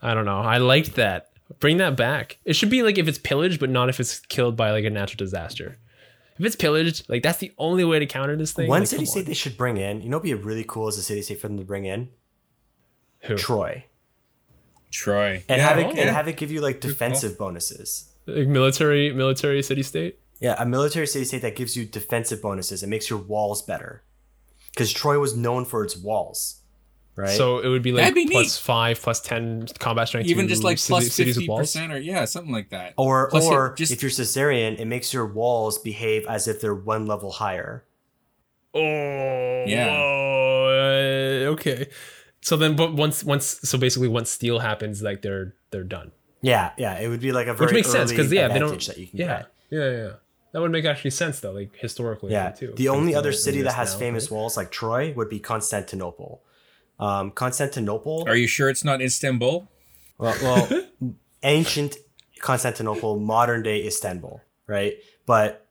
I 0.02 0.14
don't 0.14 0.26
know. 0.26 0.40
I 0.40 0.58
liked 0.58 0.96
that. 0.96 1.30
Bring 1.60 1.78
that 1.78 1.96
back. 1.96 2.38
It 2.46 2.56
should 2.56 2.70
be 2.70 2.84
like 2.84 2.98
if 2.98 3.08
it's 3.08 3.18
pillaged, 3.18 3.60
but 3.60 3.70
not 3.70 3.90
if 3.90 4.00
it's 4.00 4.20
killed 4.20 4.56
by 4.56 4.72
like 4.72 4.84
a 4.84 4.90
natural 4.90 5.18
disaster. 5.18 5.78
If 6.38 6.46
it's 6.46 6.56
pillaged, 6.56 7.08
like 7.10 7.24
that's 7.24 7.38
the 7.40 7.54
only 7.58 7.86
way 7.86 8.00
to 8.00 8.06
counter 8.06 8.36
this 8.36 8.52
thing. 8.54 8.68
One 8.68 8.82
Like, 8.82 8.90
city 8.90 9.06
state 9.06 9.22
on. 9.22 9.26
they 9.26 9.34
should 9.34 9.56
bring 9.58 9.78
in, 9.78 10.02
you 10.02 10.10
know, 10.10 10.18
what'd 10.18 10.24
be 10.24 10.34
really 10.34 10.66
cool 10.68 10.88
as 10.88 10.98
a 10.98 11.02
city 11.04 11.22
state 11.22 11.40
for 11.40 11.48
them 11.48 11.58
to 11.58 11.64
bring 11.64 11.86
in 11.86 12.10
Who? 13.22 13.36
Troy, 13.38 13.86
troy 14.92 15.44
and 15.50 15.60
Yeah, 15.60 15.68
have 15.70 15.78
it 15.80 15.86
oh, 15.86 15.90
and 15.90 15.98
yeah. 15.98 16.12
have 16.12 16.28
it 16.28 16.38
give 16.38 16.52
you 16.52 16.62
like 16.62 16.82
Good 16.82 16.90
defensive 16.90 17.38
bonuses. 17.38 18.10
Like 18.26 18.48
military, 18.48 19.14
military 19.14 19.62
city 19.64 19.84
state. 19.84 20.20
Yeah, 20.42 20.56
a 20.58 20.66
military 20.66 21.08
city 21.08 21.26
state 21.26 21.42
that 21.44 21.56
gives 21.56 21.78
you 21.78 21.86
defensive 21.86 22.42
bonuses. 22.42 22.84
It 22.84 22.88
makes 22.88 23.10
your 23.10 23.20
walls 23.20 23.62
better. 23.62 24.04
Because 24.72 24.92
Troy 24.92 25.18
was 25.20 25.38
known 25.38 25.64
for 25.64 25.86
its 25.86 25.96
walls, 25.96 26.62
right? 27.16 27.30
So 27.38 27.60
it 27.60 27.68
would 27.70 27.82
be 27.84 27.92
like 27.92 28.04
That'd 28.04 28.16
be 28.16 28.28
plus 28.28 28.58
five, 28.58 29.02
plus 29.02 29.20
ten 29.22 29.66
combat 29.80 30.08
strength. 30.08 30.28
even 30.30 30.46
to 30.46 30.50
just 30.50 30.64
like 30.64 30.78
city- 30.78 30.92
plus 30.92 31.12
cities 31.12 31.36
with 31.36 31.44
fifty 31.44 31.50
walls. 31.50 31.62
percent 31.62 31.92
or 31.94 32.00
yeah, 32.00 32.26
something 32.26 32.52
like 32.54 32.70
that. 32.70 32.94
or 32.98 33.30
Plus, 33.30 33.46
or 33.46 33.68
it 33.68 33.78
just- 33.78 33.92
if 33.92 34.02
you're 34.02 34.12
Suzerain, 34.12 34.80
it 34.80 34.86
makes 34.86 35.14
your 35.14 35.26
walls 35.26 35.78
behave 35.80 36.26
as 36.28 36.48
if 36.48 36.62
they're 36.62 36.76
one 36.76 37.06
level 37.08 37.32
higher. 37.32 37.84
Oh, 38.74 39.64
Yeah. 39.68 39.88
uh, 39.90 41.52
okay. 41.54 41.88
So 42.42 42.58
then, 42.58 42.76
but 42.76 42.94
once, 42.94 43.24
once, 43.24 43.60
so 43.64 43.78
basically, 43.78 44.08
once 44.08 44.30
steel 44.30 44.60
happens, 44.60 45.02
like 45.02 45.22
they're 45.22 45.56
they're 45.72 45.84
done. 45.84 46.12
Yeah, 46.42 46.74
yeah, 46.78 47.00
it 47.00 47.08
would 47.08 47.22
be 47.22 47.32
like 47.32 47.48
a 47.48 47.54
very 47.54 47.68
Which 47.68 47.74
makes 47.74 47.92
sense 47.92 48.12
because 48.12 48.32
yeah, 48.32 48.48
they 48.50 48.60
don't. 48.60 48.86
that 48.86 48.98
you 48.98 49.08
can 49.08 49.18
yeah, 49.20 49.26
get. 49.26 49.52
yeah, 49.72 49.90
yeah. 49.92 50.12
That 50.52 50.62
would 50.62 50.72
make 50.72 50.86
actually 50.86 51.10
sense 51.12 51.40
though, 51.40 51.52
like 51.54 51.76
historically. 51.76 52.32
Yeah, 52.34 52.52
too. 52.52 52.74
the 52.76 52.90
only 52.90 53.16
other 53.16 53.32
city 53.32 53.62
that 53.64 53.74
has 53.74 53.94
now, 53.94 54.00
famous 54.00 54.30
right? 54.30 54.36
walls 54.38 54.56
like 54.58 54.70
Troy 54.72 55.12
would 55.14 55.28
be 55.30 55.40
Constantinople. 55.40 56.44
Um, 57.00 57.32
Constantinople. 57.32 58.26
Are 58.28 58.36
you 58.36 58.48
sure 58.48 58.70
it's 58.70 58.84
not 58.84 59.02
Istanbul? 59.02 59.68
Well, 60.18 60.36
well 60.42 60.84
ancient 61.44 61.98
Constantinople, 62.40 63.20
modern 63.20 63.64
day 63.64 63.86
Istanbul, 63.86 64.42
right? 64.68 64.96
But 65.26 65.68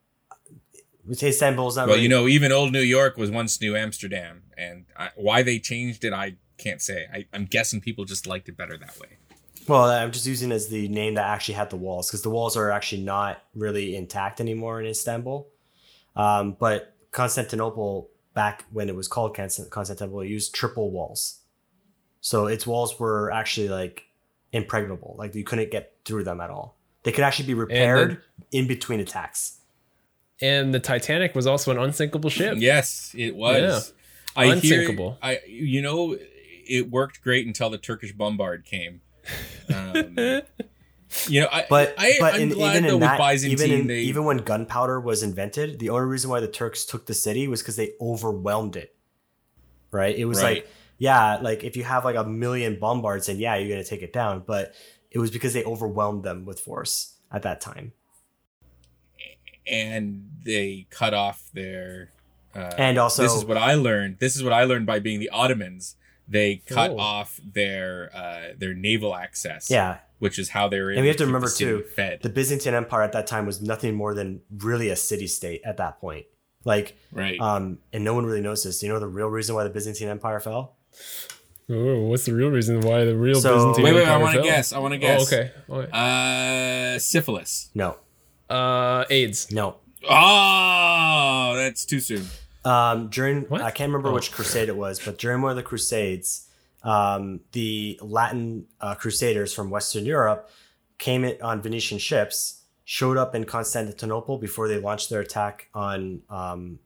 Istanbul 1.11 1.69
is 1.69 1.77
not 1.77 1.87
Well, 1.87 1.95
really 1.95 2.03
you 2.03 2.09
know, 2.09 2.29
even 2.29 2.53
old 2.53 2.73
New 2.73 2.81
York 2.81 3.17
was 3.17 3.31
once 3.31 3.61
New 3.61 3.77
Amsterdam, 3.77 4.43
and 4.57 4.87
I, 4.97 5.11
why 5.17 5.43
they 5.43 5.59
changed 5.59 6.05
it, 6.05 6.13
I 6.13 6.37
can't 6.59 6.81
say. 6.81 7.07
I, 7.13 7.27
I'm 7.33 7.45
guessing 7.47 7.81
people 7.81 8.05
just 8.05 8.27
liked 8.27 8.49
it 8.49 8.57
better 8.57 8.77
that 8.77 8.99
way. 8.99 9.09
Well, 9.67 9.85
I'm 9.85 10.13
just 10.13 10.27
using 10.27 10.51
it 10.51 10.55
as 10.55 10.69
the 10.69 10.89
name 10.89 11.15
that 11.15 11.25
actually 11.25 11.55
had 11.55 11.71
the 11.71 11.77
walls 11.77 12.09
because 12.09 12.23
the 12.23 12.31
walls 12.31 12.57
are 12.57 12.71
actually 12.71 13.03
not 13.03 13.43
really 13.55 13.97
intact 13.97 14.41
anymore 14.41 14.81
in 14.81 14.87
Istanbul. 14.87 15.49
Um, 16.17 16.57
but 16.59 16.95
Constantinople, 17.13 18.11
back 18.35 18.65
when 18.73 18.89
it 18.89 18.97
was 18.97 19.09
called 19.09 19.35
Constant- 19.35 19.71
Constantinople, 19.71 20.21
it 20.21 20.29
used 20.29 20.55
triple 20.55 20.91
walls. 20.91 21.41
So 22.21 22.47
its 22.47 22.67
walls 22.67 22.99
were 22.99 23.31
actually 23.31 23.69
like 23.69 24.05
impregnable, 24.53 25.15
like 25.19 25.35
you 25.35 25.45
couldn't 25.45 25.71
get 25.71 25.95
through 26.05 26.25
them 26.25 26.41
at 26.41 26.51
all. 26.51 26.77
They 27.05 27.13
could 27.13 27.25
actually 27.25 27.47
be 27.47 27.55
repaired 27.55 28.23
in 28.51 28.67
between 28.67 29.01
attacks. 29.01 29.61
And 30.41 30.75
the 30.75 30.81
Titanic 30.81 31.35
was 31.35 31.47
also 31.47 31.71
an 31.71 31.79
unsinkable 31.79 32.31
ship. 32.31 32.57
Yes, 32.59 33.15
it 33.17 33.37
was. 33.37 33.93
I 34.37 34.47
Unsinkable. 34.47 35.19
Hear, 35.23 35.39
I 35.39 35.41
you 35.47 35.81
know, 35.81 36.17
it 36.19 36.91
worked 36.91 37.23
great 37.23 37.47
until 37.47 37.71
the 37.71 37.79
Turkish 37.79 38.13
bombard 38.13 38.65
came. 38.65 39.01
Um, 39.75 40.19
you 41.29 41.41
know, 41.41 41.49
I 41.53 41.67
But 41.69 41.95
I, 41.99 42.17
but 42.21 42.35
I'm 42.35 42.41
in, 42.43 42.49
glad 42.51 42.71
even 42.77 42.85
in 42.87 42.93
with 42.95 43.01
that, 43.03 43.19
Byzantine 43.19 43.53
even 43.59 43.81
in, 43.81 43.87
they 43.87 44.01
even 44.01 44.25
when 44.25 44.39
gunpowder 44.39 45.01
was 45.01 45.23
invented, 45.23 45.79
the 45.79 45.91
only 45.91 46.07
reason 46.07 46.31
why 46.31 46.41
the 46.41 46.49
Turks 46.49 46.85
took 46.85 47.07
the 47.07 47.15
city 47.15 47.47
was 47.49 47.61
because 47.63 47.77
they 47.77 47.93
overwhelmed 48.01 48.77
it. 48.77 48.95
Right? 49.91 50.17
It 50.17 50.25
was 50.25 50.43
Right. 50.43 50.57
like 50.65 50.69
yeah, 50.99 51.37
like 51.37 51.65
if 51.65 51.77
you 51.77 51.85
have 51.85 52.05
like 52.05 52.17
a 52.17 52.25
million 52.25 52.79
bombards, 52.79 53.29
and 53.29 53.39
yeah, 53.41 53.57
you're 53.57 53.69
gonna 53.69 53.85
take 53.85 54.03
it 54.03 54.13
down. 54.13 54.43
But 54.47 54.75
it 55.11 55.19
was 55.19 55.31
because 55.31 55.53
they 55.53 55.65
overwhelmed 55.65 56.25
them 56.25 56.45
with 56.45 56.61
force 56.61 57.15
at 57.33 57.43
that 57.43 57.61
time. 57.61 57.93
and 59.67 60.29
they 60.45 60.87
cut 60.91 61.15
off 61.15 61.49
their. 61.55 62.11
Uh, 62.55 62.73
And 62.79 62.99
also- 62.99 63.23
this 63.23 63.33
is 63.35 63.45
what 63.45 63.57
I 63.57 63.75
learned. 63.75 64.19
This 64.19 64.37
is 64.37 64.45
what 64.45 64.53
I 64.53 64.65
learned 64.65 64.87
by 64.87 64.99
being 65.01 65.21
the 65.21 65.31
Ottomans. 65.31 65.97
They 66.29 66.57
cut 66.67 66.91
Oh. 66.91 66.99
off 66.99 67.41
their 67.43 68.11
uh, 68.15 68.55
their 68.59 68.75
naval 68.75 69.15
access. 69.17 69.71
Yeah, 69.71 69.99
which 70.25 70.39
is 70.39 70.49
how 70.49 70.67
they 70.69 70.81
were. 70.81 70.91
And 70.91 71.03
we 71.03 71.07
have 71.09 71.17
to 71.17 71.25
keep 71.25 71.27
the 71.27 71.27
remember, 71.27 71.47
city 71.49 71.71
too, 71.71 71.83
fed. 71.95 72.21
the 72.23 72.29
Byzantine 72.31 72.75
Empire 72.75 73.03
at 73.03 73.13
that 73.13 73.27
time 73.27 73.47
was 73.47 73.63
nothing 73.63 73.95
more 73.95 74.15
than 74.15 74.41
really 74.59 74.89
a 74.89 74.97
city 74.97 75.27
state 75.29 75.61
at 75.65 75.77
that 75.77 76.01
point. 76.01 76.27
Like, 76.65 76.97
right. 77.13 77.39
um, 77.41 77.79
and 77.93 78.03
no 78.05 78.15
one 78.15 78.25
really 78.27 78.41
knows 78.41 78.65
this. 78.65 78.81
Do 78.81 78.87
you 78.87 78.93
know 78.93 78.99
the 78.99 79.07
real 79.07 79.29
reason 79.29 79.55
why 79.55 79.65
the 79.65 79.71
Byzantine 79.71 80.09
Empire 80.09 80.41
fell? 80.41 80.77
Ooh, 81.71 82.07
what's 82.09 82.25
the 82.25 82.33
real 82.35 82.51
reason 82.51 82.81
why 82.81 83.05
the 83.05 83.17
real 83.17 83.41
So- 83.41 83.55
Byzantine 83.55 83.85
wait, 83.85 83.95
wait. 83.95 84.01
I 84.09 84.15
Empire 84.15 84.21
want 84.23 84.33
to 84.35 84.39
fell? 84.41 84.45
guess. 84.51 84.73
I 84.73 84.79
want 84.79 84.93
to 84.95 84.99
Oh, 84.99 85.01
guess. 85.01 85.33
okay. 85.33 85.51
okay. 85.71 86.95
Uh, 86.95 86.99
syphilis. 86.99 87.71
No, 87.75 87.97
Uh, 88.51 89.05
AIDS. 89.11 89.51
no. 89.53 89.77
Oh, 90.09 91.53
that's 91.57 91.85
too 91.85 92.01
soon. 92.01 92.27
Um, 92.65 93.09
during 93.09 93.43
What? 93.43 93.61
I 93.61 93.71
can't 93.71 93.89
remember 93.89 94.09
Oh. 94.09 94.15
which 94.15 94.33
crusade 94.33 94.69
it 94.69 94.77
was, 94.77 94.99
but 95.05 95.19
during 95.19 95.43
one 95.43 95.51
of 95.51 95.57
the 95.57 95.63
crusades, 95.63 96.49
um, 96.85 97.41
the 97.53 97.99
Latin 98.03 98.67
uh, 98.81 98.95
crusaders 98.95 99.53
from 99.53 99.71
Western 99.71 100.05
Europe 100.05 100.49
came 100.99 101.29
on 101.43 101.63
Venetian 101.63 101.99
ships, 101.99 102.63
showed 102.85 103.17
up 103.17 103.35
in 103.35 103.45
Constantinople 103.45 104.39
before 104.39 104.69
they 104.69 104.79
launched 104.79 105.11
their 105.11 105.21
attack 105.21 105.69
on 105.75 106.23
um, 106.31 106.79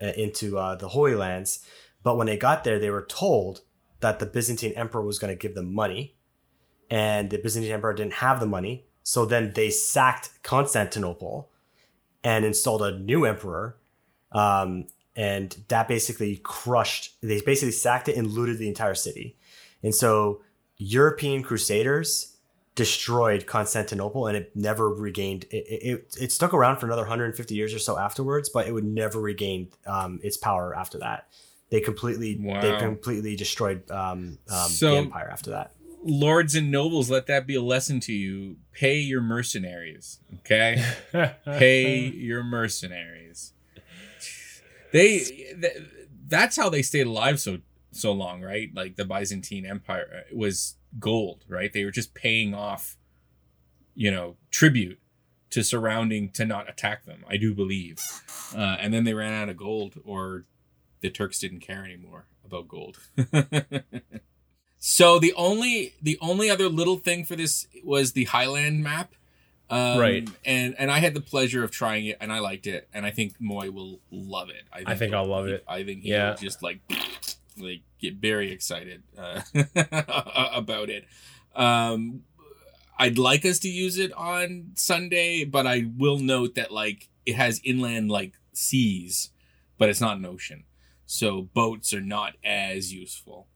into 0.00 0.58
uh, 0.58 0.74
the 0.76 0.88
Holy 0.88 1.14
Lands. 1.14 1.64
But 2.02 2.16
when 2.16 2.26
they 2.26 2.36
got 2.36 2.62
there, 2.62 2.78
they 2.78 2.90
were 2.90 3.06
told 3.06 3.62
that 4.00 4.18
the 4.18 4.26
Byzantine 4.26 4.72
emperor 4.76 5.02
was 5.02 5.18
going 5.18 5.32
to 5.34 5.38
give 5.38 5.54
them 5.54 5.74
money, 5.74 6.14
and 6.90 7.30
the 7.30 7.38
Byzantine 7.38 7.72
emperor 7.72 7.94
didn't 7.94 8.14
have 8.14 8.38
the 8.38 8.46
money. 8.46 8.86
So 9.02 9.24
then 9.24 9.52
they 9.54 9.70
sacked 9.70 10.42
Constantinople 10.42 11.48
and 12.22 12.44
installed 12.44 12.82
a 12.82 12.98
new 12.98 13.24
emperor. 13.24 13.78
Um, 14.32 14.88
and 15.14 15.56
that 15.68 15.88
basically 15.88 16.36
crushed, 16.42 17.14
they 17.22 17.40
basically 17.40 17.72
sacked 17.72 18.08
it 18.08 18.16
and 18.16 18.26
looted 18.26 18.58
the 18.58 18.68
entire 18.68 18.94
city. 18.94 19.36
And 19.86 19.94
so 19.94 20.40
European 20.78 21.44
crusaders 21.44 22.36
destroyed 22.74 23.46
Constantinople 23.46 24.26
and 24.26 24.36
it 24.36 24.50
never 24.56 24.90
regained, 24.90 25.44
it, 25.44 25.64
it, 25.68 25.82
it, 25.82 26.16
it 26.20 26.32
stuck 26.32 26.52
around 26.52 26.78
for 26.78 26.86
another 26.86 27.02
150 27.02 27.54
years 27.54 27.72
or 27.72 27.78
so 27.78 27.96
afterwards, 27.96 28.48
but 28.48 28.66
it 28.66 28.72
would 28.72 28.84
never 28.84 29.20
regain 29.20 29.68
um, 29.86 30.18
its 30.24 30.36
power 30.36 30.74
after 30.74 30.98
that. 30.98 31.28
They 31.70 31.80
completely, 31.80 32.34
they 32.34 32.76
completely 32.80 33.36
destroyed 33.36 33.88
um, 33.92 34.38
um, 34.50 34.68
So- 34.68 34.90
the 34.90 34.96
empire 34.98 35.30
after 35.32 35.50
that. 35.50 35.72
Lords 36.02 36.54
and 36.56 36.70
nobles, 36.70 37.08
let 37.08 37.26
that 37.26 37.46
be 37.46 37.54
a 37.54 37.62
lesson 37.62 37.98
to 38.00 38.12
you. 38.12 38.56
Pay 38.72 38.98
your 38.98 39.20
mercenaries. 39.20 40.18
Okay. 40.40 40.84
pay 41.44 41.98
your 42.06 42.44
mercenaries. 42.44 43.52
They 44.92 45.18
th- 45.18 45.82
that's 46.28 46.56
how 46.56 46.68
they 46.68 46.82
stayed 46.82 47.06
alive 47.06 47.40
so 47.40 47.58
so 47.96 48.12
long, 48.12 48.42
right? 48.42 48.70
Like 48.74 48.96
the 48.96 49.04
Byzantine 49.04 49.66
Empire 49.66 50.06
uh, 50.30 50.36
was 50.36 50.76
gold, 50.98 51.44
right? 51.48 51.72
They 51.72 51.84
were 51.84 51.90
just 51.90 52.14
paying 52.14 52.54
off, 52.54 52.96
you 53.94 54.10
know, 54.10 54.36
tribute 54.50 54.98
to 55.50 55.62
surrounding 55.62 56.30
to 56.30 56.44
not 56.44 56.68
attack 56.68 57.04
them. 57.04 57.24
I 57.28 57.36
do 57.36 57.54
believe, 57.54 57.98
uh, 58.56 58.76
and 58.80 58.92
then 58.92 59.04
they 59.04 59.14
ran 59.14 59.32
out 59.32 59.48
of 59.48 59.56
gold, 59.56 59.94
or 60.04 60.44
the 61.00 61.10
Turks 61.10 61.38
didn't 61.38 61.60
care 61.60 61.84
anymore 61.84 62.26
about 62.44 62.68
gold. 62.68 62.98
so 64.78 65.18
the 65.18 65.32
only 65.34 65.94
the 66.00 66.18
only 66.20 66.50
other 66.50 66.68
little 66.68 66.96
thing 66.96 67.24
for 67.24 67.36
this 67.36 67.66
was 67.84 68.12
the 68.12 68.24
Highland 68.24 68.82
map. 68.82 69.14
Um, 69.68 69.98
Right. 69.98 70.28
And 70.44 70.74
and 70.78 70.90
I 70.92 70.98
had 71.00 71.14
the 71.14 71.20
pleasure 71.20 71.64
of 71.64 71.70
trying 71.70 72.06
it 72.06 72.18
and 72.20 72.32
I 72.32 72.38
liked 72.38 72.66
it 72.66 72.88
and 72.94 73.04
I 73.04 73.10
think 73.10 73.34
Moy 73.40 73.70
will 73.70 74.00
love 74.10 74.48
it. 74.48 74.62
I 74.72 74.94
think 74.94 75.12
I'll 75.12 75.26
love 75.26 75.46
it. 75.48 75.64
I 75.66 75.82
think 75.82 76.02
he 76.02 76.10
Yeah. 76.10 76.34
just 76.34 76.62
like 76.62 76.80
like 77.58 77.82
get 77.98 78.16
very 78.16 78.52
excited 78.52 79.02
uh, 79.18 79.42
about 80.54 80.90
it. 80.90 81.04
Um 81.54 82.22
I'd 82.98 83.18
like 83.18 83.44
us 83.44 83.58
to 83.60 83.68
use 83.68 83.98
it 83.98 84.12
on 84.14 84.72
Sunday, 84.74 85.44
but 85.44 85.66
I 85.66 85.86
will 85.96 86.18
note 86.18 86.54
that 86.54 86.70
like 86.72 87.08
it 87.26 87.36
has 87.36 87.60
inland 87.62 88.10
like 88.10 88.32
seas, 88.52 89.30
but 89.78 89.88
it's 89.88 90.00
not 90.00 90.16
an 90.16 90.24
ocean. 90.24 90.64
So 91.04 91.42
boats 91.42 91.92
are 91.92 92.00
not 92.00 92.34
as 92.44 92.92
useful. 92.92 93.48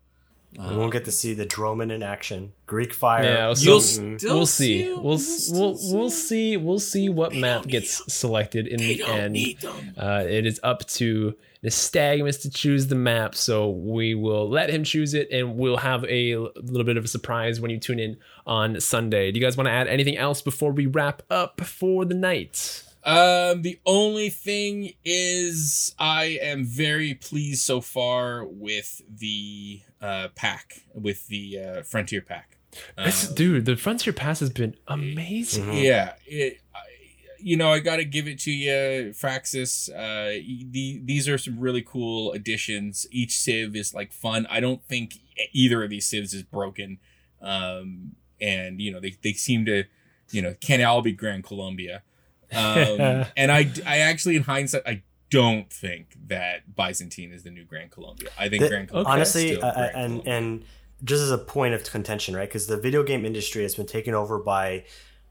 We 0.59 0.77
won't 0.77 0.93
get 0.93 1.05
to 1.05 1.13
see 1.13 1.33
the 1.33 1.47
Dromon 1.47 1.93
in 1.93 2.03
action. 2.03 2.53
Greek 2.67 2.93
fire. 2.93 3.23
Yeah, 3.25 3.55
so- 3.55 3.65
You'll 3.65 3.81
still 3.81 4.37
we'll 4.37 4.47
see. 4.47 4.83
see- 4.85 4.93
We'll 4.93 5.03
we'll 5.05 5.19
still 5.19 5.79
we'll 5.99 6.11
see- 6.11 6.27
see. 6.27 6.57
We'll 6.57 6.79
see 6.81 7.09
what 7.09 7.31
They 7.33 7.41
map 7.41 7.67
gets 7.67 8.01
need 8.01 8.11
selected 8.13 8.67
in 8.67 8.79
They 8.79 8.95
the 8.95 9.05
end. 9.05 9.37
Uh, 9.97 10.25
it 10.29 10.47
is 10.47 10.59
up 10.65 10.87
to 10.89 11.35
Nystagmus 11.65 12.41
to 12.43 12.51
choose 12.51 12.89
the 12.89 12.95
map, 12.95 13.35
so 13.35 13.71
we 13.71 14.15
will 14.15 14.49
let 14.49 14.71
him 14.71 14.83
choose 14.83 15.15
it, 15.15 15.29
and 15.31 15.57
we'll 15.57 15.77
have 15.77 16.05
a 16.05 16.37
little 16.37 16.85
bit 16.85 16.97
of 16.97 17.05
a 17.05 17.09
surprise 17.09 17.61
when 17.61 17.71
you 17.71 17.79
tune 17.79 17.99
in 18.01 18.17
on 18.47 18.81
Sunday. 18.81 19.31
Do 19.31 19.39
you 19.39 19.45
guys 19.45 19.57
want 19.57 19.67
to 19.69 19.73
add 19.73 19.87
anything 19.87 20.17
else 20.17 20.43
before 20.43 20.73
we 20.73 20.87
wrap 20.87 21.23
up 21.31 21.61
for 21.61 22.05
the 22.05 22.15
night? 22.15 22.83
Um, 23.05 23.63
the 23.63 23.79
only 23.87 24.29
thing 24.31 24.93
is, 25.05 25.95
I 25.99 26.39
am 26.43 26.65
very 26.65 27.15
pleased 27.15 27.63
so 27.63 27.81
far 27.81 28.45
with 28.45 29.01
the 29.09 29.81
uh 30.03 30.29
pack, 30.35 30.83
with 30.95 31.27
the 31.29 31.59
uh, 31.59 31.83
Frontier 31.83 32.21
pack. 32.21 32.59
This, 32.97 33.29
Um, 33.29 33.35
dude, 33.35 33.65
the 33.65 33.77
Frontier 33.77 34.13
Pass 34.13 34.41
has 34.41 34.51
been 34.51 34.77
amazing. 34.87 35.65
Mhm. 35.65 35.83
Yeah, 35.83 36.13
it, 36.27 36.61
I, 36.75 36.79
you 37.39 37.57
know, 37.57 37.73
I 37.73 37.81
got 37.81 37.97
to 37.97 38.05
give 38.05 38.29
it 38.29 38.39
to 38.41 38.51
you, 38.53 39.13
Firaxis. 39.13 39.89
Uh, 39.91 40.41
the 40.71 41.01
these 41.05 41.27
are 41.29 41.39
some 41.39 41.59
really 41.59 41.83
cool 41.83 42.33
additions. 42.33 43.07
Each 43.11 43.39
civ 43.39 43.75
is 43.75 43.93
like 43.95 44.13
fun. 44.13 44.47
I 44.51 44.61
don't 44.61 44.85
think 44.85 45.15
either 45.53 45.83
of 45.83 45.91
these 45.91 46.07
civs 46.07 46.33
is 46.35 46.43
broken. 46.43 46.99
Um, 47.41 48.13
and 48.41 48.81
you 48.81 48.93
know, 48.93 49.01
they 49.01 49.17
they 49.23 49.33
seem 49.33 49.65
to, 49.67 49.85
you 50.31 50.43
know, 50.43 50.55
can 50.61 50.83
all 50.85 51.03
be 51.03 51.13
Gran 51.13 51.43
Colombia. 51.43 52.03
Um, 52.53 53.27
and 53.37 53.51
I 53.53 53.71
I 53.87 53.99
actually 53.99 54.37
in 54.37 54.43
hindsight 54.43 54.83
I 54.87 55.03
don't 55.31 55.73
think 55.73 56.17
that 56.27 56.75
Byzantine 56.75 57.33
is 57.33 57.45
the 57.45 57.51
new 57.51 57.65
Gran 57.65 57.89
Colombia. 57.89 58.31
I 58.39 58.49
think 58.49 58.63
The- 58.63 58.69
Gran 58.69 58.87
Colombia 58.87 59.13
honestly 59.13 59.51
is 59.51 59.59
still 59.59 59.69
uh, 59.69 59.75
Grand 59.75 59.97
and 59.97 60.23
Colombia. 60.23 60.35
and 60.35 60.65
just 61.03 61.23
as 61.23 61.31
a 61.31 61.39
point 61.39 61.75
of 61.75 61.85
contention 61.85 62.37
right 62.37 62.49
because 62.49 62.67
the 62.67 62.77
video 62.77 63.03
game 63.03 63.25
industry 63.25 63.63
has 63.63 63.75
been 63.75 63.87
taken 63.87 64.15
over 64.15 64.39
by 64.39 64.85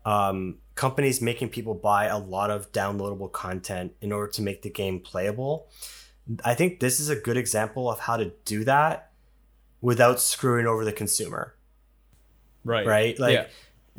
um, 0.05 0.57
companies 0.75 1.21
making 1.21 1.49
people 1.49 1.73
buy 1.73 2.05
a 2.05 2.17
lot 2.17 2.49
of 2.49 2.71
downloadable 2.71 3.31
content 3.31 3.93
in 4.01 4.11
order 4.11 4.31
to 4.31 4.41
make 4.41 4.61
the 4.61 4.69
game 4.69 4.99
playable 4.99 5.67
i 6.43 6.53
think 6.53 6.79
this 6.79 6.99
is 6.99 7.09
a 7.09 7.15
good 7.15 7.37
example 7.37 7.89
of 7.89 7.99
how 7.99 8.17
to 8.17 8.31
do 8.45 8.63
that 8.63 9.11
without 9.81 10.19
screwing 10.19 10.65
over 10.65 10.83
the 10.83 10.91
consumer 10.91 11.55
right. 12.63 12.85
right 12.85 13.19
like 13.19 13.33
yeah. 13.33 13.47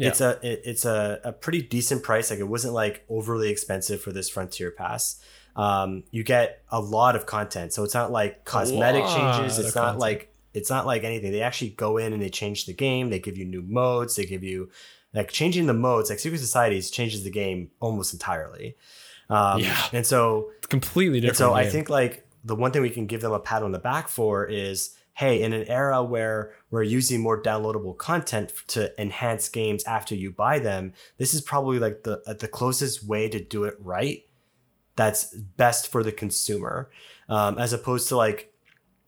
Yeah. 0.00 0.08
it's 0.08 0.20
a 0.20 0.30
it, 0.42 0.60
it's 0.64 0.84
a, 0.84 1.20
a 1.24 1.32
pretty 1.32 1.62
decent 1.62 2.02
price 2.02 2.30
like 2.30 2.40
it 2.40 2.48
wasn't 2.48 2.74
like 2.74 3.04
overly 3.08 3.50
expensive 3.50 4.00
for 4.00 4.12
this 4.12 4.28
frontier 4.28 4.70
pass 4.70 5.20
um 5.56 6.04
you 6.10 6.22
get 6.24 6.62
a 6.70 6.80
lot 6.80 7.16
of 7.16 7.26
content 7.26 7.72
so 7.72 7.84
it's 7.84 7.94
not 7.94 8.10
like 8.10 8.44
cosmetic 8.44 9.04
changes 9.04 9.58
it's 9.58 9.74
not 9.74 9.82
content. 9.82 9.98
like 10.00 10.34
it's 10.54 10.70
not 10.70 10.86
like 10.86 11.04
anything 11.04 11.30
they 11.32 11.42
actually 11.42 11.70
go 11.70 11.96
in 11.98 12.12
and 12.12 12.20
they 12.22 12.30
change 12.30 12.66
the 12.66 12.72
game 12.72 13.10
they 13.10 13.18
give 13.18 13.36
you 13.36 13.44
new 13.44 13.62
modes 13.62 14.16
they 14.16 14.24
give 14.24 14.42
you 14.44 14.68
Like 15.12 15.30
changing 15.32 15.66
the 15.66 15.74
modes, 15.74 16.08
like 16.08 16.20
Secret 16.20 16.38
Societies 16.38 16.88
changes 16.88 17.24
the 17.24 17.30
game 17.32 17.70
almost 17.80 18.12
entirely. 18.12 18.76
Um, 19.28 19.58
Yeah. 19.58 19.88
And 19.92 20.06
so 20.06 20.50
It's 20.58 20.68
completely 20.68 21.18
different. 21.20 21.36
so 21.38 21.52
I 21.52 21.68
think 21.68 21.90
like 21.90 22.24
the 22.44 22.54
one 22.54 22.70
thing 22.70 22.80
we 22.82 22.90
can 22.90 23.06
give 23.06 23.20
them 23.20 23.32
a 23.32 23.40
pat 23.40 23.62
on 23.64 23.72
the 23.72 23.80
back 23.80 24.08
for 24.08 24.46
is 24.46 24.90
hey, 25.20 25.42
in 25.42 25.52
an 25.52 25.68
era 25.68 26.02
where 26.02 26.54
we're 26.70 26.82
using 26.82 27.20
more 27.20 27.42
downloadable 27.42 27.94
content 27.94 28.54
to 28.66 28.90
enhance 28.98 29.50
games 29.50 29.84
after 29.84 30.14
you 30.14 30.30
buy 30.30 30.58
them, 30.58 30.94
this 31.18 31.34
is 31.34 31.42
probably 31.42 31.78
like 31.78 32.04
the 32.04 32.22
uh, 32.26 32.32
the 32.32 32.48
closest 32.48 33.04
way 33.04 33.28
to 33.28 33.38
do 33.38 33.64
it 33.64 33.74
right. 33.80 34.22
That's 34.96 35.34
best 35.34 35.92
for 35.92 36.02
the 36.02 36.10
consumer, 36.10 36.90
um, 37.28 37.58
as 37.58 37.74
opposed 37.74 38.08
to 38.08 38.16
like. 38.16 38.49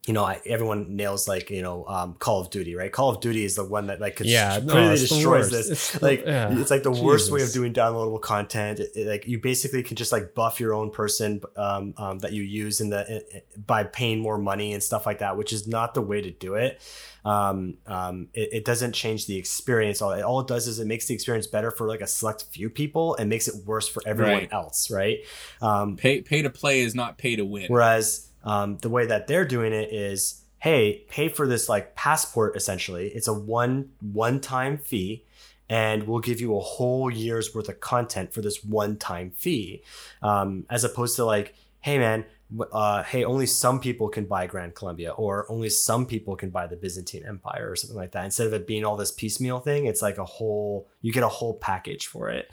You 0.09 0.15
know, 0.15 0.25
I, 0.25 0.41
everyone 0.47 0.97
nails 0.97 1.29
like 1.29 1.49
you 1.49 1.63
know 1.63 1.85
um, 1.87 2.15
Call 2.19 2.41
of 2.41 2.51
Duty, 2.51 2.75
right? 2.75 2.91
Call 2.91 3.11
of 3.11 3.21
Duty 3.21 3.45
is 3.45 3.55
the 3.55 3.65
one 3.65 3.87
that 3.87 4.01
like 4.01 4.19
Yeah, 4.21 4.55
no, 4.55 4.59
completely 4.59 4.93
it's 4.95 5.09
destroys 5.09 5.49
this. 5.51 5.71
It's 5.71 5.93
the- 5.93 6.05
like 6.05 6.25
yeah. 6.27 6.59
it's 6.59 6.73
like 6.73 6.83
the 6.83 6.91
worst 6.91 7.31
way 7.31 7.41
of 7.41 7.53
doing 7.53 7.73
downloadable 7.73 8.21
content. 8.21 8.81
It- 8.81 8.91
it- 8.97 9.07
like 9.07 9.29
you 9.29 9.39
basically 9.39 9.85
can 9.85 9.95
just 9.97 10.11
like 10.11 10.35
buff 10.35 10.59
your 10.59 10.75
own 10.75 10.91
person 10.91 11.41
um, 11.57 11.95
um, 11.99 12.19
that 12.19 12.33
you 12.33 12.43
use 12.43 12.81
in 12.81 12.91
the 12.91 13.23
by 13.65 13.85
paying 13.85 14.19
more 14.19 14.39
money 14.39 14.73
and 14.73 14.83
stuff 14.83 15.07
like 15.07 15.21
that, 15.21 15.37
which 15.37 15.53
is 15.53 15.69
not 15.69 15.95
the 15.95 16.03
way 16.03 16.21
to 16.21 16.33
do 16.33 16.55
it. 16.57 16.81
Um, 17.25 17.75
um, 17.87 18.27
it, 18.35 18.49
it 18.53 18.65
doesn't 18.65 18.95
change 18.95 19.27
the 19.27 19.37
experience. 19.37 20.03
All 20.03 20.11
it, 20.11 20.23
all 20.23 20.41
it 20.41 20.49
does 20.49 20.67
is 20.67 20.81
it 20.81 20.87
makes 20.89 21.07
the 21.07 21.15
experience 21.15 21.47
better 21.47 21.71
for 21.71 21.87
like 21.87 22.01
a 22.01 22.09
select 22.09 22.47
few 22.51 22.69
people 22.71 23.15
and 23.15 23.31
makes 23.31 23.47
it 23.47 23.55
worse 23.65 23.87
for 23.87 24.03
everyone 24.05 24.33
Right. 24.35 24.49
else, 24.53 24.91
right? 24.91 25.19
Um, 25.61 25.95
Pay 25.95 26.23
pay 26.23 26.43
to 26.43 26.51
play 26.51 26.81
is 26.81 26.97
not 26.97 27.19
pay 27.19 27.37
to 27.37 27.45
win. 27.45 27.67
Whereas 27.69 28.27
um, 28.45 28.79
the 28.79 28.89
way 28.89 29.07
that 29.07 29.27
they're 29.27 29.45
doing 29.45 29.73
it 29.73 29.93
is, 29.93 30.43
hey, 30.59 31.05
pay 31.09 31.29
for 31.29 31.47
this 31.47 31.69
like 31.69 31.95
passport. 31.95 32.57
Essentially, 32.57 33.09
it's 33.09 33.29
a 33.29 33.33
one 33.33 33.91
one 34.01 34.41
time 34.41 34.79
fee, 34.79 35.25
and 35.69 36.05
we'll 36.05 36.21
give 36.21 36.41
you 36.41 36.57
a 36.57 36.61
whole 36.61 37.11
year's 37.11 37.55
worth 37.55 37.69
of 37.69 37.81
content 37.81 38.33
for 38.33 38.41
this 38.41 38.65
one 38.65 38.97
time 38.97 39.31
fee, 39.31 39.83
um, 40.23 40.67
as 40.71 40.85
opposed 40.85 41.17
to 41.17 41.25
like, 41.25 41.55
hey 41.81 41.99
man. 41.99 42.25
Uh, 42.71 43.03
hey, 43.03 43.25
only 43.25 43.47
some 43.47 43.81
people 43.81 44.11
can 44.11 44.27
buy 44.27 44.47
Gran 44.47 44.73
Colombia, 44.73 45.13
or 45.13 45.51
only 45.51 45.71
some 45.71 46.05
people 46.05 46.37
can 46.37 46.51
buy 46.51 46.67
the 46.67 46.77
Byzantine 46.77 47.25
Empire, 47.27 47.71
or 47.71 47.77
something 47.77 47.97
like 47.97 48.13
that. 48.13 48.27
Instead 48.27 48.47
of 48.47 48.53
it 48.53 48.67
being 48.67 48.85
all 48.85 48.99
this 48.99 49.11
piecemeal 49.11 49.61
thing, 49.61 49.87
it's 49.87 50.03
like 50.03 50.19
a 50.19 50.25
whole. 50.27 50.87
You 51.01 51.15
get 51.15 51.23
a 51.23 51.29
whole 51.29 51.55
package 51.55 52.09
for 52.09 52.29
it, 52.29 52.51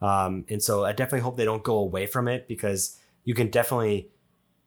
um, 0.00 0.46
and 0.48 0.62
so 0.62 0.86
I 0.86 0.92
definitely 0.92 1.20
hope 1.20 1.36
they 1.36 1.44
don't 1.44 1.62
go 1.62 1.76
away 1.76 2.06
from 2.06 2.28
it 2.28 2.48
because 2.48 2.98
you 3.24 3.34
can 3.34 3.48
definitely 3.48 4.08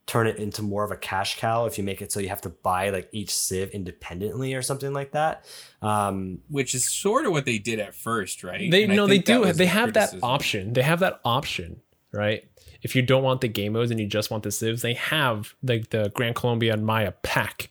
turn 0.06 0.28
it 0.28 0.36
into 0.36 0.62
more 0.62 0.84
of 0.84 0.92
a 0.92 0.96
cash 0.96 1.38
cow 1.38 1.66
if 1.66 1.76
you 1.76 1.84
make 1.84 2.00
it 2.00 2.12
so 2.12 2.20
you 2.20 2.28
have 2.28 2.40
to 2.40 2.48
buy 2.48 2.90
like 2.90 3.08
each 3.12 3.34
civ 3.34 3.70
independently 3.70 4.54
or 4.54 4.62
something 4.62 4.92
like 4.92 5.12
that. 5.12 5.44
Um, 5.82 6.38
Which 6.48 6.74
is 6.74 6.88
sort 6.88 7.26
of 7.26 7.32
what 7.32 7.44
they 7.44 7.58
did 7.58 7.80
at 7.80 7.94
first, 7.94 8.44
right? 8.44 8.70
They 8.70 8.84
And 8.84 8.94
no, 8.94 9.06
they 9.06 9.18
do. 9.18 9.44
They 9.44 9.52
the 9.52 9.66
have 9.66 9.94
that 9.94 10.14
option. 10.22 10.72
They 10.72 10.82
have 10.82 11.00
that 11.00 11.20
option, 11.24 11.80
right? 12.12 12.48
If 12.82 12.94
you 12.94 13.02
don't 13.02 13.24
want 13.24 13.40
the 13.40 13.48
game 13.48 13.72
modes 13.72 13.90
and 13.90 13.98
you 13.98 14.06
just 14.06 14.30
want 14.30 14.44
the 14.44 14.52
civs, 14.52 14.82
they 14.82 14.94
have 14.94 15.54
like 15.62 15.90
the 15.90 16.12
Gran 16.14 16.34
Colombia 16.34 16.72
and 16.72 16.86
Maya 16.86 17.12
pack. 17.22 17.70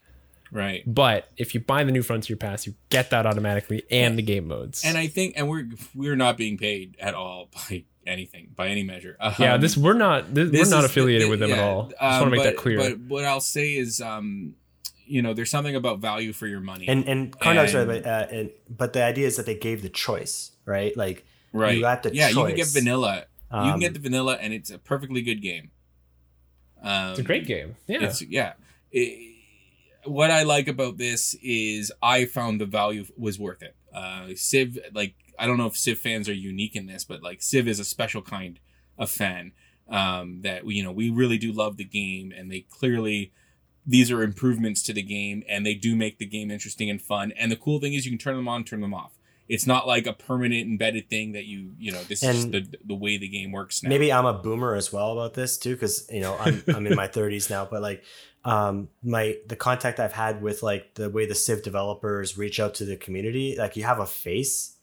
Right. 0.51 0.83
But 0.85 1.29
if 1.37 1.53
you 1.53 1.59
buy 1.59 1.83
the 1.83 1.91
new 1.91 2.01
Frontier 2.01 2.37
Pass, 2.37 2.65
you 2.65 2.75
get 2.89 3.09
that 3.09 3.25
automatically 3.25 3.83
and 3.91 4.17
the 4.17 4.21
game 4.21 4.47
modes. 4.47 4.83
And 4.85 4.97
I 4.97 5.07
think, 5.07 5.33
and 5.35 5.49
we're 5.49 5.67
we're 5.93 6.15
not 6.15 6.37
being 6.37 6.57
paid 6.57 6.97
at 6.99 7.13
all 7.13 7.49
by 7.69 7.85
anything, 8.05 8.49
by 8.55 8.67
any 8.67 8.83
measure. 8.83 9.17
yeah, 9.39 9.55
Um, 9.55 9.61
this 9.61 9.75
we're 9.77 9.93
not 9.93 10.33
this, 10.33 10.51
this 10.51 10.69
we're 10.69 10.75
not 10.75 10.85
affiliated 10.85 11.27
th- 11.27 11.31
with 11.31 11.39
them 11.39 11.51
at 11.51 11.59
all. 11.59 11.85
I 11.85 11.89
just 11.89 12.01
um, 12.01 12.09
want 12.09 12.23
to 12.23 12.29
make 12.31 12.39
but- 12.39 12.43
that 12.43 12.57
clear. 12.57 12.77
But 12.77 12.99
what 13.07 13.25
I'll 13.25 13.39
say 13.41 13.75
is, 13.75 14.01
um, 14.01 14.55
you 15.05 15.21
know, 15.21 15.33
there's 15.33 15.51
something 15.51 15.75
about 15.75 15.99
value 15.99 16.33
for 16.33 16.47
your 16.47 16.59
money. 16.61 16.87
and 16.87 17.07
and 17.07 17.37
Karnak's 17.39 17.73
right, 17.73 17.85
but, 17.87 18.05
uh, 18.05 18.27
and, 18.31 18.49
but 18.69 18.93
the 18.93 19.03
idea 19.03 19.27
is 19.27 19.37
that 19.37 19.45
they 19.45 19.55
gave 19.55 19.81
the 19.81 19.89
choice, 19.89 20.51
right? 20.65 20.95
Like 20.97 21.25
right. 21.53 21.75
you 21.75 21.81
got 21.81 22.03
the 22.03 22.13
yeah, 22.15 22.29
you 22.29 22.35
can 22.35 22.47
get 22.49 22.57
choice. 22.57 22.73
vanilla. 22.73 23.25
you 23.51 23.57
Um, 23.57 23.71
can 23.71 23.79
get 23.79 23.93
the 23.93 23.99
vanilla, 23.99 24.37
and 24.41 24.53
it's 24.53 24.71
a 24.71 24.77
perfectly 24.77 25.21
good 25.21 25.41
game. 25.41 25.71
Um, 26.81 27.11
it's 27.11 27.19
a 27.19 27.23
great 27.23 27.45
game. 27.47 27.75
Yeah. 27.87 28.03
It's 28.03 28.21
yeah. 28.21 28.53
It- 28.91 29.33
what 30.05 30.29
I 30.29 30.43
like 30.43 30.67
about 30.67 30.97
this 30.97 31.35
is 31.41 31.91
I 31.99 32.25
found 32.25 32.61
the 32.61 32.67
value 32.67 33.05
was 33.17 33.39
worth 33.39 33.63
it. 33.63 33.75
Uh, 33.91 34.27
Civ, 34.35 34.77
like 34.93 35.15
I 35.39 35.47
don't 35.47 35.57
know 35.57 35.67
if 35.67 35.77
Civ 35.77 35.99
fans 35.99 36.29
are 36.29 36.33
unique 36.33 36.75
in 36.75 36.85
this, 36.85 37.03
but 37.03 37.23
like 37.23 37.41
Civ 37.41 37.67
is 37.67 37.79
a 37.79 37.85
special 37.85 38.21
kind 38.21 38.59
of 38.97 39.09
fan 39.09 39.51
um, 39.89 40.41
that 40.41 40.65
you 40.67 40.83
know 40.83 40.91
we 40.91 41.09
really 41.09 41.37
do 41.37 41.51
love 41.51 41.77
the 41.77 41.85
game, 41.85 42.33
and 42.35 42.51
they 42.51 42.61
clearly 42.69 43.31
these 43.85 44.11
are 44.11 44.23
improvements 44.23 44.81
to 44.83 44.93
the 44.93 45.03
game, 45.03 45.43
and 45.47 45.65
they 45.65 45.75
do 45.75 45.95
make 45.95 46.17
the 46.17 46.25
game 46.25 46.49
interesting 46.49 46.89
and 46.89 47.01
fun. 47.01 47.31
And 47.37 47.51
the 47.51 47.55
cool 47.55 47.79
thing 47.79 47.93
is 47.93 48.05
you 48.05 48.11
can 48.11 48.17
turn 48.17 48.35
them 48.35 48.47
on, 48.47 48.63
turn 48.63 48.81
them 48.81 48.93
off. 48.93 49.13
It's 49.47 49.67
not 49.67 49.85
like 49.85 50.07
a 50.07 50.13
permanent 50.13 50.67
embedded 50.67 51.07
thing 51.07 51.33
that 51.33 51.45
you 51.45 51.73
you 51.77 51.91
know 51.91 52.01
this 52.03 52.23
is 52.23 52.45
just 52.45 52.51
the 52.51 52.67
the 52.83 52.95
way 52.95 53.17
the 53.17 53.27
game 53.27 53.51
works 53.51 53.83
now. 53.83 53.89
maybe 53.89 54.11
I'm 54.11 54.25
a 54.25 54.33
boomer 54.33 54.73
as 54.73 54.91
well 54.91 55.11
about 55.11 55.35
this 55.35 55.57
too, 55.57 55.75
because 55.75 56.07
you 56.11 56.21
know 56.21 56.35
I'm 56.39 56.63
I'm 56.67 56.87
in 56.87 56.95
my 56.95 57.07
30s 57.15 57.49
now, 57.49 57.67
but 57.69 57.81
like 57.83 58.03
um 58.43 58.89
my 59.03 59.37
the 59.47 59.55
contact 59.55 59.99
I've 59.99 60.13
had 60.13 60.41
with 60.41 60.63
like 60.63 60.95
the 60.95 61.11
way 61.11 61.27
the 61.27 61.35
Civ 61.35 61.61
developers 61.61 62.39
reach 62.39 62.59
out 62.59 62.73
to 62.75 62.85
the 62.85 62.97
community, 62.97 63.55
like 63.55 63.75
you 63.75 63.83
have 63.83 63.99
a 63.99 64.07
face, 64.07 64.74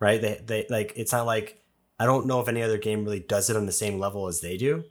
right? 0.00 0.20
They 0.20 0.40
they 0.44 0.66
like 0.68 0.92
it's 0.96 1.12
not 1.12 1.26
like 1.26 1.62
I 1.98 2.06
don't 2.06 2.26
know 2.26 2.40
if 2.40 2.48
any 2.48 2.62
other 2.62 2.78
game 2.78 3.04
really 3.04 3.20
does 3.20 3.50
it 3.50 3.56
on 3.56 3.66
the 3.66 3.72
same 3.72 3.98
level 3.98 4.26
as 4.28 4.40
they 4.40 4.56
do, 4.56 4.84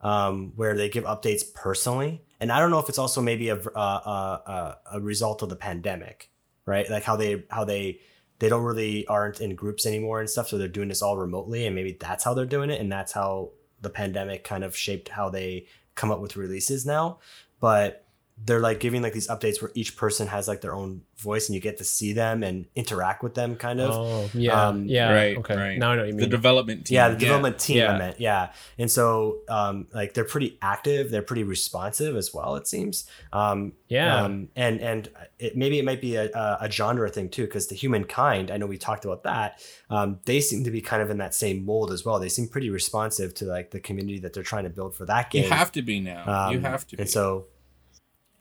um, 0.00 0.52
where 0.56 0.76
they 0.76 0.88
give 0.88 1.04
updates 1.04 1.42
personally, 1.54 2.22
and 2.40 2.52
I 2.52 2.58
don't 2.58 2.70
know 2.70 2.78
if 2.78 2.88
it's 2.88 2.98
also 2.98 3.20
maybe 3.20 3.48
a 3.48 3.56
a 3.56 3.78
a, 3.78 4.78
a 4.94 5.00
result 5.00 5.42
of 5.42 5.48
the 5.48 5.56
pandemic, 5.56 6.30
right? 6.66 6.88
Like 6.90 7.04
how 7.04 7.16
they 7.16 7.44
how 7.50 7.64
they 7.64 8.00
they 8.42 8.48
don't 8.48 8.64
really 8.64 9.06
aren't 9.06 9.40
in 9.40 9.54
groups 9.54 9.86
anymore 9.86 10.18
and 10.18 10.28
stuff 10.28 10.48
so 10.48 10.58
they're 10.58 10.66
doing 10.66 10.88
this 10.88 11.00
all 11.00 11.16
remotely 11.16 11.64
and 11.64 11.76
maybe 11.76 11.96
that's 12.00 12.24
how 12.24 12.34
they're 12.34 12.44
doing 12.44 12.70
it 12.70 12.80
and 12.80 12.90
that's 12.90 13.12
how 13.12 13.52
the 13.82 13.88
pandemic 13.88 14.42
kind 14.42 14.64
of 14.64 14.76
shaped 14.76 15.08
how 15.10 15.30
they 15.30 15.64
come 15.94 16.10
up 16.10 16.18
with 16.18 16.34
releases 16.34 16.84
now 16.84 17.20
but 17.60 18.04
they're 18.44 18.60
like 18.60 18.80
giving 18.80 19.02
like 19.02 19.12
these 19.12 19.28
updates 19.28 19.62
where 19.62 19.70
each 19.74 19.96
person 19.96 20.26
has 20.26 20.48
like 20.48 20.60
their 20.60 20.74
own 20.74 21.02
voice 21.18 21.48
and 21.48 21.54
you 21.54 21.60
get 21.60 21.78
to 21.78 21.84
see 21.84 22.12
them 22.12 22.42
and 22.42 22.66
interact 22.74 23.22
with 23.22 23.34
them 23.34 23.54
kind 23.54 23.80
of 23.80 23.90
oh, 23.92 24.28
yeah. 24.34 24.68
um, 24.68 24.84
yeah. 24.86 25.12
right, 25.12 25.36
Okay. 25.38 25.56
right. 25.56 25.78
Now 25.78 25.92
I 25.92 25.96
know 25.96 26.02
what 26.02 26.08
you 26.14 26.16
the 26.20 26.26
development 26.26 26.86
team. 26.86 26.96
yeah 26.96 27.08
the 27.10 27.16
development 27.16 27.58
team 27.60 27.76
Yeah. 27.76 27.92
i 27.92 27.98
meant 27.98 28.18
yeah 28.20 28.52
and 28.78 28.90
so 28.90 29.38
um 29.48 29.86
like 29.94 30.14
they're 30.14 30.24
pretty 30.24 30.58
active 30.60 31.10
they're 31.12 31.22
pretty 31.22 31.44
responsive 31.44 32.16
as 32.16 32.34
well 32.34 32.56
it 32.56 32.66
seems 32.66 33.04
um 33.32 33.72
yeah. 33.88 34.22
um, 34.24 34.48
and 34.56 34.80
and 34.80 35.08
it, 35.38 35.56
maybe 35.56 35.78
it 35.78 35.84
might 35.84 36.00
be 36.00 36.16
a, 36.16 36.30
a, 36.32 36.58
a 36.62 36.70
genre 36.70 37.10
thing 37.10 37.28
too, 37.28 37.44
because 37.44 37.66
the 37.66 37.74
humankind, 37.74 38.50
I 38.50 38.56
know 38.56 38.64
we 38.66 38.78
talked 38.78 39.04
about 39.04 39.24
that. 39.24 39.60
Um, 39.90 40.18
they 40.24 40.40
seem 40.40 40.64
to 40.64 40.70
be 40.70 40.80
kind 40.80 41.02
of 41.02 41.10
in 41.10 41.18
that 41.18 41.34
same 41.34 41.66
mold 41.66 41.92
as 41.92 42.02
well. 42.04 42.18
They 42.18 42.30
seem 42.30 42.48
pretty 42.48 42.70
responsive 42.70 43.34
to 43.34 43.44
like 43.44 43.70
the 43.70 43.80
community 43.80 44.18
that 44.20 44.32
they're 44.32 44.42
trying 44.42 44.64
to 44.64 44.70
build 44.70 44.94
for 44.94 45.04
that 45.06 45.30
game. 45.30 45.44
You 45.44 45.50
have 45.50 45.72
to 45.72 45.82
be 45.82 46.00
now. 46.00 46.48
you 46.50 46.56
Um, 46.58 46.64
have 46.64 46.86
to. 46.86 46.96
Be. 46.96 47.02
And 47.02 47.10
so, 47.10 47.46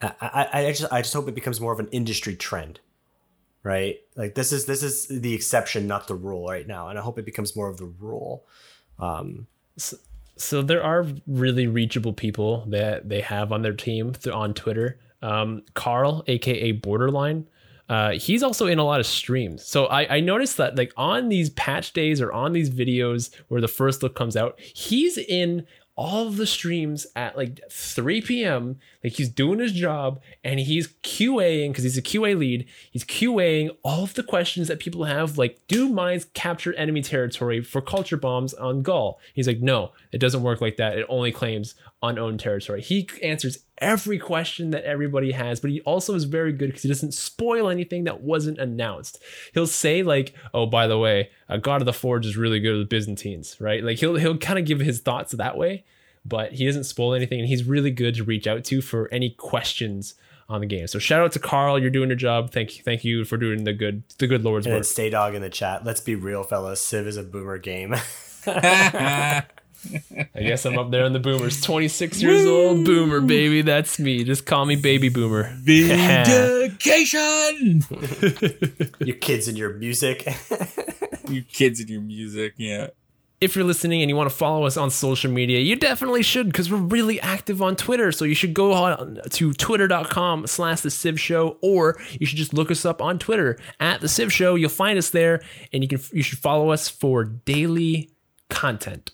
I, 0.01 0.49
I, 0.53 0.71
just 0.71 0.91
I 0.91 1.01
just 1.01 1.13
hope 1.13 1.27
it 1.27 1.35
becomes 1.35 1.61
more 1.61 1.73
of 1.73 1.79
an 1.79 1.89
industry 1.91 2.35
trend, 2.35 2.79
right? 3.63 3.97
Like 4.15 4.35
this 4.35 4.51
is 4.51 4.65
this 4.65 4.83
is 4.83 5.07
the 5.07 5.33
exception, 5.33 5.87
not 5.87 6.07
the 6.07 6.15
rule 6.15 6.47
right 6.47 6.67
now, 6.67 6.89
and 6.89 6.97
I 6.97 7.01
hope 7.01 7.19
it 7.19 7.25
becomes 7.25 7.55
more 7.55 7.69
of 7.69 7.77
the 7.77 7.85
rule. 7.85 8.45
Um, 8.99 9.47
so 10.37 10.61
there 10.61 10.83
are 10.83 11.05
really 11.27 11.67
reachable 11.67 12.13
people 12.13 12.65
that 12.67 13.09
they 13.09 13.21
have 13.21 13.51
on 13.51 13.61
their 13.61 13.73
team 13.73 14.13
on 14.31 14.53
Twitter. 14.53 14.99
Um, 15.21 15.63
Carl, 15.75 16.23
aka 16.27 16.71
Borderline, 16.71 17.47
uh, 17.91 18.11
he's 18.11 18.41
also 18.41 18.67
in 18.67 18.79
a 18.79 18.83
lot 18.85 19.01
of 19.01 19.05
streams. 19.05 19.65
So 19.65 19.85
I, 19.87 20.15
I 20.15 20.19
noticed 20.21 20.55
that 20.57 20.77
like 20.77 20.93
on 20.95 21.27
these 21.27 21.49
patch 21.51 21.91
days 21.91 22.21
or 22.21 22.31
on 22.31 22.53
these 22.53 22.69
videos 22.69 23.35
where 23.49 23.59
the 23.59 23.67
first 23.67 24.01
look 24.01 24.15
comes 24.15 24.37
out, 24.37 24.57
he's 24.61 25.17
in 25.17 25.67
all 26.01 26.27
of 26.27 26.37
the 26.37 26.47
streams 26.47 27.05
at 27.15 27.37
like 27.37 27.61
3 27.69 28.21
p.m. 28.21 28.79
Like 29.03 29.13
he's 29.13 29.29
doing 29.29 29.59
his 29.59 29.71
job 29.71 30.19
and 30.43 30.59
he's 30.59 30.87
QAing 31.03 31.67
because 31.69 31.83
he's 31.83 31.95
a 31.97 32.01
QA 32.01 32.35
lead. 32.35 32.65
He's 32.89 33.03
QAing 33.03 33.77
all 33.83 34.05
of 34.05 34.15
the 34.15 34.23
questions 34.23 34.67
that 34.67 34.79
people 34.79 35.03
have, 35.03 35.37
like, 35.37 35.59
do 35.67 35.87
mines 35.87 36.25
capture 36.33 36.73
enemy 36.73 37.03
territory 37.03 37.61
for 37.61 37.81
culture 37.81 38.17
bombs 38.17 38.55
on 38.55 38.81
Gaul? 38.81 39.19
He's 39.35 39.45
like, 39.45 39.61
no, 39.61 39.91
it 40.11 40.17
doesn't 40.17 40.41
work 40.41 40.59
like 40.59 40.77
that. 40.77 40.97
It 40.97 41.05
only 41.07 41.31
claims 41.31 41.75
unowned 42.01 42.39
territory. 42.39 42.81
He 42.81 43.07
answers 43.21 43.59
every 43.81 44.19
question 44.19 44.71
that 44.71 44.85
everybody 44.85 45.31
has, 45.31 45.59
but 45.59 45.71
he 45.71 45.81
also 45.81 46.13
is 46.13 46.23
very 46.23 46.53
good 46.53 46.67
because 46.67 46.83
he 46.83 46.87
doesn't 46.87 47.13
spoil 47.13 47.67
anything 47.67 48.05
that 48.05 48.21
wasn't 48.21 48.59
announced. 48.59 49.21
He'll 49.53 49.67
say 49.67 50.03
like, 50.03 50.33
"Oh, 50.53 50.65
by 50.65 50.87
the 50.87 50.97
way, 50.97 51.31
uh, 51.49 51.57
God 51.57 51.81
of 51.81 51.85
the 51.85 51.93
Forge 51.93 52.25
is 52.25 52.37
really 52.37 52.59
good 52.59 52.77
with 52.77 52.89
Byzantines," 52.89 53.59
right? 53.59 53.83
Like 53.83 53.97
he'll 53.97 54.15
he'll 54.15 54.37
kind 54.37 54.59
of 54.59 54.65
give 54.65 54.79
his 54.79 54.99
thoughts 54.99 55.33
that 55.33 55.57
way, 55.57 55.83
but 56.23 56.53
he 56.53 56.65
doesn't 56.65 56.85
spoil 56.85 57.13
anything, 57.13 57.39
and 57.39 57.49
he's 57.49 57.65
really 57.65 57.91
good 57.91 58.15
to 58.15 58.23
reach 58.23 58.47
out 58.47 58.63
to 58.65 58.81
for 58.81 59.09
any 59.11 59.31
questions 59.31 60.13
on 60.47 60.61
the 60.61 60.67
game. 60.67 60.87
So 60.87 60.99
shout 60.99 61.21
out 61.21 61.31
to 61.33 61.39
Carl, 61.39 61.79
you're 61.79 61.89
doing 61.89 62.09
your 62.09 62.17
job. 62.17 62.51
Thank 62.51 62.77
you, 62.77 62.83
thank 62.83 63.03
you 63.03 63.25
for 63.25 63.37
doing 63.37 63.63
the 63.63 63.73
good 63.73 64.03
the 64.19 64.27
good 64.27 64.43
Lord's 64.43 64.67
and 64.67 64.75
work. 64.75 64.85
Stay 64.85 65.09
Dog 65.09 65.33
in 65.33 65.41
the 65.41 65.49
chat. 65.49 65.83
Let's 65.83 66.01
be 66.01 66.15
real, 66.15 66.43
fellas. 66.43 66.85
Civ 66.85 67.07
is 67.07 67.17
a 67.17 67.23
boomer 67.23 67.57
game. 67.57 67.95
I 70.35 70.41
guess 70.41 70.65
I'm 70.65 70.77
up 70.77 70.91
there 70.91 71.05
in 71.05 71.13
the 71.13 71.19
boomers. 71.19 71.61
26 71.61 72.21
years 72.21 72.45
old, 72.45 72.85
boomer 72.85 73.21
baby. 73.21 73.61
That's 73.61 73.99
me. 73.99 74.23
Just 74.23 74.45
call 74.45 74.65
me 74.65 74.75
baby 74.75 75.09
boomer. 75.09 75.55
Vindication. 75.63 77.83
you 78.99 79.13
kids 79.15 79.47
and 79.47 79.57
your 79.57 79.73
music. 79.73 80.27
You 81.29 81.43
kids 81.43 81.79
and 81.79 81.89
your 81.89 82.01
music, 82.01 82.55
yeah. 82.57 82.87
if 83.39 83.55
you're 83.55 83.63
listening 83.63 84.01
and 84.01 84.09
you 84.09 84.17
want 84.17 84.29
to 84.29 84.35
follow 84.35 84.65
us 84.65 84.75
on 84.75 84.89
social 84.89 85.31
media, 85.31 85.59
you 85.59 85.77
definitely 85.77 86.23
should 86.23 86.47
because 86.47 86.69
we're 86.69 86.77
really 86.77 87.21
active 87.21 87.61
on 87.61 87.77
Twitter. 87.77 88.11
So 88.11 88.25
you 88.25 88.35
should 88.35 88.53
go 88.53 88.73
on 88.73 89.21
to 89.29 89.53
twitter.com 89.53 90.47
slash 90.47 90.81
the 90.81 90.91
Civ 90.91 91.17
Show, 91.21 91.57
or 91.61 91.97
you 92.19 92.25
should 92.25 92.37
just 92.37 92.53
look 92.53 92.69
us 92.69 92.85
up 92.85 93.01
on 93.01 93.17
Twitter 93.17 93.57
at 93.79 94.01
the 94.01 94.09
Civ 94.09 94.33
Show. 94.33 94.55
You'll 94.55 94.69
find 94.69 94.97
us 94.97 95.11
there, 95.11 95.41
and 95.71 95.83
you 95.83 95.87
can 95.87 96.01
you 96.11 96.23
should 96.23 96.39
follow 96.39 96.71
us 96.71 96.89
for 96.89 97.23
daily 97.23 98.11
content. 98.49 99.11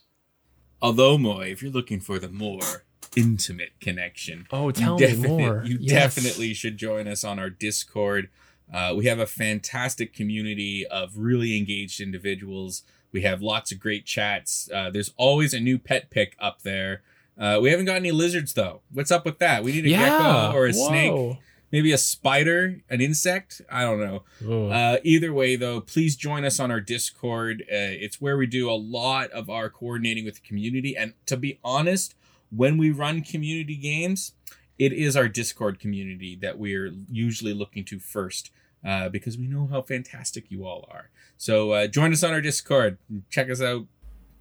Although, 0.81 1.17
Moy, 1.17 1.49
if 1.51 1.61
you're 1.61 1.71
looking 1.71 1.99
for 1.99 2.19
the 2.19 2.29
more 2.29 2.83
intimate 3.15 3.71
connection, 3.79 4.45
Oh, 4.51 4.67
you 4.67 4.73
tell 4.73 4.97
me 4.99 5.15
more. 5.15 5.63
You 5.65 5.77
Yes. 5.79 6.15
definitely 6.15 6.53
should 6.53 6.77
join 6.77 7.07
us 7.07 7.23
on 7.23 7.39
our 7.39 7.49
Discord. 7.49 8.29
Uh, 8.71 8.93
we 8.95 9.05
have 9.05 9.17
a 9.19 9.25
fantastic 9.25 10.13
community 10.13 10.85
of 10.85 11.17
really 11.17 11.57
engaged 11.57 11.99
individuals. 12.01 12.83
We 13.11 13.21
have 13.21 13.41
lots 13.41 13.71
of 13.71 13.79
great 13.79 14.05
chats. 14.05 14.69
Uh, 14.71 14.89
there's 14.91 15.13
always 15.17 15.53
a 15.53 15.59
new 15.59 15.79
pet 15.79 16.09
pick 16.09 16.35
up 16.39 16.61
there. 16.63 17.01
Uh, 17.39 17.59
we 17.61 17.69
haven't 17.69 17.85
got 17.85 17.95
any 17.95 18.11
lizards 18.11 18.53
though. 18.53 18.81
What's 18.91 19.11
up 19.11 19.25
with 19.25 19.39
that? 19.39 19.63
We 19.63 19.71
need 19.71 19.85
a 19.85 19.89
Yeah, 19.89 20.09
gecko 20.09 20.51
or 20.57 20.65
a 20.67 20.73
snake, 20.73 21.11
Whoa. 21.11 21.37
Maybe 21.71 21.91
a 21.91 21.97
spider, 21.97 22.81
an 22.89 23.01
insect. 23.01 23.61
I 23.71 23.81
don't 23.81 23.99
know. 23.99 24.23
Uh, 24.71 24.97
either 25.03 25.33
way, 25.33 25.55
though, 25.55 25.81
please 25.81 26.15
join 26.15 26.45
us 26.45 26.59
on 26.59 26.71
our 26.71 26.81
Discord. 26.81 27.63
Uh, 27.63 27.93
it's 27.99 28.21
where 28.21 28.37
we 28.37 28.45
do 28.45 28.69
a 28.69 28.73
lot 28.73 29.31
of 29.31 29.49
our 29.49 29.69
coordinating 29.69 30.25
with 30.25 30.35
the 30.35 30.47
community. 30.47 30.95
And 30.95 31.13
to 31.25 31.37
be 31.37 31.59
honest, 31.63 32.15
when 32.49 32.77
we 32.77 32.91
run 32.91 33.21
community 33.21 33.75
games, 33.75 34.33
it 34.79 34.93
is 34.93 35.17
our 35.17 35.27
Discord 35.27 35.79
community 35.79 36.37
that 36.41 36.57
we're 36.57 36.93
usually 37.09 37.53
looking 37.53 37.83
to 37.85 37.99
first 37.99 38.51
uh, 38.85 39.09
because 39.09 39.37
we 39.37 39.47
know 39.47 39.67
how 39.67 39.81
fantastic 39.81 40.45
you 40.49 40.65
all 40.65 40.87
are. 40.91 41.09
So 41.37 41.71
uh, 41.71 41.87
join 41.87 42.13
us 42.13 42.23
on 42.23 42.31
our 42.31 42.41
Discord. 42.41 42.97
Check 43.29 43.49
us 43.49 43.61
out 43.61 43.87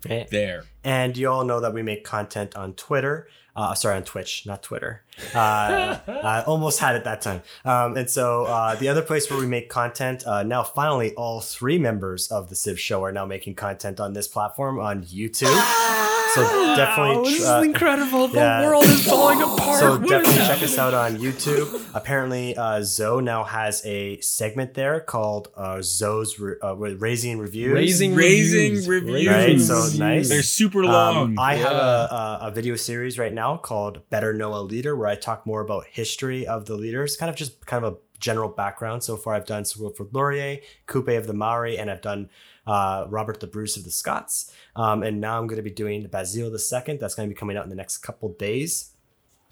Eh. 0.08 0.24
there. 0.30 0.64
And 0.84 1.16
you 1.16 1.28
all 1.28 1.44
know 1.44 1.60
that 1.60 1.72
we 1.74 1.82
make 1.82 2.04
content 2.04 2.56
on 2.56 2.74
Twitter. 2.74 3.28
Uh, 3.56 3.74
sorry, 3.74 3.96
on 3.96 4.04
Twitch, 4.04 4.44
not 4.46 4.62
Twitter. 4.62 5.02
Uh, 5.34 5.98
I 6.06 6.44
almost 6.46 6.78
had 6.78 6.94
it 6.94 7.04
that 7.04 7.22
time. 7.22 7.40
Um, 7.64 7.96
and 7.96 8.08
so 8.10 8.44
uh, 8.44 8.74
the 8.74 8.88
other 8.88 9.00
place 9.00 9.30
where 9.30 9.38
we 9.38 9.46
make 9.46 9.70
content, 9.70 10.26
uh, 10.26 10.42
now 10.42 10.62
finally, 10.62 11.14
all 11.14 11.40
three 11.40 11.78
members 11.78 12.28
of 12.28 12.50
the 12.50 12.54
Civ 12.54 12.78
Show 12.78 13.02
are 13.02 13.12
now 13.12 13.24
making 13.24 13.54
content 13.54 13.98
on 13.98 14.12
this 14.12 14.28
platform 14.28 14.78
on 14.78 15.04
YouTube. 15.04 15.46
So 16.36 16.76
definitely, 16.76 17.16
Oh, 17.16 17.24
this 17.24 17.46
uh, 17.46 17.58
is 17.60 17.64
incredible. 17.66 18.28
The 18.28 18.38
yeah. 18.38 18.66
world 18.66 18.84
is 18.84 19.06
falling 19.06 19.40
apart. 19.48 19.78
So 19.78 19.92
What 19.92 20.02
is 20.04 20.08
definitely 20.10 20.46
check 20.46 20.62
us 20.62 20.78
out 20.78 20.94
on 20.94 21.16
YouTube. 21.16 21.82
Apparently, 21.94 22.56
uh, 22.56 22.82
Zoe 22.82 23.22
now 23.22 23.44
has 23.44 23.84
a 23.86 24.20
segment 24.20 24.74
there 24.74 25.00
called 25.00 25.48
uh, 25.56 25.80
Zoe's 25.82 26.38
Re- 26.38 26.56
uh, 26.62 26.74
Raising 26.76 27.38
Reviews. 27.38 27.72
Raising 27.72 28.14
Raising 28.14 28.72
reviews. 28.86 28.88
reviews. 28.88 29.28
Right, 29.28 29.60
so 29.60 29.98
nice. 29.98 30.28
They're 30.28 30.42
super 30.42 30.84
long. 30.84 31.16
Um, 31.16 31.38
I 31.38 31.54
have 31.56 31.72
Yeah. 31.72 31.78
a, 32.10 32.14
a, 32.14 32.38
a 32.42 32.50
video 32.50 32.76
series 32.76 33.18
right 33.18 33.32
now 33.32 33.56
called 33.56 34.08
Better 34.10 34.32
Know 34.34 34.54
a 34.54 34.60
Leader, 34.62 34.94
where 34.96 35.08
I 35.08 35.14
talk 35.14 35.46
more 35.46 35.60
about 35.62 35.86
history 35.90 36.46
of 36.46 36.66
the 36.66 36.74
leaders, 36.76 37.16
kind 37.16 37.30
of 37.30 37.36
just 37.36 37.64
kind 37.66 37.84
of 37.84 37.94
a 37.94 37.96
general 38.20 38.48
background. 38.48 39.02
So 39.02 39.16
far, 39.16 39.34
I've 39.34 39.46
done 39.46 39.64
Sir 39.64 39.82
Wilfrid 39.82 40.12
Laurier, 40.12 40.58
Kupe 40.86 41.16
of 41.16 41.26
the 41.26 41.34
Maori, 41.34 41.78
and 41.78 41.90
I've 41.90 42.02
done 42.02 42.28
uh, 42.66 43.06
Robert 43.08 43.40
the 43.40 43.46
Bruce 43.46 43.76
of 43.76 43.84
the 43.84 43.90
Scots. 43.90 44.52
Um, 44.74 45.02
and 45.02 45.20
now 45.20 45.38
I'm 45.38 45.46
going 45.46 45.56
to 45.56 45.62
be 45.62 45.70
doing 45.70 46.06
Basil 46.06 46.50
the 46.50 46.58
Second. 46.58 47.00
That's 47.00 47.14
going 47.14 47.28
to 47.28 47.34
be 47.34 47.38
coming 47.38 47.56
out 47.56 47.64
in 47.64 47.70
the 47.70 47.76
next 47.76 47.98
couple 47.98 48.30
days. 48.30 48.92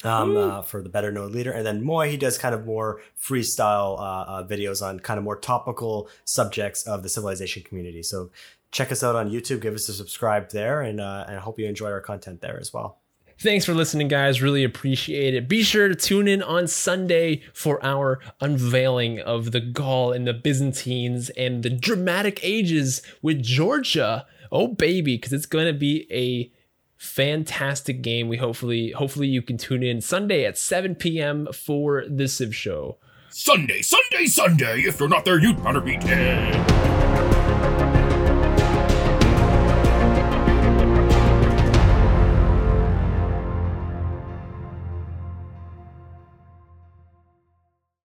Um, 0.03 0.36
uh, 0.36 0.61
for 0.61 0.82
the 0.82 0.91
better 0.91 1.11
known 1.12 1.32
leader, 1.32 1.53
and 1.53 1.65
then 1.65 1.82
Moy 1.82 2.11
he 2.11 2.19
does 2.19 2.36
kind 2.36 2.55
of 2.55 2.66
more 2.66 3.01
freestyle 3.19 3.99
uh, 3.99 4.03
uh, 4.03 4.47
videos 4.47 4.85
on 4.85 5.01
kind 5.01 5.16
of 5.16 5.24
more 5.24 5.36
topical 5.36 6.11
subjects 6.24 6.82
of 6.82 7.03
the 7.03 7.09
civilization 7.09 7.62
community. 7.62 8.03
So 8.03 8.31
check 8.70 8.93
us 8.93 9.03
out 9.03 9.15
on 9.15 9.31
YouTube, 9.31 9.62
give 9.62 9.73
us 9.73 9.89
a 9.89 9.95
subscribe 9.95 10.51
there, 10.51 10.82
and 10.82 11.01
uh, 11.01 11.24
and 11.28 11.36
I 11.36 11.41
hope 11.41 11.59
you 11.59 11.66
enjoy 11.66 11.91
our 11.91 12.01
content 12.01 12.43
there 12.43 12.59
as 12.61 12.73
well. 12.73 12.99
Thanks 13.39 13.65
for 13.65 13.74
listening, 13.74 14.09
guys. 14.09 14.40
Really 14.40 14.65
appreciate 14.65 15.35
it. 15.35 15.48
Be 15.48 15.62
sure 15.62 15.89
to 15.89 15.94
tune 15.94 16.28
in 16.28 16.43
on 16.43 16.66
Sunday 16.66 17.43
for 17.52 17.85
our 17.85 18.20
unveiling 18.40 19.20
of 19.20 19.52
the 19.52 19.61
Gaul 19.61 20.12
and 20.12 20.27
the 20.27 20.32
Byzantines 20.32 21.31
and 21.31 21.62
the 21.62 21.70
dramatic 21.70 22.40
ages 22.43 23.02
with 23.23 23.43
Georgia. 23.43 24.27
Oh, 24.52 24.69
baby, 24.69 25.16
because 25.16 25.32
it's 25.32 25.47
going 25.47 25.66
to 25.66 25.78
be 25.78 26.06
a 26.11 26.52
fantastic 26.97 28.02
game. 28.02 28.28
We 28.28 28.36
hopefully, 28.36 28.93
hopefully, 28.93 29.27
you 29.27 29.43
can 29.43 29.59
tune 29.59 29.82
in 29.82 30.01
Sunday 30.01 30.44
at 30.44 30.56
7 30.56 30.94
p.m. 30.94 31.48
for 31.52 32.05
the 32.09 32.28
Civ 32.28 32.55
Show. 32.55 32.98
Sunday, 33.31 33.82
Sunday, 33.82 34.27
Sunday. 34.27 34.82
If 34.82 35.01
you're 35.01 35.09
not 35.09 35.24
there, 35.24 35.40
you'd 35.40 35.62
better 35.62 35.81
be 35.81 35.97
dead. 35.97 37.43